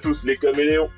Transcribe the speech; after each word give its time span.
Tous 0.00 0.24
les 0.24 0.36
caméléons. 0.36 0.90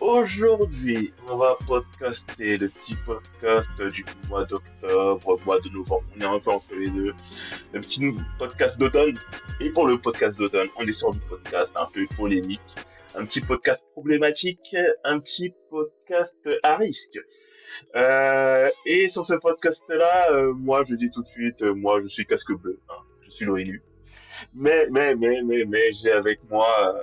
Aujourd'hui, 0.00 1.12
on 1.28 1.36
va 1.36 1.56
podcaster 1.66 2.58
le 2.58 2.68
petit 2.68 2.94
podcast 3.06 3.68
du 3.92 4.04
mois 4.28 4.44
d'octobre, 4.44 5.40
mois 5.44 5.58
de 5.60 5.68
novembre. 5.70 6.04
On 6.16 6.20
est 6.20 6.24
un 6.24 6.38
peu 6.38 6.50
entre 6.50 6.74
les 6.78 6.90
deux. 6.90 7.14
Le 7.72 7.80
petit 7.80 8.14
podcast 8.38 8.78
d'automne. 8.78 9.18
Et 9.60 9.70
pour 9.70 9.86
le 9.86 9.98
podcast 9.98 10.36
d'automne, 10.36 10.68
on 10.76 10.84
est 10.84 10.92
sur 10.92 11.10
du 11.10 11.18
podcast 11.20 11.70
un 11.74 11.86
peu 11.86 12.06
polémique, 12.16 12.60
un 13.16 13.24
petit 13.24 13.40
podcast 13.40 13.82
problématique, 13.92 14.76
un 15.04 15.18
petit 15.18 15.52
podcast 15.70 16.48
à 16.62 16.76
risque. 16.76 17.18
Euh, 17.96 18.68
et 18.84 19.06
sur 19.08 19.24
ce 19.24 19.34
podcast-là, 19.34 20.32
euh, 20.32 20.52
moi, 20.52 20.82
je 20.88 20.94
dis 20.94 21.08
tout 21.08 21.22
de 21.22 21.26
suite, 21.26 21.62
euh, 21.62 21.74
moi, 21.74 22.00
je 22.00 22.06
suis 22.06 22.24
casque 22.24 22.52
bleu. 22.52 22.78
hein. 22.90 23.02
je 23.22 23.30
suis 23.30 23.44
l'ONU. 23.46 23.82
Mais, 24.54 24.86
mais, 24.90 25.14
mais, 25.16 25.42
mais, 25.44 25.64
mais, 25.64 25.92
j'ai 25.92 26.12
avec 26.12 26.38
moi 26.50 26.94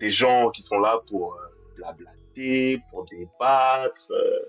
des 0.00 0.10
gens 0.10 0.48
qui 0.50 0.62
sont 0.62 0.78
là 0.78 0.98
pour 1.08 1.34
euh, 1.34 1.38
blablater, 1.76 2.80
pour 2.90 3.04
débattre. 3.06 4.06
euh, 4.10 4.46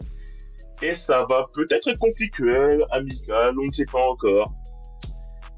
et 0.84 0.94
ça 0.96 1.26
va 1.30 1.48
peut-être 1.54 1.88
être 1.90 2.00
conflictuel, 2.00 2.84
amical, 2.92 3.54
on 3.60 3.66
ne 3.66 3.70
sait 3.72 3.86
pas 3.86 4.02
encore. 4.02 4.52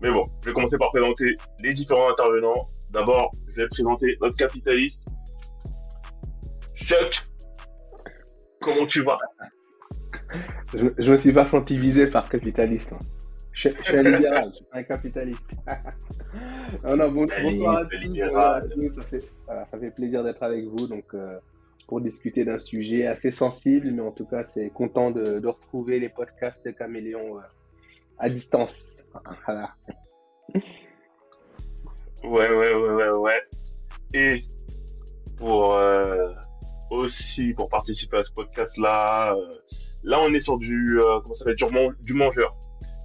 Mais 0.02 0.12
bon, 0.12 0.22
je 0.42 0.48
vais 0.50 0.54
commencer 0.54 0.78
par 0.78 0.90
présenter 0.90 1.34
les 1.62 1.72
différents 1.72 2.10
intervenants. 2.10 2.66
D'abord, 2.92 3.32
je 3.52 3.62
vais 3.62 3.68
présenter 3.70 4.18
notre 4.20 4.36
capitaliste. 4.36 5.00
Chuck, 6.76 7.26
comment 8.62 8.86
tu 8.86 9.02
vas? 9.02 9.18
Je, 10.74 10.86
je 10.98 11.12
me 11.12 11.18
suis 11.18 11.32
pas 11.32 11.46
senti 11.46 11.78
visé 11.78 12.10
par 12.10 12.28
capitaliste. 12.30 12.94
hein. 12.94 13.00
Je, 13.54 13.70
je 13.70 13.82
suis 13.84 13.98
un 13.98 14.02
libéral, 14.04 14.50
je 14.50 14.56
suis 14.58 14.66
un 14.74 14.84
capitaliste. 14.84 15.48
non, 16.84 16.98
non, 16.98 17.12
bon- 17.12 17.28
bonsoir 17.44 17.78
à 17.78 17.86
tous. 17.86 17.96
libéral. 17.98 18.34
bonsoir 18.34 18.56
à 18.56 18.62
tous. 18.62 18.90
Ça 18.96 19.02
fait, 19.04 19.24
voilà, 19.46 19.66
ça 19.66 19.78
fait 19.78 19.92
plaisir 19.92 20.24
d'être 20.24 20.44
avec 20.44 20.66
vous 20.66 20.88
donc, 20.88 21.14
euh, 21.14 21.40
pour 21.88 22.02
discuter 22.02 22.46
d'un 22.46 22.60
sujet 22.60 23.06
assez 23.06 23.32
sensible, 23.32 23.92
mais 23.92 24.02
en 24.02 24.12
tout 24.12 24.26
cas, 24.26 24.44
c'est 24.46 24.70
content 24.70 25.12
de, 25.12 25.46
retrouver 25.46 26.00
les 26.00 26.10
podcasts 26.10 26.66
de 26.66 26.72
Caméléon 26.72 27.38
euh, 27.38 27.42
à 28.20 28.30
distance. 28.30 29.06
Voilà. 29.46 29.76
Ouais, 32.24 32.50
ouais, 32.50 32.74
ouais, 32.74 32.90
ouais, 32.90 33.18
ouais. 33.18 33.42
Et 34.14 34.44
pour 35.38 35.74
euh, 35.74 36.22
aussi 36.90 37.54
pour 37.54 37.70
participer 37.70 38.18
à 38.18 38.24
ce 38.24 38.32
podcast-là, 38.32 39.34
euh, 39.34 39.52
là 40.04 40.22
on 40.22 40.30
est 40.30 40.40
sur 40.40 40.58
du 40.58 40.98
comment 41.00 41.34
ça 41.34 41.40
s'appelle 41.40 41.56
du, 41.56 41.66
man- 41.66 41.96
du 42.02 42.14
mangeur. 42.14 42.56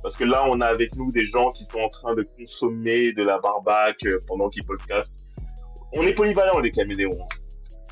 Parce 0.02 0.14
que 0.14 0.24
là 0.24 0.44
on 0.48 0.60
a 0.60 0.66
avec 0.66 0.94
nous 0.94 1.10
des 1.10 1.26
gens 1.26 1.48
qui 1.50 1.64
sont 1.64 1.80
en 1.80 1.88
train 1.88 2.14
de 2.14 2.22
consommer 2.22 3.12
de 3.12 3.24
la 3.24 3.40
euh, 3.44 4.18
pendant 4.28 4.48
qu'ils 4.48 4.64
podcastent. 4.64 5.10
On 5.92 6.02
est 6.02 6.12
polyvalents 6.12 6.58
les 6.60 6.70
caméléons. 6.70 7.12
hein. 7.20 7.26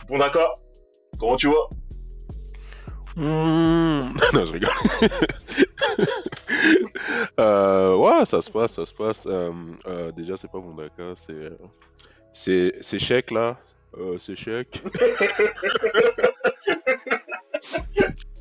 Bon 0.08 0.16
d'accord 0.18 0.52
Comment 1.18 1.36
tu 1.36 1.46
vois? 1.48 1.68
Mmh. 3.16 4.12
Non, 4.34 4.44
je 4.46 4.52
rigole. 4.52 4.70
Euh, 7.38 7.94
ouais, 7.96 8.24
ça 8.24 8.40
se 8.42 8.50
passe, 8.50 8.72
ça 8.74 8.86
se 8.86 8.92
passe. 8.94 9.26
Euh, 9.26 9.52
euh, 9.86 10.10
déjà, 10.12 10.36
c'est 10.36 10.50
pas 10.50 10.58
mon 10.58 10.74
d'accord, 10.74 11.16
c'est 11.16 11.50
c'est 12.32 12.74
c'est 12.80 12.98
chèque 12.98 13.30
là, 13.30 13.56
Euh, 13.98 14.16
c'est 14.18 14.36
chèque. 14.36 14.82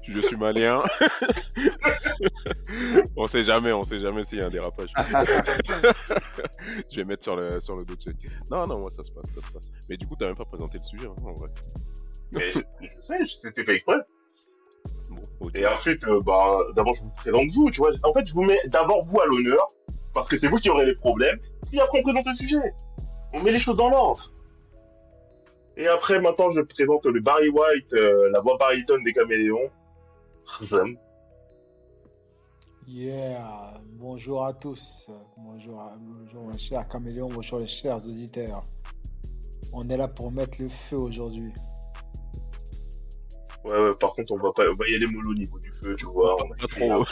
Je 0.08 0.22
suis 0.22 0.38
malien. 0.38 0.84
on 3.16 3.28
sait 3.28 3.44
jamais, 3.44 3.72
on 3.72 3.84
sait 3.84 4.00
jamais 4.00 4.24
s'il 4.24 4.40
y 4.40 4.42
a 4.42 4.46
un 4.46 4.50
dérapage. 4.50 4.94
Je 6.92 6.98
vais 6.98 7.06
mettre 7.06 7.24
sur 7.24 7.36
le 7.36 7.60
sur 7.60 7.76
le 7.76 7.86
dos 7.86 7.96
de. 7.96 8.14
Non, 8.52 8.68
non, 8.68 8.80
moi 8.80 8.92
ça 8.92 9.04
se 9.04 9.12
passe, 9.12 9.32
ça 9.32 9.42
se 9.42 9.52
passe. 9.52 9.72
Mais 9.90 9.98
du 9.98 10.06
coup, 10.06 10.16
t'as 10.16 10.28
même 10.28 10.36
pas 10.36 10.46
présenté 10.46 10.78
le 10.78 10.84
sujet, 10.84 11.08
hein, 11.08 11.16
en 11.26 11.34
vrai. 11.34 11.50
Mais 12.34 12.52
je, 12.52 12.60
je 12.82 13.00
sais, 13.00 13.18
c'était 13.42 13.64
fait 13.64 13.74
exprès. 13.74 13.98
Bon. 15.10 15.50
Et 15.56 15.66
ensuite, 15.66 16.04
euh, 16.06 16.20
bah, 16.26 16.58
d'abord, 16.76 16.96
je 16.96 17.02
vous 17.02 17.16
présente 17.16 17.50
vous, 17.56 17.72
tu 17.72 17.78
vois. 17.78 17.92
En 18.04 18.14
fait, 18.14 18.26
je 18.26 18.34
vous 18.34 18.44
mets 18.44 18.60
d'abord 18.68 19.04
vous 19.08 19.20
à 19.20 19.26
l'honneur, 19.26 19.66
parce 20.14 20.30
que 20.30 20.38
c'est 20.38 20.48
vous 20.48 20.58
qui 20.58 20.70
aurez 20.70 20.86
les 20.86 20.96
problèmes. 20.96 21.40
Puis 21.70 21.80
après, 21.80 22.00
on 22.00 22.04
présente 22.04 22.26
le 22.28 22.34
sujet. 22.34 22.74
On 23.34 23.42
met 23.42 23.52
les 23.52 23.60
choses 23.60 23.78
dans 23.78 23.90
l'ordre. 23.90 24.32
Et 25.78 25.88
après, 25.88 26.20
maintenant, 26.20 26.52
je 26.52 26.62
présente 26.62 27.06
le 27.06 27.20
Barry 27.20 27.50
White, 27.50 27.92
euh, 27.94 28.30
la 28.32 28.40
voix 28.40 28.58
baryton 28.58 29.00
des 29.04 29.14
caméléons. 29.14 29.70
Yeah, 32.88 33.74
bonjour 33.94 34.46
à 34.46 34.54
tous. 34.54 35.10
Bonjour, 35.38 35.82
à- 35.82 35.96
bonjour 36.00 36.44
mon 36.44 36.56
cher 36.56 36.88
caméléon, 36.88 37.28
bonjour 37.34 37.58
les 37.58 37.66
chers 37.66 37.96
auditeurs. 37.96 38.62
On 39.74 39.90
est 39.90 39.98
là 39.98 40.08
pour 40.08 40.32
mettre 40.32 40.62
le 40.62 40.70
feu 40.70 40.96
aujourd'hui. 40.98 41.52
Ouais, 43.64 43.80
ouais, 43.80 43.96
par 44.00 44.14
contre, 44.14 44.34
on 44.34 44.38
va 44.38 44.52
pas, 44.52 44.66
on 44.70 44.76
va 44.76 44.88
y 44.88 44.94
aller 44.94 45.08
mollo 45.08 45.32
au 45.32 45.34
niveau 45.34 45.58
du 45.58 45.72
feu, 45.82 45.96
tu 45.98 46.06
vois. 46.06 46.36
On 46.44 46.48
va 46.48 46.56
Pas 46.56 46.68
trop. 46.68 47.04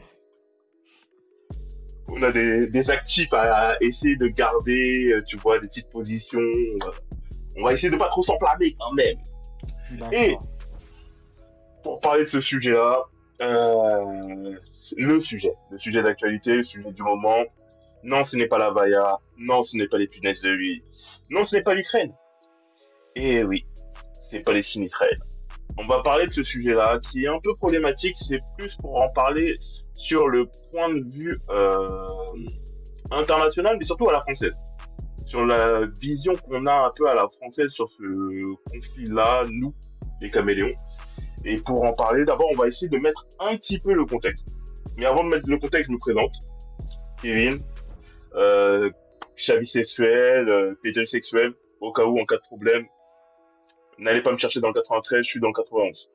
on 2.08 2.22
a 2.22 2.30
des, 2.30 2.68
des 2.68 2.90
actifs 2.90 3.32
à 3.32 3.76
essayer 3.80 4.16
de 4.16 4.26
garder, 4.28 5.12
euh, 5.12 5.22
tu 5.26 5.36
vois, 5.36 5.58
des 5.58 5.66
petites 5.66 5.90
positions. 5.90 6.40
On 7.56 7.64
va 7.64 7.72
essayer 7.72 7.90
de 7.90 7.96
pas 7.96 8.08
trop 8.08 8.22
s'enflammer 8.22 8.74
quand 8.78 8.92
même. 8.92 9.16
Et 10.12 10.36
pour 11.82 11.98
parler 12.00 12.20
de 12.20 12.28
ce 12.28 12.40
sujet-là, 12.40 13.02
euh, 13.42 14.56
le 14.96 15.18
sujet, 15.18 15.52
le 15.70 15.78
sujet 15.78 16.02
d'actualité, 16.02 16.56
le 16.56 16.62
sujet 16.62 16.90
du 16.90 17.02
moment, 17.02 17.42
non, 18.02 18.22
ce 18.22 18.36
n'est 18.36 18.46
pas 18.46 18.58
la 18.58 18.70
Vaya, 18.70 19.18
non, 19.38 19.62
ce 19.62 19.76
n'est 19.76 19.86
pas 19.86 19.98
les 19.98 20.06
punaises 20.06 20.40
de 20.40 20.50
lui, 20.50 20.82
non, 21.30 21.44
ce 21.44 21.56
n'est 21.56 21.62
pas 21.62 21.74
l'Ukraine. 21.74 22.12
Et 23.14 23.44
oui, 23.44 23.66
c'est 24.12 24.40
Palestine 24.40 24.82
Israël. 24.82 25.16
On 25.76 25.86
va 25.86 26.00
parler 26.02 26.26
de 26.26 26.30
ce 26.30 26.42
sujet-là 26.42 26.98
qui 27.00 27.24
est 27.24 27.28
un 27.28 27.40
peu 27.42 27.52
problématique, 27.54 28.14
c'est 28.14 28.38
plus 28.56 28.74
pour 28.76 29.00
en 29.00 29.10
parler 29.12 29.56
sur 29.92 30.28
le 30.28 30.46
point 30.70 30.88
de 30.88 31.04
vue 31.14 31.36
euh, 31.50 32.06
international, 33.10 33.76
mais 33.78 33.84
surtout 33.84 34.08
à 34.08 34.12
la 34.12 34.20
française. 34.20 34.54
Sur 35.24 35.44
la 35.44 35.86
vision 36.00 36.34
qu'on 36.36 36.66
a 36.66 36.86
un 36.86 36.90
peu 36.96 37.08
à 37.08 37.14
la 37.14 37.26
française 37.28 37.70
sur 37.70 37.88
ce 37.88 38.54
conflit-là, 38.70 39.42
nous, 39.50 39.74
les 40.20 40.30
caméléons. 40.30 40.72
Et 41.44 41.56
pour 41.56 41.84
en 41.84 41.92
parler, 41.92 42.24
d'abord, 42.24 42.46
on 42.52 42.56
va 42.56 42.66
essayer 42.66 42.88
de 42.88 42.98
mettre 42.98 43.26
un 43.40 43.56
petit 43.56 43.78
peu 43.78 43.92
le 43.94 44.04
contexte. 44.04 44.46
Mais 44.96 45.06
avant 45.06 45.24
de 45.24 45.28
mettre 45.28 45.48
le 45.48 45.58
contexte, 45.58 45.88
je 45.88 45.92
me 45.92 45.98
présente. 45.98 46.32
Kevin, 47.20 47.56
euh, 48.36 48.90
chavis 49.34 49.66
sexuel, 49.66 50.48
euh, 50.48 51.04
sexuel, 51.04 51.52
au 51.80 51.92
cas 51.92 52.04
où, 52.04 52.18
en 52.18 52.24
cas 52.24 52.36
de 52.36 52.42
problème, 52.42 52.86
n'allez 53.98 54.20
pas 54.20 54.32
me 54.32 54.36
chercher 54.36 54.60
dans 54.60 54.68
le 54.68 54.74
93, 54.74 55.22
je 55.22 55.28
suis 55.28 55.40
dans 55.40 55.48
le 55.48 55.54
91. 55.54 56.10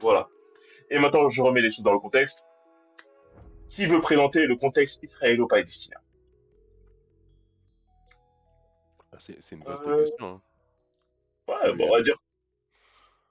Voilà. 0.00 0.28
Et 0.90 0.98
maintenant, 0.98 1.28
je 1.28 1.40
remets 1.42 1.60
les 1.60 1.70
choses 1.70 1.84
dans 1.84 1.92
le 1.92 1.98
contexte. 1.98 2.44
Qui 3.68 3.86
veut 3.86 4.00
présenter 4.00 4.46
le 4.46 4.56
contexte 4.56 5.02
israélo-palestinien? 5.02 5.98
Ah, 9.12 9.16
c'est 9.18 9.52
une 9.52 9.64
vaste 9.64 9.86
Euh, 9.86 10.00
question. 10.04 10.26
hein. 10.26 10.42
Ouais, 11.48 11.72
bon, 11.74 11.88
on 11.88 11.94
va 11.96 12.00
dire. 12.02 12.16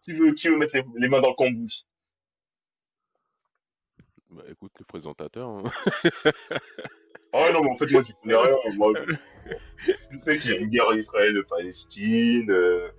Qui 0.03 0.13
veut, 0.13 0.31
qui 0.33 0.47
veut 0.47 0.57
mettre 0.57 0.75
les, 0.75 0.83
les 0.95 1.07
mains 1.07 1.21
dans 1.21 1.29
le 1.29 1.35
cambouis? 1.35 1.85
Bah 4.29 4.43
écoute, 4.49 4.71
le 4.79 4.85
présentateur. 4.85 5.49
hein. 5.49 5.63
Ah 7.33 7.51
non, 7.51 7.63
mais 7.63 7.69
en 7.71 7.75
fait, 7.75 7.89
moi, 7.91 8.01
j'y 8.03 8.13
connais 8.21 8.35
rien. 8.35 8.55
Moi, 8.75 8.93
je, 8.95 9.13
je 10.11 10.19
sais 10.23 10.39
qu'il 10.39 10.51
y 10.51 10.53
a 10.53 10.57
une 10.57 10.69
guerre 10.69 10.93
Israël-Palestine, 10.93 12.49
euh, 12.49 12.89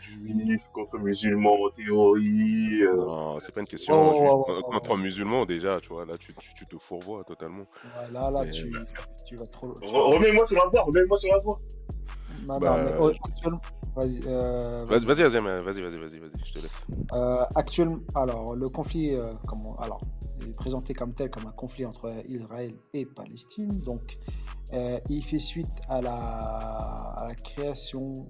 juifs 0.00 0.68
contre 0.72 0.98
musulmans 0.98 1.54
en 1.64 1.70
théorie. 1.70 2.82
euh, 2.82 2.96
Non, 2.96 3.40
c'est 3.40 3.52
pas 3.52 3.60
une 3.60 3.66
question 3.66 3.94
Oh, 4.10 4.12
juif- 4.14 4.28
oh, 4.30 4.36
oh, 4.40 4.44
con- 4.44 4.60
oh, 4.64 4.70
contre 4.70 4.90
oh. 4.90 4.94
un 4.94 4.98
musulman 4.98 5.46
déjà, 5.46 5.80
tu 5.80 5.88
vois, 5.90 6.04
là 6.04 6.16
tu, 6.18 6.34
tu, 6.34 6.54
tu 6.54 6.66
te 6.66 6.76
fourvoies 6.78 7.24
totalement. 7.24 7.64
Ouais, 7.84 8.12
là, 8.12 8.30
là, 8.30 8.46
tu, 8.46 8.72
tu 9.26 9.36
vas 9.36 9.46
trop. 9.46 9.74
Remets-moi 9.82 10.46
sur 10.46 10.56
la 10.56 10.66
voie, 10.70 10.82
remets-moi 10.82 11.16
sur 11.18 11.30
la 11.30 11.38
voie. 11.38 11.58
Non, 12.46 12.58
Bah, 12.58 12.76
non, 12.78 12.84
mais 12.84 12.90
je- 12.92 12.96
au- 12.98 13.08
actuellement, 13.26 13.60
Vas-y, 13.94 14.20
euh, 14.26 14.86
Vas-y, 14.86 15.04
vas-y, 15.04 15.22
vas-y, 15.22 15.38
vas-y, 15.42 15.62
vas-y, 15.62 15.80
vas-y, 15.82 15.98
vas-y, 16.20 16.44
je 16.46 16.52
te 16.54 16.58
laisse. 16.60 16.86
Euh, 17.12 17.44
actuellement, 17.56 17.98
alors 18.14 18.56
le 18.56 18.66
conflit, 18.70 19.14
euh, 19.14 19.22
comment, 19.46 19.76
alors, 19.80 20.00
est 20.48 20.56
présenté 20.56 20.94
comme 20.94 21.12
tel 21.12 21.28
comme 21.28 21.46
un 21.46 21.52
conflit 21.52 21.84
entre 21.84 22.10
Israël 22.26 22.74
et 22.94 23.04
Palestine. 23.04 23.68
Donc, 23.84 24.16
euh, 24.72 24.98
il 25.10 25.22
fait 25.22 25.38
suite 25.38 25.68
à 25.90 26.00
la, 26.00 26.14
à 26.14 27.28
la 27.28 27.34
création 27.34 28.26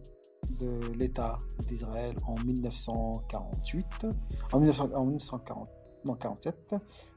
de 0.60 0.92
l'État 0.94 1.38
d'Israël 1.68 2.14
en 2.26 2.34
1948, 2.44 4.06
en, 4.52 4.58
1900 4.60 4.90
en 4.94 5.04
1940, 5.04 5.68
non, 6.04 6.14
47. 6.14 6.74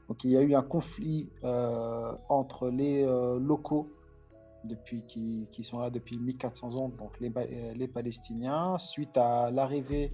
Donc, 0.08 0.22
il 0.24 0.30
y 0.30 0.36
a 0.36 0.42
eu 0.42 0.54
un 0.54 0.62
conflit 0.62 1.30
euh, 1.44 2.12
entre 2.28 2.68
les 2.70 3.04
euh, 3.04 3.38
locaux 3.40 3.88
depuis 4.64 5.02
qui, 5.06 5.48
qui 5.50 5.62
sont 5.64 5.78
là 5.78 5.90
depuis 5.90 6.18
1400 6.18 6.74
ans, 6.76 6.88
donc 6.88 7.18
les, 7.20 7.32
euh, 7.36 7.74
les 7.74 7.88
Palestiniens, 7.88 8.78
suite 8.78 9.16
à 9.16 9.50
l'arrivée 9.50 10.10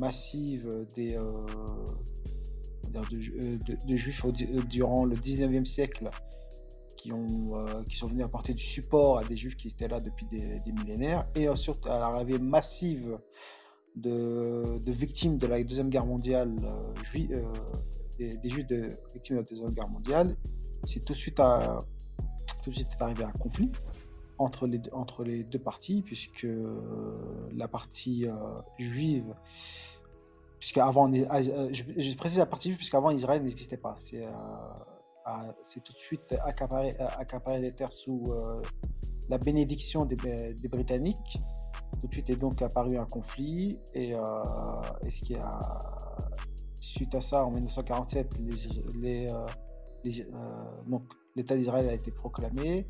massive 0.00 0.86
des, 0.94 1.16
de, 3.10 3.20
Ju- 3.20 3.58
de- 3.58 3.86
de 3.86 3.96
Juifs 3.96 4.24
durant 4.68 5.04
le 5.04 5.16
19e 5.16 5.64
siècle 5.64 6.08
qui, 7.00 7.12
ont, 7.12 7.26
euh, 7.54 7.82
qui 7.84 7.96
sont 7.96 8.06
venus 8.06 8.24
apporter 8.24 8.52
du 8.52 8.62
support 8.62 9.18
à 9.18 9.24
des 9.24 9.36
Juifs 9.36 9.56
qui 9.56 9.68
étaient 9.68 9.88
là 9.88 10.00
depuis 10.00 10.26
des, 10.26 10.72
millénaires, 10.72 11.24
et 11.34 11.48
ensuite 11.48 11.86
à 11.86 11.98
l'arrivée 11.98 12.38
massive 12.38 13.18
de, 13.96 14.62
de 14.84 14.92
victimes 14.92 15.38
de 15.38 15.46
la 15.46 15.62
Deuxième 15.62 15.88
Guerre 15.88 16.06
mondiale, 16.06 16.54
euh, 16.62 17.18
euh, 17.18 18.36
des, 18.42 18.48
Juifs 18.48 18.66
de, 18.66 18.88
victimes 19.14 19.36
de 19.36 19.42
la 19.42 19.46
Deuxième 19.46 19.70
Guerre 19.70 19.88
mondiale, 19.88 20.36
c'est 20.84 21.04
tout 21.04 21.12
de 21.12 21.18
suite 21.18 21.40
à, 21.40 21.78
tout 22.62 22.70
de 22.70 22.74
suite 22.74 22.88
arrivé 23.00 23.24
un 23.24 23.32
conflit 23.32 23.70
entre 24.38 24.66
les, 24.66 24.80
entre 24.92 25.24
les 25.24 25.44
deux 25.44 25.58
parties, 25.58 26.02
puisque 26.02 26.44
euh, 26.44 27.48
la 27.54 27.68
partie 27.68 28.26
euh, 28.26 28.32
juive, 28.78 29.34
puisqu'avant, 30.58 31.12
euh, 31.12 31.68
je, 31.72 31.82
je 31.96 32.16
précise 32.16 32.38
la 32.38 32.46
partie 32.46 32.68
juive, 32.68 32.76
puisqu'avant 32.76 33.10
Israël 33.10 33.42
n'existait 33.42 33.76
pas. 33.76 33.96
C'est 33.98 34.24
euh, 34.24 34.30
c'est 35.62 35.82
tout 35.82 35.92
de 35.92 35.98
suite 35.98 36.34
accaparé, 36.44 37.60
des 37.60 37.72
terres 37.72 37.92
sous 37.92 38.24
euh, 38.28 38.62
la 39.28 39.38
bénédiction 39.38 40.04
des, 40.04 40.16
Britanniques. 40.68 41.38
Tout 42.00 42.06
de 42.06 42.12
suite 42.12 42.30
est 42.30 42.36
donc 42.36 42.60
apparu 42.62 42.96
un 42.96 43.04
conflit, 43.04 43.78
et, 43.94 44.14
euh, 44.14 44.20
ce 45.08 45.20
qui 45.20 45.34
a, 45.34 45.58
suite 46.80 47.14
à 47.14 47.20
ça, 47.20 47.44
en 47.44 47.50
1947, 47.50 48.38
les, 49.00 49.26
les, 50.04 50.22
euh, 50.22 50.36
donc, 50.86 51.02
l'État 51.36 51.56
d'Israël 51.56 51.88
a 51.88 51.94
été 51.94 52.10
proclamé. 52.10 52.88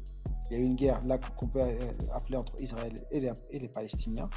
Il 0.51 0.57
y 0.57 0.57
a 0.57 0.63
eu 0.63 0.65
une 0.65 0.77
guerre 0.77 1.05
là 1.07 1.19
qu'on 1.19 1.49
peut 1.49 1.61
appeler 2.13 2.37
entre 2.37 2.61
Israël 2.61 2.93
et 3.11 3.21
les 3.59 3.69
Palestiniens. 3.69 4.29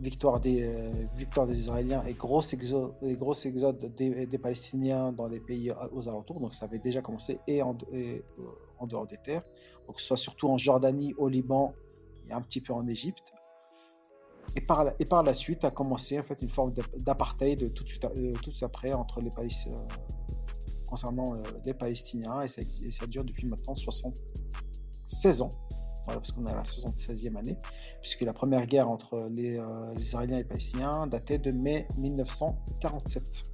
Victoire 0.00 0.40
des, 0.40 0.62
euh, 0.62 0.90
des 1.46 1.60
Israéliens 1.60 2.02
et 2.04 2.14
gros 2.14 2.40
exode, 2.42 3.94
des, 3.96 4.38
Palestiniens 4.38 5.12
dans 5.12 5.26
les 5.28 5.40
pays 5.40 5.70
aux 5.92 6.08
alentours. 6.08 6.40
Donc 6.40 6.54
ça 6.54 6.64
avait 6.64 6.78
déjà 6.78 7.02
commencé 7.02 7.38
et 7.46 7.60
en, 7.60 7.76
euh, 7.92 8.18
dehors 8.86 9.06
des 9.06 9.18
terres. 9.18 9.42
Donc 9.86 10.00
ce 10.00 10.06
soit 10.06 10.16
surtout 10.16 10.48
en 10.48 10.56
Jordanie, 10.56 11.14
au 11.18 11.28
Liban 11.28 11.74
et 12.28 12.32
un 12.32 12.40
petit 12.40 12.60
peu 12.62 12.72
en 12.72 12.86
Égypte. 12.88 13.32
Et 14.56 14.62
par, 14.62 14.84
la, 14.84 14.94
et 14.98 15.04
par 15.04 15.22
la 15.22 15.34
suite 15.34 15.64
a 15.64 15.70
commencé 15.70 16.18
en 16.18 16.22
fait 16.22 16.40
une 16.42 16.48
forme 16.48 16.72
d'ap- 16.72 16.96
d'apartheid 16.98 17.72
tout 17.74 17.84
de 17.84 17.88
suite, 17.88 18.04
euh, 18.04 18.32
tout 18.42 18.50
de 18.50 18.54
suite 18.54 18.62
après 18.62 18.92
entre 18.94 19.20
les 19.20 19.30
Palestiniens 19.30 19.86
concernant 20.88 21.34
euh, 21.36 21.40
les 21.64 21.74
Palestiniens 21.74 22.40
et 22.40 22.48
ça 22.90 23.06
dure 23.06 23.22
depuis 23.24 23.46
maintenant 23.46 23.76
76 23.76 25.42
ans. 25.42 25.50
Parce 26.06 26.32
qu'on 26.32 26.46
est 26.46 26.50
à 26.50 26.56
la 26.56 26.64
76e 26.64 27.36
année, 27.36 27.56
puisque 28.00 28.22
la 28.22 28.32
première 28.32 28.66
guerre 28.66 28.88
entre 28.90 29.28
les, 29.30 29.58
euh, 29.58 29.92
les 29.94 30.02
Israéliens 30.02 30.36
et 30.36 30.38
les 30.38 30.44
Palestiniens 30.44 31.06
datait 31.06 31.38
de 31.38 31.52
mai 31.52 31.86
1947. 31.98 33.44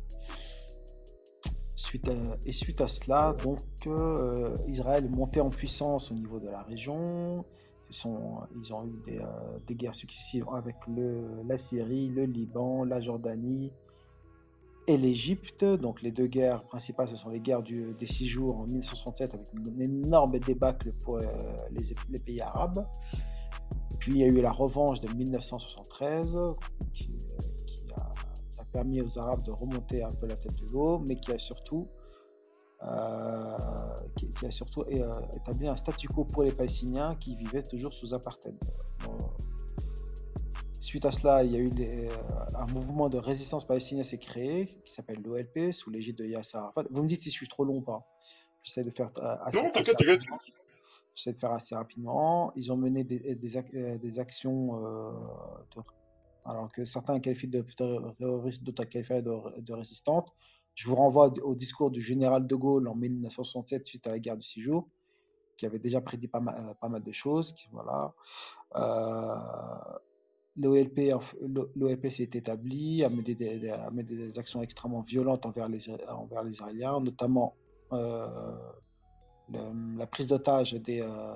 Suite 1.75 2.09
à- 2.09 2.37
et 2.45 2.53
suite 2.53 2.81
à 2.81 2.89
cela, 2.89 3.35
donc, 3.45 3.61
euh, 3.87 4.55
Israël 4.69 5.09
monté 5.11 5.41
en 5.41 5.51
puissance 5.51 6.11
au 6.11 6.15
niveau 6.15 6.41
de 6.41 6.49
la 6.49 6.63
région. 6.63 7.45
Ils, 7.91 8.07
ont 8.75 8.85
eu 8.85 9.01
des, 9.05 9.19
euh, 9.19 9.59
des 9.69 9.77
guerres 9.77 9.95
successives 9.95 10.45
avec 10.53 10.75
la 11.47 11.57
Syrie, 11.57 12.09
le 12.09 12.25
Liban, 12.25 12.83
la 12.85 13.01
Jordanie, 13.01 13.73
et 14.87 14.97
l'Égypte. 14.97 15.65
Donc 15.65 16.03
les 16.03 16.11
deux 16.11 16.27
guerres 16.27 16.63
principales, 16.65 17.09
ce 17.09 17.17
sont 17.17 17.31
les 17.31 17.41
guerres 17.41 17.63
des 17.63 18.07
six 18.07 18.29
jours 18.29 18.59
en 18.59 18.65
1967 18.65 19.35
avec 19.35 19.47
une 19.55 19.83
énorme 19.83 20.39
débâcle 20.39 20.91
pour 21.05 21.17
euh, 21.19 21.23
les, 21.71 22.19
pays 22.19 22.41
arabes. 22.41 22.87
Puis 23.99 24.13
il 24.13 24.19
y 24.19 24.25
a 24.25 24.27
eu 24.29 24.41
la 24.41 24.53
revanche 24.53 25.01
de 25.01 25.13
1973 25.13 26.39
qui, 26.93 27.27
euh, 27.31 27.43
qui 27.67 27.85
a, 27.95 28.65
permis 28.73 29.01
aux 29.01 29.19
Arabes 29.19 29.43
de 29.45 29.51
remonter 29.51 30.03
un 30.03 30.11
peu 30.21 30.27
la 30.27 30.37
tête 30.37 30.57
de 30.61 30.73
l'eau, 30.73 31.03
mais 31.09 31.17
qui 31.17 31.33
a 31.33 31.39
surtout, 31.39 31.89
euh, 32.85 33.57
qui, 34.15 34.47
a 34.47 34.51
surtout 34.51 34.85
établi 34.89 35.67
un 35.67 35.77
statu 35.77 36.09
quo 36.09 36.25
pour 36.25 36.43
les 36.43 36.53
Palestiniens 36.53 37.17
qui 37.17 37.37
vivaient 37.37 37.63
toujours 37.63 37.93
sous 37.93 38.15
apartheid. 38.15 38.57
Suite 40.87 41.05
à 41.05 41.11
cela, 41.11 41.43
il 41.43 41.51
y 41.51 41.57
a 41.57 41.59
eu 41.59 41.73
des- 41.73 42.11
euh, 42.11 42.23
un 42.55 42.69
mouvement 42.69 43.09
de 43.09 43.19
résistance 43.19 43.67
palestinien 43.67 44.05
s'est 44.05 44.21
créé, 44.21 44.67
qui 44.85 44.93
s'appelle 44.95 45.21
l'OLP, 45.21 45.73
sous 45.73 45.91
l'égide 45.91 46.15
de 46.15 46.25
Yasser 46.25 46.59
Arafat. 46.59 46.85
Vous 46.93 47.03
me 47.03 47.09
dites 47.09 47.23
si 47.25 47.29
je 47.31 47.35
suis 47.35 47.49
trop 47.49 47.65
long 47.65 47.79
ou 47.79 47.83
pas? 47.83 48.07
J'essaie 48.63 48.85
de 48.85 48.93
faire 48.93 49.11
euh, 49.19 49.37
assez, 49.43 49.57
Non, 49.57 49.65
rapidement. 49.65 50.39
J'essaie 51.17 51.33
de 51.33 51.39
faire 51.39 51.51
assez 51.51 51.75
rapidement. 51.75 52.53
Ils 52.55 52.71
ont 52.71 52.77
mené 52.77 53.03
des, 53.03 53.33
euh, 53.33 53.99
des 53.99 54.19
actions, 54.21 54.77
euh, 54.77 55.11
de- 55.75 55.83
alors 56.45 56.71
que 56.71 56.85
certains 56.85 57.19
qualifient 57.19 57.49
de 57.49 57.63
terrorisme, 58.17 58.63
d'autres 58.63 58.85
qualifient 58.85 59.25
de, 59.25 59.61
de 59.61 59.73
résistantes. 59.73 60.29
Je 60.77 60.89
vous 60.89 60.95
renvoie 60.95 61.33
au 61.43 61.57
discours 61.57 61.91
du 61.91 62.01
général 62.01 62.47
de 62.47 62.55
Gaulle 62.55 62.87
en 62.87 62.95
1967 62.95 63.89
suite 63.89 64.07
à 64.07 64.11
la 64.11 64.21
guerre 64.21 64.37
du 64.37 64.47
six 64.47 64.63
jours, 64.63 64.89
qui 65.57 65.67
avait 65.67 65.81
déjà 65.81 66.01
prédit 66.01 66.29
pas 66.29 66.39
mal, 66.39 66.77
pas 66.81 66.89
mal 66.89 67.03
de 67.03 67.13
choses. 67.13 67.53
Qui, 67.55 67.69
voilà. 67.73 68.15
Euh, 68.77 69.99
L'OLP, 70.59 72.09
s'est 72.09 72.31
établi, 72.33 73.05
a 73.05 73.11
mené 73.11 73.35
des, 73.35 74.39
actions 74.39 74.63
extrêmement 74.63 75.03
violentes 75.03 75.45
envers 75.45 75.69
les, 75.69 75.91
envers 76.09 76.43
les 76.43 76.53
Israéliens, 76.53 77.01
notamment 77.01 77.55
euh, 77.93 78.27
la 79.49 80.07
prise 80.07 80.27
d'otage 80.27 80.73
des, 80.75 81.01
euh, 81.01 81.35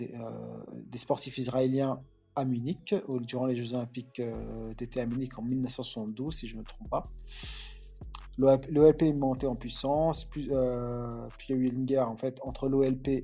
euh, 0.00 0.64
des 0.86 0.98
sportifs 0.98 1.38
israéliens 1.38 2.00
à 2.36 2.44
Munich, 2.44 2.94
durant 3.20 3.46
les 3.46 3.54
Jeux 3.54 3.74
Olympiques 3.74 4.20
d'été 4.76 5.00
à 5.00 5.06
Munich 5.06 5.38
en 5.38 5.42
1972, 5.42 6.34
si 6.34 6.48
je 6.48 6.54
ne 6.54 6.60
me 6.60 6.64
trompe 6.64 6.90
pas. 6.90 7.04
L'OLP 8.38 9.02
est 9.02 9.12
monté 9.12 9.46
en 9.46 9.54
puissance, 9.54 10.28
euh, 10.36 11.28
puis 11.38 11.46
il 11.50 11.56
y 11.56 11.58
a 11.58 11.62
eu 11.62 11.68
une 11.68 11.84
guerre 11.84 12.10
en 12.10 12.16
fait 12.16 12.40
entre 12.42 12.68
l'OLP 12.68 13.22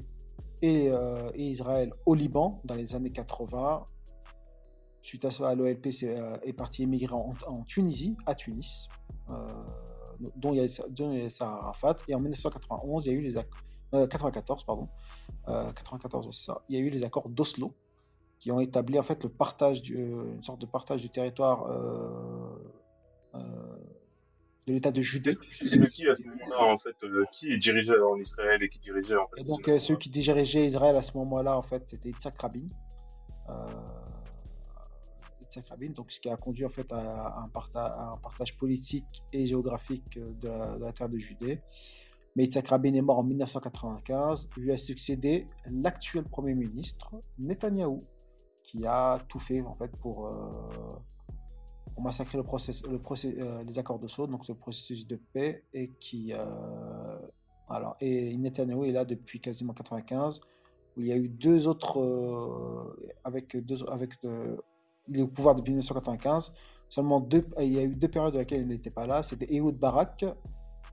et, 0.62 0.86
et 0.86 1.42
Israël 1.42 1.90
au 2.06 2.14
Liban 2.14 2.60
dans 2.64 2.76
les 2.76 2.94
années 2.94 3.10
80. 3.10 3.84
Suite 5.02 5.24
à 5.24 5.30
cela, 5.30 5.54
l'OLP 5.54 5.86
est, 5.86 6.04
euh, 6.04 6.36
est 6.42 6.52
parti 6.52 6.82
émigrer 6.82 7.14
en, 7.14 7.32
en 7.46 7.62
Tunisie, 7.64 8.16
à 8.26 8.34
Tunis, 8.34 8.88
euh, 9.30 9.34
dont 10.36 10.52
il 10.52 10.56
y 10.56 10.60
a 10.60 10.64
Yasser 10.64 11.44
Arafat. 11.44 11.96
Et 12.08 12.14
en 12.14 12.20
1991, 12.20 13.06
il 13.06 13.12
y 13.12 13.16
a 13.16 13.18
eu 13.18 13.22
les 13.22 13.36
accords, 13.38 13.62
94, 14.08 14.64
pardon, 14.64 14.88
euh, 15.48 15.72
94, 15.72 16.26
ouais, 16.26 16.32
c'est 16.32 16.44
ça. 16.44 16.62
Il 16.68 16.78
y 16.78 16.82
a 16.82 16.84
eu 16.84 16.90
les 16.90 17.02
accords 17.02 17.28
d'Oslo 17.28 17.74
qui 18.40 18.50
ont 18.50 18.60
établi 18.60 18.98
en 18.98 19.02
fait 19.02 19.22
le 19.22 19.28
partage, 19.28 19.82
du, 19.82 19.96
une 19.96 20.42
sorte 20.42 20.60
de 20.60 20.66
partage 20.66 21.02
du 21.02 21.10
territoire 21.10 21.70
euh, 21.70 22.72
euh, 23.34 23.38
de 24.66 24.72
l'État 24.72 24.90
de 24.90 25.02
Judée. 25.02 25.36
C'est 25.52 25.86
qui 25.88 26.08
à 26.08 26.14
ce 26.14 26.22
moment-là, 26.22 26.64
en 26.64 26.76
fait, 26.76 26.96
euh, 27.04 27.24
qui 27.32 27.56
dirigeait 27.58 28.00
en 28.00 28.16
Israël 28.16 28.62
et 28.62 28.68
qui 28.68 28.78
dirigeait 28.78 29.16
en 29.16 29.28
fait 29.28 29.42
Et 29.42 29.44
donc, 29.44 29.70
ceux 29.78 29.96
qui 29.96 30.08
dirigeaient 30.08 30.64
Israël 30.64 30.96
à 30.96 31.02
ce 31.02 31.16
moment-là, 31.18 31.56
en 31.56 31.62
fait, 31.62 31.84
c'était 31.86 32.08
Yitzhak 32.08 32.40
Rabin. 32.40 32.66
Rabin, 35.68 35.90
donc 35.90 36.12
ce 36.12 36.20
qui 36.20 36.28
a 36.28 36.36
conduit 36.36 36.64
en 36.64 36.70
fait 36.70 36.90
à 36.92 37.42
un, 37.42 37.48
partage 37.48 38.56
politique 38.56 39.22
et 39.32 39.46
géographique 39.46 40.16
euh, 40.16 40.32
de 40.40 40.84
la, 40.84 40.92
terre 40.92 41.08
de 41.08 41.18
Judée. 41.18 41.60
Mais 42.36 42.44
Yitzhak 42.44 42.68
Rabin 42.68 42.94
est 42.94 43.02
mort 43.02 43.18
en 43.18 43.24
1995. 43.24 44.50
Lui 44.56 44.72
a 44.72 44.78
succédé 44.78 45.46
l'actuel 45.66 46.24
Premier 46.24 46.54
ministre, 46.54 47.16
Netanyahou, 47.38 47.98
qui 48.62 48.86
a 48.86 49.18
tout 49.28 49.40
fait 49.40 49.60
en 49.62 49.74
fait 49.74 49.90
pour, 50.00 50.26
euh, 50.26 50.32
massacrer 51.98 52.38
le 52.38 52.44
process, 52.44 52.86
le 52.86 52.98
process, 52.98 53.34
euh, 53.38 53.62
les 53.64 53.78
accords 53.78 53.98
de 53.98 54.08
Sceaux, 54.08 54.26
donc 54.26 54.48
le 54.48 54.54
processus 54.54 55.06
de 55.06 55.20
paix, 55.34 55.64
et 55.74 55.90
qui 56.00 56.32
euh, 56.32 57.18
alors, 57.68 57.94
et 58.00 58.34
Netanyahu 58.38 58.88
est 58.88 58.92
là 58.92 59.04
depuis 59.04 59.38
quasiment 59.38 59.74
95, 59.74 60.40
où 60.96 61.02
il 61.02 61.08
y 61.08 61.12
a 61.12 61.16
eu 61.16 61.28
deux 61.28 61.66
autres, 61.66 62.00
avec 63.24 63.54
deux, 63.56 63.84
avec 63.88 64.20
de, 64.22 64.56
au 65.18 65.26
pouvoir 65.26 65.54
depuis 65.54 65.70
1995. 65.72 66.54
Seulement 66.88 67.20
deux, 67.20 67.44
il 67.60 67.72
y 67.72 67.78
a 67.78 67.82
eu 67.82 67.94
deux 67.94 68.08
périodes 68.08 68.32
dans 68.32 68.38
lesquelles 68.40 68.62
il 68.62 68.68
n'était 68.68 68.90
pas 68.90 69.06
là. 69.06 69.22
C'était 69.22 69.46
Ehud 69.54 69.76
Barak 69.78 70.24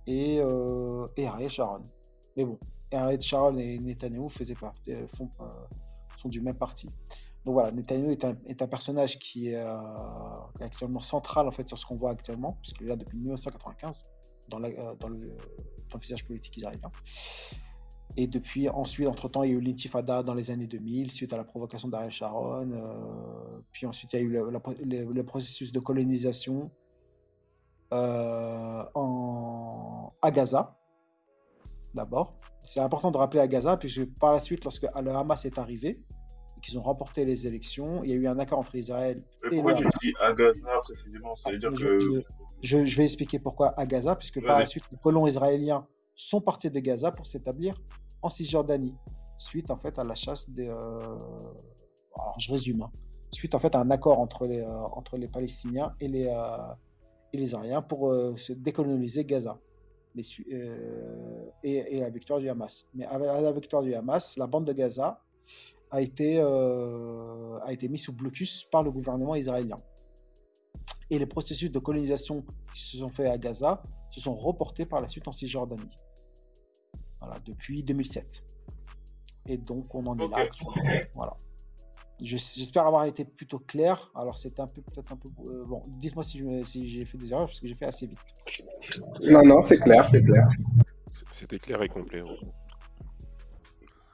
et, 0.06 0.40
euh, 0.40 1.06
et 1.18 1.28
Ariel 1.28 1.50
Sharon. 1.50 1.82
Mais 2.36 2.46
bon, 2.46 2.58
Ariel 2.92 3.20
Sharon 3.22 3.58
et 3.58 3.78
Netanyahu 3.80 4.30
faisaient 4.30 4.54
partie, 4.54 4.94
font, 5.16 5.30
euh, 5.42 5.46
sont 6.22 6.30
du 6.30 6.40
même 6.42 6.56
parti. 6.58 6.88
Donc 7.46 7.54
voilà, 7.54 7.72
Netanyahu 7.72 8.12
est 8.12 8.24
un, 8.26 8.36
est 8.46 8.62
un 8.62 8.68
personnage 8.68 9.18
qui 9.20 9.50
est, 9.50 9.56
euh, 9.56 9.78
actuellement 10.62 11.02
central 11.02 11.48
en 11.48 11.52
fait 11.52 11.68
sur 11.68 11.78
ce 11.80 11.86
qu'on 11.86 11.96
voit 11.96 12.12
actuellement, 12.12 12.58
puisqu'il 12.62 12.86
est 12.88 12.90
là 12.90 12.96
depuis 12.96 13.18
1995 13.18 14.04
dans, 14.50 14.60
la- 14.60 14.68
euh, 14.70 14.96
dans, 15.00 15.08
le, 15.10 15.18
dans 15.90 15.96
le 15.96 16.00
visage 16.00 16.26
politique 16.26 16.58
israélien. 16.58 16.90
Et 18.20 18.26
depuis, 18.28 18.68
ensuite, 18.68 19.08
entre-temps, 19.08 19.44
il 19.44 19.52
y 19.52 19.54
a 19.54 19.58
eu 19.58 19.62
l'intifada 19.62 20.24
dans 20.24 20.34
les 20.34 20.50
années 20.50 20.66
2000, 20.66 21.12
suite 21.12 21.34
à 21.34 21.38
la 21.38 21.44
provocation 21.44 21.88
d'Ariel 21.88 22.12
Sharon. 22.12 22.72
euh, 22.72 23.60
puis 23.72 23.86
ensuite, 23.86 24.12
il 24.14 24.16
y 24.16 24.20
a 24.20 24.22
eu 24.24 24.30
le, 24.30 24.50
la- 24.50 24.62
le- 24.84 25.12
le 25.12 25.24
processus 25.24 25.72
de 25.72 25.80
colonisation 25.80 26.72
euh, 27.94 28.84
en, 28.96 30.14
à 30.22 30.32
Gaza, 30.32 30.78
d'abord. 31.94 32.36
C'est 32.66 32.80
important 32.82 33.12
de 33.12 33.18
rappeler 33.18 33.40
à 33.40 33.48
Gaza, 33.48 33.78
puisque 33.78 34.06
par 34.20 34.34
la 34.34 34.40
suite, 34.40 34.64
lorsque 34.64 34.84
le 34.84 35.12
Hamas 35.12 35.46
est 35.46 35.58
arrivé, 35.58 35.90
et 36.58 36.60
qu'ils 36.62 36.78
ont 36.78 36.82
remporté 36.82 37.24
les 37.24 37.46
élections, 37.48 38.04
il 38.04 38.10
y 38.10 38.14
a 38.14 38.16
eu 38.16 38.28
un 38.28 38.40
accord 38.40 38.60
entre 38.60 38.76
Israël 38.76 39.24
Mais 39.44 39.50
et 39.58 39.62
pourquoi 39.62 39.80
le 39.80 39.90
tu 39.92 40.08
dis 40.08 40.14
à 40.20 40.34
Gaza 40.34 40.80
précisément? 40.84 41.34
Ça 41.36 41.52
veut 41.52 41.58
dire 41.60 41.70
Je, 41.78 41.86
que. 41.88 42.00
je- 42.00 42.22
je- 42.62 42.86
je 42.86 42.98
vais 42.98 43.04
expliquer 43.04 43.38
pourquoi 43.40 43.80
à 43.80 43.86
Gaza, 43.86 44.16
puisque 44.16 44.42
par 44.48 44.58
la 44.60 44.66
suite, 44.66 44.84
les 44.92 44.98
colons 44.98 45.28
israéliens 45.28 45.88
sont 46.16 46.42
partis 46.42 46.72
de 46.72 46.80
Gaza 46.80 47.12
pour 47.12 47.28
s'établir 47.28 47.80
en 48.22 48.30
Cisjordanie, 48.30 48.96
suite 49.38 49.72
en 49.72 49.78
fait 49.78 49.98
à 50.00 50.04
la 50.04 50.16
chasse 50.16 50.50
des. 50.50 50.68
euh, 50.68 51.18
Alors 52.16 52.36
je 52.40 52.52
résume. 52.52 52.82
hein. 52.82 52.92
Suite 53.32 53.58
fait 53.60 53.76
à 53.76 53.80
un 53.80 53.92
accord 53.92 54.20
entre 54.20 54.46
les, 54.46 54.62
euh, 54.62 54.80
entre 54.94 55.18
les 55.18 55.28
Palestiniens 55.28 55.94
et 56.00 56.08
les, 56.08 56.28
euh, 56.28 56.74
et 57.34 57.38
pour 57.82 58.14
se 58.38 58.54
décoloniser 58.54 59.26
Gaza. 59.26 59.60
Et, 61.64 62.00
la 62.00 62.10
victoire 62.10 62.40
du 62.40 62.50
Hamas. 62.50 62.86
Mais 62.96 63.06
avec 63.06 63.28
la 63.28 63.52
victoire 63.52 63.84
du 63.84 63.94
Hamas, 63.94 64.38
la 64.38 64.48
bande 64.48 64.66
de 64.66 64.74
Gaza 64.74 65.22
a 65.92 66.02
été, 66.02 66.40
a 66.40 67.72
été 67.72 67.88
mise 67.90 68.04
sous 68.04 68.14
blocus 68.14 68.64
par 68.72 68.82
le 68.82 68.92
gouvernement 68.92 69.36
israélien 69.36 69.76
et 71.10 71.20
les 71.20 71.26
processus 71.26 71.72
de 71.72 71.80
colonisation 71.80 72.44
qui 72.74 72.84
se 72.84 72.98
sont 72.98 73.10
faits 73.10 73.28
à 73.28 73.38
Gaza 73.38 73.82
se 74.12 74.20
sont 74.20 74.36
reportés 74.36 74.86
par 74.86 75.02
la 75.02 75.08
suite 75.08 75.28
en 75.28 75.32
Cisjordanie. 75.32 75.90
Voilà, 77.20 77.40
depuis 77.46 77.84
2007. 77.84 78.44
Et 79.48 79.58
donc 79.58 79.94
on 79.96 80.06
en 80.06 80.18
est 80.18 80.28
là. 80.28 80.38
Actuellement. 80.38 80.76
Voilà. 81.16 81.34
Je- 82.20 82.38
J'espère 82.38 82.86
avoir 82.88 83.06
été 83.06 83.24
plutôt 83.26 83.60
clair. 83.60 84.12
Alors 84.16 84.38
c'était 84.38 84.62
un 84.62 84.68
peu 84.68 84.82
peut-être 84.82 85.12
un 85.12 85.18
peu 85.18 85.30
euh, 85.46 85.64
bon. 85.66 85.82
Dites-moi 85.88 86.24
si 86.24 86.40
j'ai 86.90 87.06
fait 87.06 87.18
des 87.18 87.32
erreurs 87.32 87.48
parce 87.48 87.60
que 87.60 87.68
j'ai 87.68 87.76
fait 87.76 87.86
assez 87.86 88.08
vite. 88.08 88.20
Non, 89.30 89.44
non, 89.44 89.62
c'est 89.62 89.80
clair, 89.80 90.08
c'est 90.10 90.24
clair. 90.24 90.48
C'était 91.32 91.60
clair 91.60 91.82
et 91.84 91.88
complet. 91.90 92.22
ouais. 92.22 92.40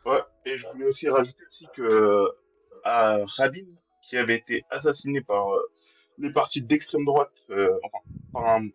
Ouais, 0.05 0.19
et 0.45 0.57
je 0.57 0.67
voulais 0.67 0.86
aussi 0.86 1.07
rajouter 1.07 1.43
aussi 1.48 1.65
que 1.74 2.27
à 2.83 3.19
Rabin, 3.38 3.65
qui 4.01 4.17
avait 4.17 4.36
été 4.36 4.65
assassiné 4.69 5.22
par 5.22 5.53
euh, 5.53 5.62
les 6.17 6.29
partis 6.31 6.62
d'extrême 6.62 7.05
droite, 7.05 7.45
euh, 7.50 7.69
enfin, 7.86 8.00
par, 8.33 8.45
un- 8.55 8.67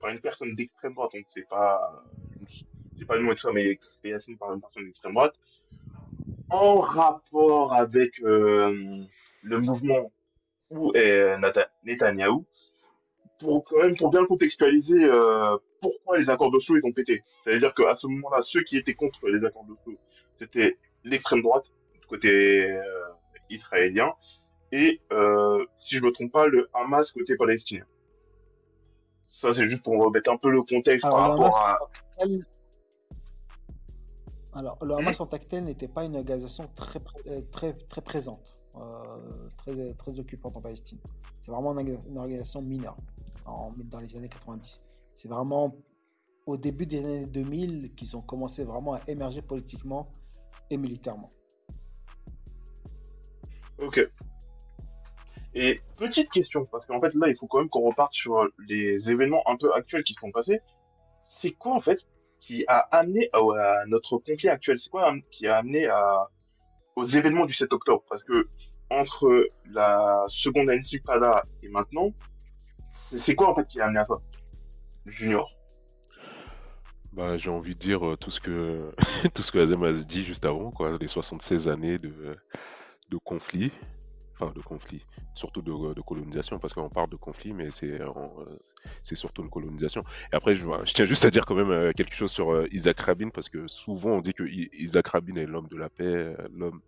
par 0.00 0.10
une 0.10 0.20
personne 0.20 0.52
d'extrême 0.52 0.92
droite, 0.92 1.10
donc 1.14 1.24
c'est 1.26 1.48
pas, 1.48 2.04
c'est 2.98 3.04
pas 3.04 3.16
le 3.16 3.22
mot 3.22 3.32
de 3.32 3.38
ça, 3.38 3.50
mais 3.52 3.76
qui 3.76 3.88
s'était 3.88 4.12
assassiné 4.12 4.36
par 4.36 4.52
une 4.52 4.60
personne 4.60 4.84
d'extrême 4.84 5.14
droite, 5.14 5.34
en 6.50 6.76
rapport 6.76 7.74
avec 7.74 8.20
euh, 8.22 9.04
le 9.42 9.60
mouvement 9.60 10.12
où 10.70 10.92
est 10.94 11.36
Netanyahou, 11.84 12.44
pour 13.40 13.62
quand 13.62 13.78
même 13.78 13.96
pour 13.96 14.10
bien 14.10 14.24
contextualiser 14.26 15.04
euh, 15.04 15.56
pourquoi 15.80 16.18
les 16.18 16.28
accords 16.28 16.50
d'Oslo 16.50 16.76
ils 16.76 16.86
ont 16.86 16.92
pété. 16.92 17.22
C'est-à-dire 17.42 17.72
qu'à 17.72 17.94
ce 17.94 18.06
moment-là, 18.08 18.40
ceux 18.42 18.62
qui 18.62 18.76
étaient 18.76 18.94
contre 18.94 19.28
les 19.28 19.44
accords 19.44 19.64
d'Oslo, 19.64 19.96
c'était 20.36 20.76
l'extrême 21.04 21.42
droite 21.42 21.70
du 22.00 22.06
côté 22.06 22.70
euh, 22.70 22.82
israélien 23.50 24.12
et 24.70 25.00
si 25.76 25.96
je 25.96 26.02
me 26.02 26.10
trompe 26.10 26.30
pas, 26.30 26.46
le 26.46 26.68
Hamas 26.74 27.10
côté 27.12 27.34
palestinien. 27.36 27.84
Ça 29.24 29.54
c'est 29.54 29.66
juste 29.66 29.84
pour 29.84 29.94
remettre 29.98 30.30
un 30.30 30.36
peu 30.36 30.50
le 30.50 30.62
contexte 30.62 31.04
Alors, 31.04 31.16
par 31.16 31.30
Hamas, 31.32 31.58
rapport 31.58 31.90
à. 32.20 32.26
Alors, 34.58 34.76
le 34.84 34.92
Hamas 34.94 35.20
en 35.20 35.26
tant 35.26 35.38
que 35.38 35.44
tel 35.44 35.64
n'était 35.64 35.86
pas 35.86 36.04
une 36.04 36.16
organisation 36.16 36.68
très, 36.74 36.98
euh, 37.28 37.40
très, 37.52 37.72
très 37.72 38.00
présente, 38.00 38.60
euh, 38.74 38.80
très, 39.56 39.94
très 39.94 40.18
occupante 40.18 40.56
en 40.56 40.60
Palestine. 40.60 40.98
C'est 41.40 41.52
vraiment 41.52 41.78
une 41.78 42.18
organisation 42.18 42.60
mineure 42.60 42.96
en, 43.46 43.72
dans 43.84 44.00
les 44.00 44.16
années 44.16 44.28
90. 44.28 44.80
C'est 45.14 45.28
vraiment 45.28 45.76
au 46.46 46.56
début 46.56 46.86
des 46.86 47.04
années 47.04 47.26
2000 47.26 47.94
qu'ils 47.94 48.16
ont 48.16 48.20
commencé 48.20 48.64
vraiment 48.64 48.94
à 48.94 49.00
émerger 49.06 49.42
politiquement 49.42 50.08
et 50.70 50.76
militairement. 50.76 51.28
Ok. 53.78 54.00
Et 55.54 55.80
petite 55.96 56.30
question, 56.30 56.66
parce 56.66 56.84
qu'en 56.84 57.00
fait 57.00 57.14
là 57.14 57.28
il 57.28 57.36
faut 57.36 57.46
quand 57.46 57.58
même 57.58 57.68
qu'on 57.68 57.82
reparte 57.82 58.12
sur 58.12 58.48
les 58.68 59.08
événements 59.08 59.42
un 59.46 59.56
peu 59.56 59.72
actuels 59.72 60.02
qui 60.02 60.14
se 60.14 60.20
sont 60.20 60.32
passés. 60.32 60.60
C'est 61.20 61.52
quoi 61.52 61.74
en 61.74 61.80
fait 61.80 62.04
qui 62.48 62.64
a 62.66 62.78
amené 62.96 63.28
à, 63.34 63.38
à 63.38 63.86
notre 63.86 64.16
conflit 64.16 64.48
actuel? 64.48 64.78
C'est 64.78 64.88
quoi 64.88 65.12
qui 65.30 65.46
a 65.46 65.58
amené 65.58 65.86
à, 65.86 66.28
aux 66.96 67.04
événements 67.04 67.44
du 67.44 67.52
7 67.52 67.70
octobre? 67.74 68.02
Parce 68.08 68.24
que 68.24 68.46
entre 68.90 69.46
la 69.70 70.24
seconde 70.28 70.70
intifada 70.70 71.42
et 71.62 71.68
maintenant, 71.68 72.10
c'est 73.10 73.18
c'est 73.18 73.34
quoi 73.34 73.50
en 73.50 73.54
fait 73.54 73.66
qui 73.66 73.80
a 73.80 73.84
amené 73.84 74.00
à 74.00 74.04
ça? 74.04 74.14
Junior? 75.04 75.50
Bah, 77.12 77.36
j'ai 77.36 77.50
envie 77.50 77.74
de 77.74 77.78
dire 77.78 78.06
euh, 78.06 78.16
tout 78.16 78.30
ce 78.30 78.40
que 78.40 78.94
tout 79.34 79.42
ce 79.42 79.52
que 79.52 79.58
Azem 79.58 79.82
a 79.82 79.92
dit 79.92 80.24
juste 80.24 80.46
avant, 80.46 80.70
quoi, 80.70 80.96
les 80.98 81.08
76 81.08 81.68
années 81.68 81.98
de, 81.98 82.34
de 83.10 83.16
conflit, 83.18 83.72
enfin 84.38 84.52
de 84.54 84.60
conflit, 84.60 85.04
surtout 85.34 85.62
de, 85.62 85.94
de 85.94 86.00
colonisation, 86.00 86.58
parce 86.58 86.72
qu'on 86.72 86.88
parle 86.88 87.10
de 87.10 87.16
conflit, 87.16 87.52
mais 87.54 87.70
c'est 87.70 88.00
euh, 88.00 88.08
c'est 89.02 89.16
surtout 89.16 89.42
une 89.42 89.50
colonisation. 89.50 90.02
Et 90.32 90.36
après, 90.36 90.54
je, 90.54 90.64
je 90.84 90.94
tiens 90.94 91.04
juste 91.04 91.24
à 91.24 91.30
dire 91.30 91.44
quand 91.46 91.54
même 91.54 91.70
euh, 91.70 91.92
quelque 91.92 92.14
chose 92.14 92.30
sur 92.30 92.52
euh, 92.52 92.66
Isaac 92.70 93.00
Rabin, 93.00 93.30
parce 93.30 93.48
que 93.48 93.66
souvent 93.66 94.10
on 94.10 94.20
dit 94.20 94.34
que 94.34 94.44
Isaac 94.44 95.08
Rabin 95.08 95.36
est 95.36 95.46
l'homme 95.46 95.68
de 95.68 95.76
la 95.76 95.88
paix, 95.88 96.04
euh, 96.04 96.36
l'homme 96.54 96.80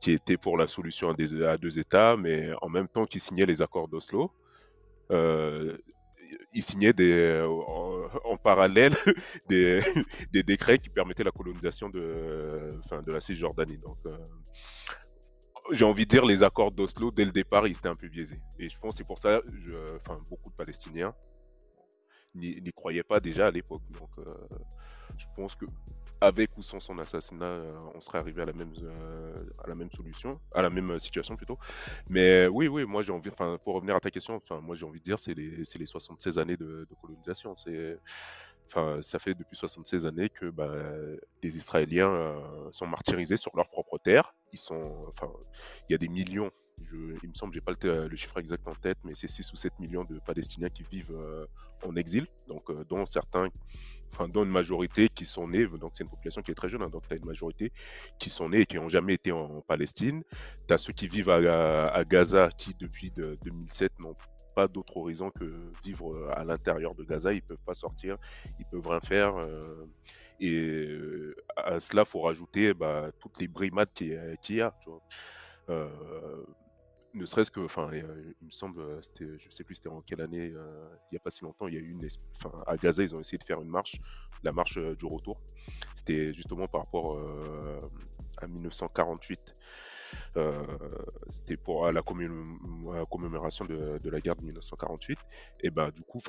qui 0.00 0.12
était 0.12 0.36
pour 0.36 0.58
la 0.58 0.66
solution 0.68 1.10
à, 1.10 1.56
deux 1.56 1.78
États, 1.78 2.16
mais 2.16 2.50
en 2.60 2.68
même 2.68 2.88
temps 2.88 3.06
qui 3.06 3.18
signait 3.18 3.46
les 3.46 3.62
accords 3.62 3.88
d'Oslo. 3.88 4.30
Euh, 5.10 5.76
il 6.52 6.62
signait 6.62 6.92
en, 7.44 8.36
parallèle 8.36 8.94
des, 9.48 9.82
décrets 10.42 10.78
qui 10.78 10.88
permettaient 10.88 11.24
la 11.24 11.30
colonisation 11.30 11.88
de, 11.88 12.70
de 13.04 13.12
la 13.12 13.20
Cisjordanie. 13.20 13.78
Donc, 13.78 13.96
euh, 14.06 14.16
j'ai 15.72 15.84
envie 15.84 16.04
de 16.04 16.10
dire, 16.10 16.24
les 16.24 16.42
accords 16.42 16.72
d'Oslo, 16.72 17.10
dès 17.10 17.24
le 17.24 17.32
départ, 17.32 17.66
ils 17.66 17.76
étaient 17.76 17.88
un 17.88 17.94
peu 17.94 18.08
biaisés. 18.08 18.40
Et 18.58 18.68
je 18.68 18.78
pense 18.78 18.94
que 18.94 18.98
c'est 18.98 19.06
pour 19.06 19.18
ça, 19.18 19.40
je, 19.64 19.96
enfin, 19.96 20.18
beaucoup 20.30 20.50
de 20.50 20.54
Palestiniens 20.56 21.14
n'y 22.36 22.72
croyaient 22.72 23.02
pas 23.02 23.20
déjà 23.20 23.46
à 23.46 23.50
l'époque. 23.50 23.82
Donc, 23.90 24.10
euh, 24.18 24.24
je 25.18 25.26
pense 25.34 25.54
que 25.54 25.64
avec 26.20 26.56
ou 26.56 26.62
sans 26.62 26.80
son 26.80 26.98
assassinat, 26.98 27.44
euh, 27.44 27.78
on 27.94 28.00
serait 28.00 28.18
arrivé 28.18 28.40
à 28.42 28.46
la 28.46 28.52
même, 28.52 28.72
euh, 28.82 29.34
à 29.62 29.68
la 29.68 29.74
même 29.74 29.90
solution, 29.90 30.30
à 30.54 30.62
la 30.62 30.70
même 30.70 30.98
situation 30.98 31.36
plutôt. 31.36 31.58
Mais 32.08 32.46
oui, 32.46 32.68
oui, 32.68 32.84
moi 32.86 33.02
j'ai 33.02 33.12
envie, 33.12 33.30
enfin, 33.30 33.58
pour 33.62 33.74
revenir 33.74 33.94
à 33.96 34.00
ta 34.00 34.10
question, 34.10 34.36
enfin, 34.36 34.60
moi 34.60 34.76
j'ai 34.76 34.86
envie 34.86 35.00
de 35.00 35.04
dire, 35.04 35.18
c'est 35.18 35.34
les, 35.34 35.50
les 35.50 35.86
76 35.86 36.38
années 36.38 36.56
de, 36.56 36.86
de 36.88 36.94
colonisation. 37.00 37.54
C'est, 37.54 37.98
enfin, 38.68 39.00
ça 39.02 39.18
fait 39.18 39.34
depuis 39.34 39.56
76 39.56 40.06
années 40.06 40.28
que 40.28 40.50
bah, 40.50 40.72
les 41.42 41.56
Israéliens 41.56 42.10
euh, 42.10 42.68
sont 42.72 42.86
martyrisés 42.86 43.36
sur 43.36 43.56
leur 43.56 43.68
propre 43.68 43.98
terre. 43.98 44.34
Il 44.52 45.92
y 45.92 45.94
a 45.94 45.98
des 45.98 46.08
millions. 46.08 46.50
Il 46.92 47.28
me 47.28 47.34
semble, 47.34 47.54
j'ai 47.54 47.60
pas 47.60 47.74
te- 47.74 47.86
le 47.86 48.16
chiffre 48.16 48.38
exact 48.38 48.66
en 48.68 48.74
tête, 48.74 48.98
mais 49.04 49.12
c'est 49.14 49.28
6 49.28 49.52
ou 49.52 49.56
7 49.56 49.78
millions 49.80 50.04
de 50.04 50.18
Palestiniens 50.20 50.68
qui 50.68 50.82
vivent 50.82 51.14
euh, 51.14 51.44
en 51.84 51.96
exil, 51.96 52.26
donc 52.48 52.70
euh, 52.70 52.84
dont 52.84 53.04
certains, 53.06 53.48
enfin, 54.12 54.28
dont 54.28 54.44
une 54.44 54.50
majorité 54.50 55.08
qui 55.08 55.24
sont 55.24 55.48
nés, 55.48 55.66
donc 55.66 55.92
c'est 55.94 56.04
une 56.04 56.10
population 56.10 56.42
qui 56.42 56.50
est 56.50 56.54
très 56.54 56.68
jeune, 56.68 56.82
hein, 56.82 56.90
donc 56.90 57.06
tu 57.08 57.14
as 57.14 57.16
une 57.16 57.26
majorité 57.26 57.72
qui 58.18 58.30
sont 58.30 58.50
nés 58.50 58.60
et 58.60 58.66
qui 58.66 58.76
n'ont 58.76 58.88
jamais 58.88 59.14
été 59.14 59.32
en, 59.32 59.62
Palestine. 59.62 60.22
Tu 60.68 60.74
as 60.74 60.78
ceux 60.78 60.92
qui 60.92 61.08
vivent 61.08 61.30
à, 61.30 62.04
Gaza 62.04 62.50
qui, 62.56 62.74
depuis 62.74 63.10
de- 63.10 63.36
2007, 63.44 63.98
n'ont 63.98 64.14
pas 64.56 64.68
d'autre 64.68 64.96
horizon 64.96 65.30
que 65.30 65.44
vivre 65.84 66.14
euh, 66.16 66.30
à 66.34 66.44
l'intérieur 66.44 66.94
de 66.96 67.04
Gaza. 67.04 67.32
Ils 67.34 67.42
peuvent 67.42 67.58
pas 67.66 67.74
sortir, 67.74 68.16
ils 68.58 68.66
peuvent 68.66 68.88
rien 68.88 69.00
faire. 69.00 69.36
euh, 69.36 69.86
et 70.40 70.52
euh, 70.54 71.34
à 71.56 71.80
cela, 71.80 72.04
faut 72.06 72.22
rajouter 72.22 72.74
bah, 72.74 73.10
toutes 73.20 73.38
les 73.40 73.48
brimades 73.48 73.92
qu'il 73.92 74.08
y 74.56 74.60
a. 74.62 74.72
tu 74.80 74.90
vois. 74.90 75.02
Ne 77.14 77.24
serait-ce 77.24 77.50
que, 77.50 77.60
enfin, 77.60 77.88
il 77.94 78.46
me 78.46 78.50
semble, 78.50 78.82
je 79.18 79.48
sais 79.48 79.64
plus 79.64 79.76
c'était 79.76 79.88
en 79.88 80.02
quelle 80.02 80.20
année, 80.20 80.48
il 80.48 81.08
n'y 81.12 81.16
a 81.16 81.20
pas 81.20 81.30
si 81.30 81.44
longtemps, 81.44 81.66
il 81.66 81.72
y 81.74 81.78
a 81.78 81.80
eu 81.80 81.90
une, 81.90 82.06
enfin, 82.44 82.52
à 82.66 82.76
Gaza, 82.76 83.02
ils 83.02 83.14
ont 83.14 83.20
essayé 83.20 83.38
de 83.38 83.44
faire 83.44 83.62
une 83.62 83.70
marche, 83.70 83.94
la 84.42 84.52
marche 84.52 84.78
du 84.78 85.06
retour. 85.06 85.40
C'était 85.94 86.34
justement 86.34 86.66
par 86.66 86.82
rapport 86.82 87.18
à 88.42 88.46
1948. 88.46 89.40
C'était 91.28 91.56
pour 91.56 91.90
la, 91.90 92.02
commémoration 92.02 93.64
de, 93.64 94.10
la 94.10 94.20
guerre 94.20 94.36
de 94.36 94.42
1948. 94.42 95.18
Et 95.60 95.70
ben 95.70 95.90
du 95.90 96.02
coup, 96.02 96.20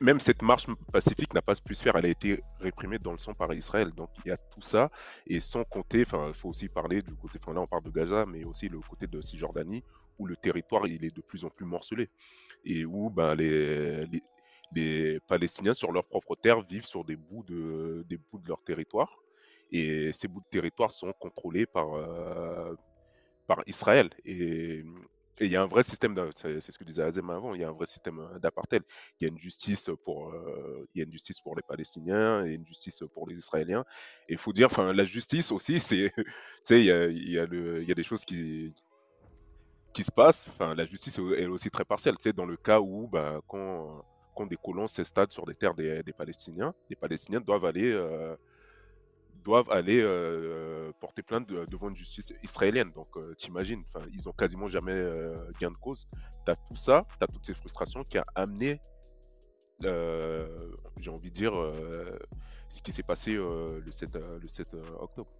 même 0.00 0.20
cette 0.20 0.42
marche 0.42 0.66
pacifique 0.92 1.34
n'a 1.34 1.42
pas 1.42 1.54
pu 1.54 1.74
se 1.74 1.82
faire. 1.82 1.96
Elle 1.96 2.06
a 2.06 2.10
été 2.10 2.40
réprimée 2.60 2.98
dans 2.98 3.12
le 3.12 3.18
sang 3.18 3.34
par 3.34 3.52
Israël. 3.52 3.90
Donc 3.92 4.10
il 4.24 4.28
y 4.28 4.32
a 4.32 4.36
tout 4.36 4.62
ça 4.62 4.90
et 5.26 5.40
sans 5.40 5.64
compter, 5.64 6.00
il 6.00 6.34
faut 6.34 6.48
aussi 6.48 6.68
parler 6.68 7.02
du 7.02 7.14
côté. 7.14 7.38
Enfin 7.42 7.54
là, 7.54 7.60
on 7.60 7.66
parle 7.66 7.84
de 7.84 7.90
Gaza, 7.90 8.24
mais 8.26 8.44
aussi 8.44 8.68
le 8.68 8.78
côté 8.80 9.06
de 9.06 9.20
Cisjordanie 9.20 9.82
où 10.18 10.26
le 10.26 10.36
territoire 10.36 10.86
il 10.86 11.04
est 11.04 11.14
de 11.14 11.22
plus 11.22 11.44
en 11.44 11.50
plus 11.50 11.64
morcelé 11.64 12.08
et 12.64 12.84
où 12.84 13.08
ben 13.10 13.34
les, 13.34 14.04
les, 14.72 15.20
Palestiniens 15.28 15.74
sur 15.74 15.92
leur 15.92 16.04
propre 16.04 16.34
terre 16.36 16.60
vivent 16.62 16.86
sur 16.86 17.04
des 17.04 17.16
bouts 17.16 17.44
de 17.44 18.04
des 18.08 18.16
bouts 18.18 18.40
de 18.40 18.48
leur 18.48 18.62
territoire 18.64 19.16
et 19.70 20.10
ces 20.12 20.28
bouts 20.28 20.40
de 20.40 20.48
territoire 20.50 20.90
sont 20.90 21.12
contrôlés 21.12 21.66
par 21.66 21.94
par 23.48 23.62
Israël. 23.66 24.10
Et 24.24 24.84
il 25.40 25.50
y 25.50 25.56
a 25.56 25.62
un 25.62 25.66
vrai 25.66 25.82
système, 25.82 26.16
c'est 26.36 26.60
ce 26.60 26.78
que 26.78 26.84
disait 26.84 27.02
Azem 27.02 27.30
avant, 27.30 27.54
il 27.54 27.60
y 27.60 27.64
a 27.64 27.68
un 27.68 27.72
vrai 27.72 27.86
système 27.86 28.18
euh, 28.20 28.38
d'apartheid. 28.38 28.82
Il 29.20 29.24
y 29.24 29.26
a 29.26 29.30
une 29.30 29.38
justice 29.38 29.90
pour, 30.04 30.30
euh, 30.30 30.86
il 30.94 30.98
y 30.98 31.02
a 31.02 31.04
une 31.04 31.12
justice 31.12 31.40
pour 31.40 31.56
les 31.56 31.62
Palestiniens 31.62 32.44
et 32.44 32.52
une 32.52 32.66
justice 32.66 33.02
pour 33.14 33.28
les 33.28 33.36
Israéliens. 33.36 33.84
Et 34.28 34.32
il 34.32 34.38
faut 34.38 34.52
dire, 34.52 34.66
enfin, 34.66 34.92
la 34.92 35.04
justice 35.04 35.50
aussi, 35.52 35.80
c'est, 35.80 36.10
il 36.70 36.84
y 36.84 36.90
a, 36.90 37.08
y, 37.08 37.38
a 37.38 37.94
des 37.94 38.02
choses 38.02 38.24
qui 38.24 38.72
qui 39.92 40.04
se 40.04 40.12
passent. 40.12 40.48
La 40.60 40.84
justice 40.84 41.18
est 41.18 41.46
aussi 41.46 41.70
très 41.70 41.84
partielle. 41.84 42.16
Tu 42.18 42.32
dans 42.32 42.46
le 42.46 42.56
cas 42.56 42.80
où, 42.80 43.08
bah, 43.08 43.40
quand, 43.48 44.04
quand 44.36 44.46
des 44.46 44.56
colons 44.56 44.86
s'installent 44.86 45.32
sur 45.32 45.44
des 45.46 45.54
terres 45.54 45.74
des, 45.74 46.02
des, 46.02 46.12
Palestiniens, 46.12 46.74
les 46.88 46.96
Palestiniens 46.96 47.40
doivent 47.40 47.64
aller 47.64 47.90
euh, 47.90 48.36
doivent 49.44 49.70
aller 49.70 50.00
euh, 50.02 50.92
porter 51.00 51.22
plainte 51.22 51.48
devant 51.48 51.88
une 51.88 51.96
justice 51.96 52.32
israélienne. 52.42 52.90
Donc, 52.92 53.08
euh, 53.16 53.34
t'imagines, 53.34 53.82
ils 54.12 54.28
ont 54.28 54.32
quasiment 54.32 54.68
jamais 54.68 54.92
euh, 54.92 55.34
gain 55.60 55.70
de 55.70 55.76
cause. 55.76 56.08
Tu 56.44 56.52
as 56.52 56.56
tout 56.56 56.76
ça, 56.76 57.06
tu 57.18 57.24
as 57.24 57.26
toutes 57.26 57.46
ces 57.46 57.54
frustrations 57.54 58.02
qui 58.04 58.18
a 58.18 58.24
amené, 58.34 58.80
j'ai 59.80 61.10
envie 61.10 61.30
de 61.30 61.34
dire, 61.34 61.52
ce 62.68 62.82
qui 62.82 62.92
s'est 62.92 63.02
passé 63.02 63.32
le 63.32 63.90
7, 63.90 64.18
le 64.42 64.48
7 64.48 64.74
octobre. 65.00 65.30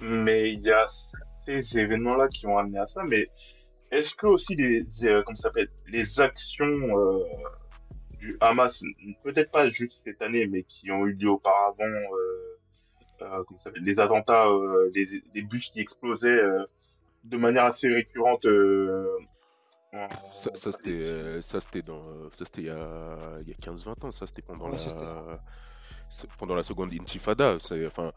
Mais 0.00 0.52
il 0.52 0.62
y 0.62 0.70
a 0.70 0.86
ces 1.44 1.78
événements-là 1.78 2.28
qui 2.28 2.46
ont 2.46 2.58
amené 2.58 2.78
à 2.78 2.86
ça, 2.86 3.02
mais 3.08 3.24
est-ce 3.90 4.14
que 4.14 4.26
aussi 4.26 4.54
les, 4.54 4.86
comment 5.00 5.38
les 5.88 6.20
actions 6.20 6.92
du 8.22 8.36
Hamas, 8.40 8.84
peut-être 9.24 9.50
pas 9.50 9.68
juste 9.68 10.04
cette 10.04 10.22
année, 10.22 10.46
mais 10.46 10.62
qui 10.62 10.92
ont 10.92 11.06
eu 11.06 11.12
lieu 11.14 11.30
auparavant, 11.30 11.82
euh, 11.82 12.58
euh, 13.22 13.80
des 13.80 13.98
attentats, 13.98 14.46
euh, 14.46 14.88
des, 14.90 15.42
bus 15.42 15.68
qui 15.70 15.80
explosaient 15.80 16.40
de 17.24 17.36
manière 17.36 17.64
assez 17.64 17.88
récurrente. 17.88 18.46
ça, 20.32 20.50
c'était 20.54 21.42
ça 21.42 21.60
c'était 21.60 21.82
dans 21.82 22.02
ça 22.32 22.44
c'était 22.46 22.62
il 22.62 22.66
y 22.66 22.70
a, 22.70 23.56
15-20 23.60 24.06
ans 24.06 24.10
ça 24.10 24.26
c'était 24.26 24.40
pendant 24.40 24.68
la 24.68 24.78
pendant 26.38 26.54
la 26.54 26.62
seconde 26.62 26.92
intifada 26.94 27.56
enfin 27.86 28.12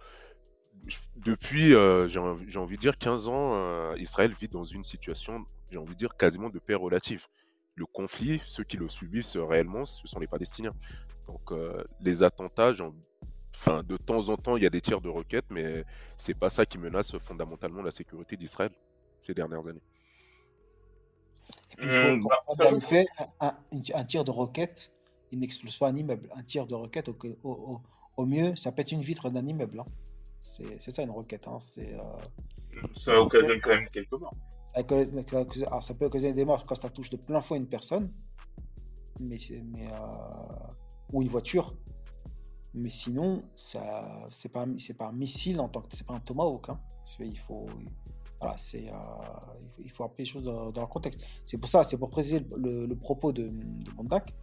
depuis 1.17 1.71
j'ai 2.07 2.19
envie 2.59 2.75
de 2.77 2.81
dire 2.81 2.95
15 2.95 3.27
ans 3.27 3.93
Israël 3.95 4.33
vit 4.39 4.47
dans 4.47 4.63
une 4.63 4.83
situation 4.83 5.43
j'ai 5.69 5.77
envie 5.77 5.95
de 5.95 5.99
dire 5.99 6.15
quasiment 6.15 6.49
de 6.49 6.59
paix 6.59 6.75
relative 6.75 7.25
le 7.75 7.85
conflit, 7.85 8.41
ceux 8.45 8.63
qui 8.63 8.77
le 8.77 8.89
subissent 8.89 9.37
réellement, 9.37 9.85
ce 9.85 10.07
sont 10.07 10.19
les 10.19 10.27
Palestiniens. 10.27 10.73
Donc 11.27 11.51
euh, 11.51 11.83
les 12.01 12.23
attentats, 12.23 12.73
enfin, 13.55 13.83
de 13.83 13.97
temps 13.97 14.29
en 14.29 14.37
temps, 14.37 14.57
il 14.57 14.63
y 14.63 14.65
a 14.65 14.69
des 14.69 14.81
tirs 14.81 15.01
de 15.01 15.09
roquettes, 15.09 15.49
mais 15.49 15.83
c'est 16.17 16.37
pas 16.37 16.49
ça 16.49 16.65
qui 16.65 16.77
menace 16.77 17.17
fondamentalement 17.19 17.81
la 17.81 17.91
sécurité 17.91 18.37
d'Israël 18.37 18.71
ces 19.21 19.33
dernières 19.33 19.65
années. 19.67 19.81
il 21.81 22.21
faut, 22.21 22.55
bah, 22.57 22.71
fait, 22.79 23.05
un, 23.39 24.03
tir 24.05 24.23
de 24.23 24.31
roquette, 24.31 24.91
il 25.31 25.39
n'explose 25.39 25.77
pas 25.77 25.89
un 25.89 25.95
immeuble. 25.95 26.29
Un 26.35 26.43
tir 26.43 26.67
de 26.67 26.75
roquette, 26.75 27.09
au, 27.43 28.25
mieux, 28.25 28.55
ça 28.55 28.71
pète 28.71 28.91
une 28.91 29.01
vitre 29.01 29.29
d'un 29.29 29.45
immeuble. 29.45 29.79
Hein. 29.79 29.85
C'est 30.39 30.91
ça 30.91 31.01
une 31.01 31.09
roquette. 31.09 31.47
Hein. 31.47 31.57
Euh, 31.79 31.97
ça 32.95 33.19
occasionne 33.19 33.59
quand 33.61 33.71
même 33.71 33.89
quelques 33.89 34.11
morts. 34.11 34.35
Ça 34.75 35.93
peut 35.93 36.05
occasionner 36.05 36.33
des 36.33 36.45
morts 36.45 36.65
quand 36.65 36.75
ça 36.75 36.89
touche 36.89 37.09
de 37.09 37.17
plein 37.17 37.39
fouet 37.39 37.57
une 37.57 37.67
personne, 37.67 38.09
mais, 39.21 39.37
euh, 39.51 39.97
ou 41.13 41.21
une 41.21 41.29
voiture. 41.29 41.73
Mais 42.73 42.89
sinon, 42.89 43.41
ça, 43.55 44.27
c'est 44.31 44.49
pas, 44.49 44.65
pas 44.97 45.07
un 45.07 45.13
missile 45.13 45.61
en 45.61 45.69
tant 45.69 45.81
que, 45.81 45.95
c'est 45.95 46.05
pas 46.05 46.15
un 46.15 46.19
tomahawk. 46.19 46.69
Hein. 46.69 46.79
Il 47.19 47.39
faut, 47.39 47.67
voilà, 48.41 48.55
euh, 48.73 48.89
il, 49.79 49.89
faut, 49.91 50.03
appeler 50.03 50.25
les 50.25 50.29
choses 50.29 50.43
dans, 50.43 50.81
le 50.81 50.87
contexte. 50.87 51.23
C'est 51.45 51.57
pour 51.57 51.69
ça, 51.69 51.85
c'est 51.85 51.97
pour 51.97 52.09
préciser 52.09 52.45
le, 52.57 52.93
propos 52.95 53.31
de, 53.31 53.43
de 53.43 53.91
Mondak, 53.95 54.33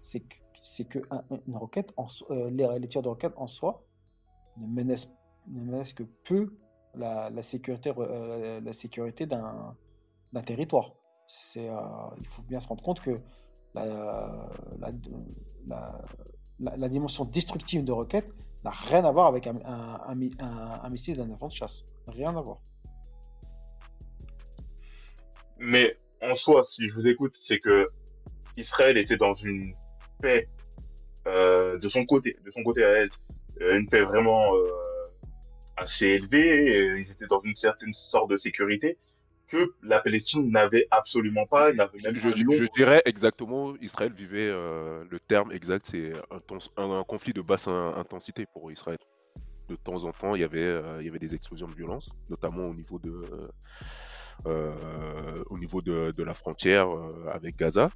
c'est 0.00 0.20
que, 0.20 0.36
que 0.84 0.98
une 1.46 1.56
roquette, 1.56 1.92
euh, 2.30 2.50
les, 2.50 2.88
tirs 2.88 3.02
de 3.02 3.08
roquette 3.08 3.34
en 3.36 3.46
soi 3.46 3.84
ne 4.56 4.66
menacent, 4.66 5.08
ne 5.48 5.62
menacent 5.64 5.92
que 5.92 6.04
peu 6.24 6.56
la, 6.94 7.42
sécurité, 7.42 7.92
la 7.96 8.72
sécurité 8.72 9.26
d'un 9.26 9.76
territoire. 10.40 10.94
C'est, 11.26 11.68
euh, 11.68 11.80
il 12.18 12.26
faut 12.26 12.42
bien 12.42 12.60
se 12.60 12.68
rendre 12.68 12.82
compte 12.82 13.00
que 13.00 13.14
la, 13.74 14.88
dimension 16.88 17.24
destructive 17.24 17.84
de 17.84 17.92
roquette 17.92 18.30
n'a 18.64 18.70
rien 18.70 19.04
à 19.04 19.12
voir 19.12 19.26
avec 19.26 19.46
un, 19.46 20.14
missile 20.90 21.16
d'un 21.16 21.30
avion 21.30 21.46
de 21.46 21.52
chasse. 21.52 21.84
Rien 22.06 22.36
à 22.36 22.40
voir. 22.40 22.60
Mais 25.58 25.96
en 26.22 26.34
soi, 26.34 26.62
si 26.62 26.88
je 26.88 26.94
vous 26.94 27.06
écoute, 27.06 27.34
c'est 27.34 27.60
que 27.60 27.86
Israël 28.56 28.96
était 28.96 29.16
dans 29.16 29.32
une 29.32 29.74
paix 30.20 30.48
euh, 31.26 31.78
de 31.78 31.88
son 31.88 32.04
côté, 32.04 32.34
de 32.44 32.50
son 32.50 32.62
côté 32.62 32.84
à 32.84 32.88
elle, 32.88 33.08
une 33.60 33.88
paix 33.88 34.02
vraiment 34.02 34.52
assez 35.76 36.06
élevé, 36.06 37.00
ils 37.00 37.10
étaient 37.10 37.26
dans 37.26 37.40
une 37.42 37.54
certaine 37.54 37.92
sorte 37.92 38.30
de 38.30 38.36
sécurité 38.36 38.98
que 39.52 39.74
la 39.82 40.00
Palestine 40.00 40.50
n'avait 40.50 40.86
absolument 40.90 41.46
pas. 41.46 41.72
Même 41.72 41.88
je, 42.16 42.72
dirais 42.74 43.02
exactement, 43.04 43.74
Israël 43.82 44.12
vivait 44.12 44.48
euh, 44.50 45.04
le 45.10 45.20
terme 45.20 45.52
exact, 45.52 45.86
c'est 45.90 46.14
un, 46.78 47.04
conflit 47.04 47.34
de 47.34 47.42
basse 47.42 47.68
intensité 47.68 48.46
pour 48.46 48.72
Israël. 48.72 48.98
De 49.68 49.76
temps 49.76 50.04
en 50.04 50.10
temps, 50.10 50.34
il 50.34 50.40
y 50.40 50.44
avait, 50.44 50.60
euh, 50.60 51.00
il 51.00 51.06
y 51.06 51.10
avait 51.10 51.18
des 51.18 51.34
explosions 51.34 51.66
de 51.66 51.74
violence, 51.74 52.10
notamment 52.30 52.64
au 52.64 52.74
niveau 52.74 52.98
de, 52.98 53.20
euh, 54.46 55.44
au 55.50 55.58
niveau 55.58 55.82
de, 55.82 56.12
de 56.16 56.22
la 56.22 56.32
frontière 56.32 56.88
avec 57.30 57.56
Gaza, 57.56 57.90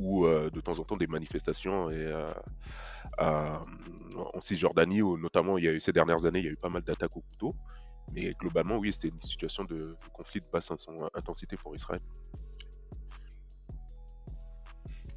ou 0.00 0.26
de 0.26 0.60
temps 0.60 0.80
en 0.80 0.84
temps 0.84 0.96
des 0.96 1.06
manifestations 1.06 1.90
et 1.90 2.12
en 3.18 4.40
Cisjordanie, 4.40 5.00
où 5.00 5.16
notamment 5.16 5.58
il 5.58 5.64
y 5.64 5.68
a 5.68 5.72
eu 5.72 5.80
ces 5.80 5.92
dernières 5.92 6.24
années, 6.24 6.40
il 6.40 6.46
y 6.46 6.48
a 6.48 6.52
eu 6.52 6.56
pas 6.56 6.70
mal 6.70 6.82
d'attaques 6.82 7.16
au 7.16 7.20
couteau. 7.20 7.54
Mais 8.14 8.32
globalement, 8.38 8.76
oui, 8.76 8.92
c'était 8.92 9.08
une 9.08 9.22
situation 9.22 9.64
de, 9.64 9.96
conflit 10.12 10.40
de 10.40 10.46
basse 10.52 10.70
intensité 11.14 11.56
pour 11.56 11.74
Israël. 11.74 12.00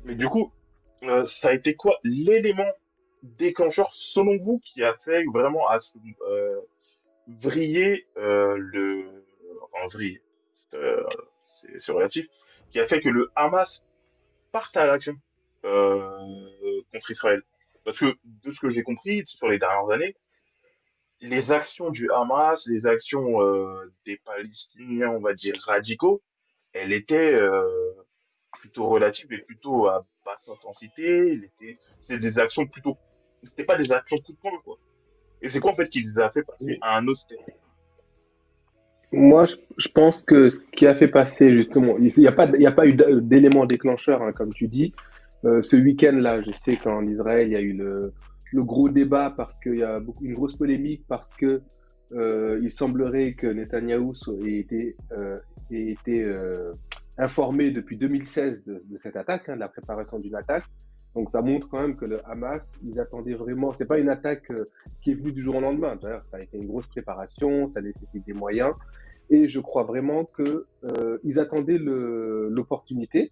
Mais 0.06 0.16
du 0.16 0.28
coup, 0.28 0.52
euh, 1.04 1.24
ça 1.24 1.50
a 1.50 1.54
été 1.54 1.76
quoi 1.76 1.98
l'élément 2.04 2.72
déclencheur, 3.24 3.92
selon 3.92 4.38
vous, 4.38 4.60
qui 4.60 4.84
a 4.84 4.94
fait 4.94 5.24
vraiment 5.34 5.68
à 5.68 5.78
euh, 6.30 6.62
vriller 7.28 8.08
euh, 8.18 8.56
le. 8.58 9.26
Enfin, 9.64 9.88
vriller, 9.92 10.22
c'est 11.76 11.92
relatif, 11.92 12.28
qui 12.70 12.80
a 12.80 12.86
fait 12.86 13.00
que 13.00 13.10
le 13.10 13.32
Hamas 13.36 13.84
parte 14.52 14.78
à 14.78 14.86
l'action 14.86 15.16
contre 15.64 17.10
Israël 17.12 17.42
parce 17.86 18.00
que 18.00 18.18
de 18.26 18.52
ce 18.52 18.60
que 18.60 18.70
j'ai 18.70 18.84
compris 18.84 19.26
sur 19.26 19.48
les 19.48 19.60
dernières 19.60 19.90
années, 19.92 20.16
les 21.30 21.52
actions 21.52 21.90
du 21.90 22.10
Hamas, 22.12 22.66
les 22.68 22.86
actions 22.86 23.42
euh, 23.42 23.92
des 24.06 24.18
Palestiniens, 24.18 25.10
on 25.10 25.20
va 25.20 25.34
dire 25.34 25.54
radicaux, 25.66 26.22
elles 26.74 26.94
étaient 26.94 27.34
euh, 27.34 27.94
plutôt 28.60 28.88
relatives 28.88 29.32
et 29.32 29.40
plutôt 29.40 29.88
à 29.88 30.06
basse 30.26 30.48
intensité. 30.48 31.40
C'était 31.98 32.18
des 32.18 32.40
actions 32.40 32.66
plutôt, 32.66 32.98
c'était 33.44 33.64
pas 33.64 33.78
des 33.78 33.92
actions 33.92 34.18
coup 34.18 34.34
de 34.34 34.64
quoi. 34.64 34.78
Et 35.42 35.50
c'est 35.50 35.60
quoi 35.60 35.72
en 35.72 35.76
fait 35.76 35.90
qui 35.90 36.02
les 36.02 36.20
a 36.20 36.30
fait 36.30 36.44
passer 36.44 36.78
à 36.82 36.98
un 36.98 37.08
autre 37.08 37.22
stade 37.22 37.56
moi, 39.12 39.46
je, 39.46 39.88
pense 39.88 40.24
que 40.24 40.50
ce 40.50 40.60
qui 40.76 40.88
a 40.88 40.96
fait 40.96 41.08
passer 41.08 41.50
justement, 41.56 41.96
il 42.00 42.12
n'y 42.18 42.28
a 42.28 42.34
pas, 42.34 42.48
a 42.48 42.72
pas 42.72 42.86
eu 42.86 42.98
d'élément 43.22 43.66
déclencheur, 43.66 44.22
hein, 44.22 44.34
comme 44.34 44.52
tu 44.54 44.68
dis. 44.68 44.94
Euh, 45.46 45.62
ce 45.62 45.78
week-end-là, 45.78 46.42
je 46.42 46.52
sais 46.52 46.76
qu'en 46.76 47.06
Israël, 47.06 47.48
il 47.48 47.54
y 47.54 47.56
a 47.56 47.62
eu 47.62 47.74
le, 47.74 48.12
gros 48.64 48.90
débat 48.90 49.34
parce 49.36 49.60
qu'il 49.60 49.78
y 49.78 49.84
a 49.84 50.00
beaucoup, 50.00 50.24
une 50.24 50.34
grosse 50.34 50.56
polémique 50.56 51.04
parce 51.08 51.34
que 51.34 51.62
euh, 52.12 52.60
il 52.62 52.72
semblerait 52.72 53.34
que 53.34 53.48
Netanyahou 53.48 54.14
ait 54.46 54.58
été, 54.58 54.96
euh, 55.12 55.38
été 55.72 56.24
informé 57.18 57.72
depuis 57.72 57.98
2016 57.98 58.64
de, 58.66 58.98
cette 58.98 59.16
attaque, 59.16 59.50
hein, 59.50 59.56
de 59.56 59.60
la 59.60 59.70
préparation 59.70 60.20
d'une 60.20 60.36
attaque. 60.36 60.66
Donc 61.16 61.30
ça 61.30 61.42
montre 61.42 61.70
quand 61.70 61.82
même 61.82 61.96
que 61.96 62.06
le 62.06 62.20
Hamas, 62.30 62.74
ils 62.84 63.00
attendaient 63.00 63.36
vraiment. 63.36 63.74
C'est 63.74 63.86
pas 63.86 64.00
une 64.00 64.10
attaque 64.10 64.52
euh, 64.52 64.66
qui 65.02 65.12
est 65.12 65.14
venue 65.14 65.32
du 65.32 65.42
jour 65.42 65.56
au 65.56 65.62
lendemain. 65.62 65.98
Ça 66.02 66.20
a 66.34 66.40
été 66.42 66.58
une 66.58 66.68
grosse 66.68 66.88
préparation, 66.88 67.68
ça 67.68 67.80
a 67.80 67.82
nécessité 67.82 68.20
des 68.28 68.34
moyens. 68.34 68.72
Et 69.30 69.48
je 69.48 69.60
crois 69.62 69.84
vraiment 69.84 70.26
que 70.26 70.68
euh, 70.84 71.18
ils 71.24 71.40
attendaient 71.40 71.80
l'opportunité. 71.80 73.32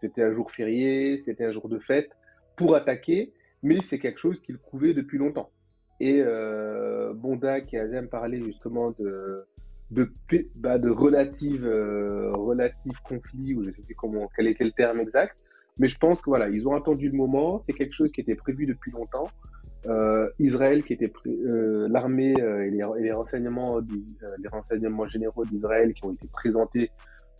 C'était 0.00 0.22
un 0.22 0.32
jour 0.32 0.50
férié, 0.50 1.22
c'était 1.26 1.44
un 1.44 1.52
jour 1.52 1.68
de 1.68 1.78
fête 1.78 2.10
pour 2.56 2.74
attaquer, 2.74 3.32
mais 3.62 3.78
c'est 3.82 3.98
quelque 3.98 4.18
chose 4.18 4.40
qu'ils 4.40 4.58
couvaient 4.58 4.94
depuis 4.94 5.18
longtemps. 5.18 5.50
Et 6.00 6.22
euh, 6.24 7.12
Bonda 7.14 7.60
qui 7.60 7.76
a 7.76 7.86
même 7.86 8.08
parlé 8.08 8.40
justement 8.40 8.92
de 8.92 9.36
de, 9.90 10.10
bah, 10.56 10.78
de 10.78 10.90
relative 10.90 11.64
euh, 11.64 12.30
relative 12.32 12.92
conflit 13.04 13.54
ou 13.54 13.64
je 13.64 13.70
sais 13.70 13.82
plus 13.82 13.94
comment 13.94 14.28
quel 14.36 14.46
était 14.46 14.64
le 14.64 14.72
terme 14.72 15.00
exact 15.00 15.42
mais 15.78 15.88
je 15.88 15.98
pense 15.98 16.20
que 16.20 16.30
voilà, 16.30 16.48
ils 16.48 16.66
ont 16.66 16.74
attendu 16.74 17.08
le 17.08 17.16
moment. 17.16 17.62
C'est 17.68 17.74
quelque 17.74 17.94
chose 17.94 18.12
qui 18.12 18.20
était 18.20 18.34
prévu 18.34 18.66
depuis 18.66 18.90
longtemps. 18.90 19.28
Euh, 19.86 20.28
Israël, 20.40 20.82
qui 20.82 20.92
était 20.92 21.12
euh, 21.26 21.86
l'armée 21.88 22.34
euh, 22.40 22.66
et, 22.66 22.70
les, 22.70 23.12
renseignements, 23.12 23.78
euh, 23.78 23.82
les 24.38 24.48
renseignements 24.48 25.06
généraux 25.06 25.44
d'Israël, 25.44 25.94
qui 25.94 26.04
ont 26.04 26.12
été 26.12 26.26
présentés 26.32 26.90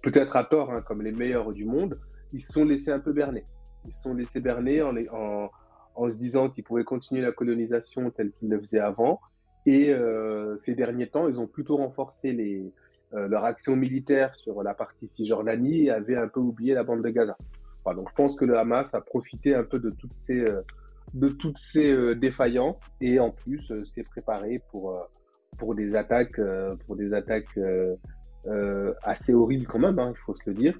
peut-être 0.02 0.37
à 0.37 0.44
tort 0.44 0.70
hein, 0.70 0.83
comme 0.87 1.02
les 1.02 1.11
meilleurs 1.11 1.50
du 1.50 1.64
monde, 1.64 1.98
ils 2.33 2.42
se 2.42 2.52
sont 2.52 2.64
laissés 2.64 2.92
un 2.92 3.00
peu 3.00 3.12
berner. 3.12 3.42
Ils 3.85 3.92
se 3.92 4.02
sont 4.02 4.14
laissés 4.14 4.40
berner 4.40 4.83
en, 4.83 4.94
en, 5.12 5.50
en 5.99 6.11
se 6.11 6.17
disant 6.17 6.49
qu'ils 6.49 6.65
pouvaient 6.65 6.85
continuer 6.85 7.21
la 7.23 7.33
colonisation 7.33 8.11
telle 8.11 8.33
qu'ils 8.33 8.49
le 8.49 8.59
faisaient 8.59 8.81
avant. 8.81 9.21
Et 9.67 9.93
euh, 9.93 10.57
ces 10.65 10.75
derniers 10.75 11.09
temps, 11.09 11.29
ils 11.29 11.39
ont 11.39 11.47
plutôt 11.47 11.77
renforcé 11.77 12.33
les, 12.33 12.73
leur 13.13 13.45
action 13.45 13.77
militaire 13.77 14.35
sur 14.35 14.63
la 14.63 14.75
partie 14.75 15.09
Cisjordanie 15.09 15.87
et 15.87 15.91
avaient 15.91 16.17
un 16.17 16.29
peu 16.29 16.41
oublié 16.41 16.75
la 16.75 16.85
bande 16.85 17.03
de 17.03 17.09
Gaza 17.09 17.37
donc 17.95 18.09
je 18.11 18.15
pense 18.15 18.37
que 18.37 18.45
le 18.45 18.57
Hamas 18.57 18.93
a 18.95 19.01
profité 19.01 19.55
un 19.55 19.65
peu 19.65 19.79
de 19.79 19.91
toutes 19.91 20.13
ces, 20.13 20.41
euh, 20.41 20.63
euh, 21.77 22.15
défaillances 22.15 22.83
et 23.01 23.19
en 23.21 23.31
plus 23.31 23.71
euh, 23.71 23.85
s'est 23.85 24.05
préparé 24.05 24.61
pour, 24.71 25.09
pour 25.59 25.75
des 25.75 25.95
attaques, 25.95 26.41
pour 26.87 26.97
des 26.97 27.13
attaques 27.13 27.59
assez 29.03 29.35
horribles 29.35 29.67
quand 29.67 29.79
même, 29.79 29.99
hein, 29.99 30.13
il 30.15 30.19
faut 30.19 30.35
se 30.35 30.43
le 30.47 30.55
dire, 30.55 30.79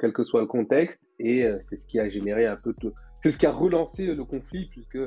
quel 0.00 0.12
que 0.12 0.24
soit 0.24 0.40
le 0.40 0.46
contexte. 0.46 1.00
Et 1.18 1.48
c'est 1.68 1.76
ce 1.76 1.86
qui 1.86 1.98
a 1.98 2.08
généré 2.10 2.46
un 2.46 2.56
peu 2.56 2.74
tout. 2.74 2.92
C'est 3.22 3.30
ce 3.30 3.38
qui 3.38 3.46
a 3.46 3.52
relancé 3.52 4.06
le 4.06 4.24
conflit, 4.24 4.66
puisque 4.66 4.98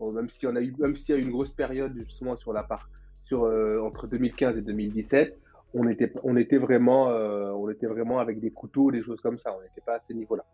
même 0.00 0.30
si 0.30 0.46
on 0.46 0.56
a 0.56 0.62
eu, 0.62 0.74
même 0.78 0.96
s'il 0.96 1.14
y 1.14 1.18
a 1.18 1.20
eu 1.20 1.24
une 1.24 1.30
grosse 1.30 1.52
période 1.52 1.92
justement 1.94 2.36
sur 2.36 2.52
la 2.52 2.62
part, 2.62 2.88
sur 3.24 3.42
entre 3.82 4.06
2015 4.06 4.56
et 4.56 4.62
2017, 4.62 5.38
on 5.74 5.88
était, 5.88 6.12
on 6.24 6.36
était 6.36 6.56
vraiment, 6.56 7.08
on 7.08 7.68
était 7.68 7.86
vraiment 7.86 8.18
avec 8.18 8.40
des 8.40 8.50
couteaux, 8.50 8.90
des 8.90 9.02
choses 9.02 9.20
comme 9.20 9.38
ça. 9.38 9.54
On 9.56 9.60
n'était 9.60 9.82
pas 9.82 9.96
à 9.96 10.00
ces 10.00 10.14
niveaux-là. 10.14 10.44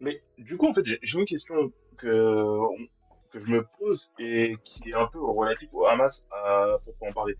Mais 0.00 0.22
du 0.38 0.56
coup, 0.56 0.68
en 0.68 0.72
fait, 0.72 0.84
j'ai 0.84 1.18
une 1.18 1.24
question 1.24 1.72
que, 1.98 2.60
je 3.34 3.40
me 3.40 3.62
pose 3.78 4.10
et 4.18 4.56
qui 4.62 4.90
est 4.90 4.94
un 4.94 5.06
peu 5.06 5.20
relative 5.20 5.68
au 5.74 5.84
Hamas 5.86 6.24
à 6.32 6.78
en 7.02 7.12
parler. 7.12 7.34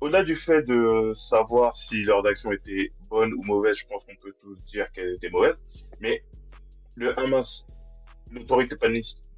Au-delà 0.00 0.22
du 0.22 0.34
fait 0.34 0.62
de 0.62 1.12
savoir 1.12 1.72
si 1.72 2.02
leur 2.02 2.26
action 2.26 2.52
était 2.52 2.92
bonne 3.08 3.32
ou 3.32 3.42
mauvaise, 3.42 3.76
je 3.78 3.86
pense 3.86 4.04
qu'on 4.04 4.16
peut 4.16 4.34
tous 4.40 4.56
dire 4.66 4.90
qu'elle 4.90 5.14
était 5.14 5.30
mauvaise. 5.30 5.60
Mais 6.00 6.22
le 6.98 7.18
Hamas, 7.18 7.64
l'autorité 8.32 8.74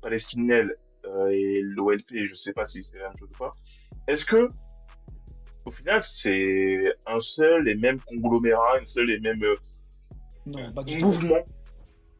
palestinienne 0.00 0.72
euh, 1.04 1.28
et 1.28 1.60
l'OLP, 1.62 2.08
je 2.10 2.30
ne 2.30 2.34
sais 2.34 2.52
pas 2.52 2.64
si 2.64 2.82
c'est 2.82 2.98
la 2.98 3.08
même 3.08 3.18
chose 3.18 3.28
ou 3.34 3.38
pas. 3.38 3.52
Est-ce 4.08 4.24
que, 4.24 4.48
au 5.66 5.70
final, 5.70 6.02
c'est 6.02 6.94
un 7.06 7.18
seul 7.18 7.68
et 7.68 7.74
même 7.74 8.00
conglomérat, 8.00 8.78
un 8.80 8.84
seul 8.84 9.10
et 9.10 9.20
même 9.20 9.42
euh, 9.44 9.56
non, 10.46 10.72
pas 10.72 10.82
du 10.82 10.98
mouvement 10.98 11.44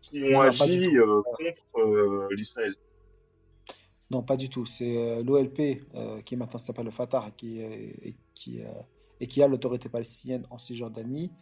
qui 0.03 0.23
ont 0.25 0.41
agi 0.41 0.97
euh, 0.99 1.23
contre 1.23 1.81
euh, 1.81 2.29
l'Israël? 2.33 2.75
Non, 4.11 4.23
pas 4.23 4.37
du 4.37 4.51
tout. 4.51 4.67
C'est 4.67 4.97
euh, 4.97 5.23
l'OLP, 5.23 5.81
qui 6.25 6.37
maintenant 6.37 6.59
s'appelle 6.59 6.85
le 6.85 6.91
Fatah, 6.91 7.31
qui, 7.37 7.61
et, 7.61 8.15
qui, 8.35 8.63
et 9.21 9.27
qui 9.27 9.43
a 9.43 9.49
l'autorité 9.49 9.89
palestinienne 9.89 10.45
en 10.51 10.59
Cisjordanie. 10.59 11.33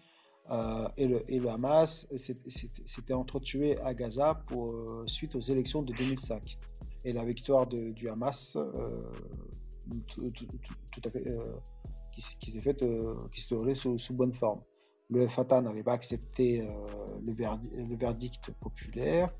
Et, 0.96 1.06
le, 1.06 1.30
et 1.30 1.38
le 1.38 1.48
Hamas 1.48 2.06
s'était 2.16 3.12
entretué 3.12 3.78
à 3.80 3.94
Gaza 3.94 4.34
pour, 4.46 4.74
suite 5.06 5.34
aux 5.34 5.40
élections 5.40 5.82
de 5.82 5.92
2005. 5.92 6.56
Et 7.04 7.12
la 7.12 7.24
victoire 7.24 7.66
du 7.66 8.08
Hamas, 8.08 8.56
fait, 11.00 11.24
qui, 12.40 12.50
s'est 12.50 12.61
faite, 12.61 12.84
qui 13.32 13.48
déroulée 13.48 13.74
sous, 13.74 13.98
bonne 14.14 14.32
forme. 14.32 14.61
Le 15.11 15.26
Fatah 15.28 15.61
n'avait 15.61 15.82
pas 15.82 15.94
accepté 15.94 16.61
euh, 16.61 16.66
le, 17.24 17.96
verdict 17.96 18.50
populaire. 18.61 19.30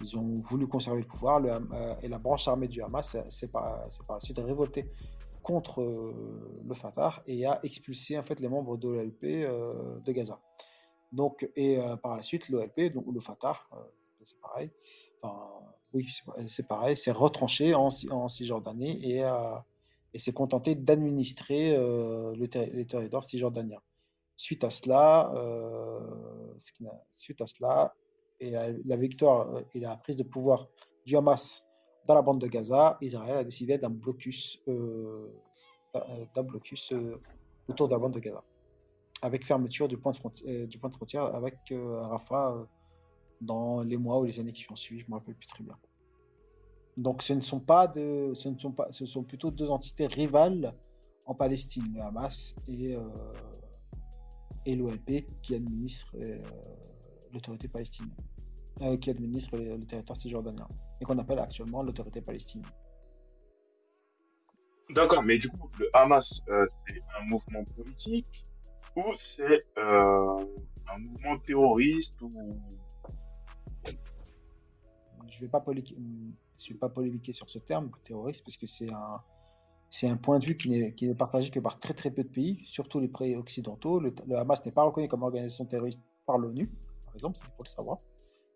Ils 0.00 0.16
ont 0.16 0.34
voulu 0.42 0.66
conserver 0.66 1.00
le 1.00 1.06
pouvoir 1.06 1.42
euh, 1.44 1.94
et 2.02 2.08
la 2.08 2.18
branche 2.18 2.46
armée 2.46 2.68
du 2.68 2.82
Hamas 2.82 3.16
s'est 3.28 3.48
par, 3.48 3.82
la 4.08 4.20
suite 4.20 4.38
révoltée 4.38 4.86
contre 5.48 5.80
euh, 5.80 6.62
le 6.68 6.74
Fatah 6.74 7.22
et 7.26 7.46
a 7.46 7.58
expulsé 7.62 8.18
en 8.18 8.22
fait 8.22 8.38
les 8.40 8.48
membres 8.48 8.76
de 8.76 8.88
l'OLP 8.88 9.22
de 10.04 10.12
Gaza. 10.12 10.40
Donc, 11.10 11.48
et 11.56 11.78
par 12.02 12.16
la 12.16 12.22
suite, 12.22 12.50
l'OLP, 12.50 12.92
donc 12.92 13.06
le 13.10 13.20
Fatah, 13.20 13.56
c'est 14.22 14.38
pareil, 14.40 14.70
enfin, 15.22 15.38
oui, 15.94 16.06
c'est 16.46 16.68
pareil, 16.68 16.98
s'est 16.98 17.12
retranché 17.12 17.74
en, 17.74 17.88
en 18.10 18.28
Cisjordanie 18.28 19.00
et, 19.02 19.24
et 20.12 20.18
s'est 20.18 20.34
contenté 20.34 20.74
d'administrer 20.74 21.74
le, 21.74 22.34
les 22.34 22.86
territoires 22.86 23.24
cisjordaniens. 23.24 23.80
Suite 24.38 24.62
à 24.62 24.70
cela, 24.70 25.32
euh, 25.34 25.98
suite 27.10 27.40
à 27.40 27.48
cela, 27.48 27.92
et 28.38 28.52
la, 28.52 28.96
victoire 28.96 29.52
euh, 29.52 29.62
et 29.74 29.80
la 29.80 29.96
prise 29.96 30.14
de 30.14 30.22
pouvoir 30.22 30.68
du 31.06 31.16
Hamas 31.16 31.64
dans 32.08 32.14
la 32.14 32.22
bande 32.22 32.40
de 32.40 32.48
Gaza, 32.48 32.98
Israël 33.00 33.36
a 33.36 33.44
décidé 33.44 33.78
d'un 33.78 33.90
blocus, 33.90 34.58
euh, 34.66 35.28
d'un 36.34 36.42
blocus 36.42 36.92
autour 37.68 37.86
de 37.86 37.92
la 37.92 37.98
bande 37.98 38.14
de 38.14 38.18
Gaza, 38.18 38.42
avec 39.22 39.46
fermeture 39.46 39.86
du 39.86 39.96
point 39.96 40.12
de 40.12 40.16
frontière, 40.16 40.66
du 40.66 40.78
point 40.78 40.90
de 40.90 40.96
frontière 40.96 41.24
avec 41.24 41.56
Rafah 41.70 42.66
dans 43.40 43.82
les 43.82 43.96
mois 43.96 44.18
ou 44.18 44.24
les 44.24 44.40
années 44.40 44.52
qui 44.52 44.66
ont 44.72 44.76
suivi, 44.76 45.02
je 45.02 45.06
ne 45.06 45.10
me 45.10 45.18
rappelle 45.18 45.36
plus 45.36 45.46
très 45.46 45.62
bien. 45.62 45.76
Donc 46.96 47.22
ce 47.22 47.34
ne 47.34 47.42
sont 47.42 47.60
pas 47.60 47.92
ce 47.94 48.48
ne 48.48 48.58
sont 48.58 48.72
pas, 48.72 48.88
ce 48.90 49.06
sont 49.06 49.22
plutôt 49.22 49.50
deux 49.50 49.70
entités 49.70 50.06
rivales 50.06 50.74
en 51.26 51.34
Palestine, 51.34 51.92
le 51.94 52.00
Hamas 52.00 52.56
et 52.66 52.96
et 54.68 54.76
l'OLP 54.76 55.24
qui 55.42 55.54
administre 55.54 56.14
euh, 56.16 56.38
l'autorité 57.32 57.68
palestinienne, 57.68 58.14
euh, 58.82 58.96
qui 58.96 59.10
administre 59.10 59.56
le, 59.56 59.84
territoire 59.84 60.16
cisjordanien, 60.16 60.66
et 61.00 61.04
qu'on 61.04 61.18
appelle 61.18 61.38
actuellement 61.38 61.82
l'autorité 61.82 62.20
palestinienne. 62.20 62.70
D'accord, 64.90 65.22
mais 65.22 65.36
du 65.36 65.48
coup, 65.50 65.68
le 65.78 65.88
Hamas, 65.92 66.40
euh, 66.48 66.64
c'est 66.86 67.00
un 67.20 67.24
mouvement 67.26 67.62
politique 67.76 68.44
ou 68.96 69.02
c'est 69.14 69.58
un 69.76 70.98
mouvement 70.98 71.38
terroriste 71.38 72.20
ou... 72.22 72.30
Je 75.30 75.44
ne 75.44 75.46
vais 75.46 75.50
pas, 75.50 75.64
je 75.68 76.72
vais 76.72 76.78
pas 76.78 76.88
polémiquer 76.88 77.32
sur 77.32 77.48
ce 77.48 77.58
terme, 77.58 77.90
terroriste, 78.04 78.42
parce 78.44 78.56
que 78.56 78.66
c'est 78.66 78.90
un, 78.92 79.20
c'est 79.90 80.08
un 80.08 80.16
point 80.16 80.38
de 80.38 80.46
vue 80.46 80.56
qui 80.56 80.68
n'est 80.70 81.14
partagé 81.14 81.50
que 81.50 81.60
par 81.60 81.78
très 81.80 81.94
très 81.94 82.10
peu 82.10 82.22
de 82.22 82.28
pays, 82.28 82.60
surtout 82.64 83.00
les 83.00 83.08
pays 83.08 83.36
occidentaux. 83.36 84.00
Le, 84.00 84.12
Hamas 84.36 84.64
n'est 84.64 84.72
pas 84.72 84.82
reconnu 84.82 85.08
comme 85.08 85.22
organisation 85.22 85.64
terroriste 85.64 86.00
par 86.26 86.38
l'ONU, 86.38 86.66
par 87.06 87.14
exemple, 87.14 87.38
il 87.42 87.46
faut 87.56 87.62
le 87.64 87.68
savoir. 87.68 87.98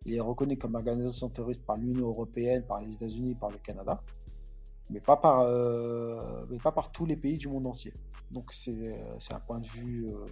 Il 0.06 0.14
est 0.14 0.20
reconnu 0.20 0.56
comme 0.56 0.74
organisation 0.74 1.28
terroriste 1.28 1.64
par 1.64 1.76
l'Union 1.76 2.08
européenne, 2.08 2.64
par 2.66 2.80
les 2.80 2.92
États-Unis, 2.94 3.34
par 3.34 3.50
le 3.50 3.58
Canada, 3.58 4.02
mais 4.90 5.00
pas 5.00 5.16
par, 5.16 5.40
euh, 5.40 6.18
mais 6.50 6.58
pas 6.58 6.72
par 6.72 6.90
tous 6.92 7.06
les 7.06 7.16
pays 7.16 7.38
du 7.38 7.48
monde 7.48 7.66
entier. 7.66 7.92
Donc 8.30 8.52
c'est 8.52 8.98
un 9.30 9.40
point 9.40 9.60
de 9.60 9.66
vue 9.68 10.06
euh, 10.08 10.26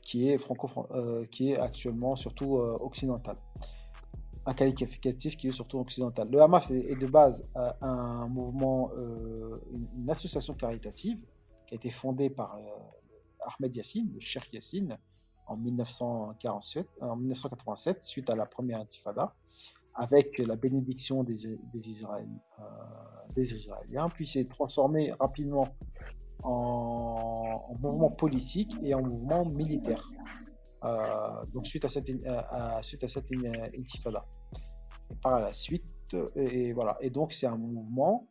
qui 0.00 0.28
est 0.30 0.38
franco 0.38 0.70
euh, 0.92 1.26
qui 1.26 1.52
est 1.52 1.58
actuellement 1.58 2.16
surtout 2.16 2.54
occidental 2.56 3.36
un 4.48 4.54
qualificatif 4.54 5.36
qui 5.36 5.48
est 5.48 5.52
surtout 5.52 5.78
occidental. 5.78 6.28
Le 6.30 6.40
Hamas 6.40 6.70
est, 6.70 6.96
de 6.96 7.06
base 7.06 7.50
euh, 7.56 7.70
un 7.82 8.26
mouvement, 8.28 8.90
euh, 8.96 9.54
une, 9.96 10.08
association 10.08 10.54
caritative 10.54 11.18
qui 11.66 11.74
a 11.74 11.76
été 11.76 11.90
fondée 11.90 12.30
par 12.30 12.56
euh, 12.56 12.60
Ahmed 13.40 13.76
Yassine, 13.76 14.10
le 14.14 14.20
Cheikh 14.20 14.50
Yassine, 14.54 14.98
en, 15.48 15.56
1947, 15.56 16.86
en 17.00 17.16
1987, 17.16 18.04
suite 18.04 18.30
à 18.30 18.36
la 18.36 18.46
première 18.46 18.80
intifada, 18.80 19.34
avec 19.94 20.38
la 20.38 20.56
bénédiction 20.56 21.24
des, 21.24 21.58
des, 21.74 21.90
Israéliens, 21.90 22.28
Israéliens, 23.36 24.08
puis 24.08 24.28
s'est 24.28 24.44
transformé 24.44 25.12
rapidement 25.18 25.68
en, 26.44 27.64
en, 27.68 27.74
mouvement 27.80 28.10
politique 28.10 28.76
et 28.82 28.94
en 28.94 29.02
mouvement 29.02 29.44
militaire. 29.44 30.04
Euh, 30.84 31.44
donc 31.52 31.66
suite 31.66 31.84
à 31.84 31.88
cette, 31.88 32.08
euh, 32.08 32.82
suite 32.82 33.02
à 33.02 33.08
cette 33.08 33.26
intifada. 33.76 34.24
Et 35.10 35.14
par 35.16 35.40
la 35.40 35.52
suite, 35.52 35.84
et, 36.36 36.72
voilà. 36.72 36.96
Et 37.00 37.10
donc 37.10 37.32
c'est 37.32 37.46
un 37.46 37.56
mouvement. 37.56 38.26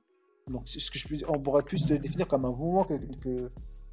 Donc 0.47 0.67
ce 0.67 0.89
que 0.89 0.97
je 0.97 1.07
peux, 1.07 1.17
on 1.27 1.39
pourrait 1.39 1.63
plus 1.63 1.89
le 1.89 1.97
définir 1.97 2.27
comme 2.27 2.45
un 2.45 2.51
mouvement 2.51 2.85
que 2.85 3.49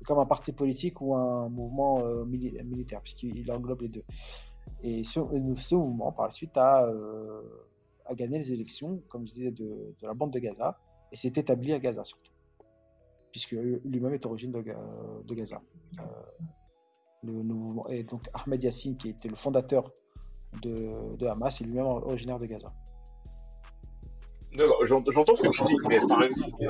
comme 0.06 0.18
un 0.18 0.26
parti 0.26 0.52
politique 0.52 1.00
ou 1.00 1.14
un 1.14 1.48
mouvement 1.48 2.00
euh, 2.00 2.24
militaire, 2.24 3.00
puisqu'il 3.00 3.50
englobe 3.50 3.82
les 3.82 3.88
deux. 3.88 4.04
Et 4.82 5.04
ce, 5.04 5.20
ce 5.56 5.74
mouvement, 5.74 6.12
par 6.12 6.26
la 6.26 6.30
suite, 6.30 6.56
a, 6.56 6.86
euh, 6.86 7.42
a 8.06 8.14
gagné 8.14 8.38
les 8.38 8.52
élections, 8.52 9.02
comme 9.08 9.26
je 9.26 9.32
disais, 9.32 9.50
de, 9.50 9.94
la 10.02 10.14
bande 10.14 10.32
de 10.32 10.38
Gaza, 10.38 10.78
et 11.12 11.16
s'est 11.16 11.32
établi 11.36 11.72
à 11.72 11.78
Gaza 11.78 12.04
surtout, 12.04 12.32
puisque 13.32 13.52
lui-même 13.52 14.14
est 14.14 14.26
origine 14.26 14.52
de, 14.52 14.60
Ga- 14.60 14.78
de 15.24 15.34
Gaza. 15.34 15.60
Euh, 15.98 16.02
le, 17.22 17.92
et 17.92 18.04
donc 18.04 18.22
Ahmed 18.34 18.62
Yassine, 18.62 18.96
qui 18.96 19.08
était 19.10 19.28
le 19.28 19.36
fondateur 19.36 19.90
de, 20.62 21.16
de 21.16 21.26
Hamas, 21.26 21.60
est 21.60 21.64
lui-même 21.64 21.86
originaire 21.86 22.38
de 22.38 22.46
Gaza. 22.46 22.72
J'entends 24.84 25.34
ce 25.34 25.42
que 25.42 25.48
tu 25.48 25.64
dis, 25.64 25.74
mais 25.88 25.98
par 26.06 26.22
exemple, 26.22 26.64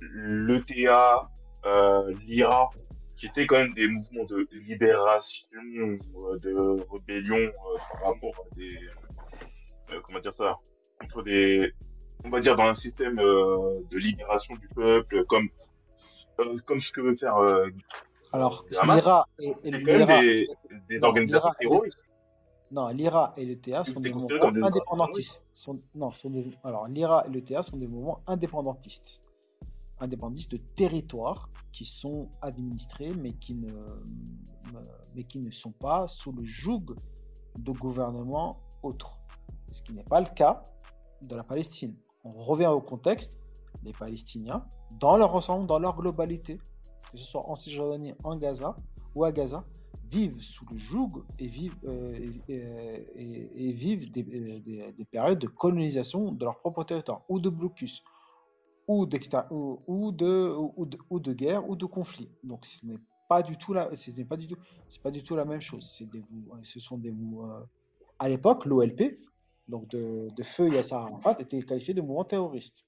l'ETA, 0.00 1.30
l'IRA, 2.26 2.70
qui 3.16 3.26
étaient 3.26 3.46
quand 3.46 3.58
même 3.58 3.72
des 3.72 3.88
mouvements 3.88 4.24
de 4.24 4.46
libération, 4.52 5.46
euh, 5.54 6.38
de 6.42 6.84
rébellion 6.92 7.36
euh, 7.36 7.78
par 7.92 8.12
rapport 8.12 8.34
à 8.50 8.54
des, 8.56 8.76
euh, 9.92 10.00
comment 10.02 10.18
dire 10.18 10.32
ça, 10.32 10.58
contre 11.00 11.22
des, 11.22 11.72
on 12.24 12.30
va 12.30 12.40
dire 12.40 12.54
dans 12.56 12.64
un 12.64 12.72
système 12.72 13.18
euh, 13.18 13.74
de 13.90 13.98
libération 13.98 14.54
du 14.56 14.68
peuple, 14.68 15.24
comme, 15.26 15.48
euh, 16.40 16.58
comme 16.66 16.80
ce 16.80 16.90
que 16.92 17.00
veut 17.00 17.16
faire 17.16 17.36
euh, 17.36 17.68
Alors, 18.32 18.64
l'IRA 18.70 19.26
et, 19.38 19.54
et 19.64 19.70
l'IRA- 19.70 20.20
des, 20.20 20.46
des 20.88 20.98
non, 20.98 21.08
organisations 21.08 21.50
terroristes. 21.58 22.00
Non, 22.70 22.88
l'IRA 22.88 23.34
et 23.36 23.44
le 23.44 23.56
TA 23.56 23.84
sont 23.84 24.00
des 24.00 24.12
mouvements 24.12 24.28
indépendantistes. 24.66 25.44
Sont- 25.54 25.80
non, 25.94 26.10
sont 26.10 26.30
des- 26.30 26.50
alors 26.64 26.88
l'IRA 26.88 27.24
et 27.26 27.30
le 27.30 27.40
TA 27.42 27.62
sont 27.62 27.76
des 27.76 27.86
mouvements 27.86 28.20
indépendantistes. 28.26 29.20
Indépendantistes 30.00 30.50
de 30.52 30.56
territoires 30.58 31.48
qui 31.72 31.84
sont 31.84 32.28
administrés 32.42 33.12
mais 33.14 33.32
qui 33.34 33.54
ne, 33.54 33.72
mais 35.14 35.24
qui 35.24 35.38
ne 35.38 35.50
sont 35.50 35.72
pas 35.72 36.08
sous 36.08 36.32
le 36.32 36.44
joug 36.44 36.84
de 37.58 37.72
gouvernements 37.72 38.60
autres. 38.82 39.14
Ce 39.70 39.80
qui 39.82 39.92
n'est 39.92 40.04
pas 40.04 40.20
le 40.20 40.28
cas 40.34 40.62
de 41.22 41.36
la 41.36 41.44
Palestine. 41.44 41.94
On 42.24 42.32
revient 42.32 42.66
au 42.66 42.80
contexte, 42.80 43.42
les 43.82 43.92
Palestiniens, 43.92 44.64
dans 45.00 45.16
leur 45.16 45.34
ensemble, 45.34 45.66
dans 45.66 45.78
leur 45.78 45.96
globalité, 45.96 46.58
que 47.12 47.18
ce 47.18 47.24
soit 47.24 47.48
en 47.48 47.54
Cisjordanie, 47.54 48.14
en 48.24 48.36
Gaza 48.36 48.74
ou 49.14 49.24
à 49.24 49.32
Gaza, 49.32 49.64
vivent 50.10 50.40
sous 50.40 50.64
le 50.70 50.76
joug 50.76 51.24
et 51.38 51.46
vivent, 51.48 51.76
euh, 51.84 52.30
et, 52.48 53.72
vivent 53.72 54.08
euh, 54.16 54.60
des- 54.60 54.92
des 54.96 55.04
périodes 55.04 55.38
de 55.38 55.46
colonisation 55.46 56.32
de 56.32 56.44
leur 56.44 56.58
propre 56.60 56.84
territoire, 56.84 57.22
ou 57.28 57.40
de 57.40 57.48
blocus, 57.48 58.02
ou, 58.86 59.06
d'exta- 59.06 59.48
ou, 59.50 60.12
de, 60.12 60.54
ou, 60.76 60.86
de, 60.86 60.98
ou 61.10 61.20
de 61.20 61.32
guerre, 61.32 61.68
ou 61.68 61.76
de 61.76 61.86
conflit. 61.86 62.30
Donc 62.42 62.66
ce 62.66 62.84
n'est 62.86 62.98
pas 63.28 63.42
du 63.42 63.56
tout 63.56 63.72
la, 63.72 63.94
ce 63.94 64.10
n'est 64.10 64.24
pas 64.24 64.36
du 64.36 64.46
tout, 64.46 64.56
c'est 64.88 65.02
pas 65.02 65.10
du 65.10 65.22
tout 65.22 65.34
la 65.36 65.44
même 65.44 65.60
chose. 65.60 66.02
Des, 66.12 66.22
mou- 66.30 66.54
ce 66.62 66.80
sont 66.80 66.98
des 66.98 67.10
mou- 67.10 67.42
euh, 67.44 67.64
à 68.18 68.28
l'époque, 68.28 68.66
l'OLP, 68.66 69.16
donc 69.68 69.88
de, 69.88 70.28
de 70.34 70.42
feu 70.42 70.68
Yasser 70.70 70.94
Arafat, 70.94 71.36
était 71.40 71.60
qualifié 71.62 71.94
de 71.94 72.02
mouvement 72.02 72.24
terroriste. 72.24 72.84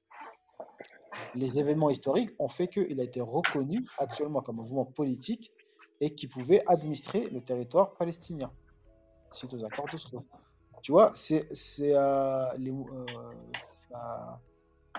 Les 1.34 1.58
événements 1.58 1.90
historiques 1.90 2.30
ont 2.38 2.48
fait 2.48 2.68
qu'il 2.68 3.00
a 3.00 3.04
été 3.04 3.20
reconnu 3.20 3.86
actuellement 3.98 4.42
comme 4.42 4.60
un 4.60 4.62
mouvement 4.62 4.84
politique 4.84 5.52
et 6.00 6.14
qui 6.14 6.26
pouvait 6.26 6.62
administrer 6.66 7.30
le 7.30 7.40
territoire 7.40 7.94
palestinien 7.94 8.52
suite 9.32 9.52
aux 9.54 9.64
accords 9.64 9.86
d'Oslo. 9.90 10.26
Tu 10.82 10.92
vois, 10.92 11.10
c'est, 11.14 11.48
c'est, 11.54 11.94
euh, 11.94 12.52
euh, 12.52 13.32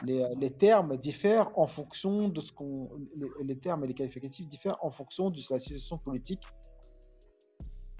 les, 0.03 0.23
les 0.39 0.51
termes 0.51 0.97
diffèrent 0.97 1.49
en 1.57 1.67
fonction 1.67 2.29
de 2.29 2.41
ce 2.41 2.51
qu'on. 2.51 2.89
Les, 3.15 3.29
les 3.43 3.57
termes 3.57 3.83
et 3.83 3.87
les 3.87 3.93
qualificatifs 3.93 4.47
diffèrent 4.47 4.77
en 4.83 4.91
fonction 4.91 5.29
de 5.29 5.39
la 5.49 5.59
situation 5.59 5.97
politique 5.97 6.43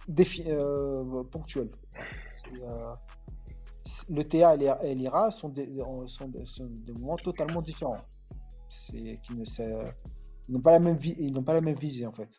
défi- 0.08 0.44
euh, 0.48 1.24
ponctuelle. 1.24 1.70
Euh, 2.62 2.94
le 4.10 4.24
TA 4.24 4.54
et 4.56 4.58
l'IRA- 4.58 4.84
l'IRA 4.94 5.32
sont 5.32 5.50
des, 5.50 5.68
sont, 6.08 6.28
des- 6.28 6.46
sont 6.46 6.68
des 6.68 6.92
mouvements 6.94 7.16
totalement 7.18 7.62
différents. 7.62 8.06
C'est, 8.68 9.20
qui 9.24 9.34
ne, 9.34 9.46
c'est- 9.46 9.74
ils 10.50 10.54
n'ont 10.54 10.62
pas 10.62 10.74
la 10.74 10.80
même 10.80 10.98
vi- 10.98 11.16
ils 11.18 11.34
n'ont 11.34 11.44
pas 11.44 11.54
la 11.54 11.62
même 11.62 11.78
visée 11.78 12.06
en 12.06 12.12
fait. 12.14 12.30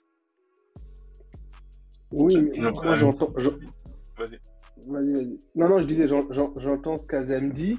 Oui, 2.12 2.34
mais 2.42 2.58
moi 2.70 2.96
j'entends. 2.96 3.32
je- 3.36 3.48
Vas-y. 3.48 4.38
Vas-y, 4.86 5.12
vas-y. 5.12 5.38
Non, 5.54 5.68
non, 5.68 5.78
je 5.78 5.84
disais, 5.84 6.06
j'en- 6.08 6.30
j'en- 6.32 6.52
j'entends 6.56 6.96
ce 6.96 7.06
qu'Azem 7.06 7.52
dit. 7.52 7.78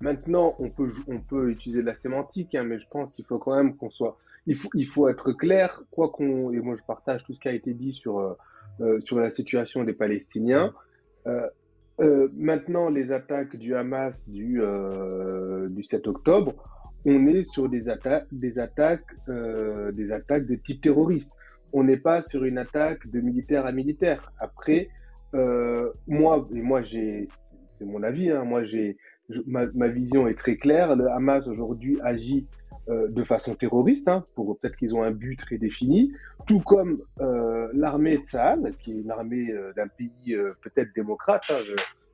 Maintenant, 0.00 0.54
on 0.58 0.70
peut, 0.70 0.92
on 1.08 1.18
peut 1.18 1.50
utiliser 1.50 1.80
de 1.80 1.86
la 1.86 1.96
sémantique, 1.96 2.54
hein, 2.54 2.64
mais 2.64 2.78
je 2.78 2.86
pense 2.88 3.12
qu'il 3.12 3.24
faut 3.24 3.38
quand 3.38 3.56
même 3.56 3.76
qu'on 3.76 3.90
soit. 3.90 4.16
Il 4.46 4.56
faut, 4.56 4.70
il 4.74 4.86
faut 4.86 5.08
être 5.08 5.32
clair, 5.32 5.82
quoi 5.90 6.10
qu'on. 6.10 6.52
Et 6.52 6.60
moi, 6.60 6.76
je 6.76 6.82
partage 6.86 7.24
tout 7.24 7.34
ce 7.34 7.40
qui 7.40 7.48
a 7.48 7.52
été 7.52 7.74
dit 7.74 7.92
sur, 7.92 8.18
euh, 8.18 8.34
euh, 8.80 9.00
sur 9.00 9.18
la 9.18 9.30
situation 9.30 9.84
des 9.84 9.92
Palestiniens. 9.92 10.72
Euh, 11.26 11.48
euh, 12.00 12.28
maintenant, 12.36 12.88
les 12.88 13.10
attaques 13.10 13.56
du 13.56 13.74
Hamas 13.74 14.28
du, 14.28 14.62
euh, 14.62 15.68
du 15.68 15.82
7 15.82 16.06
octobre, 16.06 16.54
on 17.04 17.24
est 17.26 17.42
sur 17.42 17.68
des 17.68 17.88
attaques, 17.88 18.26
des 18.30 18.58
attaques, 18.58 19.04
euh, 19.28 19.90
des 19.92 20.12
attaques 20.12 20.46
de 20.46 20.54
type 20.54 20.80
terroriste. 20.80 21.32
On 21.72 21.82
n'est 21.82 21.96
pas 21.96 22.22
sur 22.22 22.44
une 22.44 22.58
attaque 22.58 23.08
de 23.10 23.20
militaire 23.20 23.66
à 23.66 23.72
militaire. 23.72 24.32
Après, 24.38 24.88
moi, 26.06 26.46
et 26.54 26.62
moi 26.62 26.82
j'ai, 26.82 27.28
c'est 27.72 27.84
mon 27.84 28.02
avis, 28.02 28.30
hein, 28.30 28.44
moi 28.44 28.64
j'ai, 28.64 28.96
ma, 29.46 29.88
vision 29.88 30.26
est 30.26 30.38
très 30.38 30.56
claire. 30.56 30.96
Le 30.96 31.10
Hamas 31.10 31.46
aujourd'hui 31.46 31.98
agit 32.02 32.46
euh, 32.88 33.08
de 33.08 33.22
façon 33.24 33.54
terroriste, 33.54 34.08
hein, 34.08 34.24
pour 34.34 34.58
peut-être 34.58 34.76
qu'ils 34.76 34.96
ont 34.96 35.02
un 35.02 35.10
but 35.10 35.36
très 35.36 35.58
défini, 35.58 36.12
tout 36.46 36.60
comme 36.60 36.96
euh, 37.20 37.68
l'armée 37.74 38.18
de 38.18 38.22
Tsahal, 38.22 38.72
qui 38.82 38.92
est 38.92 39.00
une 39.00 39.10
armée 39.10 39.50
euh, 39.50 39.72
d'un 39.74 39.88
pays 39.88 40.36
peut-être 40.62 40.90
démocrate, 40.94 41.44
hein, 41.50 41.60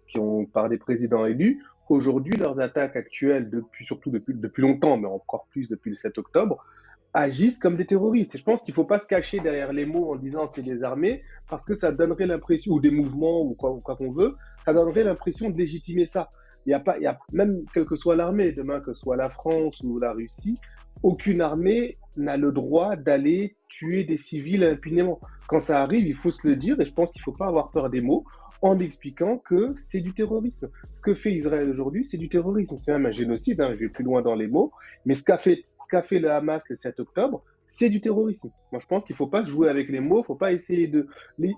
qui 0.08 0.18
ont 0.18 0.46
par 0.46 0.68
des 0.68 0.78
présidents 0.78 1.26
élus. 1.26 1.62
Aujourd'hui, 1.88 2.34
leurs 2.36 2.58
attaques 2.60 2.96
actuelles, 2.96 3.50
depuis 3.50 3.84
surtout 3.84 4.10
depuis 4.10 4.34
depuis 4.34 4.62
longtemps, 4.62 4.96
mais 4.96 5.06
encore 5.06 5.46
plus 5.50 5.68
depuis 5.68 5.90
le 5.90 5.96
7 5.96 6.18
octobre, 6.18 6.64
agissent 7.12 7.58
comme 7.58 7.76
des 7.76 7.86
terroristes. 7.86 8.34
Et 8.34 8.38
je 8.38 8.44
pense 8.44 8.62
qu'il 8.62 8.72
ne 8.72 8.76
faut 8.76 8.84
pas 8.84 8.98
se 8.98 9.06
cacher 9.06 9.38
derrière 9.38 9.72
les 9.72 9.86
mots 9.86 10.12
en 10.12 10.16
disant 10.16 10.48
c'est 10.48 10.62
des 10.62 10.82
armées, 10.82 11.20
parce 11.48 11.64
que 11.64 11.74
ça 11.74 11.92
donnerait 11.92 12.26
l'impression, 12.26 12.72
ou 12.72 12.80
des 12.80 12.90
mouvements, 12.90 13.42
ou 13.42 13.54
quoi, 13.54 13.70
ou 13.70 13.78
quoi 13.78 13.96
qu'on 13.96 14.10
veut, 14.10 14.32
ça 14.64 14.72
donnerait 14.72 15.04
l'impression 15.04 15.50
de 15.50 15.56
légitimer 15.56 16.06
ça. 16.06 16.28
Il 16.66 16.70
y 16.70 16.74
a 16.74 16.80
pas, 16.80 16.96
il 16.98 17.02
y 17.02 17.06
a, 17.06 17.18
même 17.32 17.64
quelle 17.72 17.84
que 17.84 17.96
soit 17.96 18.16
l'armée, 18.16 18.52
demain 18.52 18.80
que 18.80 18.94
ce 18.94 19.00
soit 19.00 19.16
la 19.16 19.30
France 19.30 19.78
ou 19.82 19.98
la 19.98 20.12
Russie, 20.12 20.58
aucune 21.02 21.40
armée 21.40 21.96
n'a 22.16 22.36
le 22.36 22.52
droit 22.52 22.96
d'aller 22.96 23.56
tuer 23.68 24.04
des 24.04 24.18
civils 24.18 24.64
impunément. 24.64 25.20
Quand 25.48 25.60
ça 25.60 25.82
arrive, 25.82 26.06
il 26.06 26.14
faut 26.14 26.30
se 26.30 26.46
le 26.46 26.56
dire, 26.56 26.80
et 26.80 26.86
je 26.86 26.92
pense 26.92 27.12
qu'il 27.12 27.20
ne 27.20 27.24
faut 27.24 27.38
pas 27.38 27.48
avoir 27.48 27.70
peur 27.70 27.90
des 27.90 28.00
mots, 28.00 28.24
en 28.62 28.78
expliquant 28.78 29.36
que 29.36 29.74
c'est 29.76 30.00
du 30.00 30.14
terrorisme. 30.14 30.70
Ce 30.94 31.02
que 31.02 31.12
fait 31.12 31.32
Israël 31.34 31.68
aujourd'hui, 31.68 32.06
c'est 32.06 32.16
du 32.16 32.30
terrorisme. 32.30 32.78
C'est 32.78 32.92
même 32.92 33.04
un 33.04 33.12
génocide, 33.12 33.60
hein, 33.60 33.72
je 33.74 33.80
vais 33.80 33.88
plus 33.90 34.04
loin 34.04 34.22
dans 34.22 34.34
les 34.34 34.46
mots, 34.46 34.72
mais 35.04 35.14
ce 35.14 35.22
qu'a 35.22 35.36
fait, 35.36 35.62
ce 35.66 36.00
fait 36.02 36.18
le 36.18 36.30
Hamas 36.30 36.62
le 36.70 36.76
7 36.76 36.98
octobre, 37.00 37.42
c'est 37.70 37.90
du 37.90 38.00
terrorisme. 38.00 38.50
Moi, 38.72 38.80
je 38.80 38.86
pense 38.86 39.04
qu'il 39.04 39.14
ne 39.14 39.18
faut 39.18 39.26
pas 39.26 39.44
jouer 39.46 39.68
avec 39.68 39.90
les 39.90 40.00
mots, 40.00 40.18
il 40.18 40.20
ne 40.20 40.24
faut 40.26 40.34
pas 40.36 40.52
essayer 40.52 40.86
de, 40.86 41.08
les- 41.38 41.52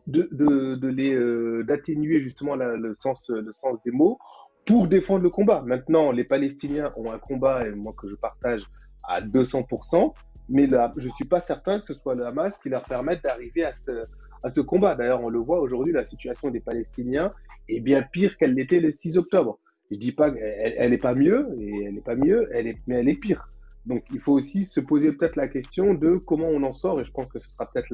euh, 1.15 1.63
d'atténuer 1.63 2.21
justement 2.23 2.57
le, 2.57 2.95
sens, 2.95 3.29
le 3.29 3.53
sens 3.53 3.79
des 3.85 3.93
mots 3.93 4.19
pour 4.67 4.89
défendre 4.89 5.23
le 5.23 5.31
combat. 5.31 5.63
Maintenant, 5.65 6.11
les 6.11 6.25
Palestiniens 6.25 6.93
ont 6.97 7.11
un 7.11 7.19
combat, 7.19 7.67
et 7.67 7.71
moi 7.71 7.95
que 7.97 8.09
je 8.09 8.17
partage 8.17 8.63
à 9.09 9.21
200%, 9.23 10.13
mais 10.49 10.67
là, 10.67 10.93
je 10.99 11.07
ne 11.07 11.13
suis 11.13 11.25
pas 11.25 11.41
certain 11.41 11.81
que 11.81 11.87
ce 11.87 11.95
soit 11.95 12.17
le 12.17 12.27
Hamas 12.27 12.53
qui 12.63 12.69
leur 12.69 12.85
permette 12.85 13.23
d'arriver 13.23 13.65
à 13.65 14.51
ce, 14.51 14.61
combat. 14.61 14.95
D'ailleurs, 14.95 15.23
on 15.23 15.29
le 15.29 15.39
voit 15.39 15.61
aujourd'hui, 15.61 15.93
la 15.93 16.05
situation 16.05 16.51
des 16.51 16.61
Palestiniens 16.61 17.31
est 17.69 17.81
bien 17.81 18.03
pire 18.03 18.37
qu'elle 18.37 18.55
l'était 18.55 18.81
le 18.81 18.93
6 18.93 19.19
octobre. 19.19 19.59
Je 19.91 19.99
dis 19.99 20.13
pas 20.13 20.31
qu'elle 20.33 20.75
elle 20.77 20.93
est 20.93 20.99
pas 20.99 21.15
mieux, 21.15 21.49
et 21.61 21.85
elle 21.85 21.95
n'est 21.95 22.01
pas 22.01 22.17
mieux, 22.17 22.49
elle 22.53 22.67
est, 22.67 22.79
mais 22.89 22.97
elle 22.97 23.09
est 23.09 23.21
pire. 23.21 23.49
Donc, 23.87 24.03
il 24.13 24.19
faut 24.19 24.33
aussi 24.33 24.65
se 24.65 24.81
poser 24.81 25.13
peut-être 25.13 25.37
la 25.37 25.47
question 25.47 25.95
de 25.95 26.17
comment 26.17 26.49
on 26.49 26.65
en 26.65 26.73
sort, 26.73 27.01
et 27.01 27.05
je 27.05 27.13
pense 27.13 27.29
que 27.29 27.39
ce 27.39 27.49
sera 27.51 27.71
peut-être 27.71 27.91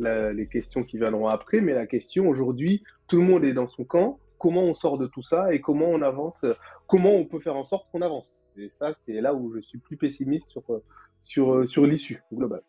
la- 0.00 0.32
les 0.32 0.46
questions 0.48 0.82
qui 0.82 0.98
viendront 0.98 1.28
après, 1.28 1.60
mais 1.60 1.72
la 1.72 1.86
question 1.86 2.28
aujourd'hui, 2.28 2.82
tout 3.06 3.16
le 3.16 3.22
monde 3.22 3.44
est 3.44 3.52
dans 3.52 3.68
son 3.68 3.84
camp, 3.84 4.18
comment 4.44 4.64
on 4.64 4.74
sort 4.74 4.98
de 4.98 5.06
tout 5.06 5.22
ça 5.22 5.54
et 5.54 5.60
comment 5.62 5.86
on 5.86 6.02
avance, 6.02 6.44
euh, 6.44 6.52
comment 6.86 7.12
on 7.12 7.24
peut 7.24 7.40
faire 7.40 7.56
en 7.56 7.64
sorte 7.64 7.86
qu'on 7.90 8.02
avance. 8.02 8.42
Et 8.58 8.68
ça, 8.68 8.94
c'est 9.06 9.18
là 9.26 9.32
où 9.32 9.50
je 9.54 9.60
suis 9.62 9.78
plus 9.78 9.96
pessimiste 9.96 10.50
sur, 10.50 10.62
euh, 10.68 10.82
sur, 11.24 11.54
euh, 11.54 11.66
sur 11.66 11.86
l'issue 11.86 12.22
globale. 12.30 12.62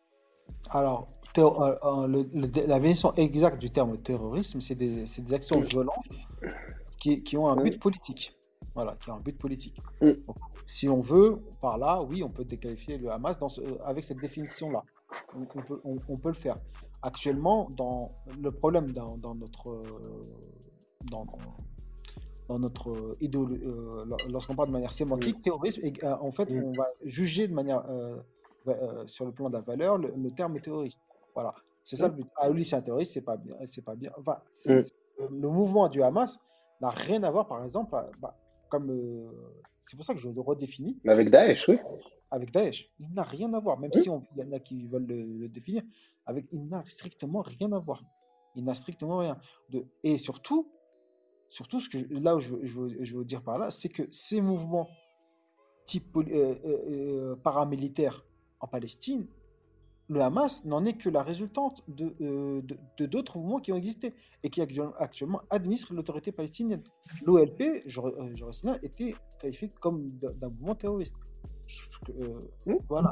Alors, 0.69 1.05
terro- 1.33 1.61
euh, 1.61 2.07
le- 2.07 2.29
le- 2.33 2.67
la 2.73 2.79
définition 2.79 3.13
exacte 3.15 3.59
du 3.59 3.69
terme 3.71 3.97
terrorisme, 3.97 4.61
c'est 4.61 4.75
des, 4.75 5.03
des 5.27 5.33
actions 5.33 5.59
violentes 5.59 6.13
qui, 7.01 7.21
qui 7.23 7.35
ont 7.35 7.47
un 7.49 7.57
but 7.65 7.77
politique. 7.77 8.23
Voilà, 8.73 8.95
qui 9.01 9.09
ont 9.11 9.15
un 9.15 9.19
but 9.27 9.37
politique. 9.37 9.75
Donc, 10.27 10.37
si 10.65 10.87
on 10.87 11.01
veut, 11.01 11.31
par 11.61 11.77
là, 11.77 12.01
oui, 12.01 12.23
on 12.23 12.29
peut 12.29 12.45
déqualifier 12.45 12.97
le 12.97 13.09
Hamas 13.11 13.37
dans 13.37 13.49
ce- 13.49 13.61
avec 13.83 14.05
cette 14.05 14.21
définition-là. 14.21 14.81
On, 15.35 15.41
on 15.59 15.61
peut, 15.61 15.81
on- 15.83 15.97
on 16.07 16.17
peut 16.17 16.29
le 16.29 16.41
faire. 16.45 16.57
Actuellement, 17.01 17.67
dans 17.75 18.11
le 18.41 18.49
problème 18.51 18.91
dans, 18.93 19.17
dans 19.17 19.35
notre 19.35 19.67
dans, 21.11 21.25
dans 22.47 22.59
notre 22.59 23.15
idéologie, 23.21 23.61
lorsqu'on 24.29 24.55
parle 24.55 24.67
de 24.69 24.73
manière 24.73 24.93
sémantique, 24.93 25.41
terrorisme, 25.41 25.81
et, 25.83 25.93
euh, 26.03 26.15
en 26.17 26.31
fait, 26.31 26.51
on 26.51 26.73
va 26.73 26.87
juger 27.03 27.47
de 27.47 27.53
manière 27.53 27.83
euh, 27.89 28.19
euh, 28.67 29.05
sur 29.07 29.25
le 29.25 29.31
plan 29.31 29.49
de 29.49 29.55
la 29.55 29.61
valeur 29.61 29.97
le, 29.97 30.11
le 30.15 30.31
terme 30.31 30.59
terroriste. 30.59 31.01
Voilà, 31.33 31.53
c'est 31.83 31.95
ça 31.95 32.07
le 32.07 32.13
but. 32.13 32.27
Ah 32.37 32.51
oui, 32.51 32.63
c'est 32.63 32.75
un 32.75 32.81
terroriste, 32.81 33.13
c'est 33.13 33.21
pas 33.21 33.37
bien, 33.37 33.55
c'est 33.65 33.83
pas 33.83 33.95
bien. 33.95 34.11
Enfin, 34.17 34.37
le 34.65 35.49
mouvement 35.49 35.87
du 35.89 36.03
Hamas 36.03 36.39
n'a 36.81 36.89
rien 36.89 37.23
à 37.23 37.31
voir, 37.31 37.47
par 37.47 37.63
exemple, 37.63 37.95
à- 37.95 38.09
bah, 38.19 38.37
comme 38.69 38.91
euh, 38.91 39.31
c'est 39.83 39.95
pour 39.95 40.05
ça 40.05 40.13
que 40.13 40.19
je 40.19 40.29
le 40.29 40.41
redéfinis 40.41 40.99
Mais 41.03 41.11
avec 41.13 41.29
Daesh, 41.31 41.67
oui. 41.67 41.77
avec 42.31 42.51
Daesh. 42.51 42.91
Il 42.99 43.11
n'a 43.13 43.23
rien 43.23 43.53
à 43.53 43.59
voir, 43.59 43.79
même 43.79 43.91
Oui. 43.93 44.01
si 44.03 44.09
on- 44.09 44.23
il 44.35 44.43
y 44.43 44.47
en 44.47 44.51
a 44.51 44.59
qui 44.59 44.85
veulent 44.87 45.05
le, 45.07 45.23
le 45.23 45.49
définir, 45.49 45.83
avec, 46.25 46.45
il 46.51 46.67
n'a 46.67 46.83
strictement 46.87 47.41
rien 47.41 47.71
à 47.71 47.79
voir. 47.79 48.03
Il 48.55 48.63
n'a 48.65 48.75
strictement 48.75 49.17
rien. 49.17 49.37
De, 49.69 49.85
et 50.03 50.17
surtout, 50.17 50.71
surtout 51.49 51.79
ce 51.79 51.89
que 51.89 51.99
je- 51.99 52.05
là 52.19 52.35
où 52.35 52.39
je 52.39 52.49
veux, 52.49 52.65
je 52.65 52.73
veux- 52.73 53.03
je 53.03 53.15
veux 53.17 53.25
dire 53.25 53.41
par 53.43 53.57
là, 53.57 53.71
c'est 53.71 53.89
que 53.89 54.03
ces 54.11 54.41
mouvements 54.41 54.89
type 55.85 56.17
euh, 56.17 56.23
euh, 56.27 56.55
euh, 56.65 57.35
paramilitaires 57.35 58.25
en 58.59 58.67
Palestine, 58.67 59.27
le 60.07 60.21
Hamas 60.21 60.63
n'en 60.65 60.85
est 60.85 60.93
que 60.97 61.09
la 61.09 61.23
résultante 61.23 61.83
de 61.87 62.15
euh, 62.21 62.61
de- 62.61 62.77
de 62.97 63.05
d'autres 63.07 63.37
mouvements 63.39 63.59
qui 63.59 63.71
ont 63.71 63.75
existé 63.75 64.13
et 64.43 64.49
qui 64.49 64.61
actu- 64.61 64.81
actuellement 64.97 65.41
administrent 65.49 65.93
l'autorité 65.93 66.31
palestinienne. 66.31 66.83
L'OLP, 67.23 67.83
je, 67.87 67.99
je 68.33 68.85
était 68.85 69.15
qualifié 69.39 69.69
comme 69.79 70.05
d'un 70.11 70.49
mouvement 70.49 70.75
terroriste. 70.75 71.15
Voilà. 72.89 73.11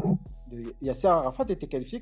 Yasser 0.81 1.07
Arafat 1.07 1.45
était 1.49 1.67
qualifié, 1.67 2.01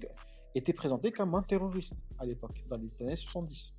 était 0.56 0.74
présenté 0.74 1.12
comme 1.12 1.34
un 1.36 1.42
terroriste 1.42 1.96
à 2.20 2.26
l'époque, 2.26 2.52
dans 2.70 2.78
les 2.78 2.90
années 3.02 3.16
70. 3.16 3.74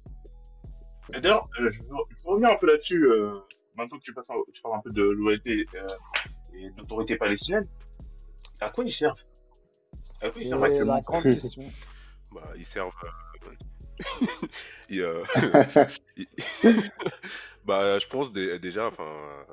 Et 1.14 1.20
d'ailleurs, 1.20 1.48
euh, 1.61 1.70
je, 1.70 1.81
je 1.81 2.27
revenir 2.29 2.51
un 2.51 2.57
peu 2.57 2.66
là-dessus, 2.66 3.07
euh, 3.07 3.38
maintenant 3.75 3.98
que 3.98 4.03
tu, 4.05 4.12
passes 4.14 4.31
un- 4.31 4.35
tu 4.53 4.61
parles 4.62 4.77
un 4.77 4.81
peu 4.81 4.90
de 4.90 5.03
l'OLP 5.03 5.66
euh, 5.75 5.87
et 6.55 6.70
de 6.70 6.77
l'autorité 6.79 7.16
palestinienne. 7.16 7.66
À 8.61 8.70
quoi 8.70 8.85
ils 8.85 8.90
servent? 8.90 9.14
À 10.22 10.31
quoi 10.31 10.40
ils 10.40 10.44
C'est 10.44 10.48
servent 10.51 10.64
actuellement 10.64 10.94
la 10.94 11.01
grande 11.01 11.25
question. 11.25 11.64
Bah, 12.33 12.53
ils 12.57 12.66
servent. 12.66 12.92
euh, 13.05 13.51
ils, 14.88 15.03
euh, 15.03 15.22
bah, 17.64 17.98
je 17.98 18.07
pense 18.07 18.33
dé- 18.33 18.59
déjà, 18.59 18.87
enfin, 18.87 19.46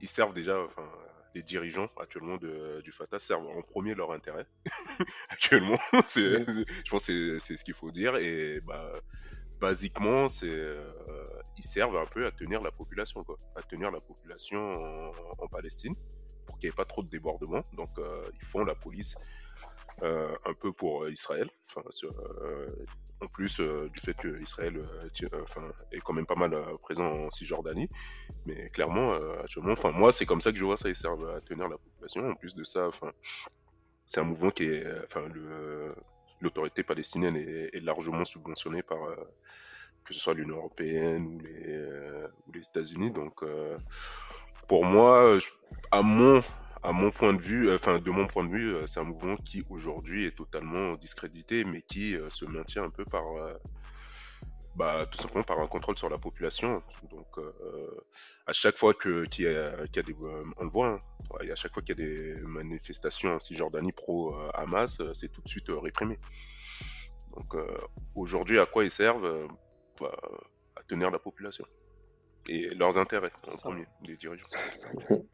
ils 0.00 0.08
servent 0.08 0.34
déjà, 0.34 0.60
enfin, 0.60 0.88
les 1.34 1.42
dirigeants 1.42 1.88
actuellement 1.98 2.36
de, 2.36 2.80
du 2.82 2.92
Fatah 2.92 3.18
servent 3.18 3.46
en 3.48 3.62
premier 3.62 3.94
leur 3.94 4.12
intérêt. 4.12 4.46
actuellement, 5.28 5.78
c'est, 6.06 6.38
Oui. 6.38 6.44
c'est- 6.46 6.66
je 6.84 6.90
pense 6.90 7.06
que 7.06 7.38
c'est, 7.38 7.46
c'est 7.46 7.56
ce 7.56 7.64
qu'il 7.64 7.74
faut 7.74 7.90
dire. 7.90 8.16
Et 8.16 8.60
bah, 8.62 8.92
basiquement, 9.60 10.26
euh, 10.42 10.86
ils 11.56 11.64
servent 11.64 11.96
un 11.96 12.06
peu 12.06 12.26
à 12.26 12.30
tenir 12.30 12.62
la 12.62 12.70
population, 12.70 13.24
à 13.54 13.62
tenir 13.62 13.90
la 13.90 14.00
population 14.00 14.72
en, 15.38 15.48
Palestine 15.48 15.94
pour 16.46 16.58
qu'il 16.58 16.68
n'y 16.68 16.72
ait 16.72 16.76
pas 16.76 16.84
trop 16.84 17.02
de 17.02 17.08
débordements. 17.08 17.62
Donc, 17.72 17.88
euh, 17.98 18.22
ils 18.34 18.44
font 18.44 18.64
la 18.64 18.74
police 18.74 19.16
euh, 20.02 20.34
un 20.44 20.54
peu 20.54 20.72
pour 20.72 21.08
Israël. 21.08 21.48
En 23.22 23.26
plus 23.28 23.60
du 23.60 24.00
fait 24.00 24.14
que 24.14 24.40
Israël 24.42 24.78
est 25.90 26.00
quand 26.00 26.12
même 26.12 26.26
pas 26.26 26.34
mal 26.34 26.54
présent 26.82 27.06
en 27.06 27.30
Cisjordanie. 27.30 27.88
Mais 28.44 28.68
clairement, 28.68 29.18
moi, 29.94 30.12
c'est 30.12 30.26
comme 30.26 30.40
ça 30.40 30.52
que 30.52 30.58
je 30.58 30.64
vois 30.64 30.76
ça. 30.76 30.88
Ils 30.88 30.96
servent 30.96 31.30
à 31.30 31.40
tenir 31.40 31.68
la 31.68 31.78
population. 31.78 32.28
En 32.28 32.34
plus 32.34 32.54
de 32.54 32.64
ça, 32.64 32.90
c'est 34.04 34.20
un 34.20 34.24
mouvement 34.24 34.50
qui 34.50 34.64
est, 34.64 34.86
l'autorité 36.40 36.82
palestinienne 36.82 37.36
est, 37.36 37.82
largement 37.82 38.24
subventionnée 38.24 38.82
par 38.82 39.02
euh, 39.04 39.16
que 40.04 40.14
ce 40.14 40.20
soit 40.20 40.34
l'Union 40.34 40.56
européenne 40.56 41.26
ou 41.26 41.38
les, 41.40 41.64
euh, 41.66 42.28
ou 42.46 42.52
les 42.52 42.60
États-Unis. 42.60 43.10
Donc, 43.10 43.42
euh, 43.42 43.76
pour 44.68 44.84
moi, 44.84 45.38
à 45.90 46.02
mon 46.02 46.42
à 46.82 46.92
mon 46.92 47.10
point 47.10 47.34
de 47.34 47.40
vue, 47.40 47.72
enfin 47.74 47.98
de 47.98 48.10
mon 48.10 48.28
point 48.28 48.44
de 48.44 48.50
vue, 48.50 48.76
c'est 48.86 49.00
un 49.00 49.04
mouvement 49.04 49.36
qui 49.36 49.64
aujourd'hui 49.70 50.26
est 50.26 50.36
totalement 50.36 50.92
discrédité, 50.92 51.64
mais 51.64 51.82
qui 51.82 52.16
se 52.28 52.44
maintient 52.44 52.84
un 52.84 52.90
peu 52.90 53.04
par, 53.04 53.24
bah, 54.76 55.06
tout 55.10 55.18
simplement 55.18 55.42
par 55.42 55.58
un 55.58 55.66
contrôle 55.66 55.96
sur 55.96 56.10
la 56.10 56.18
population. 56.18 56.82
Donc, 57.10 57.38
euh, 57.38 58.06
à 58.46 58.52
chaque 58.52 58.76
fois 58.76 58.92
que 58.92 59.24
qu'il 59.24 59.46
y 59.46 59.48
a, 59.48 59.86
qu'il 59.86 59.96
y 59.96 59.98
a 60.00 60.02
des, 60.02 60.12
euh, 60.12 60.42
on 60.58 60.64
le 60.64 60.70
voit, 60.70 60.88
hein, 60.88 60.98
ouais, 61.30 61.50
à 61.50 61.56
chaque 61.56 61.72
fois 61.72 61.82
qu'il 61.82 61.98
y 61.98 62.02
a 62.02 62.04
des 62.06 62.34
manifestations 62.42 63.32
en 63.32 63.40
Cisjordanie 63.40 63.92
pro 63.92 64.34
euh, 64.34 64.50
Hamas, 64.52 65.00
euh, 65.00 65.14
c'est 65.14 65.30
tout 65.30 65.40
de 65.40 65.48
suite 65.48 65.70
euh, 65.70 65.78
réprimé. 65.78 66.18
Donc, 67.34 67.54
aujourd'hui, 68.14 68.58
à 68.58 68.64
quoi 68.64 68.84
ils 68.84 68.90
servent 68.90 69.46
bah, 70.00 70.16
À 70.74 70.82
tenir 70.84 71.10
la 71.10 71.18
population 71.18 71.66
et 72.48 72.68
leurs 72.74 72.96
intérêts 72.96 73.32
en 73.46 73.56
premier 73.56 73.84
des 74.00 74.14
dirigeants. 74.14 74.46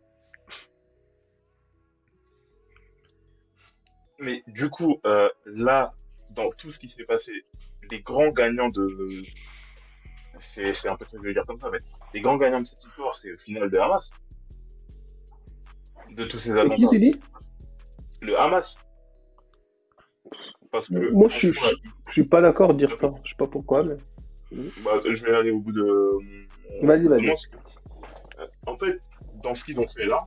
Mais 4.18 4.42
du 4.48 4.68
coup, 4.68 5.00
là, 5.44 5.94
dans 6.30 6.50
tout 6.50 6.72
ce 6.72 6.78
qui 6.78 6.88
s'est 6.88 7.04
passé, 7.04 7.44
les 7.90 8.00
grands 8.00 8.28
gagnants 8.28 8.68
de. 8.68 9.22
C'est 10.38 10.88
un 10.88 10.96
peu 10.96 11.04
ce 11.04 11.12
que 11.12 11.18
je 11.22 11.26
veux 11.28 11.34
dire 11.34 11.46
comme 11.46 11.58
ça, 11.58 11.68
mais 11.70 11.78
les 12.14 12.20
grands 12.20 12.36
gagnants 12.36 12.60
de 12.60 12.64
cette 12.64 12.82
histoire, 12.84 13.14
c'est 13.14 13.32
au 13.32 13.38
final 13.38 13.68
le 13.68 13.80
Hamas. 13.82 14.10
De 16.10 16.24
tous 16.24 16.38
ces 16.38 16.50
Et 16.50 16.54
qui 16.54 16.58
attentats. 16.60 16.88
tu 16.90 16.98
dis? 16.98 17.12
Le 18.22 18.38
Hamas. 18.40 18.76
Parce 20.70 20.86
que. 20.88 21.12
Moi, 21.12 21.28
je, 21.28 21.52
je, 21.52 21.74
suis 22.12 22.24
pas 22.24 22.40
d'accord 22.40 22.74
de 22.74 22.78
dire 22.86 22.94
ça. 22.94 23.12
Je 23.24 23.30
sais 23.30 23.36
pas 23.36 23.46
pourquoi, 23.46 23.84
mais. 23.84 23.96
bah, 24.84 24.98
je 25.04 25.24
vais 25.24 25.34
aller 25.36 25.50
au 25.50 25.60
bout 25.60 25.72
de. 25.72 26.10
Vas-y, 26.86 27.06
vas-y. 27.06 27.26
Que- 27.26 27.56
Euh, 28.40 28.46
En 28.66 28.76
fait, 28.76 28.98
dans 29.42 29.52
ce 29.54 29.62
qu'ils 29.62 29.78
ont 29.78 29.86
fait 29.86 30.06
là, 30.06 30.22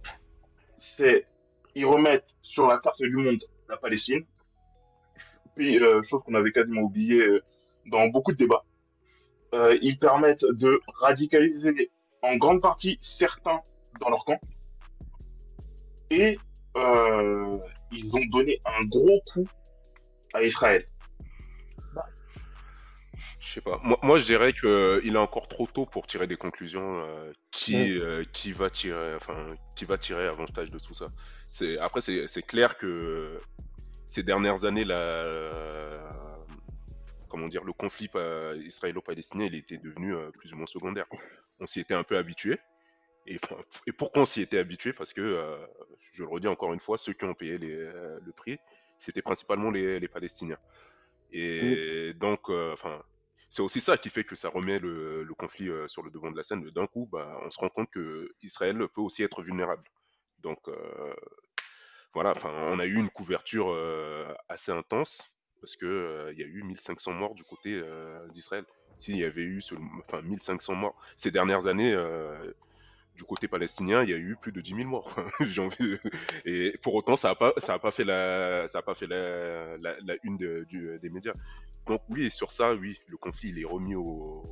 c'est. 0.78 1.26
Ils 1.74 1.86
remettent 1.86 2.36
sur 2.39 2.68
la 2.68 2.78
carte 2.78 3.02
du 3.02 3.15
monde 3.18 3.38
la 3.68 3.76
Palestine. 3.78 4.24
Puis, 5.56 5.82
euh, 5.82 6.02
chose 6.02 6.22
qu'on 6.26 6.34
avait 6.34 6.52
quasiment 6.52 6.82
oublié 6.82 7.22
euh, 7.22 7.44
dans 7.88 8.08
beaucoup 8.08 8.32
de 8.32 8.38
débats. 8.38 8.63
Euh, 9.54 9.78
ils 9.82 9.98
permettent 9.98 10.44
de 10.44 10.80
radicaliser 11.02 11.91
en 12.22 12.36
grande 12.36 12.62
partie 12.62 12.98
certains 13.00 13.62
dans 14.02 14.10
leur 14.10 14.24
camp. 14.26 14.39
Et 16.10 16.38
euh, 16.76 17.58
ils 17.91 18.15
ont 18.15 18.26
donné 18.32 18.60
un 18.65 18.84
gros 18.86 19.22
coup 19.32 19.48
à 20.34 20.44
Israël. 20.44 20.86
Je 23.39 23.54
sais 23.54 23.62
pas. 23.62 23.80
Moi, 23.84 24.00
moi, 24.02 24.18
je 24.18 24.26
dirais 24.26 24.54
que 24.54 24.65
euh, 24.65 25.02
il 25.04 25.13
est 25.15 25.20
encore 25.20 25.48
trop 25.48 25.68
tôt 25.68 25.86
pour 25.86 26.08
tirer 26.08 26.26
des 26.26 26.36
conclusions. 26.36 27.00
euh, 27.02 27.32
qui, 27.56 28.00
euh, 28.00 28.24
qui 28.34 28.52
va 28.52 28.70
tirer, 28.70 29.15
enfin, 29.15 29.50
qui 29.76 29.86
va 29.86 29.98
tirer 29.98 30.28
avantage 30.28 30.72
de 30.72 30.80
tout 30.80 30.94
ça. 30.94 31.08
C'est 31.48 31.78
après, 31.78 32.02
c'est 32.02 32.28
c'est 32.28 32.41
clair 32.41 32.78
que 32.78 33.39
ces 34.08 34.24
dernières 34.24 34.65
années, 34.65 34.86
la, 34.86 36.46
comment 37.28 37.48
dire, 37.48 37.63
le 37.63 37.74
conflit 37.74 38.08
pa- 38.08 38.56
israélo-palestinien, 38.56 39.46
il 39.46 39.56
était 39.56 39.78
devenu 39.78 40.15
euh, 40.15 40.32
plus 40.32 40.54
ou 40.54 40.58
moins 40.58 40.68
secondaire. 40.68 41.06
On 41.60 41.68
s'y 41.68 41.80
était 41.80 41.94
un 41.94 42.04
peu 42.04 42.18
habitué. 42.18 42.60
Et, 43.26 43.39
et 43.88 43.91
pourquoi 43.91 44.22
on 44.22 44.26
s'y 44.26 44.41
était 44.41 44.60
habitué? 44.60 44.94
Parce 44.94 45.12
que, 45.12 45.22
euh, 45.22 45.65
je 46.13 46.24
le 46.24 46.30
redis 46.30 46.48
encore 46.48 46.74
une 46.74 46.80
fois, 46.80 46.98
ceux 46.98 47.13
qui 47.13 47.26
ont 47.26 47.34
payé 47.34 47.58
les, 47.58 47.74
euh, 47.74 48.20
le 48.22 48.32
prix, 48.32 48.60
c'était 48.98 49.24
principalement 49.24 49.72
les, 49.72 50.00
les 50.00 50.08
Palestiniens. 50.08 50.60
Et 51.32 52.13
donc, 52.13 52.50
euh, 52.50 52.72
enfin, 52.74 53.02
c'est 53.50 53.63
aussi 53.63 53.82
ça 53.82 53.98
qui 53.98 54.10
fait 54.10 54.24
que 54.24 54.36
ça 54.36 54.50
remet 54.50 54.80
le, 54.80 55.24
le 55.24 55.34
conflit 55.34 55.70
euh, 55.70 55.88
sur 55.88 56.04
le 56.04 56.12
devant 56.12 56.30
de 56.30 56.38
la 56.38 56.44
scène. 56.44 56.70
D'un 56.70 56.88
coup, 56.88 57.10
bah, 57.12 57.39
on 57.44 57.50
se 57.50 57.60
rend 57.60 57.70
compte 57.70 57.89
que 57.89 58.30
Israël 58.44 58.78
peut 58.94 59.02
aussi 59.02 59.24
être 59.24 59.41
vulnérable. 59.41 59.84
Donc, 60.38 60.60
euh, 60.68 61.13
voilà, 62.15 62.34
on 62.45 62.80
a 62.80 62.86
eu 62.86 62.95
une 62.95 63.10
couverture 63.12 63.69
euh, 63.69 64.34
assez 64.49 64.71
intense 64.71 65.30
parce 65.62 65.75
que 65.75 65.86
euh, 65.86 66.32
il 66.34 66.39
y 66.39 66.43
a 66.43 66.47
eu 66.47 66.63
1500 66.63 67.13
morts 67.13 67.36
du 67.36 67.43
côté 67.43 67.80
euh, 67.84 68.28
d'Israël. 68.30 68.65
S'il 68.97 69.17
y 69.17 69.25
avait 69.25 69.43
eu 69.43 69.60
enfin, 70.08 70.21
1500 70.21 70.75
morts 70.75 70.95
ces 71.17 71.30
dernières 71.30 71.67
années. 71.67 71.93
du 73.15 73.23
côté 73.23 73.47
palestinien, 73.47 74.04
il 74.04 74.10
y 74.10 74.13
a 74.13 74.17
eu 74.17 74.36
plus 74.41 74.51
de 74.51 74.62
10 74.62 74.75
000 74.75 74.88
morts. 74.88 75.13
Envie- 75.60 75.97
Et 76.45 76.78
pour 76.82 76.95
autant, 76.95 77.15
ça 77.15 77.30
n'a 77.30 77.36
pas, 77.36 77.54
pas 77.54 77.91
fait 77.91 78.04
la, 78.04 78.65
pas 78.86 78.95
fait 78.95 79.08
la, 79.08 79.78
une 80.23 80.38
des 80.38 81.10
médias. 81.10 81.34
Donc 81.88 82.01
oui, 82.10 82.32
sur 82.32 82.51
ça, 82.51 82.73
oui, 82.75 82.97
le 83.08 83.17
conflit 83.17 83.49
il 83.49 83.60
est 83.60 83.65
remis 83.65 83.95
au, 83.95 84.43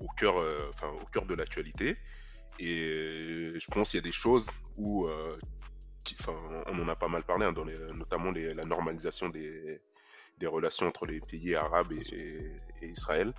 au 0.00 0.08
cœur, 0.16 0.36
au 0.36 1.06
cœur 1.12 1.26
de 1.26 1.34
l'actualité. 1.34 1.96
Et 2.58 3.52
je 3.58 3.66
pense 3.70 3.90
qu'il 3.90 3.98
y 3.98 4.02
a 4.02 4.04
des 4.04 4.12
choses 4.12 4.46
où, 4.76 5.06
enfin, 6.20 6.36
on 6.66 6.78
en 6.78 6.88
a 6.88 6.96
pas 6.96 7.08
mal 7.08 7.22
parlé, 7.24 7.46
hein, 7.46 7.52
dans 7.52 7.64
les, 7.64 7.76
notamment 7.94 8.30
les- 8.30 8.54
la 8.54 8.64
normalisation 8.64 9.28
des, 9.28 9.80
des 10.38 10.46
relations 10.46 10.86
entre 10.86 11.06
les 11.06 11.20
pays 11.20 11.54
arabes 11.54 11.92
et, 11.92 12.60
Israël, 12.82 13.32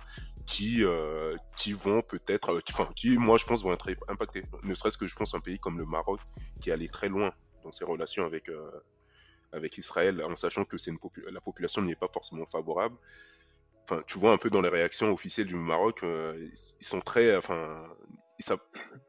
qui, 0.46 0.84
euh, 0.84 1.36
qui 1.56 1.72
vont 1.72 2.02
peut-être, 2.02 2.50
euh, 2.54 2.60
qui, 2.60 2.72
enfin, 2.72 2.90
qui, 2.94 3.16
moi 3.18 3.38
je 3.38 3.44
pense, 3.44 3.62
vont 3.62 3.72
être 3.72 3.88
impactés. 4.08 4.46
Ne 4.62 4.74
serait-ce 4.74 4.98
que 4.98 5.06
je 5.06 5.14
pense 5.14 5.34
un 5.34 5.40
pays 5.40 5.58
comme 5.58 5.78
le 5.78 5.84
Maroc, 5.86 6.20
qui 6.60 6.70
est 6.70 6.72
allé 6.72 6.88
très 6.88 7.08
loin 7.08 7.32
dans 7.62 7.70
ses 7.72 7.84
relations 7.84 8.24
avec, 8.26 8.48
euh, 8.48 8.70
avec 9.52 9.78
Israël, 9.78 10.22
en 10.22 10.36
sachant 10.36 10.64
que 10.64 10.78
c'est 10.78 10.90
une 10.90 10.98
popu- 10.98 11.28
la 11.30 11.40
population 11.40 11.82
n'y 11.82 11.92
est 11.92 11.96
pas 11.96 12.08
forcément 12.08 12.46
favorable. 12.46 12.96
Enfin, 13.84 14.02
tu 14.06 14.18
vois 14.18 14.32
un 14.32 14.38
peu 14.38 14.50
dans 14.50 14.60
les 14.60 14.68
réactions 14.68 15.12
officielles 15.12 15.46
du 15.46 15.54
Maroc, 15.56 16.02
euh, 16.02 16.36
ils, 16.38 16.52
ils 16.80 16.86
sont 16.86 17.00
très, 17.00 17.34
enfin, 17.36 17.86
ils 18.38 18.44
savent- 18.44 18.60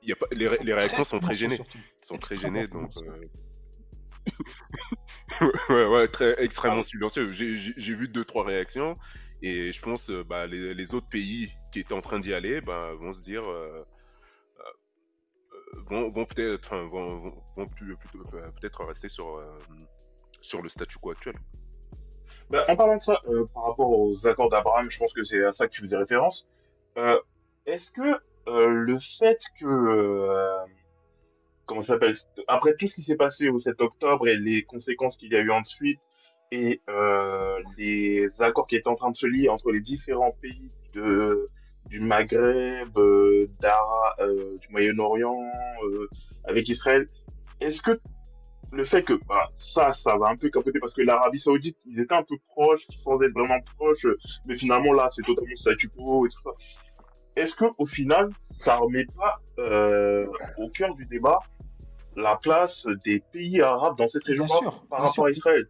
il 0.01 0.09
y 0.09 0.13
a 0.13 0.15
pas, 0.15 0.27
les, 0.31 0.47
ré- 0.47 0.59
les 0.61 0.73
réactions 0.73 1.03
sont 1.03 1.19
très 1.19 1.35
gênées. 1.35 1.59
Ils 2.01 2.05
sont 2.05 2.17
très 2.17 2.35
gênées, 2.37 2.67
donc. 2.67 2.91
ouais, 5.69 5.85
ouais, 5.87 6.07
très 6.07 6.41
extrêmement 6.43 6.81
silencieux. 6.81 7.31
J'ai- 7.31 7.93
vu 7.95 8.07
deux 8.07 8.25
trois 8.25 8.43
réactions 8.43 8.95
Et 9.41 9.71
je 9.71 9.81
pense 9.81 10.09
euh, 10.09 10.23
bah, 10.23 10.47
les, 10.47 10.73
les 10.73 10.93
autres 10.93 11.07
pays 11.09 11.51
qui 11.71 11.79
étaient 11.79 11.93
en 11.93 12.01
train 12.01 12.19
d'y 12.19 12.33
aller 12.33 12.61
bah, 12.61 12.93
vont 12.99 13.13
se 13.13 13.21
dire, 13.21 13.43
euh, 13.49 13.83
euh, 14.59 15.81
vont, 15.89 16.09
vont 16.09 16.25
peut-être, 16.25 16.65
enfin, 16.67 16.85
vont, 16.87 17.19
vont, 17.19 17.43
vont 17.55 17.67
plus- 17.67 17.95
plutôt, 17.97 18.19
peut-être 18.29 18.83
rester 18.85 19.09
sur, 19.09 19.37
euh, 19.37 19.45
sur 20.41 20.61
le 20.61 20.69
statu 20.69 20.97
quo 20.99 21.11
actuel. 21.11 21.35
Ben, 22.49 22.63
en 22.67 22.75
parlant 22.75 22.95
de 22.95 22.99
ça, 22.99 23.21
par 23.53 23.63
rapport 23.65 23.91
aux 23.91 24.25
accords 24.27 24.49
d'Abraham, 24.49 24.89
je 24.89 24.97
pense 24.97 25.13
que 25.13 25.21
c'est 25.21 25.43
à 25.45 25.51
ça 25.51 25.67
que 25.67 25.71
tu 25.73 25.81
faisais 25.81 25.97
référence. 25.97 26.47
Est-ce 27.65 27.91
que 27.91 28.19
le 28.47 28.97
fait 28.99 29.39
que, 29.59 29.65
comment 31.69 31.81
s'appelle, 31.81 32.15
après 32.47 32.73
tout 32.73 32.87
ce 32.87 32.95
qui 32.95 33.03
s'est 33.03 33.15
passé 33.15 33.47
au 33.47 33.59
7 33.59 33.79
octobre 33.79 34.27
et 34.27 34.35
les 34.35 34.63
conséquences 34.63 35.15
qu'il 35.15 35.31
y 35.31 35.35
a 35.35 35.39
eu 35.39 35.51
ensuite, 35.51 36.01
et 36.51 36.81
euh, 36.89 37.59
les 37.77 38.27
accords 38.39 38.65
qui 38.65 38.75
étaient 38.75 38.89
en 38.89 38.95
train 38.95 39.11
de 39.11 39.15
se 39.15 39.27
lier 39.27 39.49
entre 39.49 39.71
les 39.71 39.79
différents 39.79 40.31
pays 40.41 40.71
de, 40.95 41.45
du 41.85 41.99
Maghreb, 41.99 42.97
euh, 42.97 43.45
euh, 44.19 44.57
du 44.57 44.67
Moyen-Orient, 44.71 45.39
euh, 45.83 46.07
avec 46.45 46.67
Israël, 46.69 47.05
est-ce 47.61 47.79
que 47.81 47.99
le 48.71 48.83
fait 48.83 49.03
que 49.03 49.13
bah, 49.27 49.47
ça, 49.51 49.91
ça 49.91 50.15
va 50.17 50.29
un 50.29 50.35
peu 50.35 50.49
capoter 50.49 50.79
parce 50.79 50.91
que 50.91 51.03
l'Arabie 51.03 51.39
Saoudite, 51.39 51.77
ils 51.85 51.99
étaient 51.99 52.15
un 52.15 52.23
peu 52.23 52.37
proches, 52.47 52.87
sans 53.03 53.21
être 53.21 53.33
vraiment 53.33 53.59
proches, 53.77 54.07
mais 54.47 54.55
finalement 54.55 54.93
là, 54.93 55.07
c'est 55.09 55.21
totalement 55.21 55.53
statu 55.53 55.87
quo 55.89 56.25
et 56.25 56.29
tout 56.29 56.41
ça. 56.43 56.51
Est-ce 57.35 57.53
que 57.53 57.65
au 57.77 57.85
final, 57.85 58.29
ça 58.57 58.77
remet 58.77 59.05
pas 59.05 59.39
au 60.57 60.67
cœur 60.69 60.93
du 60.93 61.05
débat 61.05 61.37
la 62.15 62.35
place 62.37 62.85
des 63.05 63.19
pays 63.31 63.61
arabes 63.61 63.95
dans 63.97 64.07
cette 64.07 64.23
région 64.23 64.47
sûr, 64.47 64.61
par 64.89 64.99
bien 64.99 65.07
rapport 65.07 65.13
sûr. 65.13 65.25
à 65.25 65.29
Israël 65.29 65.65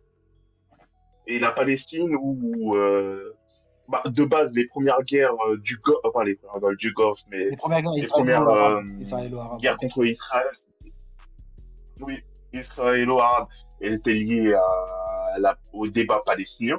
et 1.27 1.37
la 1.39 1.51
Palestine 1.51 2.15
où 2.19 2.75
euh, 2.75 3.35
bah, 3.87 4.01
de 4.05 4.23
base 4.23 4.51
les 4.53 4.65
premières 4.67 5.01
guerres 5.03 5.33
euh, 5.47 5.57
du 5.57 5.77
Golfe, 5.77 5.99
enfin 6.03 6.23
les 6.23 6.35
premières 6.35 6.59
guerres 6.61 6.75
du 6.77 6.91
Golfe, 6.93 7.19
mais 7.29 7.49
Les 7.49 7.55
premières 7.55 7.81
guerres 7.83 7.93
les 7.95 8.07
premières 8.07 8.41
israélo-arabes. 8.41 8.85
euh, 8.87 9.01
Israélo-arabes. 9.01 9.59
guerres 9.61 9.75
contre 9.75 10.05
Israël, 10.05 10.47
oui, 12.01 12.23
israélo-arabe, 12.53 13.47
elles 13.81 13.93
étaient 13.93 14.13
liées 14.13 14.53
à 14.53 15.39
la- 15.39 15.57
au 15.73 15.87
débat 15.87 16.21
palestinien. 16.25 16.77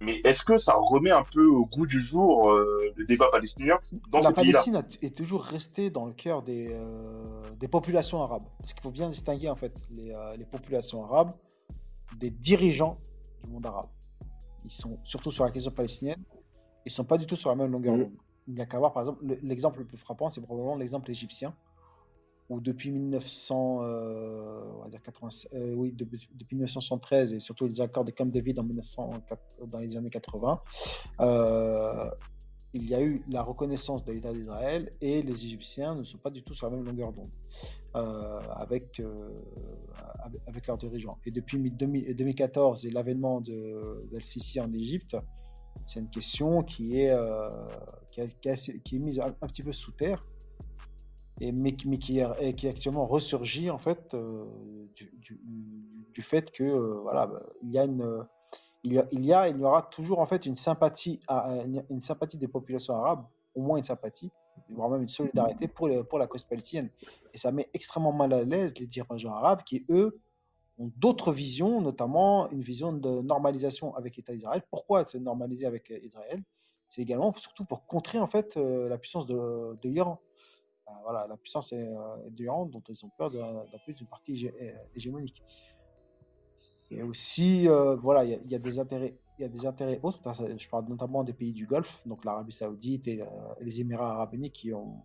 Mais 0.00 0.20
est-ce 0.24 0.40
que 0.42 0.56
ça 0.56 0.74
remet 0.76 1.10
un 1.10 1.22
peu 1.22 1.46
au 1.46 1.66
goût 1.66 1.84
du 1.86 2.00
jour 2.00 2.50
euh, 2.50 2.90
le 2.96 3.04
débat 3.04 3.28
palestinien 3.30 3.78
dans 4.10 4.20
La 4.20 4.32
Palestine 4.32 4.82
est 5.02 5.14
toujours 5.14 5.42
restée 5.42 5.90
dans 5.90 6.06
le 6.06 6.12
cœur 6.14 6.42
des, 6.42 6.68
euh, 6.72 7.50
des 7.58 7.68
populations 7.68 8.22
arabes. 8.22 8.44
Parce 8.58 8.72
qu'il 8.72 8.82
faut 8.82 8.90
bien 8.90 9.10
distinguer 9.10 9.50
en 9.50 9.56
fait 9.56 9.74
les, 9.90 10.12
euh, 10.14 10.34
les 10.36 10.46
populations 10.46 11.04
arabes 11.04 11.32
des 12.18 12.30
dirigeants 12.30 12.96
du 13.44 13.50
monde 13.50 13.66
arabe. 13.66 13.86
Ils 14.64 14.70
sont 14.72 14.96
surtout 15.04 15.30
sur 15.30 15.44
la 15.44 15.50
question 15.50 15.70
palestinienne, 15.70 16.22
ils 16.86 16.90
sont 16.92 17.04
pas 17.04 17.18
du 17.18 17.26
tout 17.26 17.36
sur 17.36 17.50
la 17.50 17.56
même 17.56 17.70
longueur 17.70 17.94
Mhm. 17.94 18.04
d'onde. 18.04 18.12
Il 18.48 18.54
n'y 18.54 18.60
a 18.62 18.66
qu'à 18.66 18.78
voir 18.78 18.92
par 18.94 19.02
exemple 19.02 19.24
le- 19.24 19.38
l'exemple 19.42 19.80
le 19.80 19.84
plus 19.86 19.98
frappant, 19.98 20.30
c'est 20.30 20.40
probablement 20.40 20.76
l'exemple 20.76 21.10
égyptien, 21.10 21.54
où 22.50 22.60
depuis 22.60 22.90
1900, 22.90 23.80
euh, 23.82 24.60
on 24.76 24.82
va 24.82 24.88
dire 24.88 25.00
80, 25.02 25.28
euh, 25.54 25.72
oui, 25.74 25.92
depuis, 25.92 26.28
depuis 26.34 26.56
1973 26.56 27.32
et 27.32 27.40
surtout 27.40 27.66
les 27.66 27.80
accords 27.80 28.04
de 28.04 28.10
Camp 28.10 28.26
David 28.26 28.58
en 28.58 28.64
1904 28.64 29.66
dans 29.68 29.78
les 29.78 29.96
années 29.96 30.10
80, 30.10 30.60
euh, 31.20 32.10
il 32.74 32.88
y 32.88 32.94
a 32.94 33.00
eu 33.00 33.22
la 33.28 33.42
reconnaissance 33.42 34.04
de 34.04 34.12
l'État 34.12 34.32
d'Israël 34.32 34.90
et 35.00 35.22
les 35.22 35.32
Égyptiens 35.32 35.94
ne 35.94 36.04
sont 36.04 36.18
pas 36.18 36.30
du 36.30 36.42
tout 36.42 36.54
sur 36.54 36.68
la 36.68 36.76
même 36.76 36.84
longueur 36.84 37.12
d'onde 37.12 37.30
avec, 37.94 39.00
leurs 40.68 40.78
dirigeants. 40.78 41.18
Et 41.26 41.30
depuis 41.32 41.58
mi- 41.58 41.70
2000 41.70 42.14
2014 42.14 42.86
et 42.86 42.90
l'avènement 42.90 43.40
d'Al-Sisi 43.40 44.60
en 44.60 44.72
Égypte, 44.72 45.16
c'est 45.86 45.98
une 45.98 46.10
question 46.10 46.62
qui 46.62 47.00
est, 47.00 47.12
mise 48.92 49.20
un 49.20 49.46
petit 49.48 49.62
peu 49.62 49.72
sous 49.72 49.90
terre, 49.92 50.20
mais, 51.40 51.72
qui- 51.72 52.18
est, 52.18 52.64
actuellement 52.66 53.06
ressurgit 53.06 53.70
en 53.70 53.78
fait 53.78 54.14
euh, 54.14 54.44
du, 54.94 56.22
fait 56.22 56.50
que 56.50 56.64
euh, 56.64 57.00
voilà, 57.02 57.26
bah, 57.26 57.42
il 57.62 57.70
y 57.70 57.78
a 57.78 57.84
une 57.84 58.26
il 58.82 58.94
y, 58.94 58.98
a, 59.34 59.48
il 59.48 59.58
y 59.58 59.64
aura 59.64 59.82
toujours 59.82 60.20
en 60.20 60.26
fait 60.26 60.46
une 60.46 60.56
sympathie, 60.56 61.20
une, 61.90 62.00
sympathie 62.00 62.38
des 62.38 62.48
populations 62.48 62.94
arabes, 62.94 63.26
au 63.54 63.60
moins 63.60 63.76
une 63.76 63.84
sympathie, 63.84 64.30
voire 64.70 64.88
même 64.88 65.02
une 65.02 65.08
solidarité 65.08 65.68
pour, 65.68 65.90
pour 66.08 66.18
la 66.18 66.26
cause 66.26 66.44
palestinienne. 66.44 66.88
Et 67.34 67.36
ça 67.36 67.52
met 67.52 67.68
extrêmement 67.74 68.14
mal 68.14 68.32
à 68.32 68.42
l'aise 68.42 68.72
les 68.78 68.86
dirigeants 68.86 69.34
arabes 69.34 69.64
qui, 69.64 69.84
eux, 69.90 70.18
ont 70.78 70.90
d'autres 70.96 71.30
visions, 71.30 71.82
notamment 71.82 72.50
une 72.52 72.62
vision 72.62 72.94
de 72.94 73.20
normalisation 73.20 73.94
avec 73.96 74.16
l'État 74.16 74.32
d'Israël. 74.32 74.62
Pourquoi 74.70 75.04
se 75.04 75.18
normaliser 75.18 75.66
avec 75.66 75.90
euh, 75.90 75.98
Israël? 76.02 76.42
C'est 76.88 77.02
également 77.02 77.34
surtout 77.34 77.66
pour 77.66 77.84
contrer 77.86 78.18
en 78.18 78.28
fait 78.28 78.56
la 78.56 78.96
puissance 78.96 79.26
de 79.26 79.76
l'Iran. 79.84 80.22
Voilà, 81.04 81.26
la 81.28 81.36
puissance 81.36 81.72
euh, 81.72 81.86
de 82.30 82.36
l'Iran 82.42 82.66
dont 82.66 82.82
ils 82.88 83.04
ont 83.04 83.10
peur 83.16 83.30
d'un 83.30 83.64
plus 83.84 83.94
d'une 83.94 84.06
partie 84.06 84.48
euh, 84.48 84.72
hégémonique. 84.94 85.42
C'est 86.54 87.02
aussi, 87.02 87.68
euh, 87.68 87.96
voilà, 87.96 88.24
il 88.24 88.50
y, 88.50 88.54
a- 88.54 88.58
des 88.58 88.78
intérêts, 88.78 89.16
y 89.38 89.44
a 89.44 89.48
des 89.48 89.64
intérêts 89.66 89.98
autres. 90.02 90.20
Je 90.58 90.68
parle 90.68 90.86
notamment 90.88 91.24
des 91.24 91.32
pays 91.32 91.52
du 91.52 91.66
Golfe, 91.66 92.02
donc 92.06 92.24
l'Arabie 92.24 92.52
Saoudite 92.52 93.08
et, 93.08 93.22
les 93.60 93.80
Émirats 93.80 94.12
Arabes 94.12 94.34
Unis, 94.34 94.50
qui 94.50 94.72
ont 94.74 95.02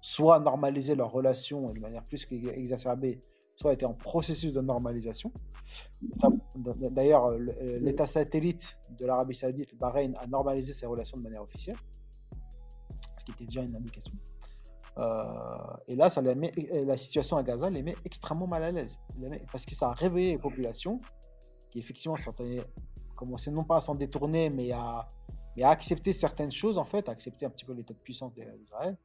soit 0.00 0.38
normalisé 0.40 0.94
leurs 0.94 1.10
relations 1.10 1.72
de 1.72 1.80
manière 1.80 2.04
plus 2.04 2.24
qu'exacerbée, 2.26 3.20
soit 3.56 3.72
été 3.72 3.86
en 3.86 3.94
processus 3.94 4.52
de 4.52 4.60
normalisation. 4.60 5.32
D'ailleurs, 6.90 7.30
le- 7.30 7.78
l'État 7.78 8.06
satellite 8.06 8.78
de 8.98 9.06
l'Arabie 9.06 9.34
Saoudite, 9.34 9.72
le 9.72 9.78
Bahreïn, 9.78 10.14
a 10.18 10.26
normalisé 10.26 10.72
ses 10.72 10.86
relations 10.86 11.16
de 11.16 11.22
manière 11.22 11.42
officielle, 11.42 11.76
ce 13.18 13.24
qui 13.24 13.32
était 13.32 13.44
déjà 13.46 13.62
une 13.62 13.74
indication. 13.76 14.12
Euh, 14.98 15.24
et 15.86 15.94
là, 15.94 16.10
ça 16.10 16.20
les 16.20 16.34
met, 16.34 16.52
et 16.56 16.84
la 16.84 16.96
situation 16.96 17.36
à 17.36 17.42
Gaza 17.42 17.70
les 17.70 17.82
met 17.82 17.94
extrêmement 18.04 18.46
mal 18.46 18.64
à 18.64 18.70
l'aise. 18.70 18.98
Parce 19.52 19.64
que 19.64 19.74
ça 19.74 19.88
a 19.88 19.92
réveillé 19.92 20.32
les 20.32 20.38
populations 20.38 21.00
qui, 21.70 21.78
effectivement, 21.78 22.16
commençaient 23.16 23.50
non 23.50 23.64
pas 23.64 23.76
à 23.76 23.80
s'en 23.80 23.94
détourner, 23.94 24.50
mais 24.50 24.72
à, 24.72 25.06
mais 25.56 25.62
à 25.62 25.70
accepter 25.70 26.12
certaines 26.12 26.50
choses, 26.50 26.78
en 26.78 26.84
fait, 26.84 27.08
à 27.08 27.12
accepter 27.12 27.46
un 27.46 27.50
petit 27.50 27.64
peu 27.64 27.74
l'état 27.74 27.94
de 27.94 27.98
puissance 27.98 28.32
d'Israël. 28.32 28.96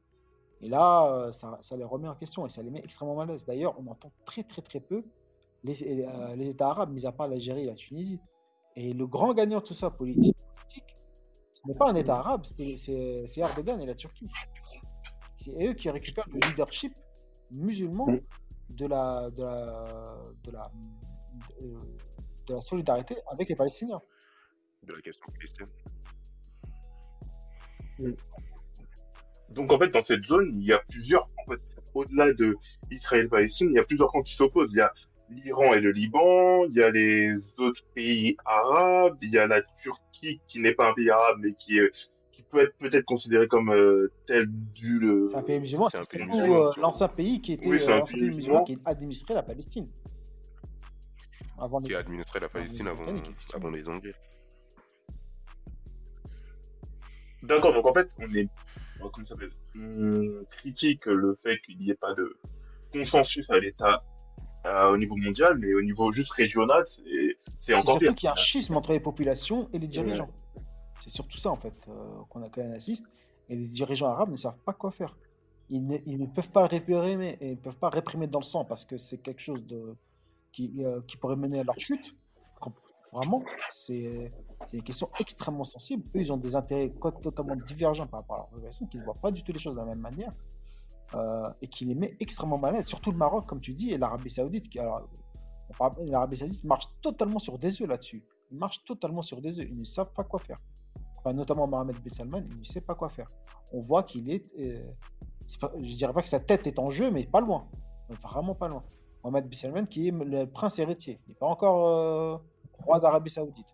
Et 0.60 0.68
là, 0.68 1.06
euh, 1.12 1.32
ça, 1.32 1.76
les 1.76 1.84
remet 1.84 2.08
en 2.08 2.14
question 2.14 2.46
et 2.46 2.48
ça 2.48 2.62
les 2.62 2.70
met 2.70 2.80
extrêmement 2.80 3.14
mal 3.14 3.28
à 3.28 3.32
l'aise. 3.32 3.44
D'ailleurs, 3.44 3.74
on 3.78 3.86
entend 3.86 4.10
très, 4.24 4.42
très, 4.42 4.62
très 4.62 4.80
peu 4.80 5.04
les, 5.62 6.04
euh, 6.06 6.34
les 6.36 6.48
États 6.48 6.68
arabes, 6.70 6.92
mis 6.92 7.06
à 7.06 7.12
part 7.12 7.28
l'Algérie 7.28 7.62
et 7.62 7.66
la 7.66 7.74
Tunisie. 7.74 8.20
Et 8.76 8.92
le 8.92 9.06
grand 9.06 9.34
gagnant 9.34 9.58
de 9.58 9.64
tout 9.64 9.74
ça, 9.74 9.90
politique, 9.90 10.36
ce 11.52 11.68
n'est 11.68 11.74
pas 11.74 11.90
un 11.90 11.94
État 11.94 12.16
arabe, 12.16 12.44
c'est 12.44 13.36
Erdogan 13.36 13.80
et 13.80 13.86
la 13.86 13.94
Turquie. 13.94 14.28
C'est 15.44 15.66
eux 15.68 15.74
qui 15.74 15.90
récupèrent 15.90 16.28
le 16.32 16.40
leadership 16.40 16.94
musulman 17.50 18.06
de 18.78 18.86
la, 18.86 19.28
de 19.30 19.42
la, 19.42 20.22
de 20.44 20.50
la, 20.50 20.72
de, 21.60 21.66
de 22.46 22.54
la 22.54 22.60
solidarité 22.62 23.16
avec 23.30 23.48
les 23.48 23.56
Palestiniens. 23.56 24.00
de 24.84 24.94
la 24.94 25.00
question 25.02 25.26
palestinienne. 25.34 25.68
Donc 29.50 29.70
en 29.70 29.78
fait, 29.78 29.88
dans 29.88 30.00
cette 30.00 30.22
zone, 30.22 30.48
il 30.54 30.64
y 30.64 30.72
a 30.72 30.78
plusieurs, 30.78 31.26
en 31.46 31.50
fait, 31.52 31.60
au-delà 31.94 32.32
de 32.32 32.56
Israël-Palestine, 32.90 33.68
il 33.70 33.76
y 33.76 33.78
a 33.78 33.84
plusieurs 33.84 34.08
camps 34.10 34.22
qui 34.22 34.34
s'opposent. 34.34 34.72
Il 34.72 34.78
y 34.78 34.80
a 34.80 34.92
l'Iran 35.28 35.74
et 35.74 35.80
le 35.80 35.90
Liban, 35.90 36.64
il 36.66 36.74
y 36.74 36.82
a 36.82 36.90
les 36.90 37.36
autres 37.58 37.82
pays 37.94 38.36
arabes, 38.46 39.16
il 39.22 39.30
y 39.30 39.38
a 39.38 39.46
la 39.46 39.62
Turquie 39.82 40.40
qui 40.46 40.58
n'est 40.58 40.74
pas 40.74 40.88
un 40.88 40.94
pays 40.94 41.10
arabe, 41.10 41.36
mais 41.40 41.52
qui, 41.52 41.78
est- 41.78 42.10
peut 42.54 42.62
être 42.64 42.76
peut-être 42.78 43.04
considéré 43.04 43.46
comme 43.46 43.70
euh, 43.70 44.12
tel 44.26 44.46
du 44.48 44.98
le. 44.98 45.28
C'est 45.28 45.36
un 45.36 45.42
pays 45.42 45.60
musulman, 45.60 45.88
c'est 45.90 45.98
un 45.98 46.02
c'est 46.08 46.18
pays 46.18 46.26
surtout 46.26 46.42
musulman, 46.46 46.66
euh, 46.68 46.70
l'ancien 46.80 47.08
pays 47.08 47.40
qui 47.40 47.52
était 47.54 47.66
Oui, 47.66 47.78
c'est 47.78 47.88
euh, 47.90 47.94
un 47.94 47.98
l'ancien 47.98 48.18
pays 48.18 48.28
pays 48.28 48.36
musulman 48.36 48.60
musulman. 48.60 48.82
qui 48.82 48.88
administrait 48.90 49.34
la 49.34 49.42
Palestine. 49.42 49.86
Avant 51.58 51.78
les- 51.78 51.86
Qui 51.86 51.94
a 51.94 51.98
administré 51.98 52.40
la 52.40 52.46
avant 52.46 52.52
les 52.54 52.60
Palestine 52.64 52.88
avant, 52.88 53.06
avant 53.54 53.70
les 53.70 53.88
Anglais. 53.88 54.14
D'accord, 57.42 57.74
donc 57.74 57.86
en 57.86 57.92
fait, 57.92 58.08
on 58.18 58.32
est, 58.34 58.48
euh, 59.02 59.08
comment 59.12 59.26
ça 59.26 59.34
on 59.76 60.44
critique 60.56 61.04
le 61.06 61.34
fait 61.42 61.58
qu'il 61.58 61.76
n'y 61.78 61.90
ait 61.90 61.94
pas 61.94 62.14
de 62.14 62.36
consensus 62.92 63.44
à 63.50 63.58
l'État 63.58 63.98
euh, 64.66 64.90
au 64.92 64.96
niveau 64.96 65.16
mondial, 65.16 65.58
mais 65.58 65.74
au 65.74 65.82
niveau 65.82 66.10
juste 66.10 66.32
régional, 66.32 66.82
c'est 67.56 67.74
encore 67.74 67.98
pire. 67.98 68.14
qu'il 68.14 68.26
y 68.26 68.30
a 68.30 68.32
un 68.32 68.36
schisme 68.36 68.76
entre 68.76 68.92
les 68.92 69.00
populations 69.00 69.68
et 69.72 69.78
les 69.78 69.88
dirigeants. 69.88 70.30
C'est 71.04 71.10
surtout 71.10 71.36
ça, 71.36 71.50
en 71.50 71.56
fait, 71.56 71.74
euh, 71.88 71.92
qu'on 72.30 72.42
a 72.42 72.48
qu'on 72.48 72.72
assiste. 72.72 73.04
Et 73.50 73.56
les 73.56 73.68
dirigeants 73.68 74.08
arabes 74.08 74.30
ne 74.30 74.36
savent 74.36 74.58
pas 74.64 74.72
quoi 74.72 74.90
faire. 74.90 75.14
Ils 75.68 75.86
ne, 75.86 76.26
peuvent 76.26 76.50
pas 76.50 76.66
réprimer 76.66 77.36
et 77.40 77.48
ils 77.48 77.56
ne 77.56 77.60
peuvent 77.60 77.76
pas 77.76 77.90
réprimer 77.90 78.26
dans 78.26 78.38
le 78.38 78.44
sang 78.44 78.64
parce 78.64 78.86
que 78.86 78.96
c'est 78.96 79.18
quelque 79.18 79.40
chose 79.40 79.62
euh, 79.72 79.94
qui 80.52 81.16
pourrait 81.20 81.36
mener 81.36 81.60
à 81.60 81.64
leur 81.64 81.78
chute. 81.78 82.14
Vraiment, 83.12 83.44
c'est 83.70 84.30
une 84.72 84.82
question 84.82 85.06
extrêmement 85.20 85.62
sensible. 85.62 86.02
Eux, 86.16 86.20
ils 86.20 86.32
ont 86.32 86.36
des 86.36 86.56
intérêts 86.56 86.92
totalement 87.22 87.54
divergents 87.54 88.08
par 88.08 88.20
rapport 88.20 88.36
à 88.36 88.38
leur 88.40 88.48
population, 88.48 88.86
qui 88.86 88.98
ne 88.98 89.04
voient 89.04 89.14
pas 89.14 89.30
du 89.30 89.44
tout 89.44 89.52
les 89.52 89.60
choses 89.60 89.74
de 89.74 89.80
la 89.80 89.86
même 89.86 90.00
manière 90.00 90.32
euh, 91.14 91.48
et 91.62 91.68
qui 91.68 91.84
les 91.84 91.94
met 91.94 92.16
extrêmement 92.18 92.58
mal 92.58 92.74
à 92.74 92.78
l'aise. 92.78 92.88
Surtout 92.88 93.12
le 93.12 93.16
Maroc, 93.16 93.46
comme 93.46 93.60
tu 93.60 93.72
dis, 93.72 93.92
et 93.92 93.98
l'Arabie 93.98 94.30
Saoudite. 94.30 94.74
L'Arabie 94.74 96.36
Saoudite 96.36 96.64
marche 96.64 96.86
totalement 97.02 97.38
sur 97.38 97.56
des 97.56 97.80
œufs 97.80 97.88
là-dessus. 97.88 98.24
Ils 98.50 98.58
marchent 98.58 98.84
totalement 98.84 99.22
sur 99.22 99.40
des 99.40 99.60
œufs. 99.60 99.66
Ils 99.70 99.78
ne 99.78 99.84
savent 99.84 100.12
pas 100.12 100.24
quoi 100.24 100.40
faire. 100.40 100.58
Notamment 101.32 101.66
Mohamed 101.66 101.96
Ben 102.02 102.10
Salman, 102.12 102.42
il 102.50 102.58
ne 102.60 102.64
sait 102.64 102.80
pas 102.80 102.94
quoi 102.94 103.08
faire. 103.08 103.26
On 103.72 103.80
voit 103.80 104.02
qu'il 104.02 104.30
est, 104.30 104.44
euh, 104.60 104.78
je 105.80 105.96
dirais 105.96 106.12
pas 106.12 106.22
que 106.22 106.28
sa 106.28 106.40
tête 106.40 106.66
est 106.66 106.78
en 106.78 106.90
jeu, 106.90 107.10
mais 107.10 107.24
pas 107.26 107.40
loin, 107.40 107.66
vraiment 108.22 108.54
pas 108.54 108.68
loin. 108.68 108.82
Mohamed 109.22 109.44
Ben 109.44 109.54
Salman 109.54 109.86
qui 109.86 110.08
est 110.08 110.10
le 110.12 110.44
prince 110.46 110.78
héritier, 110.78 111.18
il 111.26 111.30
n'est 111.30 111.34
pas 111.38 111.46
encore 111.46 111.88
euh, 111.88 112.36
roi 112.84 113.00
d'Arabie 113.00 113.30
Saoudite. 113.30 113.66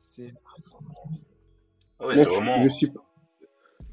C'est 0.00 0.32
Ouais, 2.00 2.14
Moi, 2.14 2.14
c'est 2.14 2.24
je, 2.24 2.28
vraiment. 2.28 2.62
je 2.62 2.68
suis, 2.70 2.92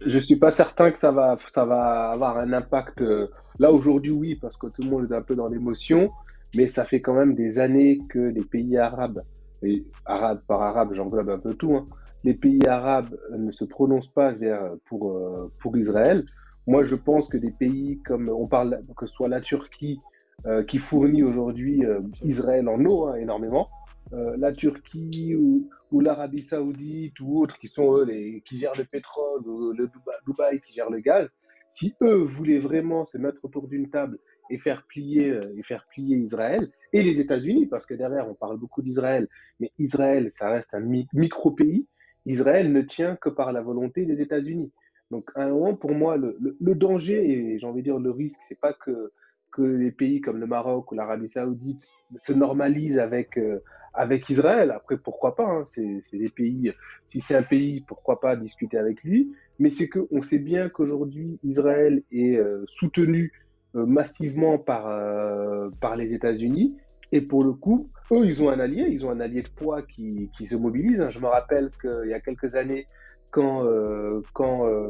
je 0.05 0.19
suis 0.19 0.35
pas 0.35 0.51
certain 0.51 0.91
que 0.91 0.99
ça 0.99 1.11
va, 1.11 1.37
ça 1.49 1.65
va 1.65 2.11
avoir 2.11 2.37
un 2.37 2.51
impact. 2.53 3.01
euh, 3.01 3.29
Là, 3.59 3.71
aujourd'hui, 3.71 4.11
oui, 4.11 4.35
parce 4.35 4.57
que 4.57 4.67
tout 4.67 4.81
le 4.81 4.89
monde 4.89 5.11
est 5.11 5.15
un 5.15 5.21
peu 5.21 5.35
dans 5.35 5.47
l'émotion, 5.47 6.09
mais 6.55 6.69
ça 6.69 6.83
fait 6.85 7.01
quand 7.01 7.13
même 7.13 7.35
des 7.35 7.59
années 7.59 7.97
que 8.09 8.19
les 8.19 8.43
pays 8.43 8.77
arabes, 8.77 9.21
et 9.65 9.85
arabes 10.05 10.41
par 10.47 10.61
arabe, 10.61 10.93
j'englobe 10.93 11.29
un 11.29 11.39
peu 11.39 11.53
tout, 11.53 11.75
hein, 11.75 11.85
les 12.23 12.33
pays 12.33 12.65
arabes 12.67 13.17
ne 13.31 13.51
se 13.51 13.65
prononcent 13.65 14.13
pas 14.13 14.31
vers, 14.31 14.71
pour, 14.85 15.11
euh, 15.11 15.51
pour 15.61 15.77
Israël. 15.77 16.25
Moi, 16.67 16.85
je 16.85 16.95
pense 16.95 17.27
que 17.27 17.37
des 17.37 17.51
pays 17.51 18.01
comme, 18.05 18.29
on 18.29 18.47
parle, 18.47 18.79
que 18.95 19.05
ce 19.05 19.11
soit 19.11 19.27
la 19.27 19.41
Turquie, 19.41 19.99
euh, 20.45 20.63
qui 20.63 20.77
fournit 20.77 21.23
aujourd'hui 21.23 21.85
euh, 21.85 22.01
Israël 22.23 22.67
en 22.67 22.83
eau, 22.83 23.07
hein, 23.07 23.15
énormément, 23.15 23.69
euh, 24.11 24.35
la 24.37 24.51
Turquie 24.51 25.35
ou, 25.35 25.69
ou 25.91 26.01
l'Arabie 26.01 26.41
Saoudite 26.41 27.17
ou 27.21 27.41
autres 27.41 27.57
qui 27.57 27.69
sont 27.69 27.95
eux 27.95 28.03
les, 28.03 28.41
qui 28.45 28.57
gèrent 28.57 28.77
le 28.77 28.83
pétrole 28.83 29.47
ou 29.47 29.71
le 29.71 29.87
Dubaï, 29.87 30.15
Dubaï 30.27 30.61
qui 30.61 30.73
gère 30.73 30.89
le 30.89 30.99
gaz, 30.99 31.29
si 31.69 31.95
eux 32.01 32.23
voulaient 32.23 32.59
vraiment 32.59 33.05
se 33.05 33.17
mettre 33.17 33.43
autour 33.43 33.69
d'une 33.69 33.89
table 33.89 34.19
et 34.49 34.57
faire 34.57 34.85
plier 34.87 35.29
euh, 35.31 35.53
et 35.57 35.63
faire 35.63 35.85
plier 35.89 36.17
Israël 36.17 36.69
et 36.91 37.01
les 37.03 37.19
États-Unis, 37.19 37.67
parce 37.67 37.85
que 37.85 37.93
derrière 37.93 38.29
on 38.29 38.35
parle 38.35 38.57
beaucoup 38.57 38.81
d'Israël, 38.81 39.27
mais 39.59 39.71
Israël 39.79 40.31
ça 40.35 40.49
reste 40.49 40.73
un 40.73 40.79
mi- 40.81 41.07
micro-pays. 41.13 41.87
Israël 42.25 42.71
ne 42.71 42.81
tient 42.81 43.15
que 43.17 43.29
par 43.29 43.51
la 43.51 43.61
volonté 43.61 44.05
des 44.05 44.21
États-Unis. 44.21 44.71
Donc 45.11 45.29
à 45.35 45.43
un 45.43 45.49
moment 45.49 45.75
pour 45.75 45.91
moi 45.91 46.17
le, 46.17 46.37
le, 46.39 46.75
danger 46.75 47.29
et 47.29 47.59
j'ai 47.59 47.67
envie 47.67 47.81
de 47.81 47.85
dire 47.91 47.99
le 47.99 48.11
risque, 48.11 48.39
c'est 48.47 48.59
pas 48.59 48.73
que 48.73 49.11
que 49.51 49.61
les 49.61 49.91
pays 49.91 50.19
comme 50.21 50.39
le 50.39 50.47
Maroc 50.47 50.91
ou 50.91 50.95
l'Arabie 50.95 51.27
Saoudite 51.27 51.79
se 52.17 52.33
normalisent 52.33 52.97
avec 52.97 53.37
euh, 53.37 53.59
avec 53.93 54.29
Israël. 54.29 54.71
Après, 54.71 54.97
pourquoi 54.97 55.35
pas 55.35 55.45
hein, 55.45 55.63
C'est 55.67 56.01
des 56.11 56.29
pays. 56.29 56.71
Si 57.09 57.21
c'est 57.21 57.35
un 57.35 57.43
pays, 57.43 57.81
pourquoi 57.81 58.19
pas 58.19 58.35
discuter 58.35 58.77
avec 58.77 59.03
lui 59.03 59.31
Mais 59.59 59.69
c'est 59.69 59.87
que 59.87 60.07
on 60.11 60.23
sait 60.23 60.39
bien 60.39 60.69
qu'aujourd'hui 60.69 61.39
Israël 61.43 62.03
est 62.11 62.37
euh, 62.37 62.65
soutenu 62.67 63.31
massivement 63.73 64.57
par 64.57 64.87
euh, 64.87 65.69
par 65.81 65.95
les 65.95 66.13
États-Unis. 66.13 66.77
Et 67.11 67.21
pour 67.21 67.43
le 67.43 67.51
coup, 67.51 67.87
eux, 68.11 68.25
ils 68.25 68.41
ont 68.43 68.49
un 68.49 68.59
allié, 68.59 68.87
ils 68.89 69.05
ont 69.05 69.11
un 69.11 69.19
allié 69.19 69.43
de 69.43 69.49
poids 69.49 69.83
qui, 69.83 70.31
qui 70.35 70.47
se 70.47 70.55
mobilise. 70.55 70.99
hein. 70.99 71.11
Je 71.11 71.19
me 71.19 71.27
rappelle 71.27 71.69
qu'il 71.79 72.09
y 72.09 72.13
a 72.13 72.19
quelques 72.19 72.55
années, 72.55 72.87
quand, 73.29 73.65
euh, 73.65 74.21
quand 74.33 74.65
euh, 74.65 74.89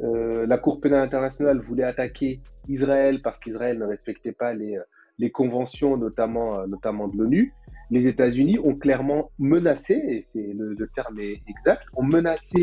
euh, 0.00 0.46
la 0.46 0.58
Cour 0.58 0.80
pénale 0.80 1.02
internationale 1.02 1.58
voulait 1.58 1.84
attaquer 1.84 2.40
Israël 2.68 3.20
parce 3.22 3.40
qu'Israël 3.40 3.78
ne 3.78 3.84
respectait 3.84 4.32
pas 4.32 4.54
les, 4.54 4.78
les 5.18 5.30
conventions, 5.30 5.96
notamment, 5.96 6.60
euh, 6.60 6.66
notamment 6.66 7.08
de 7.08 7.16
l'ONU, 7.16 7.50
les 7.90 8.06
États-Unis 8.06 8.58
ont 8.62 8.74
clairement 8.74 9.30
menacé, 9.38 9.94
et 9.94 10.24
c'est 10.32 10.52
le, 10.56 10.74
terme 10.94 11.18
est 11.20 11.40
exact, 11.48 11.84
ont 11.96 12.02
menacé 12.04 12.60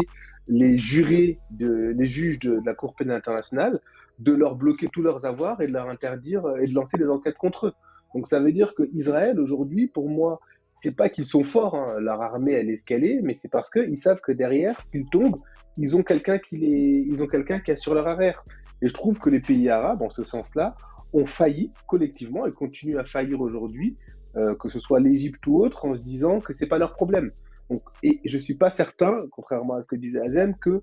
les 0.47 0.77
jurés, 0.77 1.37
de, 1.51 1.93
les 1.97 2.07
juges 2.07 2.39
de 2.39 2.59
la 2.65 2.73
Cour 2.73 2.95
pénale 2.95 3.17
internationale 3.17 3.79
de 4.19 4.33
leur 4.33 4.55
bloquer 4.55 4.87
tous 4.91 5.01
leurs 5.01 5.25
avoirs 5.25 5.61
et 5.61 5.67
de 5.67 5.73
leur 5.73 5.89
interdire 5.89 6.45
euh, 6.45 6.57
et 6.61 6.67
de 6.67 6.73
lancer 6.73 6.97
des 6.97 7.07
enquêtes 7.07 7.37
contre 7.37 7.67
eux. 7.67 7.73
Donc 8.13 8.27
ça 8.27 8.39
veut 8.39 8.51
dire 8.51 8.73
que 8.75 8.83
Israël 8.93 9.39
aujourd'hui, 9.39 9.87
pour 9.87 10.09
moi, 10.09 10.39
c'est 10.77 10.95
pas 10.95 11.09
qu'ils 11.09 11.25
sont 11.25 11.43
forts, 11.43 11.75
hein, 11.75 11.99
leur 11.99 12.21
armée 12.21 12.53
elle 12.53 12.69
est 12.69 12.91
est, 12.91 13.21
mais 13.23 13.35
c'est 13.35 13.49
parce 13.49 13.69
qu'ils 13.69 13.97
savent 13.97 14.19
que 14.21 14.31
derrière, 14.31 14.79
s'ils 14.81 15.05
tombent, 15.09 15.37
ils 15.77 15.95
ont 15.95 16.03
quelqu'un 16.03 16.37
qui 16.37 16.57
les, 16.57 17.05
ils 17.07 17.23
ont 17.23 17.27
quelqu'un 17.27 17.59
qui 17.59 17.71
assure 17.71 17.93
leur 17.93 18.07
arrière. 18.07 18.43
Et 18.81 18.89
je 18.89 18.93
trouve 18.93 19.17
que 19.17 19.29
les 19.29 19.39
pays 19.39 19.69
arabes, 19.69 20.01
en 20.01 20.09
ce 20.09 20.23
sens-là, 20.23 20.75
ont 21.13 21.25
failli 21.25 21.71
collectivement 21.87 22.45
et 22.45 22.51
continuent 22.51 22.97
à 22.97 23.03
faillir 23.03 23.39
aujourd'hui, 23.39 23.95
euh, 24.35 24.55
que 24.55 24.69
ce 24.69 24.79
soit 24.79 24.99
l'Égypte 24.99 25.45
ou 25.47 25.63
autre, 25.63 25.85
en 25.85 25.95
se 25.95 25.99
disant 25.99 26.39
que 26.39 26.53
c'est 26.53 26.67
pas 26.67 26.77
leur 26.77 26.93
problème. 26.93 27.31
Donc, 27.73 27.81
et 28.03 28.19
je 28.23 28.37
suis 28.37 28.53
pas 28.53 28.69
certain, 28.69 29.25
contrairement 29.31 29.75
à 29.75 29.83
ce 29.83 29.87
que 29.87 29.95
disait 29.95 30.21
Azem, 30.21 30.55
que 30.55 30.81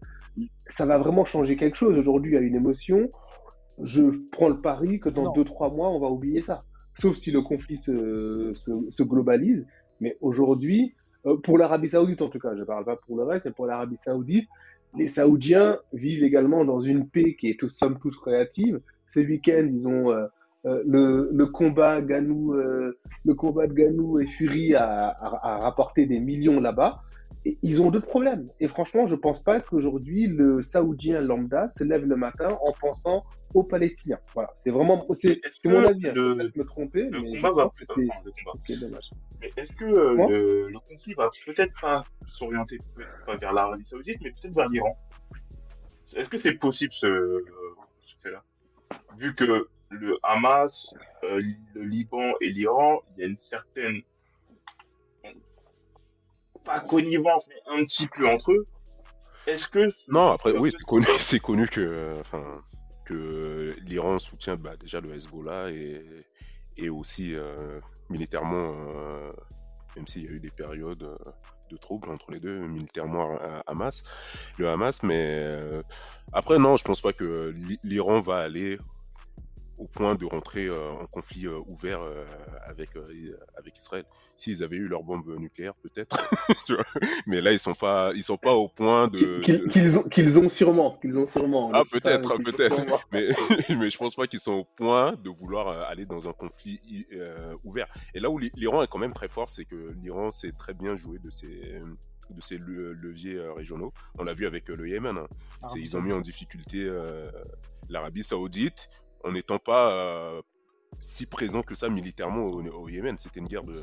ça 0.69 0.87
va 0.87 0.99
vraiment 0.99 1.25
changer 1.25 1.57
quelque 1.57 1.77
chose. 1.77 1.97
Aujourd'hui, 1.97 2.33
il 2.33 2.35
y 2.35 2.39
a 2.39 2.41
une 2.41 2.57
émotion. 2.57 3.09
Je 3.83 4.03
prends 4.33 4.49
le 4.49 4.59
pari 4.59 4.99
que 4.99 5.09
dans 5.09 5.25
Non. 5.25 5.33
deux 5.33 5.45
trois 5.45 5.71
mois, 5.71 5.89
on 5.91 6.01
va 6.01 6.09
oublier 6.09 6.41
ça. 6.41 6.59
Sauf 6.99 7.17
si 7.17 7.31
le 7.31 7.43
conflit 7.43 7.77
se, 7.77 8.53
se, 8.55 8.71
se 8.91 9.03
globalise. 9.05 9.67
Mais 10.01 10.17
aujourd'hui, 10.21 10.95
euh, 11.27 11.37
pour 11.37 11.59
l'Arabie 11.59 11.89
Saoudite 11.91 12.23
en 12.23 12.29
tout 12.29 12.39
cas, 12.41 12.57
je 12.57 12.65
parle 12.65 12.85
pas 12.85 12.97
pour 12.97 13.17
le 13.17 13.23
reste, 13.25 13.47
mais 13.47 13.53
pour 13.53 13.67
l'Arabie 13.67 13.99
Saoudite, 14.05 14.49
les 14.97 15.09
Saoudiens 15.09 15.79
vivent 15.93 16.25
également 16.25 16.65
dans 16.65 16.81
une 16.81 17.09
paix 17.09 17.37
qui 17.37 17.51
est 17.51 17.59
tout, 17.59 17.69
somme 17.69 17.99
toute 18.01 18.17
relative. 18.17 18.81
Ce 19.13 19.21
week-end, 19.21 19.69
ils 19.73 19.87
ont 19.87 20.11
euh, 20.11 20.27
euh, 20.67 20.83
le, 20.87 21.29
le 21.33 21.47
combat 21.47 22.01
Ganou, 22.01 22.55
euh, 22.55 22.99
le 23.25 23.35
combat 23.35 23.67
de 23.67 23.73
Ganou 23.73 24.19
et 24.21 24.27
Fury 24.27 24.75
a, 24.75 25.09
a, 25.09 25.55
a 25.55 25.59
rapporté 25.59 26.07
des 26.07 26.21
millions 26.21 26.61
là-bas. 26.61 27.01
Et 27.47 27.57
ils 27.63 27.81
ont 27.81 27.91
d'autres 27.91 28.07
problèmes. 28.07 28.45
Et 28.61 28.69
franchement, 28.69 29.07
je 29.07 29.15
pense 29.15 29.43
pas 29.43 29.61
qu'aujourd'hui 29.61 30.27
le 30.27 30.63
Saoudien 30.63 31.23
lambda 31.23 31.71
se 31.71 31.85
lève 31.85 32.05
le 32.05 32.17
matin 32.17 32.49
en 32.49 32.73
pensant 32.79 33.25
aux 33.55 33.63
Palestiniens. 33.63 34.19
Voilà, 34.35 34.51
c'est 34.63 34.71
vraiment 34.71 35.07
c'est 35.15 35.41
mon 35.65 35.83
avis. 35.85 36.09
hein. 36.09 36.13
Je 36.15 36.21
le- 36.21 36.37
peut-être 36.37 36.57
me 36.57 36.65
tromper, 36.65 37.03
Le 37.05 37.23
mais 37.23 37.37
je 37.37 37.41
combat 37.47 37.65
va. 37.65 37.71
c'est 38.63 38.79
dommage. 38.79 39.11
Mais 39.41 39.51
est-ce 39.57 39.75
que 39.75 39.85
euh, 39.87 40.15
le, 40.29 40.67
le 40.71 40.79
conflit 40.87 41.15
va 41.15 41.31
peut-être 41.47 41.73
pas 41.81 42.05
s'orienter 42.29 42.77
pas 43.25 43.37
vers 43.37 43.55
l'Arabie 43.55 43.85
Saoudite, 43.85 44.19
mais 44.23 44.31
peut-être 44.31 44.55
vers 44.55 44.69
l'Iran? 44.69 44.95
Est-ce 46.15 46.29
que 46.29 46.37
c'est 46.37 46.53
possible 46.55 46.93
ce, 46.93 47.43
ce 48.01 48.15
fait-là? 48.23 48.43
Vu 49.19 49.33
que 49.33 49.67
le 49.91 50.19
Hamas, 50.23 50.95
euh, 51.25 51.43
le 51.75 51.83
Liban 51.83 52.33
et 52.41 52.49
l'Iran, 52.51 53.01
il 53.11 53.21
y 53.21 53.25
a 53.25 53.27
une 53.27 53.37
certaine 53.37 54.03
pas 56.65 56.81
connivence, 56.81 57.47
mais 57.49 57.57
un 57.67 57.83
petit 57.85 58.07
peu 58.07 58.27
entre 58.29 58.53
eux. 58.53 58.65
Est-ce 59.47 59.67
que 59.67 59.87
Non, 60.09 60.33
après, 60.33 60.53
oui, 60.53 60.71
c'est 60.71 60.85
connu, 60.85 61.07
c'est 61.21 61.41
connu 61.41 61.67
que, 61.67 61.81
euh, 61.81 62.21
enfin, 62.21 62.63
que 63.05 63.77
l'Iran 63.83 64.19
soutient 64.19 64.57
bah, 64.57 64.77
déjà 64.77 65.01
le 65.01 65.15
Hezbollah 65.15 65.71
et, 65.71 66.01
et 66.77 66.89
aussi 66.89 67.35
euh, 67.35 67.81
militairement, 68.11 68.73
euh, 68.95 69.31
même 69.97 70.07
s'il 70.07 70.25
y 70.25 70.29
a 70.29 70.31
eu 70.33 70.41
des 70.41 70.51
périodes 70.51 71.17
de 71.71 71.77
troubles 71.77 72.11
entre 72.11 72.31
les 72.33 72.41
deux, 72.41 72.59
militairement 72.67 73.39
Hamas, 73.67 74.03
le 74.59 74.69
Hamas, 74.69 75.03
mais 75.03 75.41
euh, 75.45 75.83
après, 76.33 76.59
non, 76.59 76.77
je 76.77 76.85
pense 76.85 77.01
pas 77.01 77.13
que 77.13 77.53
l'I- 77.57 77.79
l'Iran 77.85 78.21
va 78.21 78.39
aller 78.39 78.77
au 79.81 79.87
point 79.89 80.15
de 80.15 80.27
rentrer 80.27 80.67
euh, 80.67 80.91
en 80.93 81.07
conflit 81.07 81.47
euh, 81.47 81.59
ouvert 81.67 82.03
euh, 82.03 82.25
avec, 82.67 82.97
euh, 82.97 83.09
avec 83.57 83.79
Israël. 83.79 84.05
S'ils 84.37 84.63
avaient 84.63 84.77
eu 84.77 84.89
leur 84.89 85.03
bombe 85.03 85.27
nucléaire, 85.39 85.75
peut-être, 85.83 86.17
mais 87.27 87.41
là, 87.41 87.53
ils 87.53 87.59
sont 87.59 87.75
pas, 87.75 88.13
ils 88.15 88.23
sont 88.23 88.37
pas 88.37 88.53
au 88.55 88.69
point 88.69 89.09
de, 89.09 89.41
Qu'ils 89.71 89.99
ont, 89.99 90.03
qu'ils 90.03 90.39
ont 90.39 90.49
sûrement, 90.49 90.99
qu'ils 90.99 91.17
ont 91.17 91.27
sûrement. 91.27 91.71
ah 91.73 91.83
peut-être, 91.91 92.37
peut-être, 92.39 93.07
mais 93.11 93.29
mais 93.79 93.91
je 93.91 93.97
pense 93.97 94.15
pas 94.15 94.27
qu'ils 94.27 94.41
sont 94.41 94.53
au 94.53 94.65
point 94.77 95.13
de 95.13 95.31
vouloir 95.31 95.69
aller 95.89 96.05
dans 96.05 96.29
un 96.29 96.33
conflit 96.33 97.07
euh, 97.13 97.55
ouvert. 97.65 97.87
Et 98.15 98.21
là 98.21 98.31
où 98.31 98.39
l'I- 98.39 98.53
l'Iran 98.57 98.83
est 98.83 98.87
quand 98.89 98.99
même 98.99 99.15
très 99.15 99.29
fort, 99.29 99.49
c'est 99.51 99.65
que 99.65 99.95
l'Iran 100.03 100.31
sait 100.31 100.53
très 100.53 100.75
bien 100.75 100.97
jouer 100.97 101.19
de 101.19 101.31
ses 101.31 101.81
de 102.51 102.93
leviers 103.03 103.37
euh, 103.39 103.53
régionaux. 103.53 103.93
On 104.19 104.25
l'a 104.25 104.35
vu 104.35 104.47
avec 104.47 104.71
euh, 104.71 104.77
le 104.77 104.89
Yémen. 104.89 105.17
hein. 105.19 105.27
C'est- 105.31 105.67
Arabie 105.67 105.81
ils 105.85 105.97
ont 105.97 106.01
mis 106.03 106.13
en 106.13 106.21
difficulté 106.21 106.85
euh, 106.85 107.29
l'Arabie 107.89 108.23
Saoudite 108.23 108.89
en 109.25 109.33
n'étant 109.33 109.59
pas 109.59 109.93
euh, 109.93 110.43
si 111.01 111.27
présent 111.27 111.63
que 111.63 111.75
ça 111.75 111.89
militairement 111.89 112.45
au, 112.45 112.89
Yémen. 112.89 113.19
C'était 113.19 113.41
une 113.41 113.47
guerre 113.49 113.63
de 113.63 113.75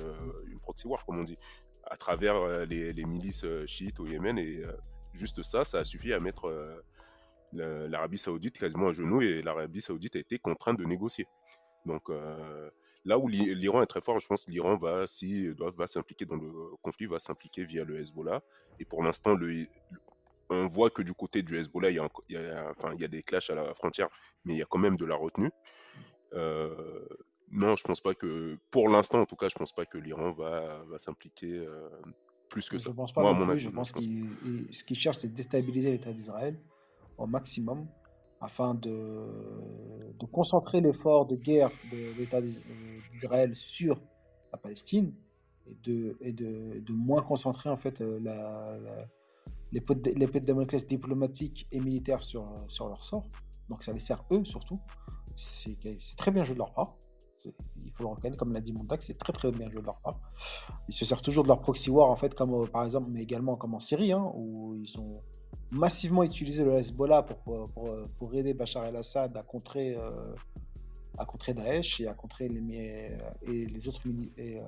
une 0.48 0.60
proxy 0.60 0.88
war 0.88 1.06
comme 1.06 1.20
on 1.20 1.24
dit, 1.24 1.38
à 1.84 1.98
travers 1.98 2.36
euh, 2.36 2.66
les, 2.66 3.06
milices 3.06 3.46
euh, 3.46 3.66
chiites 3.66 4.00
au 4.00 4.06
Yémen 4.06 4.38
et 4.38 4.64
euh, 4.64 4.72
juste 5.14 5.42
ça, 5.44 5.66
ça 5.66 5.80
a 5.80 5.86
suffi 5.86 6.14
à 6.14 6.20
mettre 6.20 6.48
euh, 6.48 7.88
l'Arabie 7.88 8.18
Saoudite 8.18 8.58
quasiment 8.58 8.90
à 8.90 8.94
genoux 8.94 9.22
et 9.22 9.42
l'Arabie 9.42 9.82
Saoudite 9.82 10.16
a 10.16 10.20
été 10.20 10.38
contrainte 10.38 10.78
de 10.78 10.86
négocier. 10.86 11.28
Donc 11.86 12.10
euh, 12.10 12.70
là 13.06 13.18
où 13.18 13.28
l'I- 13.28 13.56
l'Iran 13.56 13.82
est 13.82 13.88
très 13.88 14.02
fort, 14.02 14.20
je 14.20 14.28
pense 14.28 14.46
que 14.46 14.52
l'Iran 14.52 14.78
va, 14.78 15.08
si 15.08 15.48
va 15.50 15.88
s'impliquer 15.88 16.26
dans 16.26 16.36
le 16.36 16.52
conflit, 16.82 17.06
va 17.06 17.20
s'impliquer 17.20 17.64
via 17.64 17.84
le 17.84 18.00
Hezbollah. 18.00 18.42
Et 18.80 18.86
pour 18.86 19.02
l'instant, 19.04 19.38
on 20.50 20.68
voit 20.68 20.90
que 20.90 21.02
du 21.02 21.14
côté 21.14 21.42
du 21.42 21.58
Hezbollah, 21.58 21.90
il 21.90 21.96
y, 21.96 22.00
a, 22.00 22.10
il 22.30 23.02
y 23.02 23.06
a 23.06 23.08
des 23.08 23.24
clashs 23.24 23.50
à 23.50 23.56
la 23.56 23.74
frontière, 23.74 24.10
mais 24.48 24.54
il 24.56 24.58
y 24.60 24.64
a 24.64 24.66
quand 24.70 24.80
même 24.80 24.95
de 24.95 25.06
la 25.06 25.16
retenue. 25.16 25.52
Euh, 26.34 27.06
non, 27.52 27.76
je 27.76 27.84
pense 27.84 28.02
pas 28.02 28.14
que, 28.14 28.58
pour 28.72 28.89
l'instant 28.89 29.22
en 29.22 29.26
tout 29.26 29.36
cas, 29.36 29.50
je 29.50 29.56
pense 29.56 29.72
pas 29.74 29.86
que 29.86 29.98
l'Iran 29.98 30.32
va, 30.32 30.84
va 30.89 30.98
s'impliquer 31.00 31.52
euh, 31.58 31.89
plus 32.50 32.68
que 32.70 32.78
Je 32.78 32.84
ça. 32.86 32.89
ne 32.89 32.95
pense 32.95 33.14
pas 33.14 33.22
Moi, 33.22 33.34
non 33.34 33.39
plus. 33.45 33.52
avis, 33.52 33.60
Je 33.60 33.70
pense 33.70 33.89
je 33.89 33.93
pense 33.93 34.04
qu'il 34.06 34.38
il- 34.41 34.74
ce 34.74 34.84
qu'il 34.84 34.98
cherche, 34.98 35.18
c'est 35.18 35.30
de 35.30 35.36
déstabiliser 35.36 35.91
l'État 35.91 36.12
d'Israël 36.14 36.60
au 37.18 37.28
maximum 37.28 37.88
afin 38.41 38.74
de, 38.76 38.89
de 40.20 40.26
concentrer 40.28 40.82
l'effort 40.82 41.26
de 41.26 41.36
guerre 41.36 41.72
de 41.86 42.14
l'État 42.18 42.38
euh, 42.39 43.02
d'Israël 43.12 43.56
sur 43.56 44.00
la 44.52 44.58
Palestine 44.58 45.14
et 45.66 45.76
de, 45.84 46.18
et 46.22 46.34
de, 46.34 46.80
de 46.80 46.93
moins 46.93 47.22
concentrer 47.22 47.70
en 47.70 47.78
fait 47.78 48.00
la, 48.02 48.78
la- 48.80 49.08
l'épée 49.72 49.95
de 49.95 50.12
l'épée 50.12 50.39
de 50.39 50.45
Damoclès 50.45 50.86
diplomatique 50.86 51.68
et 51.72 51.80
militaire 51.80 52.22
sur, 52.24 52.43
sur 52.70 52.88
leur 52.89 53.04
sort. 53.04 53.26
Donc 53.70 53.84
ça 53.84 53.93
les 53.93 53.99
sert 53.99 54.24
eux 54.32 54.43
surtout. 54.45 54.80
C'est 55.36 55.78
très 56.18 56.32
bien 56.32 56.43
joué 56.43 56.55
de 56.55 56.59
leur 56.59 56.74
part. 56.74 56.95
Il 57.45 57.91
faut 57.91 58.03
le 58.03 58.09
reconnaître, 58.09 58.38
comme 58.38 58.51
l'a 58.51 58.61
dit 58.61 58.74
Montac, 58.74 59.03
c'est 59.03 59.13
très 59.13 59.32
très 59.32 59.51
bien 59.51 59.70
joué 59.70 59.82
de 59.82 59.86
leur 59.86 59.99
part. 59.99 60.20
Ils 60.88 60.93
se 60.93 61.05
servent 61.05 61.22
toujours 61.22 61.43
de 61.43 61.49
leur 61.49 61.61
proxy 61.61 61.91
war 61.91 62.09
en 62.09 62.15
fait, 62.15 62.34
comme 62.34 62.53
euh, 62.55 62.65
par 62.65 62.84
exemple, 62.84 63.09
mais 63.11 63.22
également 63.22 63.55
comme 63.55 63.76
en 63.76 63.80
Syrie, 63.80 64.11
hein, 64.11 64.32
où 64.34 64.76
ils 64.76 64.97
ont 64.97 65.13
massivement 65.70 66.24
utilisé 66.24 66.63
le 66.63 66.72
Hezbollah 66.72 67.24
pour, 67.24 67.38
pour, 67.38 67.72
pour, 67.72 67.89
pour 68.18 68.34
aider 68.34 68.53
Bachar 68.55 68.86
el-Assad 68.86 69.38
à 69.38 69.43
contrer, 69.43 69.95
euh, 69.95 70.34
à 71.20 71.26
contrer 71.26 71.53
Daesh 71.53 72.01
et 72.01 72.07
à 72.07 72.15
contrer 72.15 72.47
les, 72.49 73.15
et 73.43 73.65
les 73.65 73.88
autres 73.88 74.01
et, 74.38 74.59
euh, 74.59 74.63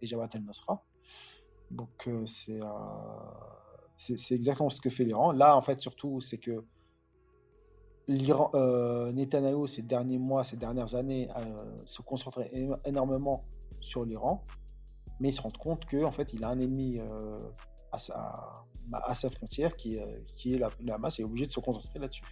et 0.00 0.06
Jabhat 0.06 0.30
el-Nusra. 0.34 0.82
Donc 1.70 2.06
euh, 2.06 2.24
euh, 2.48 2.62
c'est 3.96 4.34
exactement 4.34 4.70
ce 4.70 4.80
que 4.80 4.90
fait 4.90 5.04
l'Iran. 5.04 5.32
Là, 5.32 5.56
en 5.56 5.62
fait, 5.62 5.78
surtout, 5.80 6.20
c'est 6.20 6.38
que 6.38 6.64
euh, 8.08 9.12
Netanyahou, 9.12 9.66
ces 9.66 9.82
derniers 9.82 10.18
mois, 10.18 10.44
ces 10.44 10.56
dernières 10.56 10.94
années, 10.94 11.28
euh, 11.36 11.58
se 11.84 12.02
concentrait 12.02 12.50
énormément 12.84 13.44
sur 13.80 14.04
l'Iran, 14.04 14.44
mais 15.20 15.30
il 15.30 15.32
se 15.32 15.42
rend 15.42 15.50
compte 15.50 15.84
que 15.86 16.04
en 16.04 16.12
fait, 16.12 16.32
il 16.32 16.44
a 16.44 16.48
un 16.48 16.60
ennemi 16.60 17.00
euh, 17.00 17.38
à, 17.90 17.98
sa, 17.98 18.64
bah, 18.88 19.02
à 19.04 19.14
sa 19.14 19.30
frontière 19.30 19.74
qui, 19.76 19.96
est 19.96 20.58
la, 20.58 20.70
Hamas 20.94 21.18
et 21.18 21.22
est 21.22 21.24
obligé 21.24 21.46
de 21.46 21.52
se 21.52 21.60
concentrer 21.60 21.98
là-dessus. 21.98 22.22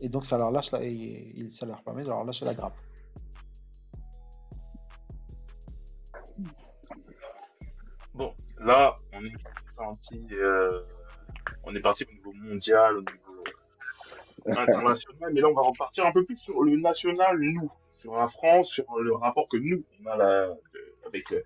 Et 0.00 0.08
donc, 0.08 0.24
ça 0.24 0.38
leur 0.38 0.50
lâche 0.50 0.72
et, 0.80 1.48
ça 1.50 1.66
leur 1.66 1.82
permet 1.82 2.02
de 2.02 2.08
leur 2.08 2.24
lâcher 2.24 2.44
la 2.44 2.54
grappe. 2.54 2.78
Bon, 8.12 8.32
là, 8.60 8.94
on 9.12 9.24
est 9.24 9.76
parti, 9.76 10.26
on 11.64 11.74
est 11.74 11.80
parti 11.80 12.04
au 12.04 12.12
niveau 12.12 12.32
mondial, 12.32 12.98
au 12.98 13.00
niveau 13.00 13.23
international, 14.56 15.32
mais 15.32 15.40
là, 15.40 15.48
on 15.48 15.54
va 15.54 15.62
repartir 15.62 16.06
un 16.06 16.12
peu 16.12 16.24
plus 16.24 16.36
sur 16.36 16.62
le 16.62 16.76
national, 16.76 17.38
nous, 17.38 17.70
sur 17.90 18.14
la 18.16 18.28
France, 18.28 18.68
sur 18.68 18.84
le 18.98 19.14
rapport 19.14 19.46
que 19.50 19.56
nous, 19.56 19.84
on 20.00 20.08
a 20.08 20.48
avec 21.06 21.32
euh, 21.32 21.42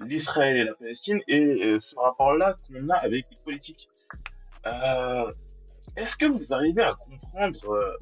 l'Israël 0.00 0.56
et 0.56 0.64
la 0.64 0.74
Palestine, 0.74 1.20
et 1.26 1.64
euh, 1.64 1.78
ce 1.78 1.96
rapport-là 1.96 2.56
qu'on 2.66 2.88
a 2.88 2.96
avec 2.96 3.26
les 3.30 3.36
politiques. 3.44 3.88
Euh, 4.66 5.30
Est-ce 5.96 6.14
que 6.16 6.26
vous 6.26 6.52
arrivez 6.52 6.82
à 6.82 6.94
comprendre 6.94 7.96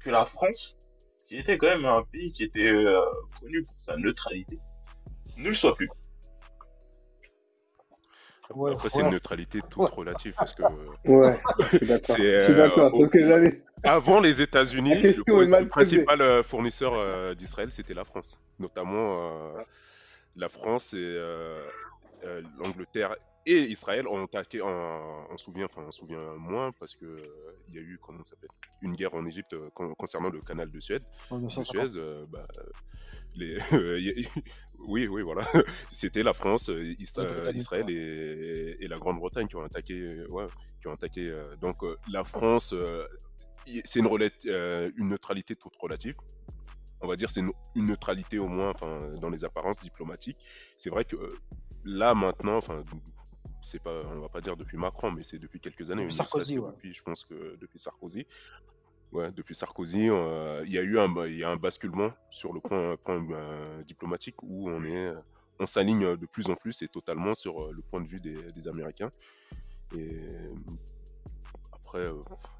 que 0.00 0.10
la 0.10 0.24
France, 0.24 0.76
qui 1.26 1.36
était 1.36 1.56
quand 1.56 1.68
même 1.68 1.84
un 1.84 2.02
pays 2.02 2.30
qui 2.30 2.44
était 2.44 2.72
connu 3.40 3.62
pour 3.62 3.74
sa 3.84 3.96
neutralité, 3.96 4.58
ne 5.36 5.48
le 5.48 5.52
soit 5.52 5.74
plus? 5.74 5.88
Ouais, 8.54 8.72
Après, 8.72 8.88
c'est 8.88 9.00
une 9.00 9.10
neutralité 9.10 9.60
toute 9.62 9.82
Ouais. 9.82 9.88
relative 9.94 10.34
parce 10.38 10.52
que 10.52 10.62
Ouais, 11.04 11.40
je 11.60 11.76
suis 11.76 11.86
d'accord. 11.86 12.16
c'est 12.16 12.40
Je 12.40 12.44
suis 12.44 12.52
euh, 12.54 12.90
au- 12.90 13.08
avant 13.82 14.20
les 14.20 14.40
États-Unis, 14.40 14.94
le, 15.02 15.68
principal 15.68 16.20
euh, 16.22 16.42
fournisseur 16.42 16.94
euh, 16.94 17.34
d'Israël, 17.34 17.70
c'était 17.70 17.94
la 17.94 18.04
France. 18.04 18.42
Notamment 18.58 19.56
euh, 19.58 19.62
la 20.36 20.48
France 20.48 20.94
et 20.94 20.98
euh, 20.98 21.68
euh, 22.24 22.42
l'Angleterre 22.58 23.14
et 23.46 23.60
Israël 23.60 24.08
ont 24.08 24.24
attaqué, 24.24 24.62
en- 24.62 25.26
on 25.30 25.36
se 25.36 25.44
souvient, 25.44 25.66
enfin 25.66 25.82
on 25.86 25.90
se 25.90 25.98
souvient 25.98 26.34
moins 26.36 26.72
parce 26.72 26.94
que 26.94 27.04
euh, 27.04 27.26
il 27.68 27.74
y 27.74 27.78
a 27.78 27.82
eu, 27.82 27.98
comment 28.00 28.22
ça 28.24 28.30
s'appelle, 28.30 28.48
une 28.80 28.94
guerre 28.94 29.14
en 29.14 29.26
Égypte 29.26 29.52
euh, 29.52 29.68
con- 29.74 29.94
concernant 29.94 30.30
le 30.30 30.40
canal 30.40 30.70
de 30.70 30.80
Suède. 30.80 31.02
En 31.30 31.36
de 31.36 31.42
1950. 31.42 31.88
Suez, 31.88 32.00
euh, 32.00 32.24
bah, 32.28 32.46
les, 33.36 33.58
oui, 34.86 35.06
oui, 35.06 35.22
voilà. 35.22 35.42
C'était 35.90 36.22
la 36.22 36.32
France, 36.32 36.68
euh, 36.70 36.94
Israël 36.98 37.88
et, 37.90 38.76
et 38.80 38.88
la 38.88 38.98
Grande-Bretagne 38.98 39.46
qui 39.48 39.56
ont 39.56 39.62
attaqué. 39.64 39.94
euh, 39.94 40.26
Ouais, 40.28 40.46
qui 40.80 40.88
ont 40.88 40.92
attaqué. 40.92 41.28
euh, 41.28 41.44
donc 41.60 41.76
la 42.10 42.24
France, 42.24 42.74
c'est 43.84 43.98
une, 44.00 44.30
une 44.96 45.08
neutralité 45.08 45.56
toute 45.56 45.76
relative. 45.76 46.14
On 47.00 47.06
va 47.06 47.16
dire 47.16 47.28
c'est 47.30 47.40
une, 47.40 47.52
neutralité 47.76 48.38
au 48.38 48.48
moins, 48.48 48.70
enfin, 48.70 49.14
dans 49.20 49.28
les 49.30 49.44
apparences 49.44 49.80
diplomatiques. 49.80 50.38
C'est 50.76 50.90
vrai 50.90 51.04
que 51.04 51.16
là 51.84 52.14
maintenant, 52.14 52.56
enfin. 52.56 52.82
C'est 53.66 53.82
pas, 53.82 54.02
on 54.14 54.20
va 54.20 54.28
pas 54.28 54.42
dire 54.42 54.58
depuis 54.58 54.76
Macron, 54.76 55.10
mais 55.10 55.22
c'est 55.24 55.38
depuis 55.38 55.58
quelques 55.58 55.90
années. 55.90 56.10
Sarkozy, 56.10 56.58
ouais. 56.58 56.70
Depuis, 56.72 56.92
je 56.92 57.02
pense 57.02 57.24
que 57.24 57.56
depuis 57.58 57.78
Sarkozy. 57.78 58.26
Ouais, 59.14 59.30
depuis 59.30 59.54
Sarkozy, 59.54 60.10
euh, 60.10 60.64
il 60.66 60.72
y 60.72 60.78
a 60.78 60.82
eu 60.82 60.98
un, 60.98 61.08
il 61.26 61.38
y 61.38 61.44
a 61.44 61.48
un 61.48 61.56
basculement 61.56 62.10
sur 62.30 62.52
le 62.52 62.58
point, 62.58 62.96
point 62.96 63.24
euh, 63.30 63.80
diplomatique 63.84 64.42
où 64.42 64.68
on 64.68 64.82
est, 64.84 65.06
euh, 65.06 65.14
on 65.60 65.66
s'aligne 65.66 66.16
de 66.16 66.26
plus 66.26 66.50
en 66.50 66.56
plus 66.56 66.82
et 66.82 66.88
totalement 66.88 67.32
sur 67.34 67.70
le 67.70 67.80
point 67.80 68.00
de 68.00 68.08
vue 68.08 68.18
des, 68.18 68.34
des 68.34 68.66
Américains. 68.66 69.10
Et 69.96 70.18
après, 71.72 72.10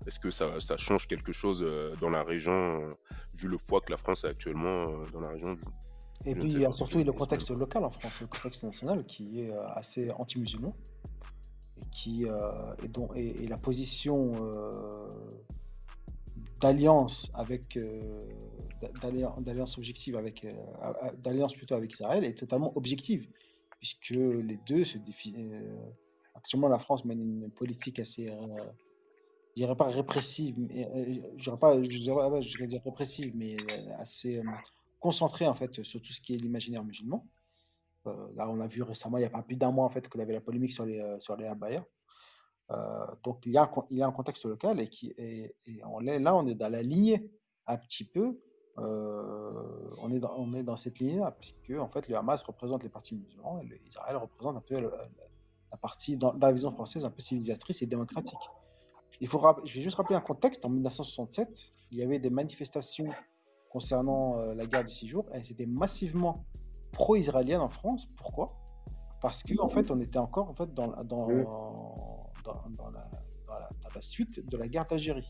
est-ce 0.06 0.20
que 0.20 0.30
ça, 0.30 0.60
ça 0.60 0.76
change 0.76 1.08
quelque 1.08 1.32
chose 1.32 1.66
dans 2.00 2.10
la 2.10 2.22
région, 2.22 2.88
vu 3.34 3.48
le 3.48 3.58
poids 3.58 3.80
que 3.80 3.90
la 3.90 3.96
France 3.96 4.24
a 4.24 4.28
actuellement 4.28 4.84
dans 5.12 5.20
la 5.20 5.30
région 5.30 5.58
Et 6.24 6.36
puis 6.36 6.52
il 6.52 6.60
y 6.60 6.64
a 6.64 6.70
surtout 6.70 7.02
le 7.02 7.10
contexte 7.10 7.50
local 7.50 7.82
en 7.82 7.90
France, 7.90 8.20
le 8.20 8.28
contexte 8.28 8.62
national 8.62 9.04
qui 9.06 9.40
est 9.40 9.52
assez 9.74 10.12
anti-musulman 10.12 10.72
et 11.82 11.86
qui 11.90 12.28
euh, 12.28 12.74
et 12.84 12.86
dont 12.86 13.08
et, 13.16 13.42
et 13.42 13.48
la 13.48 13.56
position 13.56 14.30
d'alliance 16.64 17.30
avec 17.34 17.76
euh, 17.76 18.18
d'a- 18.80 19.34
d'alliance 19.46 19.76
objective 19.78 20.16
avec 20.16 20.44
euh, 20.44 20.52
d'alliance 21.18 21.54
plutôt 21.54 21.74
avec 21.74 21.92
Israël 21.92 22.24
est 22.24 22.38
totalement 22.38 22.70
objective 22.76 23.24
puisque 23.78 24.10
les 24.50 24.58
deux 24.70 24.84
se 24.84 24.98
définissent. 24.98 25.52
actuellement, 26.34 26.68
la 26.68 26.78
France 26.78 27.04
mène 27.04 27.20
une 27.20 27.50
politique 27.50 27.98
assez 27.98 28.28
euh, 28.30 28.64
je 29.56 29.62
dirais 29.62 29.76
pas 29.76 29.88
répressive, 29.88 30.56
mais 30.58 30.88
euh, 30.96 31.56
pas, 31.56 31.80
je 31.80 31.98
dirais, 31.98 32.80
répressive, 32.84 33.32
mais 33.36 33.54
euh, 33.56 33.96
assez 33.98 34.38
euh, 34.38 34.42
concentrée 34.98 35.46
en 35.46 35.54
fait 35.54 35.82
sur 35.84 36.00
tout 36.02 36.12
ce 36.12 36.20
qui 36.20 36.34
est 36.34 36.38
l'imaginaire 36.38 36.84
musulman. 36.84 37.24
Euh, 38.06 38.28
là, 38.34 38.50
on 38.50 38.58
a 38.60 38.66
vu 38.66 38.82
récemment, 38.82 39.16
il 39.18 39.20
n'y 39.20 39.26
a 39.26 39.30
pas 39.30 39.42
plus 39.42 39.56
d'un 39.56 39.70
mois 39.70 39.86
en 39.86 39.90
fait, 39.90 40.08
y 40.20 40.22
avait 40.22 40.32
la 40.32 40.40
polémique 40.40 40.72
sur 40.72 40.84
les 40.84 40.98
euh, 40.98 41.20
sur 41.20 41.36
les 41.36 41.46
abayas. 41.46 41.84
Euh, 42.70 43.06
donc 43.22 43.44
il 43.46 43.52
y 43.52 43.58
a 43.58 43.62
un, 44.06 44.12
contexte 44.12 44.46
local 44.46 44.80
et 44.80 45.54
là, 45.66 46.34
on 46.34 46.46
est 46.46 46.54
dans 46.54 46.68
la 46.68 46.82
lignée 46.82 47.30
un 47.66 47.76
petit 47.76 48.04
peu. 48.04 48.38
euh, 48.78 49.90
on 49.98 50.10
est 50.12 50.18
dans, 50.18 50.76
cette 50.76 50.98
lignée 50.98 51.18
là 51.18 51.30
puisque 51.30 51.78
en 51.78 51.88
fait 51.88 52.08
le 52.08 52.16
Hamas 52.16 52.42
représente 52.42 52.82
les 52.82 52.88
partis 52.88 53.14
musulmans 53.14 53.60
et 53.60 53.80
Israël 53.86 54.16
représente 54.16 54.56
un 54.56 54.60
peu 54.60 54.80
le- 54.80 54.90
la 55.74 55.78
partie 55.78 56.16
dans, 56.16 56.32
la 56.34 56.52
vision 56.52 56.70
française 56.70 57.04
un 57.04 57.10
peu 57.10 57.20
civilisatrice 57.20 57.82
et 57.82 57.86
démocratique. 57.86 58.38
Il 59.20 59.28
faut 59.28 59.40
je 59.64 59.74
vais 59.74 59.80
juste 59.82 59.96
rappeler 59.96 60.14
un 60.14 60.20
contexte. 60.20 60.64
En 60.64 60.68
1967, 60.68 61.72
il 61.90 61.98
y 61.98 62.02
avait 62.02 62.20
des 62.20 62.30
manifestations 62.30 63.08
concernant 63.70 64.40
euh, 64.40 64.54
la 64.54 64.66
guerre 64.66 64.84
du 64.84 64.92
six 64.92 65.08
jours. 65.08 65.26
Elles 65.32 65.50
étaient 65.50 65.66
massivement 65.66 66.44
pro-israéliennes 66.92 67.60
en 67.60 67.68
France. 67.68 68.06
Pourquoi? 68.16 68.46
Parce 69.20 69.42
que 69.42 69.60
en 69.60 69.68
fait, 69.68 69.90
on 69.90 70.00
était 70.00 70.18
encore 70.18 70.48
en 70.50 70.54
fait 70.54 70.72
dans. 70.74 70.92
Dans, 72.70 72.90
la, 72.90 74.00
suite 74.00 74.46
de 74.46 74.56
la 74.56 74.68
guerre 74.68 74.84
d'Algérie. 74.84 75.28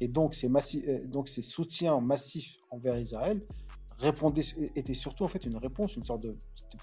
Et 0.00 0.08
donc 0.08 0.34
ces, 0.34 0.48
euh, 0.48 1.40
soutiens 1.40 2.00
massifs 2.00 2.56
envers 2.70 2.98
Israël 2.98 3.40
répondaient, 3.98 4.42
étaient 4.74 4.94
surtout 4.94 5.24
en 5.24 5.28
fait 5.28 5.44
une 5.44 5.56
réponse, 5.56 5.96
une 5.96 6.04
sorte 6.04 6.22
de, 6.22 6.36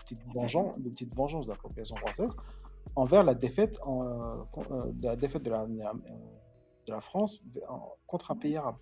petite 0.06 0.22
vengeance, 0.34 0.80
de 0.80 1.50
la 1.50 1.58
population 1.58 1.96
française 1.98 2.32
envers 2.96 3.24
la 3.24 3.36
défaite, 3.36 3.78
de 6.88 6.88
la 6.88 7.02
France 7.02 7.42
contre 8.08 8.32
un 8.32 8.36
pays 8.36 8.58
arabe. 8.58 8.78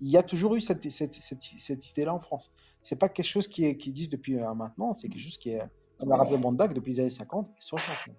Il 0.00 0.10
y 0.10 0.16
a 0.16 0.22
toujours 0.22 0.54
eu 0.56 0.60
cette, 0.60 0.84
idée-là 0.84 2.14
en 2.14 2.20
France. 2.20 2.52
C'est 2.82 2.96
pas 2.96 3.08
quelque 3.08 3.26
chose 3.26 3.48
qui 3.48 3.64
est 3.64 3.74
disent 3.74 4.10
depuis 4.10 4.38
euh, 4.38 4.54
maintenant, 4.54 4.92
c'est 4.92 5.08
quelque 5.08 5.22
chose 5.22 5.38
qui 5.38 5.50
est 5.50 5.62
on 5.98 6.10
a 6.10 6.16
rappelé 6.16 6.36
Mandak 6.36 6.74
depuis 6.74 6.92
les 6.92 7.00
années 7.00 7.10
50 7.10 7.48
et 7.48 7.62
60. 7.62 8.14